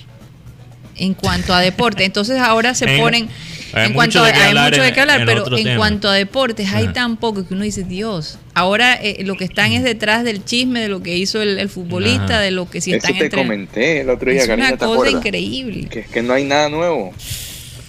en 0.96 1.14
cuanto 1.14 1.54
a 1.54 1.60
deporte. 1.60 2.04
Entonces 2.04 2.38
ahora 2.40 2.74
se 2.74 2.86
ponen. 2.98 3.28
Hay 3.72 3.86
en 3.86 3.92
mucho 3.92 3.94
cuanto 3.94 4.22
a, 4.22 4.26
de 4.26 4.32
qué 4.32 4.38
hay 4.40 4.48
hablar 4.48 4.70
mucho 4.70 4.82
de 4.82 4.92
qué 4.92 5.00
hablar, 5.00 5.20
en 5.20 5.26
pero 5.26 5.56
en 5.56 5.64
tema. 5.64 5.76
cuanto 5.76 6.08
a 6.08 6.14
deportes 6.14 6.68
hay 6.72 6.84
Ajá. 6.84 6.92
tan 6.92 7.16
poco 7.16 7.46
que 7.46 7.54
uno 7.54 7.64
dice, 7.64 7.84
Dios, 7.84 8.38
ahora 8.54 8.94
eh, 8.94 9.22
lo 9.24 9.36
que 9.36 9.44
están 9.44 9.72
es 9.72 9.82
detrás 9.82 10.24
del 10.24 10.44
chisme 10.44 10.80
de 10.80 10.88
lo 10.88 11.02
que 11.02 11.16
hizo 11.16 11.40
el, 11.42 11.58
el 11.58 11.68
futbolista, 11.68 12.24
Ajá. 12.24 12.40
de 12.40 12.50
lo 12.50 12.68
que 12.70 12.80
si 12.80 12.90
Eso 12.92 12.98
están 12.98 13.18
te 13.18 13.24
entre... 13.26 13.38
comenté 13.42 14.00
el 14.00 14.10
otro 14.10 14.30
día, 14.30 14.40
Es 14.42 14.46
Karina, 14.48 14.68
una 14.68 14.76
¿te 14.76 14.84
cosa 14.84 14.92
acuerdas? 14.94 15.14
increíble. 15.26 15.88
Que 15.88 16.00
es 16.00 16.08
que 16.08 16.22
no 16.22 16.32
hay 16.34 16.44
nada 16.44 16.68
nuevo. 16.68 17.12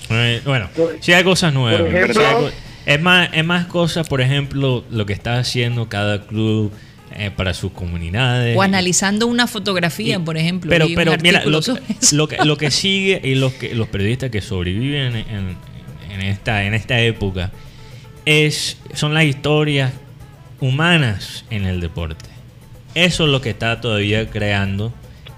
Eh, 0.09 0.41
Bueno, 0.45 0.69
sí 0.99 1.13
hay 1.13 1.23
cosas 1.23 1.53
nuevas. 1.53 1.81
Por 1.81 1.95
ejemplo- 1.95 2.13
sí 2.21 2.27
hay 2.27 2.35
co- 2.35 2.51
es, 2.85 3.01
más, 3.01 3.29
es 3.33 3.45
más 3.45 3.65
cosas, 3.67 4.07
por 4.07 4.21
ejemplo, 4.21 4.83
lo 4.89 5.05
que 5.05 5.13
está 5.13 5.37
haciendo 5.37 5.87
cada 5.87 6.25
club 6.25 6.71
eh, 7.15 7.29
para 7.35 7.53
sus 7.53 7.71
comunidades. 7.71 8.57
O 8.57 8.61
analizando 8.61 9.27
una 9.27 9.45
fotografía, 9.47 10.15
Y- 10.15 10.19
por 10.19 10.37
ejemplo. 10.37 10.69
Pero, 10.69 10.87
pero 10.95 11.13
mira, 11.21 11.43
lo, 11.45 11.61
que, 12.27 12.37
lo 12.43 12.57
que 12.57 12.71
sigue 12.71 13.21
y 13.23 13.35
los, 13.35 13.53
que, 13.53 13.75
los 13.75 13.87
periodistas 13.89 14.31
que 14.31 14.41
sobreviven 14.41 15.15
en, 15.15 15.27
en 15.29 15.57
esta, 16.19 16.65
en 16.65 16.73
esta 16.73 16.99
época 16.99 17.51
es, 18.25 18.77
son 18.93 19.13
las 19.13 19.23
historias 19.23 19.93
humanas 20.59 21.45
en 21.49 21.65
el 21.65 21.79
deporte. 21.79 22.29
Eso 22.93 23.23
es 23.23 23.29
lo 23.29 23.39
que 23.39 23.51
está 23.51 23.79
todavía 23.79 24.29
creando 24.29 24.91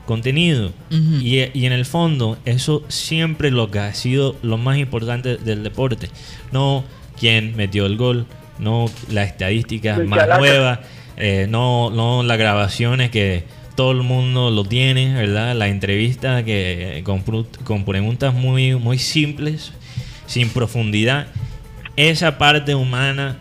contenido. 0.05 0.73
Y, 0.89 1.37
y 1.57 1.65
en 1.65 1.71
el 1.71 1.85
fondo, 1.85 2.37
eso 2.45 2.83
siempre 2.87 3.51
lo 3.51 3.69
que 3.69 3.79
ha 3.79 3.93
sido 3.93 4.35
lo 4.41 4.57
más 4.57 4.77
importante 4.77 5.37
del 5.37 5.63
deporte. 5.63 6.09
No 6.51 6.83
quién 7.19 7.55
metió 7.55 7.85
el 7.85 7.95
gol, 7.95 8.25
no 8.59 8.85
la 9.09 9.23
estadística 9.23 9.95
El 9.95 10.07
más 10.07 10.19
chalaca. 10.19 10.39
nueva, 10.39 10.81
eh, 11.17 11.47
no, 11.49 11.89
no 11.89 12.23
las 12.23 12.37
grabaciones 12.37 13.11
que 13.11 13.43
todo 13.75 13.91
el 13.91 14.01
mundo 14.01 14.51
lo 14.51 14.65
tiene, 14.65 15.13
¿verdad? 15.13 15.55
La 15.55 15.67
entrevista 15.67 16.43
que 16.43 16.97
eh, 16.97 17.03
con, 17.03 17.23
con 17.63 17.85
preguntas 17.85 18.33
muy, 18.33 18.75
muy 18.75 18.99
simples, 18.99 19.71
sin 20.25 20.49
profundidad. 20.49 21.27
Esa 21.95 22.37
parte 22.37 22.75
humana 22.75 23.37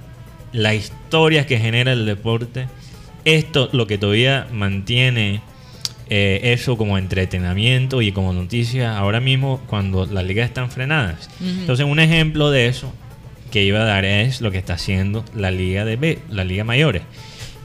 las 0.52 0.74
historias 0.74 1.46
que 1.46 1.58
genera 1.58 1.92
el 1.92 2.06
deporte, 2.06 2.68
esto 3.24 3.68
lo 3.72 3.86
que 3.86 3.98
todavía 3.98 4.46
mantiene 4.52 5.40
eh, 6.08 6.52
eso 6.52 6.76
como 6.76 6.98
entretenimiento 6.98 8.02
y 8.02 8.12
como 8.12 8.32
noticia 8.32 8.98
ahora 8.98 9.20
mismo 9.20 9.62
cuando 9.66 10.04
las 10.06 10.24
ligas 10.24 10.48
están 10.48 10.70
frenadas. 10.70 11.30
Entonces 11.40 11.86
un 11.86 12.00
ejemplo 12.00 12.50
de 12.50 12.66
eso 12.66 12.92
que 13.50 13.62
iba 13.64 13.80
a 13.80 13.84
dar 13.84 14.04
es 14.04 14.40
lo 14.40 14.50
que 14.50 14.58
está 14.58 14.74
haciendo 14.74 15.24
la 15.34 15.50
liga 15.50 15.84
de 15.84 15.96
B, 15.96 16.18
la 16.30 16.44
liga 16.44 16.64
mayores, 16.64 17.02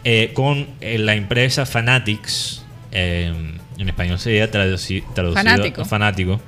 eh, 0.03 0.31
con 0.34 0.68
eh, 0.81 0.98
la 0.98 1.15
empresa 1.15 1.65
Fanatics. 1.65 2.64
En 3.77 3.89
español 3.89 4.19
sería 4.19 4.49
traducido 4.49 5.05
fanático, 5.33 5.85
fanático 5.85 6.41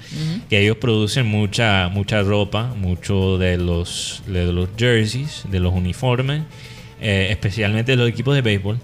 que 0.49 0.61
ellos 0.61 0.77
producen 0.77 1.27
mucha 1.27 1.89
mucha 1.89 2.21
ropa, 2.21 2.73
mucho 2.75 3.37
de 3.37 3.57
los 3.57 4.23
de 4.25 4.51
los 4.51 4.69
jerseys, 4.77 5.43
de 5.49 5.59
los 5.59 5.73
uniformes, 5.73 6.43
especialmente 6.99 7.91
de 7.91 7.97
los 7.97 8.09
equipos 8.09 8.35
de 8.35 8.41
béisbol. 8.41 8.79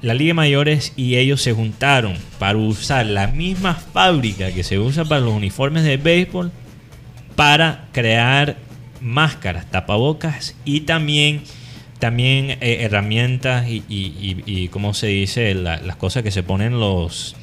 La 0.00 0.14
Liga 0.14 0.32
Mayores 0.32 0.92
y 0.94 1.16
ellos 1.16 1.42
se 1.42 1.52
juntaron 1.52 2.16
para 2.38 2.56
usar 2.56 3.06
la 3.06 3.26
misma 3.26 3.74
fábrica 3.74 4.52
que 4.52 4.62
se 4.62 4.78
usa 4.78 5.04
para 5.04 5.20
los 5.20 5.34
uniformes 5.34 5.82
de 5.82 5.96
béisbol 5.96 6.52
para 7.34 7.86
crear 7.92 8.56
máscaras, 9.00 9.70
tapabocas 9.70 10.56
y 10.64 10.80
también, 10.80 11.42
también 11.98 12.50
eh, 12.60 12.78
herramientas 12.80 13.68
y, 13.68 13.84
y, 13.88 14.68
¿cómo 14.68 14.94
se 14.94 15.08
dice? 15.08 15.54
las 15.54 15.96
cosas 15.96 16.22
que 16.22 16.30
se 16.30 16.42
ponen 16.42 16.80
los, 16.80 17.36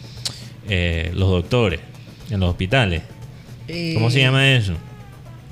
eh, 0.69 1.11
los 1.13 1.29
doctores 1.29 1.79
en 2.29 2.39
los 2.39 2.49
hospitales. 2.49 3.03
¿Cómo 3.95 4.11
se 4.11 4.19
eh, 4.19 4.23
llama 4.23 4.51
eso? 4.51 4.73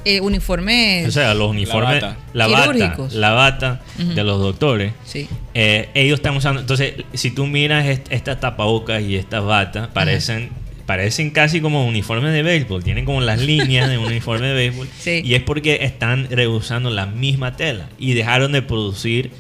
eh, 0.06 0.22
uniformes. 0.22 1.08
O 1.08 1.12
sea, 1.12 1.34
los 1.34 1.50
uniformes. 1.50 2.04
La 2.34 2.48
bata. 2.48 2.98
La 3.12 3.32
bata, 3.32 3.82
de 3.98 4.24
los 4.24 4.40
doctores. 4.40 4.94
Sí. 5.06 5.28
Eh, 5.54 5.90
ellos 5.94 6.20
están 6.20 6.36
usando. 6.36 6.62
Entonces, 6.62 6.94
si 7.14 7.32
tú 7.32 7.46
miras 7.46 7.86
estas 8.10 8.40
tapabocas 8.40 9.02
y 9.02 9.16
estas 9.16 9.44
batas, 9.44 9.88
parecen. 9.90 10.50
Parecen 10.86 11.30
casi 11.30 11.62
como 11.62 11.88
uniformes 11.88 12.34
de 12.34 12.44
béisbol, 12.44 12.84
tienen 12.84 13.06
como 13.06 13.22
las 13.22 13.40
líneas 13.40 13.90
de 13.90 13.98
un 13.98 14.04
uniforme 14.08 14.48
de 14.48 14.54
béisbol. 14.54 14.90
Y 15.06 15.34
es 15.34 15.42
porque 15.42 15.80
están 15.84 16.28
reusando 16.30 16.90
la 16.90 17.06
misma 17.06 17.56
tela 17.56 17.88
y 17.98 18.16
dejaron 18.16 18.52
de 18.52 18.62
producir 18.64 19.32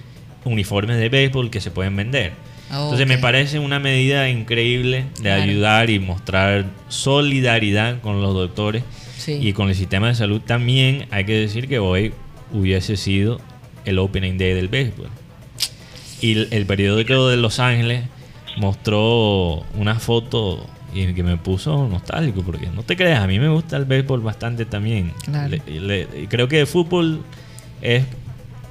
uniformes 0.46 0.96
de 0.98 1.10
béisbol 1.10 1.50
que 1.50 1.60
se 1.60 1.70
pueden 1.70 1.98
vender. 1.98 2.32
Entonces 2.74 3.08
me 3.08 3.20
parece 3.20 3.60
una 3.60 3.80
medida 3.80 4.30
increíble 4.30 5.06
de 5.22 5.32
ayudar 5.32 5.92
y 5.92 6.00
mostrar 6.00 6.66
solidaridad 6.88 8.02
con 8.02 8.22
los 8.22 8.34
doctores 8.34 8.84
y 9.28 9.54
con 9.54 9.70
el 9.70 9.76
sistema 9.76 10.08
de 10.08 10.16
salud. 10.16 10.42
También 10.42 11.06
hay 11.12 11.26
que 11.26 11.34
decir 11.34 11.68
que 11.68 11.78
hoy 11.78 12.14
hubiese 12.52 12.98
sido 12.98 13.40
el 13.86 14.00
opening 14.00 14.38
day 14.38 14.54
del 14.54 14.70
béisbol. 14.70 15.08
Y 16.22 16.48
el, 16.56 16.66
periódico 16.66 17.28
de 17.28 17.38
Los 17.38 17.60
Ángeles 17.60 18.06
mostró 18.58 19.64
una 19.76 20.00
foto 20.00 20.66
y 20.94 21.14
que 21.14 21.24
me 21.24 21.38
puso 21.38 21.88
nostálgico 21.88 22.44
porque 22.44 22.68
no 22.68 22.84
te 22.84 22.96
creas, 22.96 23.22
a 23.22 23.28
mí 23.28 23.40
me 23.40 23.50
gusta 23.50 23.78
el 23.78 23.86
béisbol 23.86 24.22
bastante 24.22 24.66
también. 24.66 25.12
creo 26.30 26.48
que 26.48 26.62
el 26.62 26.68
fútbol 26.68 27.24
es 27.82 28.06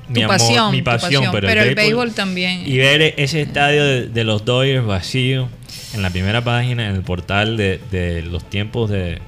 mi, 0.08 0.26
pasión, 0.26 0.72
mi 0.72 0.82
pasión, 0.82 1.26
pero, 1.32 1.48
el, 1.62 1.74
béisbol, 1.74 2.12
también. 2.12 2.62
Y 2.66 2.78
ver 2.78 3.14
ese 3.16 3.42
estadio 3.42 4.08
de, 4.08 4.24
los 4.24 4.44
Dodgers 4.44 4.84
vacío 4.84 5.48
en 5.94 6.02
la 6.02 6.10
primera 6.10 6.42
página, 6.42 6.88
en 6.88 6.96
el 6.96 7.02
portal 7.02 7.56
de, 7.56 7.80
de 7.90 8.22
los 8.22 8.48
tiempos 8.48 8.90
de, 8.90 9.20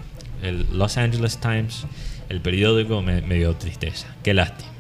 el 0.45 0.67
Los 0.73 0.97
Angeles 0.97 1.39
Times, 1.39 1.87
el 2.29 2.41
periódico, 2.41 3.03
me, 3.03 3.21
dio 3.23 3.55
tristeza. 3.55 4.07
Qué 4.23 4.35
lástima. 4.35 4.71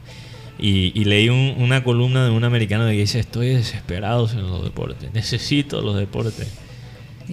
Y, 0.58 1.04
leí 1.04 1.28
una 1.28 1.82
columna 1.82 2.24
de 2.24 2.30
un 2.30 2.44
americano 2.44 2.86
que 2.86 2.92
dice, 2.92 3.18
estoy 3.18 3.48
desesperado 3.48 4.28
en 4.30 4.48
los 4.48 4.62
deportes, 4.62 5.12
necesito 5.12 5.80
los 5.80 5.96
deportes. 5.96 6.52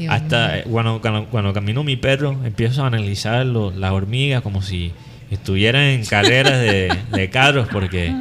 Hasta 0.09 0.59
eh, 0.59 0.63
cuando, 0.69 1.01
cuando, 1.01 1.53
camino 1.53 1.83
mi 1.83 1.97
perro, 1.97 2.39
empiezo 2.45 2.83
a 2.83 2.87
analizar 2.87 3.45
las 3.45 3.91
hormigas 3.91 4.41
como 4.41 4.61
si 4.61 4.93
estuvieran 5.31 5.83
en 5.83 6.05
carreras 6.05 6.59
de, 6.59 7.29
carros, 7.31 7.67
porque 7.71 8.13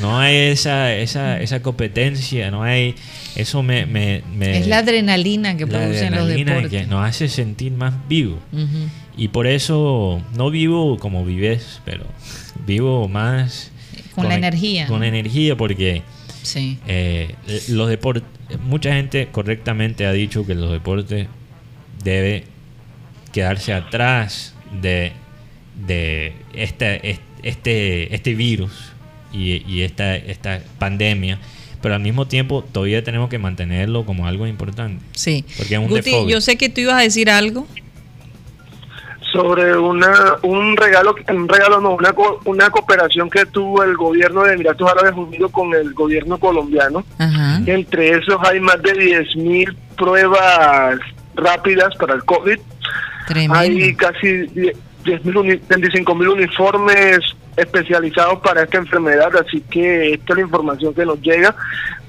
no 0.00 0.18
hay 0.18 0.36
esa, 0.36 0.94
esa, 0.94 1.40
esa 1.40 1.60
competencia, 1.62 2.50
no 2.50 2.62
hay... 2.62 2.94
Eso 3.36 3.62
me, 3.62 3.84
me, 3.84 4.22
es 4.40 4.66
la 4.66 4.78
adrenalina 4.78 5.58
que 5.58 5.66
producen 5.66 6.14
los 6.14 6.26
deportes. 6.26 6.70
que 6.70 6.86
nos 6.86 7.06
hace 7.06 7.28
sentir 7.28 7.72
más 7.72 7.94
vivos. 8.08 8.38
Y 9.16 9.28
por 9.28 9.46
eso 9.46 10.22
no 10.34 10.50
vivo 10.50 10.98
como 10.98 11.24
vives, 11.24 11.80
pero 11.84 12.04
vivo 12.66 13.08
más... 13.08 13.70
Con, 14.14 14.28
la 14.30 14.36
energía. 14.36 14.86
Con 14.86 15.04
energía 15.04 15.56
porque 15.56 16.02
sí. 16.42 16.78
Eh, 16.86 17.34
los 17.68 17.90
deportes... 17.90 18.24
Mucha 18.62 18.94
gente 18.94 19.28
correctamente 19.30 20.06
ha 20.06 20.12
dicho 20.12 20.46
que 20.46 20.54
los 20.54 20.70
deportes 20.70 21.26
debe 22.02 22.44
quedarse 23.32 23.74
atrás 23.74 24.54
de, 24.80 25.12
de 25.76 26.34
este, 26.54 27.20
este, 27.42 28.14
este 28.14 28.34
virus 28.34 28.92
y, 29.32 29.82
esta, 29.82 30.16
esta 30.16 30.60
pandemia 30.78 31.38
pero 31.82 31.94
al 31.94 32.00
mismo 32.00 32.26
tiempo 32.26 32.64
todavía 32.72 33.04
tenemos 33.04 33.28
que 33.28 33.38
mantenerlo 33.38 34.04
como 34.04 34.26
algo 34.26 34.46
importante. 34.46 35.04
Sí. 35.12 35.44
Porque 35.56 35.74
es 35.74 35.80
un 35.80 36.28
yo 36.28 36.40
sé 36.40 36.56
que 36.56 36.68
tú 36.68 36.80
ibas 36.80 36.96
a 36.96 37.02
decir 37.02 37.30
algo. 37.30 37.66
Sobre 39.32 39.76
una 39.78 40.36
un 40.42 40.76
regalo 40.76 41.14
un 41.28 41.48
regalo 41.48 41.80
no 41.80 41.90
una 41.90 42.12
una 42.44 42.70
cooperación 42.70 43.28
que 43.28 43.44
tuvo 43.46 43.84
el 43.84 43.96
gobierno 43.96 44.42
de 44.42 44.54
Emiratos 44.54 44.90
Árabes 44.90 45.12
Unidos 45.14 45.52
con 45.52 45.74
el 45.74 45.92
gobierno 45.92 46.38
colombiano. 46.38 47.04
Entre 47.66 48.18
esos 48.18 48.36
hay 48.42 48.58
más 48.58 48.82
de 48.82 48.92
10.000 48.92 49.76
pruebas 49.96 50.98
rápidas 51.36 51.94
para 51.96 52.14
el 52.14 52.24
COVID. 52.24 52.58
Hay 53.50 53.94
casi 53.94 54.46
10.000 55.06 56.14
mil 56.14 56.28
uniformes 56.28 57.20
especializados 57.56 58.40
para 58.40 58.62
esta 58.62 58.78
enfermedad 58.78 59.34
así 59.36 59.60
que 59.62 60.14
esta 60.14 60.32
es 60.32 60.36
la 60.36 60.42
información 60.42 60.94
que 60.94 61.06
nos 61.06 61.20
llega 61.20 61.54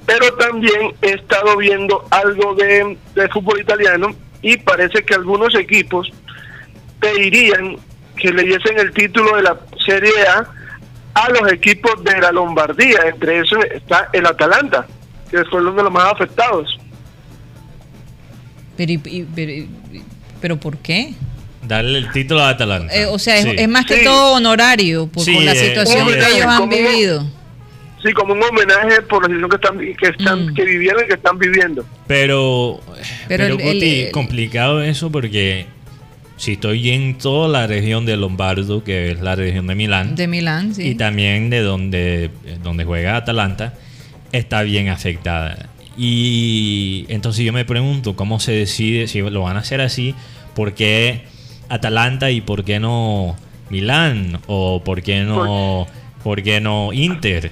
pero 0.05 0.33
también 0.35 0.93
he 1.01 1.11
estado 1.11 1.57
viendo 1.57 2.05
algo 2.11 2.55
de, 2.55 2.97
de 3.15 3.29
fútbol 3.29 3.59
italiano 3.59 4.15
y 4.41 4.57
parece 4.57 5.03
que 5.03 5.13
algunos 5.13 5.53
equipos 5.55 6.11
pedirían 6.99 7.77
que 8.15 8.31
le 8.31 8.43
diesen 8.43 8.79
el 8.79 8.91
título 8.91 9.35
de 9.35 9.43
la 9.43 9.57
Serie 9.85 10.11
A 10.27 10.47
a 11.13 11.29
los 11.29 11.51
equipos 11.51 12.03
de 12.03 12.19
la 12.19 12.31
Lombardía, 12.31 12.99
entre 13.07 13.39
esos 13.39 13.63
está 13.65 14.09
el 14.13 14.25
Atalanta, 14.25 14.85
que 15.31 15.43
fue 15.45 15.61
uno 15.61 15.71
de 15.71 15.83
los 15.83 15.91
más 15.91 16.13
afectados. 16.13 16.79
Pero, 18.75 19.01
pero, 20.39 20.57
¿por 20.57 20.77
qué? 20.77 21.15
Darle 21.68 21.99
el 21.99 22.11
título 22.11 22.41
a 22.41 22.49
Atalanta. 22.49 22.94
Eh, 22.95 23.06
o 23.06 23.19
sea, 23.19 23.38
es, 23.38 23.68
más 23.68 23.85
que 23.85 24.03
todo 24.03 24.35
honorario 24.35 25.07
por, 25.07 25.27
la 25.27 25.53
eh, 25.53 25.56
situación 25.56 26.07
que 26.07 26.14
ellos 26.14 26.45
han 26.45 26.69
vivido. 26.69 27.27
sí, 28.03 28.14
como 28.14 28.34
un 28.34 28.44
homenaje 28.44 29.02
por 29.02 29.30
la 29.30 29.35
situación 29.35 29.49
que 29.49 29.56
están 29.56 29.95
que 29.95 30.07
están 30.07 30.45
mm. 30.45 30.53
que 30.53 30.64
vivieron 30.64 31.03
y 31.03 31.07
que 31.07 31.14
están 31.15 31.38
viviendo. 31.38 31.85
Pero, 32.07 32.80
pero, 33.27 33.57
complicado 34.11 34.81
eso 34.81 35.11
porque 35.11 35.65
si 36.38 36.53
estoy 36.53 36.91
en 36.91 37.18
toda 37.18 37.48
la 37.49 37.68
región 37.68 38.06
de 38.06 38.15
Lombardo, 38.15 38.84
que 38.84 39.11
es 39.11 39.22
la 39.22 39.35
región 39.35 39.68
de 39.68 39.76
Milán. 39.76 40.15
De 40.15 40.27
Milán, 40.27 40.73
sí. 40.73 40.89
Y 40.89 40.95
también 40.95 41.49
de 41.49 41.61
donde, 41.61 42.30
donde 42.64 42.85
juega 42.85 43.18
Atalanta, 43.18 43.73
está 44.31 44.61
bien 44.61 44.89
afectada. 44.89 45.69
Y 45.98 47.06
entonces 47.10 47.44
yo 47.44 47.52
me 47.52 47.65
pregunto 47.65 48.15
cómo 48.15 48.39
se 48.39 48.52
decide, 48.52 49.07
si 49.07 49.22
lo 49.22 49.41
van 49.41 49.57
a 49.57 49.61
hacer 49.61 49.81
así, 49.81 50.14
¿por 50.53 50.73
qué 50.73 51.23
Atalanta 51.69 52.30
y 52.31 52.41
por 52.41 52.64
qué 52.64 52.80
no 52.80 53.35
Milán? 53.69 54.39
¿O 54.48 54.84
por 54.84 55.02
qué 55.02 55.22
no, 55.22 55.88
por 56.23 56.41
qué 56.41 56.61
no 56.61 56.94
Inter? 56.94 57.52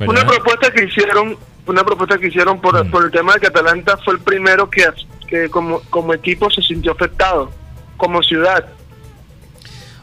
Una 0.00 0.26
propuesta 0.26 0.70
que 0.72 0.84
hicieron, 0.84 1.36
una 1.66 1.84
propuesta 1.84 2.18
que 2.18 2.28
hicieron 2.28 2.60
por, 2.60 2.84
mm. 2.84 2.90
por 2.90 3.04
el 3.04 3.10
tema 3.10 3.34
de 3.34 3.40
que 3.40 3.46
Atalanta 3.46 3.96
fue 3.98 4.14
el 4.14 4.20
primero 4.20 4.68
que, 4.68 4.84
que 5.28 5.48
como, 5.48 5.80
como 5.90 6.12
equipo 6.12 6.50
se 6.50 6.62
sintió 6.62 6.92
afectado 6.92 7.50
como 7.96 8.22
ciudad. 8.22 8.66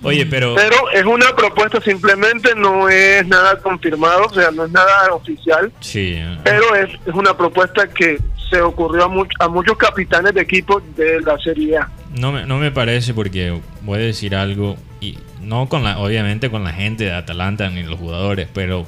Oye, 0.02 0.26
pero... 0.26 0.56
Pero 0.56 0.90
es 0.94 1.04
una 1.04 1.36
propuesta 1.36 1.82
simplemente, 1.82 2.56
no 2.56 2.88
es 2.88 3.28
nada 3.28 3.58
confirmado, 3.58 4.28
o 4.28 4.34
sea, 4.34 4.50
no 4.52 4.64
es 4.64 4.72
nada 4.72 5.14
oficial. 5.14 5.70
Sí. 5.82 6.18
Pero 6.46 6.74
es, 6.76 6.90
es 7.06 7.14
una 7.14 7.36
propuesta 7.36 7.86
que 7.90 8.18
se 8.50 8.62
ocurrió 8.62 9.04
a, 9.04 9.44
a 9.44 9.48
muchos 9.50 9.78
capitanes 9.78 10.34
de 10.34 10.42
equipos 10.42 10.82
de 10.96 11.20
la 11.20 11.38
Serie 11.40 11.78
A. 11.78 11.90
No 12.16 12.32
me, 12.32 12.46
no 12.46 12.58
me 12.58 12.72
parece 12.72 13.14
porque 13.14 13.60
voy 13.82 14.00
a 14.00 14.02
decir 14.02 14.36
algo, 14.36 14.78
y 15.00 15.18
no 15.42 15.70
con 15.70 15.84
la, 15.84 16.00
obviamente 16.00 16.50
con 16.50 16.64
la 16.64 16.74
gente 16.74 17.06
de 17.06 17.14
Atalanta 17.14 17.70
ni 17.70 17.84
los 17.84 18.00
jugadores, 18.00 18.48
pero 18.54 18.88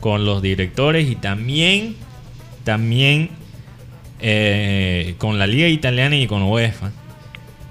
con 0.00 0.24
los 0.24 0.42
directores 0.42 1.08
y 1.08 1.16
también, 1.16 1.96
también 2.64 3.30
eh, 4.20 5.14
con 5.18 5.38
la 5.38 5.46
Liga 5.46 5.68
Italiana 5.68 6.16
y 6.16 6.26
con 6.26 6.42
UEFA 6.42 6.90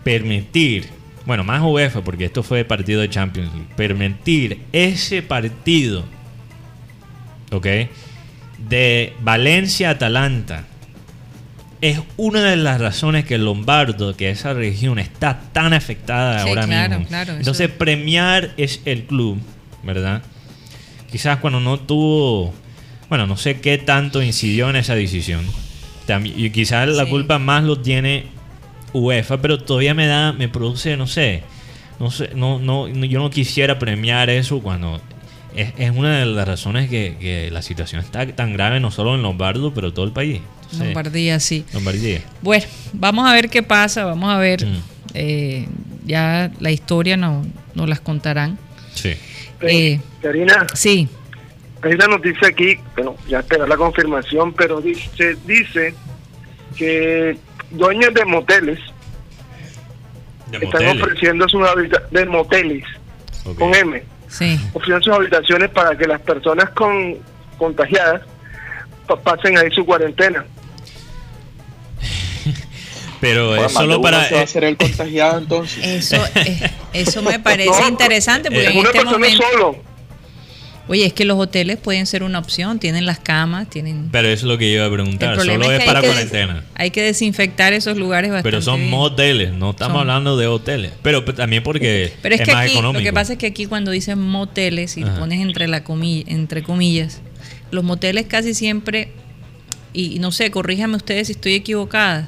permitir, 0.04 0.90
bueno, 1.26 1.44
más 1.44 1.62
UEFA, 1.62 2.02
porque 2.02 2.26
esto 2.26 2.44
fue 2.44 2.64
partido 2.64 3.02
de 3.02 3.10
Champions 3.10 3.52
League, 3.54 3.68
permitir 3.76 4.62
ese 4.72 5.22
partido 5.22 6.04
¿ok? 7.52 7.68
De 8.70 9.14
Valencia 9.22 9.90
a 9.90 9.92
Atalanta. 9.92 10.66
Es 11.82 12.00
una 12.18 12.42
de 12.44 12.58
las 12.58 12.80
razones 12.80 13.26
que 13.26 13.38
Lombardo, 13.40 14.16
que 14.16 14.30
esa 14.30 14.54
región 14.54 15.00
está 15.00 15.40
tan 15.52 15.74
afectada 15.74 16.44
Sí, 16.44 16.50
ahora 16.50 16.66
claro, 16.66 16.90
mismo. 17.00 17.08
claro, 17.08 17.32
eso- 17.32 17.40
Entonces, 17.40 17.70
premiar 17.70 18.52
es 18.58 18.82
el 18.86 19.06
club, 19.06 19.40
¿verdad? 19.84 20.22
Quizás 21.12 21.40
cuando 21.40 21.60
no 21.60 21.80
tuvo, 21.80 22.54
bueno, 23.10 23.26
no 23.26 23.36
sé 23.36 23.60
qué 23.62 23.78
tanto 23.80 24.22
incidió 24.22 24.70
en 24.70 24.76
esa 24.76 24.94
decisión. 24.96 25.44
También, 26.06 26.40
y 26.40 26.50
quizás 26.52 26.88
la 26.90 27.06
culpa 27.08 27.40
más 27.40 27.64
lo 27.64 27.80
tiene 27.80 28.26
UEFA, 28.94 29.42
pero 29.42 29.58
todavía 29.64 29.94
me 29.96 30.06
da, 30.06 30.34
me 30.34 30.50
produce, 30.50 30.96
no 30.98 31.08
sé, 31.08 31.44
no 32.00 32.12
sé, 32.12 32.30
no, 32.36 32.60
no, 32.60 32.88
no- 32.90 33.06
yo 33.06 33.20
no 33.20 33.30
quisiera 33.32 33.80
premiar 33.80 34.30
eso 34.30 34.62
cuando 34.62 35.02
es, 35.56 35.74
es 35.78 35.92
una 35.92 36.20
de 36.20 36.26
las 36.28 36.48
razones 36.48 36.90
que, 36.90 37.18
que 37.20 37.50
la 37.52 37.62
situación 37.64 38.02
está 38.02 38.26
tan 38.36 38.54
grave 38.54 38.80
no 38.80 38.92
solo 38.92 39.16
en 39.16 39.24
Lombardo, 39.24 39.74
pero 39.74 39.92
todo 39.94 40.06
el 40.06 40.12
país. 40.12 40.42
Lombardía, 40.80 41.40
sí. 41.40 41.66
Lombardía. 41.74 42.22
Bueno, 42.42 42.66
vamos 42.94 43.28
a 43.30 43.34
ver 43.34 43.50
qué 43.50 43.64
pasa, 43.64 44.06
vamos 44.06 44.30
a 44.32 44.38
ver. 44.38 44.66
Mm. 44.66 44.82
eh, 45.14 45.68
ya 46.06 46.52
la 46.60 46.72
historia 46.72 47.18
no- 47.18 47.46
nos 47.76 47.88
las 47.90 48.00
contarán. 48.00 48.58
Sí. 48.94 49.14
Eh, 49.62 50.00
Karina, 50.22 50.66
sí, 50.74 51.08
hay 51.84 51.94
una 51.94 52.08
noticia 52.08 52.48
aquí, 52.48 52.78
bueno, 52.96 53.16
ya 53.28 53.40
esperar 53.40 53.68
la 53.70 53.78
confirmación, 53.78 54.54
pero 54.54 54.82
dice, 54.82 55.36
dice 55.46 55.94
que 56.78 57.38
dueños 57.72 58.14
de 58.14 58.26
moteles 58.26 58.80
De 60.50 60.58
están 60.58 60.84
moteles. 60.86 61.04
ofreciendo 61.04 61.48
sus 61.50 61.68
habita- 61.68 62.04
de 62.12 62.26
moteles 62.26 62.84
con 63.58 63.74
M, 63.76 64.02
sí. 64.28 64.60
ofreciendo 64.74 65.04
sus 65.04 65.14
habitaciones 65.14 65.70
para 65.70 65.98
que 65.98 66.08
las 66.08 66.22
personas 66.22 66.70
con 66.72 67.18
contagiadas 67.58 68.22
pa- 69.08 69.20
pasen 69.22 69.58
ahí 69.58 69.70
su 69.72 69.86
cuarentena. 69.86 70.44
Pero 73.22 73.50
Bueno, 73.50 73.66
es 73.68 73.72
solo 73.72 73.94
uno 74.00 74.02
para... 74.02 74.28
se 74.28 74.34
va 74.36 74.42
a 74.42 74.44
eh, 74.44 74.48
ser 74.48 74.64
el 74.66 74.76
contagiado 74.78 75.38
entonces. 75.38 75.86
Eso, 75.86 76.18
eh, 76.36 76.70
eso 76.94 77.22
me 77.22 77.40
parece 77.40 77.70
No, 77.70 77.88
interesante 77.88 78.50
porque 78.50 78.66
eh, 78.66 78.72
en 78.72 78.78
una 78.80 78.90
este 78.90 79.00
persona 79.00 79.18
momento... 79.18 79.44
solo. 79.54 79.92
Oye, 80.88 81.06
es 81.06 81.14
que 81.14 81.24
los 81.24 81.38
hoteles 81.40 81.78
pueden 81.78 82.06
ser 82.06 82.24
una 82.24 82.40
opción, 82.40 82.80
tienen 82.80 83.06
las 83.06 83.20
camas, 83.20 83.70
tienen... 83.70 84.10
Pero 84.12 84.28
eso 84.28 84.46
es 84.48 84.52
lo 84.52 84.58
que 84.58 84.70
yo 84.70 84.78
iba 84.78 84.88
a 84.88 84.92
preguntar. 84.92 85.38
Solo 85.38 85.72
es 85.72 85.80
que 85.80 85.86
para 85.86 86.02
cuarentena. 86.02 86.66
Hay 86.76 86.90
que 86.92 87.02
desinfectar 87.04 87.72
esos 87.72 87.96
lugares 87.96 88.30
bastante 88.32 88.50
Pero 88.50 88.62
son 88.62 88.80
bien. 88.80 88.90
moteles, 88.90 89.54
no 89.54 89.70
estamos 89.70 89.94
Son- 89.94 90.02
hablando 90.10 90.36
de 90.36 90.48
hoteles. 90.48 90.92
Pero 91.02 91.24
p- 91.24 91.32
también 91.34 91.64
porque 91.64 92.12
Pero 92.22 92.36
es, 92.36 92.42
es, 92.42 92.48
que 92.48 92.54
más 92.54 92.64
aquí, 92.66 92.74
económico. 92.74 93.00
lo 93.00 93.06
que 93.06 93.14
pasa 93.14 93.34
es 93.34 93.40
que 93.40 93.46
aquí 93.46 93.68
cuando 93.68 93.92
dicen 93.92 94.20
moteles 94.20 94.98
y 94.98 95.04
Ajá. 95.04 95.20
pones 95.20 95.40
entre 95.40 95.68
la 95.70 95.84
comilla, 95.86 96.26
entre 96.28 96.62
comillas, 96.64 97.22
los 97.70 97.86
moteles 97.86 98.26
casi 98.26 98.54
siempre, 98.54 99.10
y, 99.94 100.16
y 100.16 100.20
no 100.20 100.32
sé, 100.34 100.52
corríjame 100.52 100.98
ustedes 100.98 101.28
si 101.28 101.34
estoy 101.34 101.54
equivocada, 101.54 102.28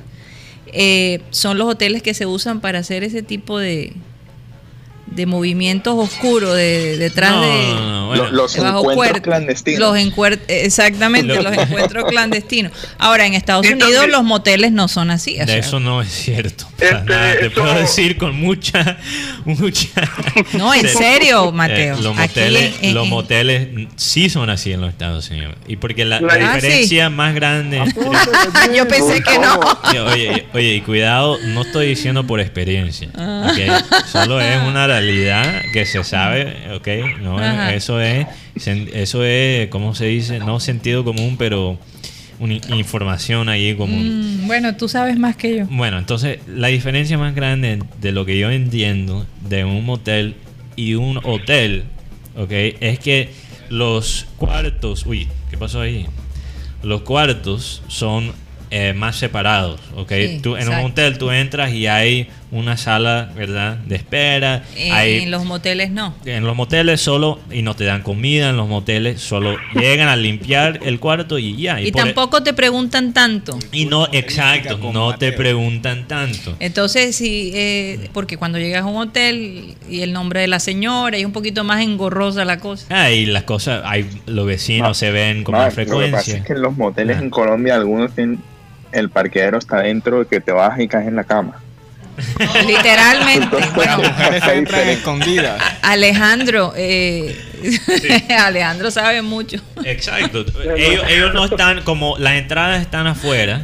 eh, 0.67 1.21
son 1.31 1.57
los 1.57 1.67
hoteles 1.67 2.01
que 2.01 2.13
se 2.13 2.25
usan 2.25 2.61
para 2.61 2.79
hacer 2.79 3.03
ese 3.03 3.21
tipo 3.23 3.59
de, 3.59 3.93
de 5.15 5.25
movimientos 5.25 5.95
oscuros 5.97 6.55
de, 6.55 6.97
detrás 6.97 7.31
No, 7.31 7.41
de, 7.41 7.67
no, 7.73 7.91
no, 7.91 8.07
bueno. 8.07 8.23
Lo- 8.25 8.31
los 8.31 8.53
de 8.53 8.61
bajo 8.61 8.91
encuentros 8.91 9.21
clandestinos. 9.21 9.79
Los 9.79 9.97
encuer- 9.97 10.39
exactamente, 10.47 11.35
Lo- 11.35 11.41
los 11.43 11.53
encuentros 11.57 12.05
clandestinos. 12.05 12.71
Ahora, 12.97 13.25
en 13.25 13.33
Estados 13.33 13.65
Unidos 13.67 14.07
los 14.09 14.23
moteles 14.23 14.71
no 14.71 14.87
son 14.87 15.11
así. 15.11 15.35
o 15.37 15.39
De 15.41 15.47
sea, 15.47 15.57
eso 15.57 15.79
no 15.79 16.01
es 16.01 16.09
cierto. 16.09 16.65
para 16.77 16.99
Este, 16.99 17.09
nada. 17.11 17.33
Te 17.37 17.45
eso- 17.47 17.61
puedo 17.61 17.73
decir 17.75 18.17
con 18.17 18.35
mucha, 18.35 18.97
mucha. 19.45 19.87
No, 20.53 20.73
en 20.73 20.87
serio, 20.87 21.49
Eh, 21.49 21.51
Mateo. 21.51 21.97
los 22.01 22.15
moteles, 22.15 22.73
en- 22.81 22.89
en- 22.89 22.93
los 22.95 23.07
moteles 23.07 23.67
sí 23.95 24.29
son 24.29 24.49
así 24.49 24.71
en 24.73 24.81
los 24.81 24.89
Estados 24.89 25.29
Unidos. 25.29 25.55
Y 25.67 25.77
porque 25.77 26.05
la, 26.05 26.17
Ah, 26.17 26.21
la 26.21 26.33
sí. 26.33 26.39
diferencia 26.67 27.09
más 27.09 27.33
grande. 27.35 27.81
Yo 28.75 28.87
pensé 28.87 29.21
que 29.21 29.39
no. 29.39 29.59
Oye, 30.11 30.45
oye, 30.53 30.73
y 30.75 30.81
cuidado, 30.81 31.37
no 31.43 31.61
estoy 31.61 31.87
diciendo 31.87 32.25
por 32.25 32.39
experiencia, 32.39 33.09
Ah. 33.15 33.51
Solo 34.11 34.39
es 34.41 34.57
una 34.63 34.87
realidad 35.03 35.63
que 35.71 35.85
se 35.85 36.03
sabe, 36.03 36.55
¿ok? 36.73 37.19
No, 37.21 37.37
Ajá. 37.37 37.73
eso 37.73 38.01
es, 38.01 38.25
eso 38.55 39.23
es, 39.23 39.67
¿cómo 39.69 39.95
se 39.95 40.05
dice? 40.05 40.39
No 40.39 40.59
sentido 40.59 41.03
común, 41.03 41.35
pero 41.37 41.77
una 42.39 42.55
información 42.75 43.47
ahí 43.49 43.75
común. 43.75 44.43
Mm, 44.43 44.47
bueno, 44.47 44.75
tú 44.75 44.89
sabes 44.89 45.17
más 45.17 45.35
que 45.35 45.57
yo. 45.57 45.65
Bueno, 45.69 45.97
entonces 45.97 46.39
la 46.47 46.67
diferencia 46.67 47.17
más 47.17 47.35
grande 47.35 47.79
de 48.01 48.11
lo 48.11 48.25
que 48.25 48.37
yo 48.37 48.51
entiendo 48.51 49.25
de 49.47 49.63
un 49.63 49.85
motel 49.85 50.35
y 50.75 50.95
un 50.95 51.19
hotel, 51.23 51.83
¿ok? 52.35 52.51
Es 52.79 52.99
que 52.99 53.29
los 53.69 54.27
cuartos, 54.37 55.05
uy, 55.05 55.27
¿qué 55.49 55.57
pasó 55.57 55.81
ahí? 55.81 56.05
Los 56.81 57.01
cuartos 57.01 57.81
son 57.87 58.33
eh, 58.71 58.93
más 58.93 59.15
separados, 59.15 59.79
¿ok? 59.95 60.11
Sí, 60.11 60.39
tú, 60.41 60.57
en 60.57 60.67
un 60.67 60.85
hotel 60.85 61.17
tú 61.17 61.31
entras 61.31 61.71
y 61.73 61.87
hay 61.87 62.27
una 62.53 62.77
sala, 62.77 63.31
¿verdad? 63.35 63.77
De 63.77 63.95
espera. 63.95 64.63
En, 64.75 64.93
hay, 64.93 65.17
en 65.23 65.31
los 65.31 65.43
moteles 65.43 65.91
no. 65.91 66.13
en 66.25 66.43
los 66.45 66.55
moteles 66.55 67.01
solo, 67.01 67.39
y 67.51 67.61
no 67.63 67.75
te 67.75 67.83
dan 67.83 68.01
comida, 68.03 68.49
en 68.49 68.57
los 68.57 68.67
moteles 68.67 69.21
solo 69.21 69.55
llegan 69.73 70.07
a 70.07 70.15
limpiar 70.15 70.79
el 70.83 70.99
cuarto 70.99 71.39
y 71.39 71.57
ya. 71.57 71.81
Y 71.81 71.87
e- 71.87 71.91
tampoco 71.91 72.43
te 72.43 72.53
preguntan 72.53 73.11
tanto. 73.13 73.57
y 73.71 73.85
no, 73.85 74.07
exacto, 74.11 74.77
no 74.93 75.17
te 75.17 75.31
preguntan 75.31 76.07
tanto. 76.07 76.55
Entonces, 76.59 77.15
sí, 77.15 77.51
eh, 77.55 78.09
porque 78.13 78.37
cuando 78.37 78.59
llegas 78.59 78.83
a 78.83 78.85
un 78.85 78.97
hotel 78.97 79.75
y 79.89 80.01
el 80.01 80.13
nombre 80.13 80.41
de 80.41 80.47
la 80.47 80.59
señora 80.59 81.17
y 81.17 81.21
es 81.21 81.25
un 81.25 81.33
poquito 81.33 81.63
más 81.63 81.81
engorrosa 81.81 82.45
la 82.45 82.59
cosa. 82.59 82.85
Ah, 82.89 83.09
y 83.11 83.25
las 83.25 83.43
cosas, 83.43 83.81
hay, 83.85 84.07
los 84.27 84.45
vecinos 84.45 84.87
No, 84.89 84.93
se 84.93 85.11
ven 85.11 85.43
con 85.43 85.53
No, 85.53 85.59
más 85.59 85.75
Lo 85.75 85.83
que 85.83 85.85
pasa 85.89 85.99
frecuencia. 85.99 86.35
es 86.37 86.43
que 86.45 86.53
en 86.53 86.61
los 86.61 86.77
moteles 86.77 87.17
Ah. 87.17 87.21
en 87.21 87.29
Colombia 87.29 87.75
algunos 87.75 88.13
tienen 88.13 88.39
el 88.91 89.09
parqueadero 89.09 89.57
está 89.57 89.81
dentro 89.81 90.19
de 90.19 90.27
que 90.27 90.39
te 90.39 90.51
bajas 90.51 90.79
y 90.79 90.87
caes 90.87 91.07
en 91.07 91.15
la 91.15 91.23
cama. 91.23 91.62
Literalmente. 92.67 93.57
Bueno, 93.75 93.97
Las 93.97 94.11
mujeres 94.11 94.43
entran 94.47 94.89
escondidas. 94.89 95.63
Alejandro, 95.81 96.73
eh, 96.75 97.35
Alejandro 98.39 98.91
sabe 98.91 99.21
mucho. 99.21 99.57
Exacto. 99.83 100.45
ellos, 100.77 101.05
ellos 101.09 101.33
no 101.33 101.45
están, 101.45 101.81
como 101.83 102.17
las 102.17 102.33
entradas 102.33 102.81
están 102.81 103.07
afuera, 103.07 103.63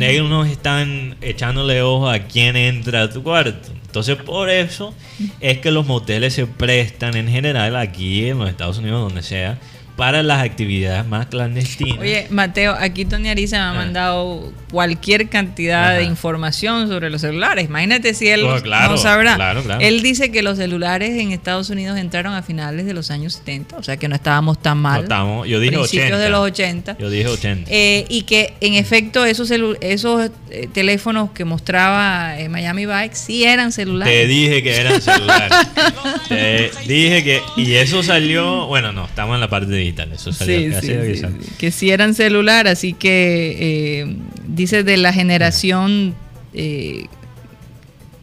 ellos 0.00 0.28
no 0.28 0.44
están 0.44 1.16
echándole 1.20 1.82
ojo 1.82 2.08
a 2.08 2.20
quién 2.20 2.56
entra 2.56 3.02
a 3.02 3.10
tu 3.10 3.22
cuarto. 3.22 3.70
Entonces, 3.86 4.16
por 4.16 4.50
eso 4.50 4.92
es 5.40 5.58
que 5.58 5.70
los 5.70 5.86
moteles 5.86 6.34
se 6.34 6.46
prestan 6.46 7.16
en 7.16 7.28
general 7.28 7.76
aquí 7.76 8.28
en 8.28 8.38
los 8.38 8.50
Estados 8.50 8.78
Unidos, 8.78 9.00
donde 9.00 9.22
sea, 9.22 9.58
para 9.96 10.24
las 10.24 10.42
actividades 10.42 11.06
más 11.06 11.26
clandestinas. 11.26 11.98
Oye, 11.98 12.26
Mateo, 12.30 12.74
aquí 12.76 13.04
Tony 13.04 13.28
Ariza 13.28 13.58
me 13.58 13.62
ha 13.62 13.70
Ah. 13.70 13.74
mandado 13.74 14.52
cualquier 14.72 15.28
cantidad 15.28 15.84
Ajá. 15.90 15.92
de 15.98 16.02
información 16.04 16.88
sobre 16.88 17.10
los 17.10 17.20
celulares. 17.20 17.66
Imagínate 17.66 18.12
si 18.14 18.26
él 18.26 18.42
Oh, 18.44 18.60
claro, 18.60 18.92
no 18.92 18.98
sabrá. 18.98 19.36
claro, 19.36 19.62
claro. 19.62 19.80
Él 19.80 20.02
dice 20.02 20.32
que 20.32 20.42
los 20.42 20.58
celulares 20.58 21.10
en 21.20 21.30
Estados 21.30 21.70
Unidos 21.70 21.96
entraron 21.96 22.34
a 22.34 22.42
finales 22.42 22.86
de 22.86 22.92
los 22.94 23.12
años 23.12 23.34
70, 23.34 23.76
o 23.76 23.82
sea 23.84 23.96
que 23.96 24.08
no 24.08 24.16
estábamos 24.16 24.60
tan 24.60 24.78
mal. 24.78 24.96
No 24.96 25.02
estamos- 25.04 25.48
yo 25.48 25.60
dije 25.60 25.76
Principios 25.76 26.06
80. 26.06 26.18
de 26.24 26.30
los 26.30 26.40
80. 26.40 26.96
Yo 26.98 27.10
dije 27.10 27.28
80. 27.28 27.70
Eh, 27.72 28.04
y 28.08 28.22
que 28.22 28.54
en 28.60 28.74
efecto 28.74 29.24
esos, 29.24 29.52
esos 29.80 30.30
eh, 30.50 30.68
teléfonos 30.72 31.30
que 31.30 31.44
mostraba 31.44 32.36
eh, 32.40 32.48
Miami 32.48 32.86
Bike 32.86 33.14
sí 33.14 33.44
eran 33.44 33.70
celulares. 33.70 34.12
Te 34.12 34.26
dije 34.26 34.60
que 34.62 34.76
eran 34.76 35.00
celulares. 35.00 35.52
Te 36.28 36.70
dije 36.88 37.22
que. 37.22 37.40
Y 37.56 37.74
eso 37.74 38.02
salió. 38.02 38.66
Bueno, 38.66 38.92
no, 38.92 39.04
estamos 39.04 39.34
en 39.36 39.40
la 39.40 39.48
parte 39.48 39.66
digital. 39.66 39.83
Sí, 40.32 40.70
sí, 40.80 41.16
sí, 41.16 41.22
que 41.58 41.70
sí 41.70 41.90
eran 41.90 42.14
celular, 42.14 42.66
así 42.68 42.92
que 42.92 43.56
eh, 44.00 44.16
dice 44.46 44.82
de 44.84 44.96
la 44.96 45.12
generación 45.12 46.14
eh, 46.54 47.06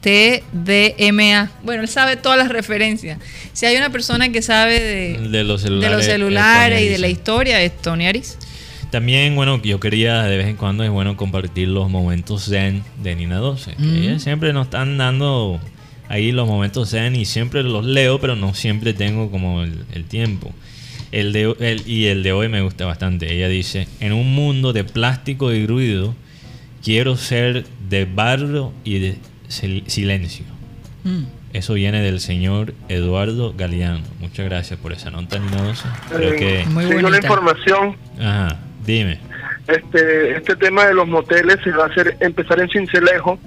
TDMA. 0.02 1.52
Bueno, 1.64 1.84
él 1.84 1.88
sabe 1.88 2.18
todas 2.18 2.38
las 2.38 2.50
referencias. 2.50 3.20
Si 3.54 3.66
hay 3.66 3.78
una 3.78 3.90
persona 3.92 4.30
que 4.32 4.42
sabe 4.42 4.80
de, 4.80 5.30
De 5.30 5.44
los 5.44 5.62
de 5.62 5.68
celulares. 5.68 6.20
los 6.20 6.82
y 6.82 6.88
de 6.88 6.98
la 6.98 7.08
historia 7.08 7.62
es 7.62 7.78
Tony 7.82 8.08
Aris. 8.08 8.38
También, 8.90 9.36
bueno, 9.36 9.62
yo 9.62 9.80
quería 9.80 10.24
de 10.24 10.38
vez 10.38 10.48
en 10.48 10.58
cuando 10.58 10.84
es 10.84 10.90
bueno 10.90 11.16
compartir 11.16 11.70
los 11.70 11.90
momentos 11.90 12.46
zen 12.46 12.84
de 13.02 13.16
Nina 13.16 13.38
12. 13.38 13.76
que 13.76 13.82
Mm. 14.16 14.20
siempre 14.20 14.52
nos 14.52 14.66
están 14.68 14.98
dando 14.98 15.60
ahí 16.10 16.34
los 16.34 16.46
momentos 16.48 16.90
zen 16.90 17.16
y 17.16 17.24
siempre 17.26 17.64
los 17.64 17.86
leo, 17.86 18.20
pero 18.20 18.36
no 18.36 18.54
siempre 18.54 18.94
tengo 18.94 19.32
como 19.32 19.64
el, 19.64 19.86
el 19.94 20.04
tiempo. 20.06 20.52
El 21.12 21.34
de, 21.34 21.56
el- 21.60 21.88
y 21.88 22.08
el 22.08 22.24
de 22.24 22.32
hoy 22.34 22.48
me 22.48 22.62
gusta 22.62 22.86
bastante. 22.86 23.34
Ella 23.34 23.48
dice, 23.50 23.88
en 24.00 24.14
un 24.14 24.34
mundo 24.34 24.72
de 24.74 24.84
plástico 24.84 25.52
y 25.52 25.66
ruido, 25.68 26.16
quiero 26.84 27.18
ser 27.18 27.66
de 27.90 28.06
barro 28.06 28.72
y 28.84 29.00
de 29.00 29.18
sil- 29.52 29.84
silencio. 29.88 30.46
Mm. 31.04 31.24
Eso 31.54 31.74
viene 31.74 32.02
del 32.02 32.22
señor 32.22 32.74
Eduardo 32.88 33.54
Galeano. 33.58 34.00
Muchas 34.22 34.46
gracias 34.46 34.80
por 34.80 34.94
esa 34.94 35.10
nota, 35.12 35.38
Nina 35.38 35.62
12. 35.64 35.84
Creo 36.10 36.32
Eh, 36.34 36.36
que... 36.38 36.66
Muy 36.70 36.86
Sigo 36.86 37.10
la 37.10 37.18
información. 37.18 37.98
Ajá, 38.18 38.58
dime. 38.86 39.20
Este, 39.68 40.38
este 40.38 40.56
tema 40.56 40.86
de 40.86 40.94
los 40.94 41.08
moteles 41.08 41.58
se 41.64 41.72
va 41.72 41.84
a 41.84 41.88
hacer 41.88 42.16
empezar 42.22 42.60
en 42.62 42.70
Cincelejo 42.70 43.38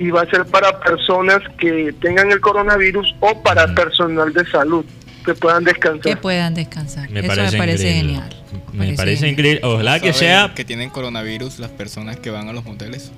y 0.00 0.10
va 0.10 0.22
a 0.22 0.26
ser 0.26 0.44
para 0.46 0.80
personas 0.80 1.38
que 1.58 1.94
tengan 2.00 2.32
el 2.32 2.40
coronavirus 2.40 3.14
o 3.20 3.40
para 3.42 3.72
personal 3.74 4.32
de 4.32 4.44
salud. 4.46 4.84
Que 5.24 5.34
puedan 5.34 5.64
descansar. 5.64 6.00
Que 6.02 6.16
puedan 6.16 6.54
descansar. 6.54 7.10
Me 7.10 7.20
Eso 7.20 7.28
parece 7.28 7.52
me 7.52 7.58
parece 7.58 7.88
increíble. 7.96 8.12
genial. 8.14 8.36
Me 8.72 8.92
parece 8.94 9.28
increíble. 9.28 9.60
Ojalá 9.64 10.00
que 10.00 10.12
¿Saben 10.12 10.28
sea. 10.28 10.52
que 10.54 10.64
tienen 10.64 10.90
coronavirus 10.90 11.58
las 11.58 11.70
personas 11.70 12.16
que 12.18 12.30
van 12.30 12.48
a 12.48 12.52
los 12.52 12.64
moteles. 12.64 13.10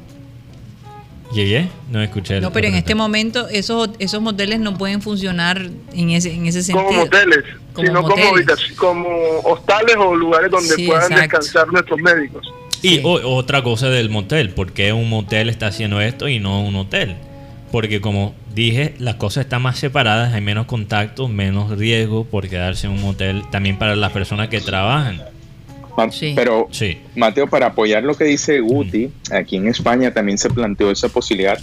¿Llegué? 1.32 1.68
No 1.90 2.00
escuché. 2.02 2.40
No, 2.40 2.52
pero 2.52 2.68
en 2.68 2.74
este 2.76 2.94
momento 2.94 3.48
esos, 3.48 3.90
esos 3.98 4.20
moteles 4.22 4.60
no 4.60 4.78
pueden 4.78 5.02
funcionar 5.02 5.60
en 5.92 6.10
ese, 6.10 6.32
en 6.32 6.46
ese 6.46 6.62
sentido. 6.62 6.86
como 6.86 7.00
moteles, 7.00 7.44
Como 7.72 7.86
sino 7.88 8.02
como, 8.02 8.16
moteles. 8.16 8.46
habitaci- 8.46 8.74
como 8.76 9.08
hostales 9.44 9.96
o 9.98 10.14
lugares 10.14 10.50
donde 10.50 10.74
Sí, 10.76 10.86
puedan 10.86 11.02
exacto. 11.12 11.22
descansar 11.38 11.72
nuestros 11.72 11.98
médicos. 12.00 12.46
Y 12.80 13.00
o- 13.02 13.34
otra 13.36 13.62
cosa 13.64 13.88
del 13.90 14.08
motel, 14.08 14.50
¿por 14.50 14.72
qué 14.72 14.92
un 14.92 15.08
motel 15.10 15.48
está 15.48 15.66
haciendo 15.66 16.00
esto 16.00 16.28
y 16.28 16.38
no 16.38 16.62
un 16.62 16.76
hotel? 16.76 17.16
Porque 17.72 18.00
como 18.00 18.34
dije, 18.54 18.94
las 18.98 19.16
cosas 19.16 19.44
están 19.44 19.62
más 19.62 19.78
separadas, 19.78 20.32
hay 20.32 20.40
menos 20.40 20.66
contacto, 20.66 21.28
menos 21.28 21.76
riesgo 21.76 22.24
por 22.24 22.48
quedarse 22.48 22.86
en 22.86 22.92
un 22.94 23.02
motel, 23.02 23.42
también 23.50 23.76
para 23.78 23.96
las 23.96 24.12
personas 24.12 24.48
que 24.48 24.60
trabajan. 24.60 25.16
Ma- 25.96 26.08
Pero, 26.34 26.68
Sí. 26.70 26.98
Mateo, 27.16 27.48
para 27.48 27.66
apoyar 27.68 28.02
lo 28.04 28.14
que 28.14 28.24
dice 28.24 28.60
Guti, 28.60 29.10
aquí 29.32 29.56
en 29.56 29.66
España 29.68 30.12
también 30.12 30.36
se 30.38 30.50
planteó 30.50 30.90
esa 30.90 31.08
posibilidad 31.08 31.58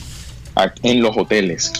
en 0.83 1.01
los 1.01 1.15
hoteles. 1.17 1.71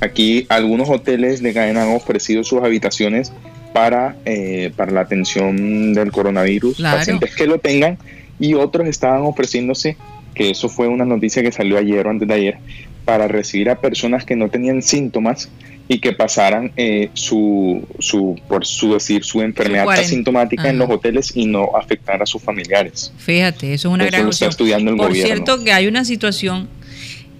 Aquí 0.00 0.46
algunos 0.48 0.88
hoteles 0.90 1.42
de 1.42 1.52
cadena 1.54 1.82
han 1.84 1.94
ofrecido 1.94 2.42
sus 2.44 2.62
habitaciones 2.62 3.32
para, 3.72 4.16
eh, 4.24 4.72
para 4.76 4.90
la 4.90 5.02
atención 5.02 5.94
del 5.94 6.10
coronavirus, 6.12 6.76
Claro. 6.76 6.98
pacientes 6.98 7.34
que 7.36 7.46
lo 7.46 7.58
tengan, 7.58 7.98
y 8.40 8.54
otros 8.54 8.86
estaban 8.88 9.22
ofreciéndose, 9.22 9.96
que 10.34 10.50
eso 10.50 10.68
fue 10.68 10.88
una 10.88 11.04
noticia 11.04 11.42
que 11.42 11.52
salió 11.52 11.78
ayer 11.78 12.06
o 12.06 12.10
antes 12.10 12.26
de 12.26 12.34
ayer, 12.34 12.58
para 13.04 13.28
recibir 13.28 13.68
a 13.70 13.80
personas 13.80 14.24
que 14.24 14.36
no 14.36 14.48
tenían 14.48 14.82
síntomas 14.82 15.48
y 15.88 15.98
que 15.98 16.12
pasaran 16.12 16.72
eh, 16.76 17.10
su, 17.14 17.86
su, 17.98 18.40
por 18.48 18.64
su 18.64 18.94
decir, 18.94 19.24
su 19.24 19.42
enfermedad 19.42 19.90
asintomática 19.90 20.70
en 20.70 20.78
los 20.78 20.88
hoteles 20.88 21.32
y 21.34 21.46
no 21.46 21.70
afectar 21.76 22.22
a 22.22 22.26
sus 22.26 22.40
familiares. 22.42 23.12
Fíjate, 23.18 23.74
eso 23.74 23.88
es 23.88 23.94
una 23.94 24.04
Eso 24.04 24.10
gran 24.12 24.24
lo 24.24 24.30
está 24.30 24.46
estudiando 24.46 24.90
el 24.92 24.96
Por 24.96 25.08
gobierno. 25.08 25.34
cierto, 25.34 25.64
que 25.64 25.72
hay 25.72 25.86
una 25.88 26.04
situación 26.04 26.68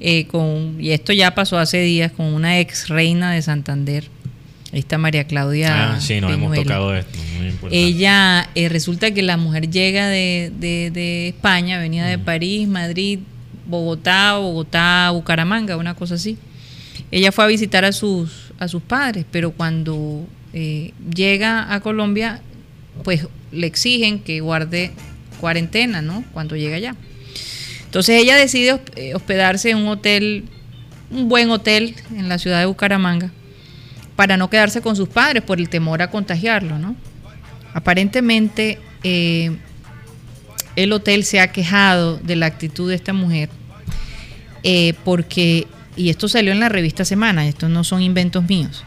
eh, 0.01 0.27
con, 0.27 0.77
y 0.81 0.91
esto 0.91 1.13
ya 1.13 1.35
pasó 1.35 1.57
hace 1.59 1.81
días, 1.81 2.11
con 2.13 2.27
una 2.27 2.59
ex 2.59 2.89
reina 2.89 3.33
de 3.33 3.41
Santander, 3.41 4.05
esta 4.73 4.99
María 4.99 5.25
Claudia. 5.25 5.93
Ah, 5.95 6.01
sí, 6.01 6.21
nos 6.21 6.33
hemos 6.33 6.55
tocado 6.55 6.95
esto. 6.97 7.19
Muy 7.39 7.47
importante. 7.49 7.79
Ella, 7.79 8.49
eh, 8.57 8.69
resulta 8.69 9.13
que 9.13 9.23
la 9.23 9.37
mujer 9.37 9.71
llega 9.71 10.09
de, 10.09 10.51
de- 10.59 10.91
de 10.91 11.29
España, 11.29 11.79
venía 11.79 12.05
de 12.07 12.19
París, 12.19 12.67
Madrid, 12.67 13.21
Bogotá, 13.67 14.37
Bogotá, 14.39 15.11
Bucaramanga, 15.13 15.77
una 15.77 15.95
cosa 15.95 16.15
así. 16.15 16.39
Ella 17.11 17.33
fue 17.33 17.45
a 17.45 17.47
visitar 17.49 17.85
a 17.85 17.93
sus, 17.93 18.53
a 18.59 18.69
sus 18.69 18.83
padres, 18.83 19.25
pero 19.31 19.53
cuando 19.53 20.27
eh, 20.53 20.93
llega 21.15 21.73
a 21.73 21.81
Colombia, 21.81 22.41
pues 23.05 23.27
le 23.51 23.67
exigen 23.67 24.21
que 24.21 24.41
guarde 24.41 24.93
cuarentena, 25.41 26.03
¿no? 26.03 26.25
Cuando 26.33 26.57
llega 26.57 26.77
allá. 26.77 26.97
Entonces 27.85 28.23
ella 28.23 28.37
decide 28.37 28.81
eh, 28.97 29.15
hospedarse 29.15 29.71
en 29.71 29.79
un 29.79 29.89
hotel, 29.89 30.45
un 31.11 31.29
buen 31.29 31.51
hotel 31.51 31.95
en 32.17 32.29
la 32.29 32.39
ciudad 32.39 32.61
de 32.61 32.67
Bucaramanga, 32.67 33.31
para 34.17 34.37
no 34.37 34.49
quedarse 34.49 34.81
con 34.81 34.97
sus 34.97 35.09
padres 35.09 35.43
por 35.43 35.59
el 35.59 35.69
temor 35.69 36.01
a 36.01 36.11
contagiarlo, 36.11 36.79
¿no? 36.79 36.97
Aparentemente 37.75 38.79
eh, 39.05 39.57
el 40.77 40.93
hotel 40.93 41.25
se 41.25 41.41
ha 41.41 41.53
quejado 41.53 42.19
de 42.19 42.37
la 42.37 42.47
actitud 42.47 42.89
de 42.89 42.95
esta 42.95 43.13
mujer 43.13 43.49
eh, 44.63 44.95
porque, 45.05 45.67
y 45.97 46.11
esto 46.11 46.29
salió 46.29 46.53
en 46.53 46.61
la 46.61 46.69
revista 46.69 47.05
Semana, 47.05 47.47
estos 47.49 47.71
no 47.71 47.85
son 47.85 48.03
inventos 48.03 48.45
míos, 48.49 48.85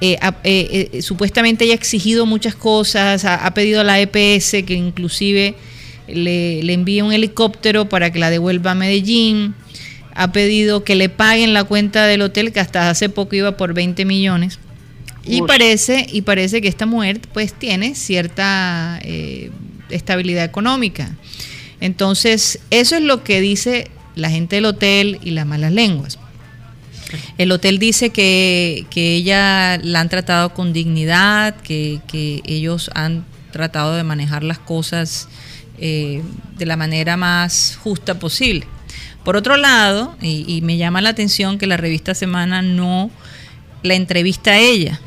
eh, 0.00 0.18
eh, 0.42 1.00
supuestamente 1.02 1.64
ella 1.64 1.74
ha 1.74 1.76
exigido 1.76 2.26
muchas 2.26 2.54
cosas, 2.54 3.24
ha, 3.24 3.46
ha 3.46 3.54
pedido 3.54 3.80
a 3.80 3.84
la 3.84 4.00
EPS 4.00 4.64
que 4.66 4.74
inclusive 4.74 5.54
le, 6.08 6.62
le 6.62 6.72
envíe 6.72 7.00
un 7.02 7.12
helicóptero 7.12 7.88
para 7.88 8.12
que 8.12 8.18
la 8.18 8.30
devuelva 8.30 8.72
a 8.72 8.74
Medellín, 8.74 9.54
ha 10.14 10.32
pedido 10.32 10.84
que 10.84 10.94
le 10.94 11.08
paguen 11.08 11.54
la 11.54 11.64
cuenta 11.64 12.06
del 12.06 12.22
hotel 12.22 12.52
que 12.52 12.60
hasta 12.60 12.90
hace 12.90 13.08
poco 13.08 13.34
iba 13.34 13.56
por 13.56 13.74
20 13.74 14.04
millones. 14.04 14.58
Y 15.26 15.40
parece, 15.42 16.06
y 16.12 16.20
parece 16.22 16.60
que 16.60 16.68
esta 16.68 16.84
mujer 16.84 17.20
pues 17.32 17.54
tiene 17.54 17.94
cierta 17.94 19.00
estabilidad 19.90 20.44
económica. 20.44 21.10
Entonces, 21.80 22.60
eso 22.70 22.96
es 22.96 23.02
lo 23.02 23.24
que 23.24 23.40
dice 23.40 23.90
la 24.14 24.30
gente 24.30 24.56
del 24.56 24.66
hotel 24.66 25.18
y 25.22 25.30
las 25.30 25.46
malas 25.46 25.72
lenguas. 25.72 26.18
El 27.38 27.52
hotel 27.52 27.78
dice 27.78 28.10
que, 28.10 28.86
que 28.90 29.14
ella 29.14 29.78
la 29.78 30.00
han 30.00 30.08
tratado 30.08 30.54
con 30.54 30.72
dignidad, 30.72 31.54
que, 31.56 32.00
que 32.08 32.42
ellos 32.44 32.90
han 32.94 33.24
tratado 33.52 33.94
de 33.94 34.02
manejar 34.02 34.42
las 34.42 34.58
cosas 34.58 35.28
eh, 35.78 36.22
de 36.56 36.66
la 36.66 36.76
manera 36.76 37.16
más 37.16 37.78
justa 37.82 38.18
posible. 38.18 38.66
Por 39.24 39.36
otro 39.36 39.56
lado, 39.56 40.16
y, 40.20 40.44
y 40.46 40.60
me 40.60 40.76
llama 40.76 41.00
la 41.00 41.10
atención 41.10 41.58
que 41.58 41.66
la 41.66 41.76
revista 41.76 42.14
Semana 42.14 42.62
no 42.62 43.10
la 43.82 43.94
entrevista 43.94 44.52
a 44.52 44.58
ella, 44.58 45.00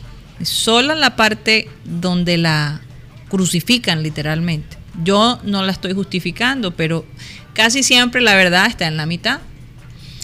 sola 0.43 0.95
la 0.95 1.15
parte 1.15 1.67
donde 1.83 2.37
la 2.37 2.81
crucifican 3.29 4.03
literalmente. 4.03 4.77
Yo 5.03 5.39
no 5.43 5.63
la 5.63 5.71
estoy 5.71 5.93
justificando, 5.93 6.75
pero 6.75 7.05
casi 7.53 7.83
siempre 7.83 8.21
la 8.21 8.35
verdad 8.35 8.67
está 8.67 8.87
en 8.87 8.97
la 8.97 9.05
mitad. 9.05 9.39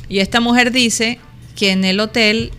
Y 0.10 0.20
esta 0.20 0.40
mujer 0.40 0.72
dice 0.72 1.20
que 1.56 1.72
en 1.72 1.86
el 1.86 2.00
hotel 2.00 2.52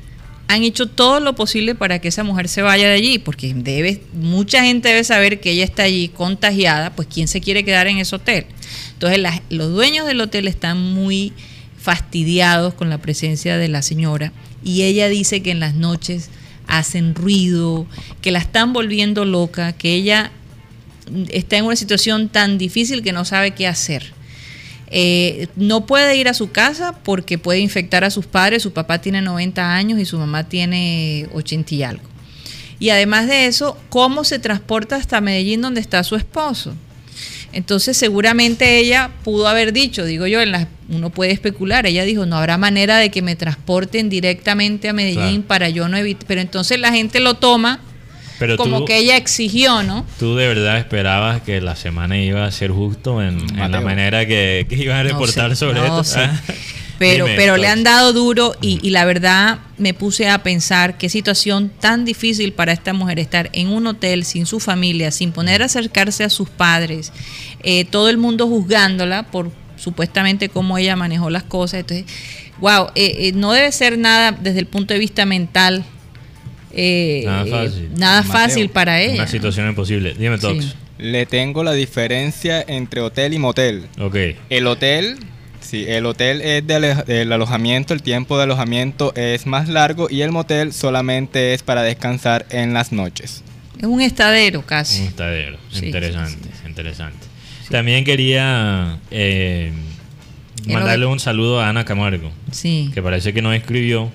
han 0.47 0.62
hecho 0.62 0.87
todo 0.87 1.21
lo 1.21 1.35
posible 1.35 1.75
para 1.75 1.99
que 2.01 2.09
esa 2.09 2.23
mujer 2.23 2.49
se 2.49 2.62
vaya 2.62 2.89
de 2.89 2.95
allí, 2.95 3.19
porque 3.19 3.55
debe, 3.55 4.03
mucha 4.12 4.62
gente 4.62 4.89
debe 4.89 5.05
saber 5.05 5.41
que 5.41 5.51
ella 5.51 5.65
está 5.65 5.85
allí 5.85 6.09
contagiada, 6.09 6.95
pues 6.95 7.09
quién 7.12 7.29
se 7.29 7.41
quiere 7.41 7.65
quedar 7.65 7.87
en 7.87 7.99
ese 7.99 8.16
hotel. 8.16 8.47
Entonces 8.93 9.21
los 9.49 9.73
dueños 9.73 10.07
del 10.07 10.21
hotel 10.21 10.49
están 10.49 10.79
muy 10.81 11.33
fastidiados 11.79 12.75
con 12.75 12.89
la 12.89 12.99
presencia 12.99 13.59
de 13.59 13.69
la 13.69 13.83
señora 13.83 14.33
y 14.62 14.83
ella 14.83 15.09
dice 15.09 15.43
que 15.43 15.51
en 15.51 15.61
las 15.61 15.75
noches 15.75 16.31
hacen 16.66 17.15
ruido, 17.15 17.86
que 18.20 18.31
la 18.31 18.39
están 18.39 18.73
volviendo 18.73 19.24
loca, 19.24 19.73
que 19.73 19.95
ella 19.95 20.31
está 21.31 21.57
en 21.57 21.66
una 21.66 21.77
situación 21.77 22.28
tan 22.28 22.59
difícil 22.59 23.03
que 23.03 23.12
no 23.12 23.24
sabe 23.24 23.53
qué 23.53 23.66
hacer. 23.66 24.12
Eh, 24.97 25.49
no 25.57 25.86
puede 25.86 26.16
ir 26.16 26.28
a 26.28 26.35
su 26.35 26.51
casa 26.53 27.01
porque 27.03 27.39
puede 27.39 27.59
infectar 27.59 28.05
a 28.05 28.11
sus 28.11 28.27
padres. 28.27 28.62
Su 28.62 28.73
papá 28.73 29.01
tiene 29.01 29.23
90 29.23 29.74
años 29.74 29.99
y 29.99 30.05
su 30.05 30.19
mamá 30.19 30.45
tiene 30.45 31.28
80 31.32 31.74
y 31.74 31.82
algo. 31.82 32.05
Y 32.78 32.91
además 32.91 33.27
de 33.27 33.47
eso, 33.47 33.78
¿cómo 33.89 34.24
se 34.24 34.39
transporta 34.39 34.97
hasta 34.97 35.20
Medellín 35.20 35.62
donde 35.62 35.81
está 35.81 36.03
su 36.05 36.16
esposo? 36.16 36.74
Entonces 37.55 37.97
seguramente 37.97 38.78
ella 38.78 39.10
pudo 39.22 39.47
haber 39.48 39.72
dicho, 39.72 40.05
digo 40.05 40.26
yo, 40.26 40.40
en 40.43 40.52
las, 40.52 40.66
uno 40.89 41.10
puede 41.10 41.31
especular, 41.32 41.86
ella 41.86 42.05
dijo, 42.05 42.26
no 42.26 42.36
habrá 42.36 42.59
manera 42.59 42.98
de 42.98 43.10
que 43.10 43.22
me 43.22 43.36
transporten 43.36 44.09
directamente 44.10 44.89
a 44.89 44.93
Medellín 44.93 45.43
Claro. 45.43 45.43
para 45.48 45.68
yo 45.68 45.89
no 45.89 45.97
evitar, 45.97 46.24
pero 46.26 46.40
entonces 46.40 46.78
la 46.81 46.93
gente 46.93 47.20
lo 47.20 47.35
toma 47.35 47.81
Pero 48.39 48.56
como 48.56 48.81
tú, 48.81 48.85
que 48.86 48.98
ella 48.98 49.16
exigió, 49.16 49.82
¿no? 49.82 50.05
tú 50.18 50.35
de 50.36 50.48
verdad 50.48 50.78
esperabas 50.78 51.40
que 51.43 51.60
la 51.60 51.76
semana 51.76 52.18
iba 52.18 52.44
a 52.44 52.51
ser 52.51 52.70
justo 52.72 53.22
en, 53.22 53.39
en 53.59 53.70
la 53.70 53.81
manera 53.81 54.26
que, 54.26 54.66
que 54.68 54.74
iban 54.76 54.98
a 54.98 55.02
No 55.05 55.10
reportar 55.10 55.51
sé, 55.51 55.56
sobre 55.56 55.81
no 55.81 55.86
esto. 55.86 56.05
sé. 56.05 56.28
Pero, 57.12 57.24
Dime, 57.26 57.36
pero 57.36 57.56
le 57.56 57.66
han 57.68 57.82
dado 57.85 58.12
duro 58.12 58.55
y, 58.60 58.78
y 58.86 58.90
la 58.90 59.05
verdad 59.05 59.59
me 59.78 59.93
puse 59.94 60.28
a 60.28 60.43
pensar 60.43 60.97
qué 60.98 61.09
situación 61.09 61.70
tan 61.81 62.05
difícil 62.05 62.52
para 62.52 62.72
esta 62.72 62.93
mujer 62.93 63.18
estar 63.18 63.51
en 63.52 63.68
un 63.68 63.86
hotel 63.86 64.24
sin 64.24 64.47
su 64.47 64.60
familia, 64.60 65.10
sin 65.10 65.32
poder 65.32 65.62
acercarse 65.62 66.24
a 66.24 66.31
sus 66.31 66.48
padres, 66.48 67.12
eh, 67.62 67.85
todo 67.85 68.09
el 68.09 68.16
mundo 68.16 68.47
juzgándola 68.47 69.24
por 69.31 69.51
supuestamente 69.76 70.48
cómo 70.48 70.78
ella 70.78 70.97
manejó 70.97 71.28
las 71.31 71.43
cosas. 71.43 71.81
Entonces, 71.81 72.06
wow, 72.60 72.86
eh, 72.94 73.14
eh, 73.28 73.32
no 73.35 73.52
debe 73.52 73.70
ser 73.72 73.98
nada 73.98 74.32
desde 74.32 74.60
el 74.60 74.66
punto 74.66 74.94
de 74.94 75.01
vista 75.01 75.26
mental. 75.26 75.85
eh, 76.72 77.22
Nada 77.26 77.44
eh, 77.47 77.51
fácil. 77.51 77.90
nada 77.97 78.22
Mateo, 78.22 78.32
fácil 78.32 78.68
para 78.70 79.01
ella. 79.01 79.14
Una 79.14 79.26
situación 79.26 79.68
imposible. 79.68 80.14
Dime, 80.18 80.39
Tox. 80.39 80.64
Sí. 80.64 80.72
Le 80.98 81.26
tengo 81.26 81.64
la 81.64 81.72
diferencia 81.72 82.64
entre 82.66 83.01
hotel 83.01 83.35
y 83.35 83.39
motel. 83.39 83.86
Ok. 84.01 84.16
El 84.48 84.66
hotel, 84.68 85.18
sí, 85.65 85.85
el 85.89 86.07
hotel 86.07 86.41
es 86.41 86.66
de 86.66 86.95
del 87.07 87.32
alojamiento, 87.32 87.95
el 87.95 88.03
tiempo 88.03 88.36
de 88.36 88.45
alojamiento 88.45 89.12
es 89.16 89.47
más 89.47 89.69
largo 89.69 90.09
y 90.11 90.20
el 90.23 90.31
motel 90.31 90.73
solamente 90.73 91.55
es 91.55 91.62
para 91.62 91.82
descansar 91.82 92.47
en 92.51 92.73
las 92.74 92.93
noches. 92.93 93.43
Es 93.78 93.85
un 93.85 94.01
estadero 94.01 94.62
casi. 94.62 95.03
Un 95.03 95.09
estadero. 95.09 95.59
Sí, 95.73 95.86
interesante, 95.86 96.49
interesante. 96.66 97.27
También 97.70 98.05
quería 98.05 98.99
eh, 99.11 99.73
mandarle 100.66 101.07
un 101.07 101.19
saludo 101.20 101.61
a 101.61 101.69
Ana 101.69 101.85
Camargo, 101.85 102.31
Sí. 102.51 102.91
que 102.95 103.03
parece 103.03 103.32
que 103.32 103.43
nos 103.43 103.55
escribió 103.55 104.12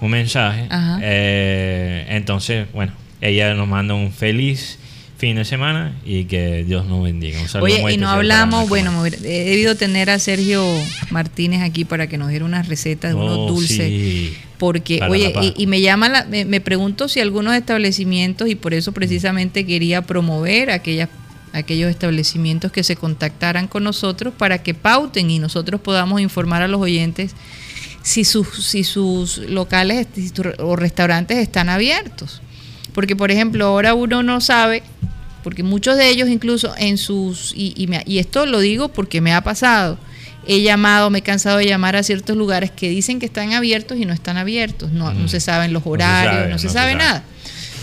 un 0.00 0.10
mensaje. 0.10 0.66
Ajá. 0.70 0.98
Eh, 1.02 2.06
entonces, 2.10 2.66
bueno, 2.72 2.92
ella 3.20 3.54
nos 3.54 3.66
manda 3.68 3.94
un 3.94 4.12
feliz 4.12 4.78
fin 5.18 5.34
de 5.34 5.44
semana 5.44 5.96
y 6.04 6.24
que 6.24 6.64
Dios 6.64 6.86
nos 6.86 7.02
bendiga. 7.02 7.40
Un 7.40 7.60
Oye, 7.60 7.92
y 7.92 7.96
no 7.96 8.08
hablamos, 8.08 8.68
bueno, 8.68 9.04
he 9.04 9.10
debido 9.10 9.74
tener 9.74 10.10
a 10.10 10.20
Sergio 10.20 10.64
Martínez 11.10 11.62
aquí 11.62 11.84
para 11.84 12.06
que 12.06 12.16
nos 12.18 12.28
diera 12.28 12.44
unas 12.44 12.68
recetas 12.68 13.10
de 13.10 13.16
unos 13.16 13.36
oh, 13.36 13.48
dulces. 13.48 14.32
Porque, 14.58 15.00
oye, 15.08 15.34
y, 15.56 15.66
me 15.66 15.80
llama, 15.80 16.08
la, 16.08 16.24
me, 16.24 16.60
pregunto 16.60 17.08
si 17.08 17.20
algunos 17.20 17.54
establecimientos, 17.54 18.48
y 18.48 18.54
por 18.54 18.74
eso 18.74 18.92
precisamente 18.92 19.66
quería 19.66 20.02
promover 20.02 20.70
aquellas 20.70 21.08
aquellos 21.52 21.90
establecimientos 21.90 22.70
que 22.70 22.84
se 22.84 22.94
contactaran 22.94 23.68
con 23.68 23.82
nosotros 23.82 24.34
para 24.36 24.62
que 24.62 24.74
pauten 24.74 25.30
y 25.30 25.38
nosotros 25.38 25.80
podamos 25.80 26.20
informar 26.20 26.60
a 26.62 26.68
los 26.68 26.80
oyentes 26.80 27.34
si 28.02 28.24
sus, 28.24 28.48
si 28.64 28.84
sus 28.84 29.38
locales 29.38 30.06
o 30.58 30.76
restaurantes 30.76 31.38
están 31.38 31.70
abiertos. 31.70 32.42
Porque, 32.92 33.16
por 33.16 33.30
ejemplo, 33.30 33.64
ahora 33.66 33.94
uno 33.94 34.22
no 34.22 34.40
sabe, 34.40 34.82
porque 35.48 35.62
muchos 35.62 35.96
de 35.96 36.10
ellos 36.10 36.28
incluso 36.28 36.74
en 36.76 36.98
sus, 36.98 37.54
y, 37.56 37.72
y, 38.04 38.18
esto 38.18 38.44
lo 38.44 38.60
digo 38.60 38.90
porque 38.90 39.22
me 39.22 39.32
ha 39.32 39.40
pasado, 39.40 39.98
he 40.46 40.60
llamado, 40.60 41.08
me 41.08 41.20
he 41.20 41.22
cansado 41.22 41.56
de 41.56 41.64
llamar 41.64 41.96
a 41.96 42.02
ciertos 42.02 42.36
lugares 42.36 42.70
que 42.70 42.90
dicen 42.90 43.18
que 43.18 43.24
están 43.24 43.54
abiertos 43.54 43.96
y 43.96 44.04
no 44.04 44.12
están 44.12 44.36
abiertos, 44.36 44.92
no, 44.92 45.14
no 45.14 45.26
se 45.26 45.40
saben 45.40 45.72
los 45.72 45.84
horarios, 45.86 46.50
no 46.50 46.58
se 46.58 46.68
sabe, 46.68 46.96
nada. 46.96 47.24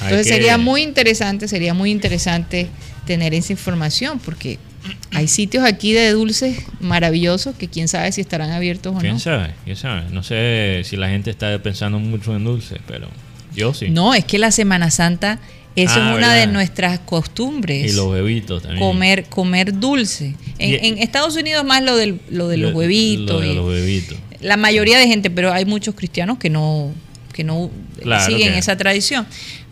Entonces 0.04 0.28
sería 0.28 0.60
muy 0.60 0.84
interesante, 0.84 1.48
sería 1.48 1.74
muy 1.74 1.90
interesante 1.90 2.70
tener 3.08 3.34
esa 3.34 3.54
información 3.54 4.20
porque 4.20 4.60
hay 5.12 5.28
sitios 5.28 5.66
aquí 5.66 5.92
de 5.94 6.12
dulces 6.12 6.60
maravillosos 6.80 7.56
que 7.56 7.68
quién 7.68 7.88
sabe 7.88 8.12
si 8.12 8.22
estarán 8.22 8.52
abiertos 8.52 8.92
o 8.92 8.98
no. 8.98 9.02
¿Quién 9.02 9.20
sabe? 9.20 9.56
¿Quién 9.64 9.76
sabe? 9.76 10.04
No 10.12 10.22
sé 10.22 10.84
si 10.86 10.98
la 10.98 11.10
gente 11.10 11.32
está 11.32 11.58
pensando 11.64 11.98
mucho 11.98 12.36
en 12.36 12.44
dulces, 12.44 12.78
pero 12.86 13.08
yo 13.56 13.74
sí. 13.74 13.90
No, 13.90 14.14
es 14.14 14.24
que 14.24 14.38
la 14.38 14.52
Semana 14.52 14.92
Santa 14.92 15.40
eso 15.76 15.96
es 15.96 16.02
ah, 16.02 16.16
una 16.16 16.34
de 16.34 16.48
nuestras 16.48 17.00
costumbres. 17.00 17.92
Y 17.92 17.96
los 17.96 18.08
huevitos 18.08 18.62
también. 18.64 18.82
Comer, 18.82 19.26
comer 19.26 19.78
dulce. 19.78 20.36
En, 20.58 20.98
Estados 21.00 21.36
Unidos 21.36 21.66
más 21.66 21.84
lo, 21.84 21.98
del, 21.98 22.20
lo 22.30 22.48
de 22.48 22.58
los 22.58 22.74
huevitos. 22.74 23.44
los 23.46 23.66
huevitos. 23.66 24.18
La 24.40 24.58
mayoría 24.58 24.98
de 24.98 25.08
gente, 25.08 25.30
pero 25.30 25.52
hay 25.52 25.66
muchos 25.66 25.96
cristianos 25.96 26.38
que 26.38 26.50
no, 26.50 26.94
que 27.34 27.44
no 27.44 27.70
siguen 28.26 28.54
esa 28.54 28.78
tradición. 28.78 29.28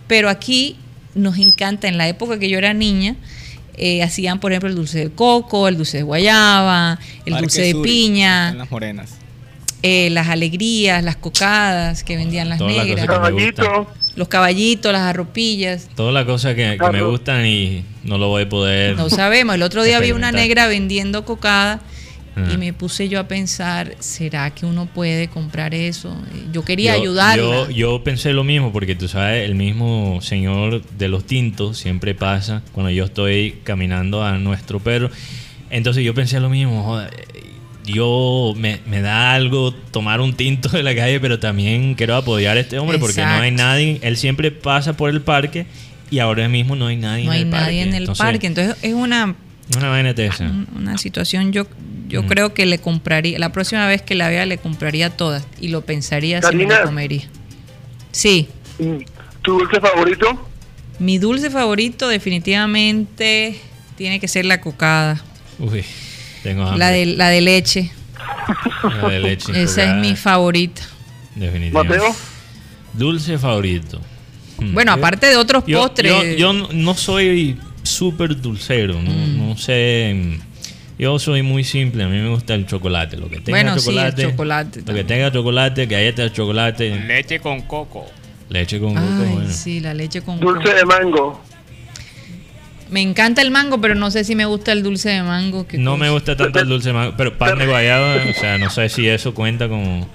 Pero 0.07 0.29
aquí 0.29 0.75
nos 1.15 1.37
encanta, 1.37 1.87
en 1.87 1.97
la 1.97 2.07
época 2.07 2.37
que 2.37 2.49
yo 2.49 2.57
era 2.57 2.73
niña, 2.73 3.15
eh, 3.75 4.03
hacían 4.03 4.39
por 4.39 4.51
ejemplo 4.51 4.69
el 4.69 4.75
dulce 4.75 4.99
de 4.99 5.09
coco, 5.09 5.67
el 5.67 5.77
dulce 5.77 5.97
de 5.97 6.03
guayaba, 6.03 6.99
el 7.25 7.37
dulce 7.37 7.61
de 7.61 7.75
piña. 7.75 8.53
las 8.53 8.69
morenas. 8.69 9.11
Eh, 9.81 10.09
las 10.11 10.27
alegrías, 10.29 11.03
las 11.03 11.17
cocadas 11.17 12.03
que 12.03 12.15
vendían 12.15 12.49
las 12.49 12.59
negras. 12.59 13.05
Los 14.15 14.27
caballitos, 14.27 14.91
las 14.91 15.01
arropillas. 15.01 15.89
Todas 15.95 16.13
las 16.13 16.25
cosas 16.25 16.55
que, 16.55 16.77
me 16.91 17.01
gustan 17.01 17.45
y 17.45 17.83
no 18.03 18.17
lo 18.17 18.27
voy 18.27 18.43
a 18.43 18.49
poder. 18.49 18.95
No 18.95 19.09
sabemos. 19.09 19.55
El 19.55 19.63
otro 19.63 19.83
día 19.83 19.99
vi 19.99 20.11
una 20.11 20.31
negra 20.31 20.67
vendiendo 20.67 21.25
cocada 21.25 21.81
y 22.51 22.57
me 22.57 22.73
puse 22.73 23.09
yo 23.09 23.19
a 23.19 23.27
pensar, 23.27 23.95
¿será 23.99 24.49
que 24.49 24.65
uno 24.65 24.87
puede 24.87 25.27
comprar 25.27 25.75
eso? 25.75 26.15
Yo 26.51 26.65
quería 26.65 26.93
ayudar 26.93 27.37
Yo, 27.37 27.69
yo, 27.69 28.03
pensé 28.03 28.33
lo 28.33 28.43
mismo 28.43 28.71
porque 28.71 28.95
tú 28.95 29.07
sabes, 29.07 29.47
el 29.47 29.53
mismo 29.53 30.19
señor 30.21 30.83
de 30.83 31.07
los 31.09 31.25
tintos 31.25 31.77
siempre 31.77 32.15
pasa 32.15 32.63
cuando 32.71 32.89
yo 32.89 33.05
estoy 33.05 33.59
caminando 33.63 34.23
a 34.23 34.37
nuestro 34.39 34.79
perro. 34.79 35.11
Entonces 35.69 36.03
yo 36.03 36.13
pensé 36.13 36.39
lo 36.39 36.49
mismo, 36.49 36.83
joder, 36.83 37.27
yo 37.85 38.53
me, 38.55 38.79
da 39.01 39.33
algo 39.33 39.73
tomar 39.73 40.21
un 40.21 40.33
tinto 40.33 40.69
de 40.69 40.83
la 40.83 40.95
calle, 40.95 41.19
pero 41.19 41.39
también 41.39 41.95
quiero 41.95 42.15
apoyar 42.15 42.57
a 42.57 42.59
este 42.59 42.79
hombre 42.79 42.99
porque 42.99 43.21
no 43.21 43.27
hay 43.27 43.51
nadie, 43.51 43.99
él 44.01 44.17
siempre 44.17 44.51
pasa 44.51 44.95
por 44.95 45.09
el 45.09 45.21
parque 45.21 45.65
y 46.09 46.19
ahora 46.19 46.47
mismo 46.47 46.75
no 46.75 46.87
hay 46.87 46.97
nadie 46.97 47.25
en 47.25 47.33
el 47.33 47.49
parque. 47.49 47.49
No 47.49 47.57
hay 47.57 47.63
nadie 47.63 47.81
en 47.81 47.93
el 47.93 48.07
parque, 48.15 48.47
entonces 48.47 48.77
es 48.81 48.93
una 48.93 49.35
una 49.77 49.89
vaina 49.89 50.13
Una 50.75 50.97
situación 50.97 51.53
yo 51.53 51.65
yo 52.07 52.27
creo 52.27 52.53
que 52.53 52.65
le 52.65 52.77
compraría 52.77 53.39
la 53.39 53.51
próxima 53.51 53.87
vez 53.87 54.01
que 54.01 54.13
la 54.13 54.29
vea 54.29 54.45
le 54.45 54.57
compraría 54.59 55.09
todas 55.09 55.47
y 55.59 55.69
lo 55.69 55.81
pensaría 55.81 56.41
si 56.41 56.55
me 56.55 56.67
la 56.67 56.83
comería. 56.83 57.27
Sí. 58.11 58.49
¿Tu 59.41 59.57
dulce 59.57 59.79
favorito? 59.79 60.47
Mi 60.99 61.17
dulce 61.17 61.49
favorito 61.49 62.07
definitivamente 62.07 63.59
tiene 63.97 64.19
que 64.19 64.27
ser 64.27 64.45
la 64.45 64.61
cocada. 64.61 65.23
Uy. 65.57 65.83
La 66.43 66.89
de, 66.89 67.05
la 67.05 67.29
de 67.29 67.41
leche. 67.41 67.91
La 69.01 69.09
de 69.09 69.19
leche. 69.19 69.63
Esa 69.63 69.83
es 69.83 70.01
mi 70.01 70.15
favorita. 70.15 70.81
Definitivamente. 71.35 71.99
¿Mateo? 71.99 72.15
Dulce 72.93 73.37
favorito. 73.37 73.99
Hmm. 74.57 74.73
Bueno, 74.73 74.91
aparte 74.91 75.27
de 75.27 75.37
otros 75.37 75.63
postres. 75.63 76.37
Yo, 76.37 76.53
no 76.53 76.93
soy 76.95 77.57
súper 77.81 78.39
dulcero, 78.39 78.99
mm. 78.99 79.37
no, 79.37 79.57
sé. 79.57 80.39
Yo 80.99 81.17
soy 81.17 81.41
muy 81.41 81.63
simple, 81.63 82.03
a 82.03 82.07
mí 82.07 82.17
me 82.17 82.29
gusta 82.29 82.53
el 82.53 82.65
chocolate. 82.65 83.17
Lo 83.17 83.29
que 83.29 83.39
tenga 83.39 83.63
bueno, 83.63 83.77
chocolate. 83.77 84.21
Sí, 84.21 84.31
chocolate 84.31 84.83
lo 84.85 84.93
que 84.93 85.03
tenga 85.03 85.31
chocolate, 85.31 85.85
galleta 85.85 86.23
de 86.23 86.31
chocolate. 86.31 86.95
Leche 87.07 87.39
con 87.39 87.61
coco. 87.61 88.05
Leche 88.49 88.79
con 88.79 88.93
coco, 88.93 89.31
bueno. 89.33 89.49
Sí, 89.49 89.79
la 89.79 89.93
leche 89.93 90.21
con 90.21 90.39
Dulce 90.39 90.73
de 90.73 90.85
mango. 90.85 91.41
Me 92.93 93.01
encanta 93.01 93.41
el 93.41 93.49
mango, 93.49 93.81
pero 93.81 93.95
no 93.95 94.11
sé 94.11 94.23
si 94.23 94.35
me 94.35 94.45
gusta 94.45 94.71
el 94.71 94.83
dulce 94.83 95.09
de 95.09 95.23
mango. 95.23 95.65
No 95.79 95.97
me 95.97 96.11
gusta 96.11 96.37
tanto 96.37 96.59
el 96.59 96.69
dulce 96.69 96.89
de 96.89 96.93
mango, 96.93 97.15
pero 97.17 97.35
pan 97.35 97.57
de 97.57 97.65
guayaba, 97.65 98.17
o 98.29 98.39
sea, 98.39 98.59
no 98.59 98.69
sé 98.69 98.87
si 98.87 99.09
eso 99.09 99.33
cuenta 99.33 99.67
como... 99.67 100.07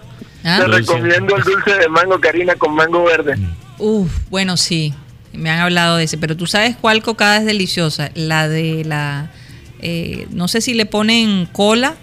¿Ah? 0.44 0.60
Te 0.60 0.68
recomiendo 0.68 1.34
el 1.34 1.42
dulce 1.42 1.74
de 1.74 1.88
mango, 1.88 2.20
Karina, 2.20 2.54
con 2.54 2.76
mango 2.76 3.02
verde. 3.02 3.36
Mm. 3.36 3.52
Uf, 3.78 4.12
bueno, 4.30 4.56
sí. 4.56 4.94
Me 5.32 5.50
han 5.50 5.58
hablado 5.58 5.96
de 5.96 6.04
ese, 6.04 6.18
pero 6.18 6.36
tú 6.36 6.46
sabes 6.46 6.76
cuál 6.80 7.02
cocada 7.02 7.38
es 7.38 7.46
deliciosa. 7.46 8.12
La 8.14 8.48
de 8.48 8.84
la... 8.84 9.32
Eh, 9.80 10.28
no 10.30 10.46
sé 10.46 10.60
si 10.60 10.72
le 10.72 10.86
ponen 10.86 11.46
cola, 11.46 11.96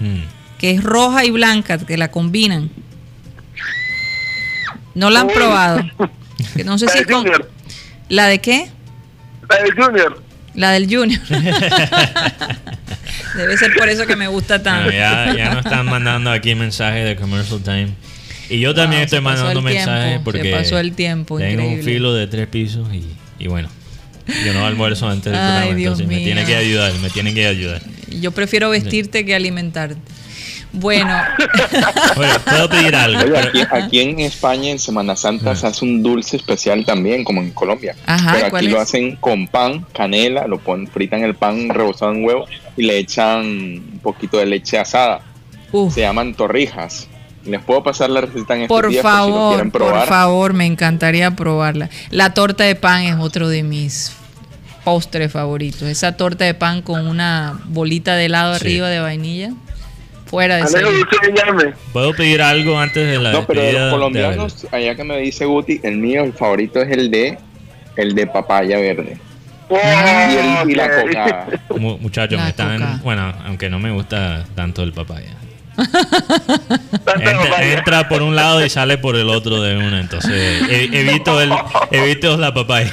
mm. 0.00 0.56
que 0.58 0.70
es 0.70 0.82
roja 0.82 1.26
y 1.26 1.30
blanca, 1.30 1.76
que 1.76 1.98
la 1.98 2.10
combinan. 2.10 2.70
No 4.94 5.10
la 5.10 5.20
han 5.20 5.28
probado. 5.28 5.82
no 6.64 6.78
sé 6.78 6.88
si 6.88 7.04
con... 7.04 7.26
¿La 8.08 8.28
de 8.28 8.40
qué? 8.40 8.70
La 9.50 9.56
del 9.62 9.74
Junior. 9.74 10.21
La 10.54 10.70
del 10.72 10.84
Junior. 10.94 11.20
Debe 13.36 13.56
ser 13.56 13.72
por 13.76 13.88
eso 13.88 14.06
que 14.06 14.16
me 14.16 14.28
gusta 14.28 14.62
tanto. 14.62 14.90
ya, 14.90 15.34
ya 15.34 15.54
nos 15.54 15.64
están 15.64 15.86
mandando 15.86 16.30
aquí 16.30 16.54
mensajes 16.54 17.04
de 17.06 17.16
Commercial 17.16 17.62
Time. 17.62 17.88
Y 18.50 18.60
yo 18.60 18.74
también 18.74 19.02
estoy 19.02 19.20
mandando 19.20 19.62
mensajes 19.62 20.20
porque 20.22 20.50
pasó 20.50 20.78
el 20.78 20.92
tiempo, 20.92 21.38
tengo 21.38 21.66
un 21.66 21.82
filo 21.82 22.12
de 22.14 22.26
tres 22.26 22.46
pisos 22.48 22.86
y, 22.92 23.04
y 23.38 23.48
bueno, 23.48 23.68
yo 24.44 24.52
no 24.52 24.66
almuerzo 24.66 25.08
antes 25.08 25.32
del 25.32 25.40
programa, 25.40 25.68
entonces 25.70 26.06
me 26.06 26.18
tiene 26.18 26.44
que 26.44 26.56
ayudar, 26.56 26.92
me 26.94 27.08
tienen 27.10 27.34
que 27.34 27.46
ayudar. 27.46 27.80
Yo 28.20 28.30
prefiero 28.32 28.68
vestirte 28.68 29.24
que 29.24 29.34
alimentarte. 29.34 29.96
Bueno. 30.72 31.14
puedo 32.44 32.68
pedir 32.68 32.94
algo. 32.96 33.36
aquí, 33.70 34.00
en 34.00 34.20
España 34.20 34.70
en 34.70 34.78
Semana 34.78 35.16
Santa 35.16 35.54
se 35.54 35.66
hace 35.66 35.84
un 35.84 36.02
dulce 36.02 36.36
especial 36.36 36.84
también, 36.84 37.24
como 37.24 37.40
en 37.40 37.50
Colombia. 37.50 37.94
pero 38.06 38.56
aquí 38.56 38.68
lo 38.68 38.80
hacen 38.80 39.16
con 39.16 39.46
pan, 39.48 39.86
canela, 39.92 40.46
lo 40.46 40.58
ponen, 40.58 40.86
fritan 40.88 41.22
el 41.22 41.34
pan 41.34 41.68
rebozado 41.68 42.12
en 42.12 42.24
huevo 42.24 42.46
y 42.76 42.84
le 42.84 42.98
echan 42.98 43.44
un 43.44 44.00
poquito 44.02 44.38
de 44.38 44.46
leche 44.46 44.78
asada. 44.78 45.22
Se 45.90 46.00
llaman 46.00 46.34
torrijas. 46.34 47.08
Les 47.44 47.60
puedo 47.60 47.82
pasar 47.82 48.10
la 48.10 48.20
receta 48.20 48.54
en 48.54 48.62
este 48.62 48.68
por 48.68 48.92
favor, 48.94 49.70
Por 49.72 50.06
favor, 50.06 50.52
me 50.52 50.66
encantaría 50.66 51.32
probarla. 51.32 51.90
La 52.10 52.34
torta 52.34 52.64
de 52.64 52.76
pan 52.76 53.02
es 53.02 53.16
otro 53.18 53.48
de 53.48 53.64
mis 53.64 54.12
postres 54.84 55.32
favoritos. 55.32 55.82
Esa 55.82 56.16
torta 56.16 56.44
de 56.44 56.54
pan 56.54 56.82
con 56.82 57.06
una 57.06 57.60
bolita 57.66 58.14
de 58.14 58.26
helado 58.26 58.54
arriba 58.54 58.88
de 58.88 59.00
vainilla. 59.00 59.52
Fuera 60.32 60.56
de 60.56 60.66
serie. 60.66 60.88
¿Puedo 61.92 62.14
pedir 62.14 62.40
algo 62.40 62.78
antes 62.78 63.06
de 63.06 63.18
la 63.18 63.32
No, 63.32 63.46
pero 63.46 63.60
de 63.60 63.72
los 63.74 63.92
colombianos, 63.92 64.66
allá 64.72 64.94
que 64.94 65.04
me 65.04 65.18
dice 65.18 65.44
Guti, 65.44 65.80
el 65.82 65.98
mío, 65.98 66.24
el 66.24 66.32
favorito 66.32 66.80
es 66.80 66.90
el 66.90 67.10
de 67.10 67.36
el 67.96 68.14
de 68.14 68.26
papaya 68.26 68.78
verde. 68.78 69.18
Oh, 69.68 69.76
y, 69.76 70.36
el, 70.36 70.70
y, 70.70 70.74
la 70.74 70.88
coca. 70.88 71.46
Muchachos, 71.78 72.40
me 72.40 72.48
están. 72.48 73.02
Bueno, 73.02 73.30
aunque 73.44 73.68
no 73.68 73.78
me 73.78 73.90
gusta 73.90 74.46
tanto 74.54 74.82
el 74.82 74.94
papaya. 74.94 75.36
entra, 77.60 78.08
por 78.08 78.22
un 78.22 78.34
lado 78.34 78.64
y 78.64 78.70
sale 78.70 78.96
por 78.96 79.16
el 79.16 79.28
otro 79.28 79.60
de 79.60 79.76
una, 79.76 80.00
entonces 80.00 80.62
evito 80.70 81.42
el 81.42 81.52
evito 81.90 82.38
la 82.38 82.54
papaya. 82.54 82.90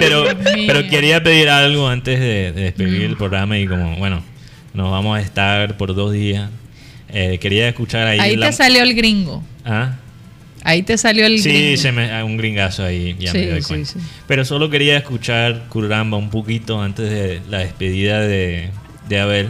pero 0.00 0.24
pero 0.66 0.88
quería 0.88 1.22
pedir 1.22 1.50
algo 1.50 1.88
antes 1.88 2.18
de, 2.18 2.52
de 2.52 2.62
despedir 2.62 3.02
el 3.02 3.18
programa 3.18 3.58
y 3.58 3.66
como 3.66 3.96
bueno 3.96 4.29
nos 4.74 4.90
vamos 4.90 5.18
a 5.18 5.20
estar 5.20 5.76
por 5.76 5.94
dos 5.94 6.12
días. 6.12 6.50
Eh, 7.08 7.38
quería 7.40 7.68
escuchar 7.68 8.06
ahí. 8.06 8.18
Ahí 8.20 8.36
te 8.36 8.52
salió 8.52 8.82
el 8.82 8.94
gringo. 8.94 9.42
¿Ah? 9.64 9.96
Ahí 10.62 10.82
te 10.82 10.98
salió 10.98 11.26
el 11.26 11.40
sí, 11.40 11.48
gringo. 11.48 11.70
Sí, 11.70 11.76
se 11.78 11.92
me, 11.92 12.22
un 12.22 12.36
gringazo 12.36 12.84
ahí, 12.84 13.16
ya 13.18 13.32
me 13.32 13.46
doy 13.46 13.62
cuenta. 13.62 13.92
Pero 14.26 14.44
solo 14.44 14.70
quería 14.70 14.96
escuchar 14.96 15.66
Curramba 15.68 16.18
un 16.18 16.30
poquito 16.30 16.80
antes 16.80 17.10
de 17.10 17.40
la 17.48 17.58
despedida 17.58 18.20
de, 18.20 18.70
de 19.08 19.20
Abel. 19.20 19.48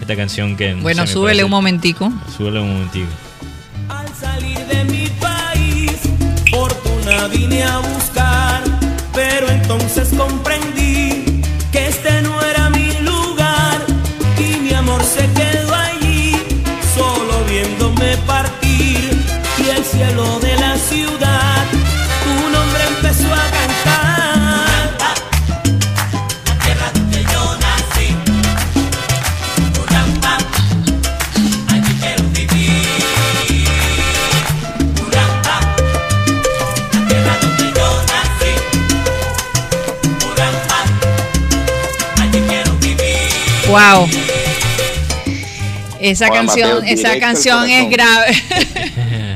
Esta 0.00 0.14
canción 0.14 0.56
que. 0.56 0.74
Bueno, 0.74 1.06
súbele 1.06 1.42
un 1.42 1.50
momentico. 1.50 2.12
Súbele 2.36 2.60
un 2.60 2.72
momentico. 2.72 3.08
Al 3.88 4.08
salir 4.14 4.58
de 4.58 4.84
mi 4.84 5.08
país, 5.20 5.92
fortuna 6.50 7.26
vine 7.26 7.64
a 7.64 7.78
buscar, 7.78 8.62
pero 9.12 9.48
en 9.48 9.58
entonces 9.68 10.08
comprendí 10.16 10.77
Wow. 43.68 44.08
Esa 46.00 46.28
Juan 46.28 46.46
canción, 46.46 46.78
Mateo, 46.80 46.94
esa 46.94 47.18
canción 47.18 47.68
es 47.68 47.90
grave. 47.90 48.26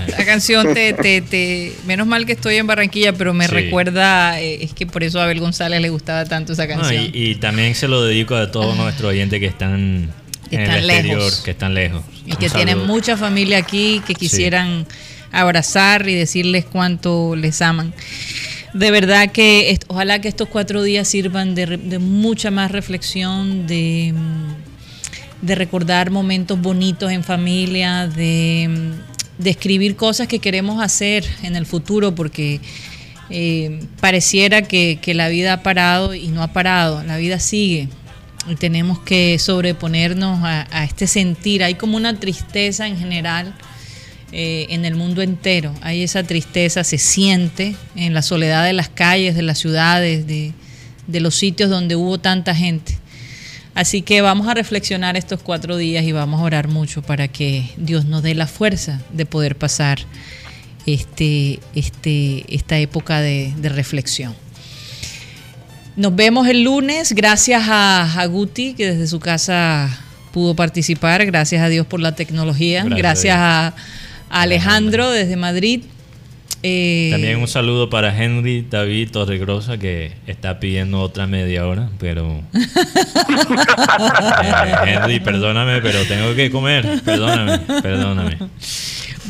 Esa 0.06 0.24
canción 0.26 0.74
te, 0.74 0.92
te, 0.92 1.22
te- 1.22 1.72
menos 1.86 2.06
mal 2.06 2.26
que 2.26 2.32
estoy 2.32 2.56
en 2.56 2.66
Barranquilla, 2.66 3.12
pero 3.14 3.32
me 3.32 3.46
Sí. 3.46 3.52
recuerda, 3.52 4.38
eh, 4.40 4.58
es 4.62 4.72
que 4.74 4.86
por 4.86 5.02
eso 5.02 5.18
a 5.20 5.24
Abel 5.24 5.40
González 5.40 5.80
le 5.80 5.88
gustaba 5.88 6.24
tanto 6.26 6.52
esa 6.52 6.66
No, 6.66 6.74
canción. 6.82 7.04
y, 7.04 7.30
y 7.30 7.34
también 7.36 7.74
se 7.74 7.88
lo 7.88 8.02
dedico 8.04 8.34
a 8.36 8.50
todos 8.50 8.76
nuestros 8.76 9.08
oyentes 9.10 9.40
que 9.40 9.46
están 9.46 10.10
Que 10.50 10.56
en 10.56 10.62
están 10.62 10.78
el 10.78 10.90
exterior, 10.90 11.18
lejos. 11.18 11.40
que 11.40 11.50
están 11.52 11.74
lejos. 11.74 12.02
y 12.26 12.32
Un 12.32 12.36
que 12.36 12.50
tienen 12.50 12.86
mucha 12.86 13.16
familia 13.16 13.58
aquí 13.58 14.02
que 14.06 14.14
quisieran 14.14 14.86
abrazar 15.32 16.06
y 16.08 16.14
decirles 16.14 16.66
cuánto 16.66 17.34
les 17.34 17.62
aman. 17.62 17.94
De 18.74 18.90
verdad 18.90 19.30
que 19.30 19.78
ojalá 19.88 20.20
que 20.20 20.28
estos 20.28 20.48
cuatro 20.48 20.82
días 20.82 21.06
sirvan 21.06 21.54
de, 21.54 21.76
de 21.76 21.98
mucha 21.98 22.50
más 22.50 22.70
reflexión, 22.70 23.66
de, 23.66 24.14
mm, 24.14 25.46
de 25.46 25.54
recordar 25.54 26.10
momentos 26.10 26.58
bonitos 26.60 27.12
en 27.12 27.22
familia, 27.22 28.06
de, 28.06 28.68
mm, 28.70 29.42
de 29.42 29.50
escribir 29.50 29.94
cosas 29.96 30.26
que 30.26 30.38
queremos 30.38 30.82
hacer 30.82 31.26
en 31.42 31.54
el 31.54 31.66
futuro, 31.66 32.14
porque 32.14 32.60
eh, 33.28 33.80
pareciera 34.00 34.62
que, 34.62 34.98
que 35.02 35.12
la 35.12 35.28
vida 35.28 35.54
ha 35.54 35.62
parado 35.62 36.14
y 36.14 36.28
no 36.28 36.42
ha 36.42 36.48
parado, 36.48 37.02
la 37.04 37.18
vida 37.18 37.38
sigue. 37.40 37.88
Y 38.48 38.54
tenemos 38.56 38.98
que 39.00 39.38
sobreponernos 39.38 40.42
a, 40.42 40.66
a 40.70 40.84
este 40.84 41.06
sentir. 41.06 41.62
Hay 41.62 41.74
como 41.74 41.96
una 41.96 42.18
tristeza 42.18 42.86
en 42.86 42.96
general 42.96 43.54
eh, 44.32 44.66
en 44.70 44.84
el 44.84 44.94
mundo 44.94 45.22
entero. 45.22 45.74
Hay 45.82 46.02
esa 46.02 46.22
tristeza, 46.22 46.84
se 46.84 46.98
siente 46.98 47.76
en 47.96 48.14
la 48.14 48.22
soledad 48.22 48.64
de 48.64 48.72
las 48.72 48.88
calles, 48.88 49.34
de 49.34 49.42
las 49.42 49.58
ciudades, 49.58 50.26
de, 50.26 50.52
de 51.06 51.20
los 51.20 51.34
sitios 51.34 51.70
donde 51.70 51.96
hubo 51.96 52.18
tanta 52.18 52.54
gente. 52.54 52.98
Así 53.74 54.02
que 54.02 54.20
vamos 54.20 54.48
a 54.48 54.54
reflexionar 54.54 55.16
estos 55.16 55.40
cuatro 55.42 55.76
días 55.76 56.04
y 56.04 56.12
vamos 56.12 56.40
a 56.40 56.44
orar 56.44 56.68
mucho 56.68 57.02
para 57.02 57.28
que 57.28 57.70
Dios 57.76 58.04
nos 58.04 58.22
dé 58.22 58.34
la 58.34 58.46
fuerza 58.46 59.00
de 59.12 59.24
poder 59.24 59.56
pasar 59.56 59.98
este, 60.84 61.60
este, 61.74 62.44
esta 62.54 62.78
época 62.78 63.20
de, 63.20 63.52
de 63.56 63.68
reflexión. 63.68 64.34
Nos 65.96 66.14
vemos 66.16 66.48
el 66.48 66.62
lunes. 66.62 67.12
Gracias 67.12 67.62
a, 67.68 68.20
a 68.20 68.26
Guti, 68.26 68.74
que 68.74 68.92
desde 68.92 69.06
su 69.06 69.20
casa 69.20 69.90
pudo 70.32 70.56
participar. 70.56 71.24
Gracias 71.26 71.62
a 71.62 71.68
Dios 71.68 71.86
por 71.86 72.00
la 72.00 72.14
tecnología. 72.14 72.84
Gracias 72.84 72.98
Gracias, 72.98 73.36
a 73.38 73.74
a, 74.32 74.42
Alejandro 74.42 75.10
desde 75.10 75.36
Madrid. 75.36 75.82
Eh, 76.64 77.08
También 77.10 77.38
un 77.40 77.48
saludo 77.48 77.90
para 77.90 78.16
Henry 78.16 78.64
David 78.70 79.10
Torregrosa 79.10 79.78
que 79.78 80.12
está 80.28 80.60
pidiendo 80.60 81.00
otra 81.00 81.26
media 81.26 81.66
hora, 81.66 81.88
pero 81.98 82.40
Eh, 84.86 84.94
Henry, 84.96 85.20
perdóname, 85.20 85.80
pero 85.82 86.04
tengo 86.04 86.34
que 86.34 86.50
comer, 86.50 87.00
perdóname, 87.04 87.58
perdóname. 87.82 88.38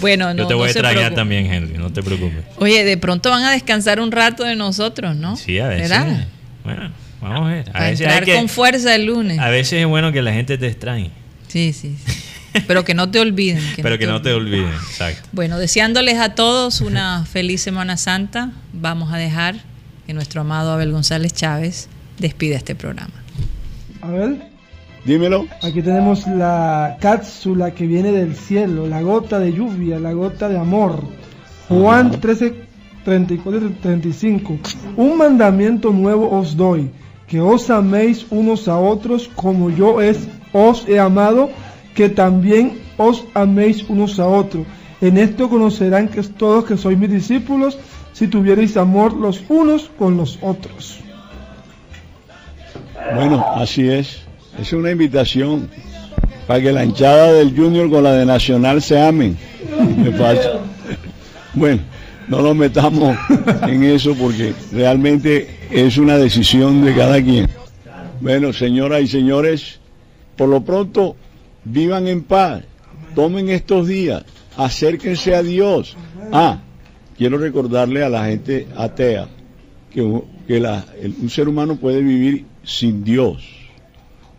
bueno, 0.00 0.32
no, 0.34 0.42
Yo 0.42 0.46
te 0.46 0.52
no 0.54 0.58
voy 0.58 0.68
a 0.68 0.70
extrañar 0.70 1.14
también, 1.14 1.46
Henry, 1.46 1.78
no 1.78 1.92
te 1.92 2.02
preocupes. 2.02 2.44
Oye, 2.58 2.84
de 2.84 2.96
pronto 2.96 3.30
van 3.30 3.44
a 3.44 3.52
descansar 3.52 4.00
un 4.00 4.12
rato 4.12 4.44
de 4.44 4.56
nosotros, 4.56 5.16
¿no? 5.16 5.36
Sí, 5.36 5.58
a 5.58 5.68
veces. 5.68 5.88
¿Verdad? 5.90 6.26
Bueno, 6.64 6.90
vamos 7.20 7.48
a 7.48 7.52
ver. 7.54 7.68
A 7.68 7.72
Para 7.72 7.84
veces, 7.86 8.00
entrar 8.02 8.20
hay 8.20 8.26
que- 8.26 8.36
con 8.36 8.48
fuerza 8.48 8.94
el 8.94 9.06
lunes. 9.06 9.38
a 9.38 9.48
veces 9.48 9.80
es 9.80 9.86
bueno 9.86 10.12
que 10.12 10.22
la 10.22 10.32
gente 10.32 10.58
te 10.58 10.66
extrañe, 10.66 11.10
Sí, 11.48 11.72
sí. 11.72 11.96
sí. 12.04 12.12
Pero 12.66 12.84
que 12.84 12.94
no 12.94 13.10
te 13.10 13.18
olviden. 13.20 13.62
pero 13.82 13.98
que 13.98 14.06
no 14.06 14.20
te 14.22 14.32
olviden. 14.32 14.68
Exacto. 14.68 15.28
Bueno, 15.32 15.58
deseándoles 15.58 16.18
a 16.18 16.34
todos 16.34 16.80
una 16.80 17.24
feliz 17.24 17.62
Semana 17.62 17.96
Santa, 17.96 18.50
vamos 18.72 19.12
a 19.12 19.16
dejar 19.16 19.56
que 20.06 20.12
nuestro 20.12 20.40
amado 20.42 20.72
Abel 20.72 20.92
González 20.92 21.32
Chávez 21.32 21.88
despida 22.18 22.56
este 22.56 22.74
programa. 22.74 23.14
A 24.02 24.08
ver, 24.10 24.52
Dímelo. 25.04 25.46
aquí 25.62 25.82
tenemos 25.82 26.26
la 26.26 26.96
cápsula 27.00 27.72
que 27.72 27.86
viene 27.86 28.12
del 28.12 28.36
cielo, 28.36 28.86
la 28.86 29.02
gota 29.02 29.38
de 29.38 29.52
lluvia, 29.52 29.98
la 29.98 30.12
gota 30.12 30.48
de 30.48 30.58
amor. 30.58 31.02
Juan 31.68 32.20
13, 32.20 32.54
34 33.04 33.66
y 33.66 33.72
35. 33.74 34.58
Un 34.96 35.16
mandamiento 35.16 35.90
nuevo 35.92 36.30
os 36.38 36.56
doy, 36.56 36.90
que 37.26 37.40
os 37.40 37.70
améis 37.70 38.26
unos 38.30 38.68
a 38.68 38.78
otros 38.78 39.28
como 39.34 39.70
yo 39.70 40.00
es, 40.00 40.18
os 40.52 40.86
he 40.86 40.98
amado, 40.98 41.50
que 41.94 42.08
también 42.08 42.80
os 42.96 43.24
améis 43.34 43.84
unos 43.88 44.18
a 44.18 44.26
otros. 44.26 44.66
En 45.00 45.18
esto 45.18 45.48
conocerán 45.48 46.08
que 46.08 46.22
todos 46.22 46.64
que 46.64 46.76
sois 46.76 46.96
mis 46.96 47.10
discípulos, 47.10 47.78
si 48.12 48.28
tuvierais 48.28 48.76
amor 48.76 49.12
los 49.14 49.42
unos 49.48 49.90
con 49.98 50.16
los 50.16 50.38
otros. 50.42 51.00
Bueno, 53.14 53.44
así 53.56 53.88
es. 53.88 54.22
Es 54.60 54.72
una 54.72 54.90
invitación 54.90 55.68
para 56.46 56.60
que 56.60 56.72
la 56.72 56.84
hinchada 56.84 57.32
del 57.32 57.56
Junior 57.56 57.90
con 57.90 58.04
la 58.04 58.12
de 58.12 58.26
Nacional 58.26 58.82
se 58.82 59.00
amen. 59.00 59.36
Me. 59.96 60.12
Bueno, 61.54 61.82
no 62.28 62.42
nos 62.42 62.56
metamos 62.56 63.16
en 63.66 63.82
eso 63.84 64.14
porque 64.14 64.54
realmente 64.72 65.48
es 65.70 65.98
una 65.98 66.16
decisión 66.16 66.84
de 66.84 66.94
cada 66.94 67.22
quien. 67.22 67.48
Bueno, 68.20 68.52
señoras 68.52 69.02
y 69.02 69.08
señores, 69.08 69.80
por 70.36 70.48
lo 70.48 70.62
pronto, 70.62 71.16
vivan 71.64 72.08
en 72.08 72.22
paz, 72.22 72.64
tomen 73.14 73.48
estos 73.48 73.88
días, 73.88 74.24
acérquense 74.56 75.34
a 75.34 75.42
Dios. 75.42 75.96
Ah, 76.32 76.60
quiero 77.16 77.38
recordarle 77.38 78.02
a 78.02 78.08
la 78.08 78.26
gente 78.26 78.66
atea 78.76 79.28
que, 79.90 80.02
un 80.02 81.30
ser 81.30 81.48
humano 81.48 81.76
puede 81.76 82.02
vivir 82.02 82.46
sin 82.64 83.04
Dios. 83.04 83.44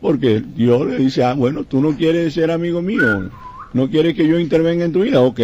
Porque 0.01 0.41
Dios 0.41 0.85
le 0.85 0.97
dice, 0.97 1.23
ah, 1.23 1.33
bueno, 1.33 1.63
tú 1.63 1.81
no 1.81 1.95
quieres 1.95 2.33
ser 2.33 2.51
amigo 2.51 2.81
mío, 2.81 3.29
no 3.71 3.89
quieres 3.89 4.15
que 4.15 4.27
yo 4.27 4.37
intervenga 4.37 4.83
en 4.83 4.91
tu 4.91 5.01
vida, 5.01 5.21
ok. 5.21 5.39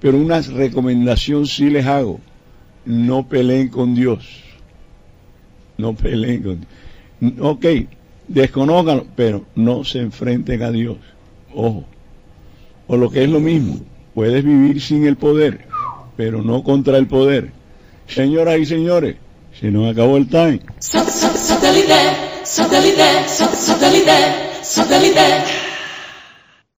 Pero 0.00 0.18
una 0.18 0.40
recomendación 0.40 1.46
sí 1.46 1.70
les 1.70 1.86
hago, 1.86 2.20
no 2.84 3.28
peleen 3.28 3.68
con 3.68 3.94
Dios. 3.94 4.44
No 5.78 5.94
peleen 5.94 6.42
con 6.42 6.60
Dios. 6.60 7.40
Ok, 7.40 7.64
desconócanlo, 8.28 9.06
pero 9.16 9.44
no 9.54 9.84
se 9.84 10.00
enfrenten 10.00 10.62
a 10.62 10.70
Dios. 10.70 10.98
Ojo. 11.54 11.84
O 12.86 12.96
lo 12.96 13.10
que 13.10 13.24
es 13.24 13.28
lo 13.28 13.40
mismo, 13.40 13.80
puedes 14.14 14.44
vivir 14.44 14.80
sin 14.80 15.06
el 15.06 15.16
poder, 15.16 15.66
pero 16.16 16.42
no 16.42 16.62
contra 16.62 16.96
el 16.96 17.06
poder. 17.06 17.50
Señoras 18.06 18.58
y 18.58 18.66
señores, 18.66 19.16
se 19.58 19.70
nos 19.70 19.90
acabó 19.90 20.16
el 20.16 20.28
time. 20.28 20.60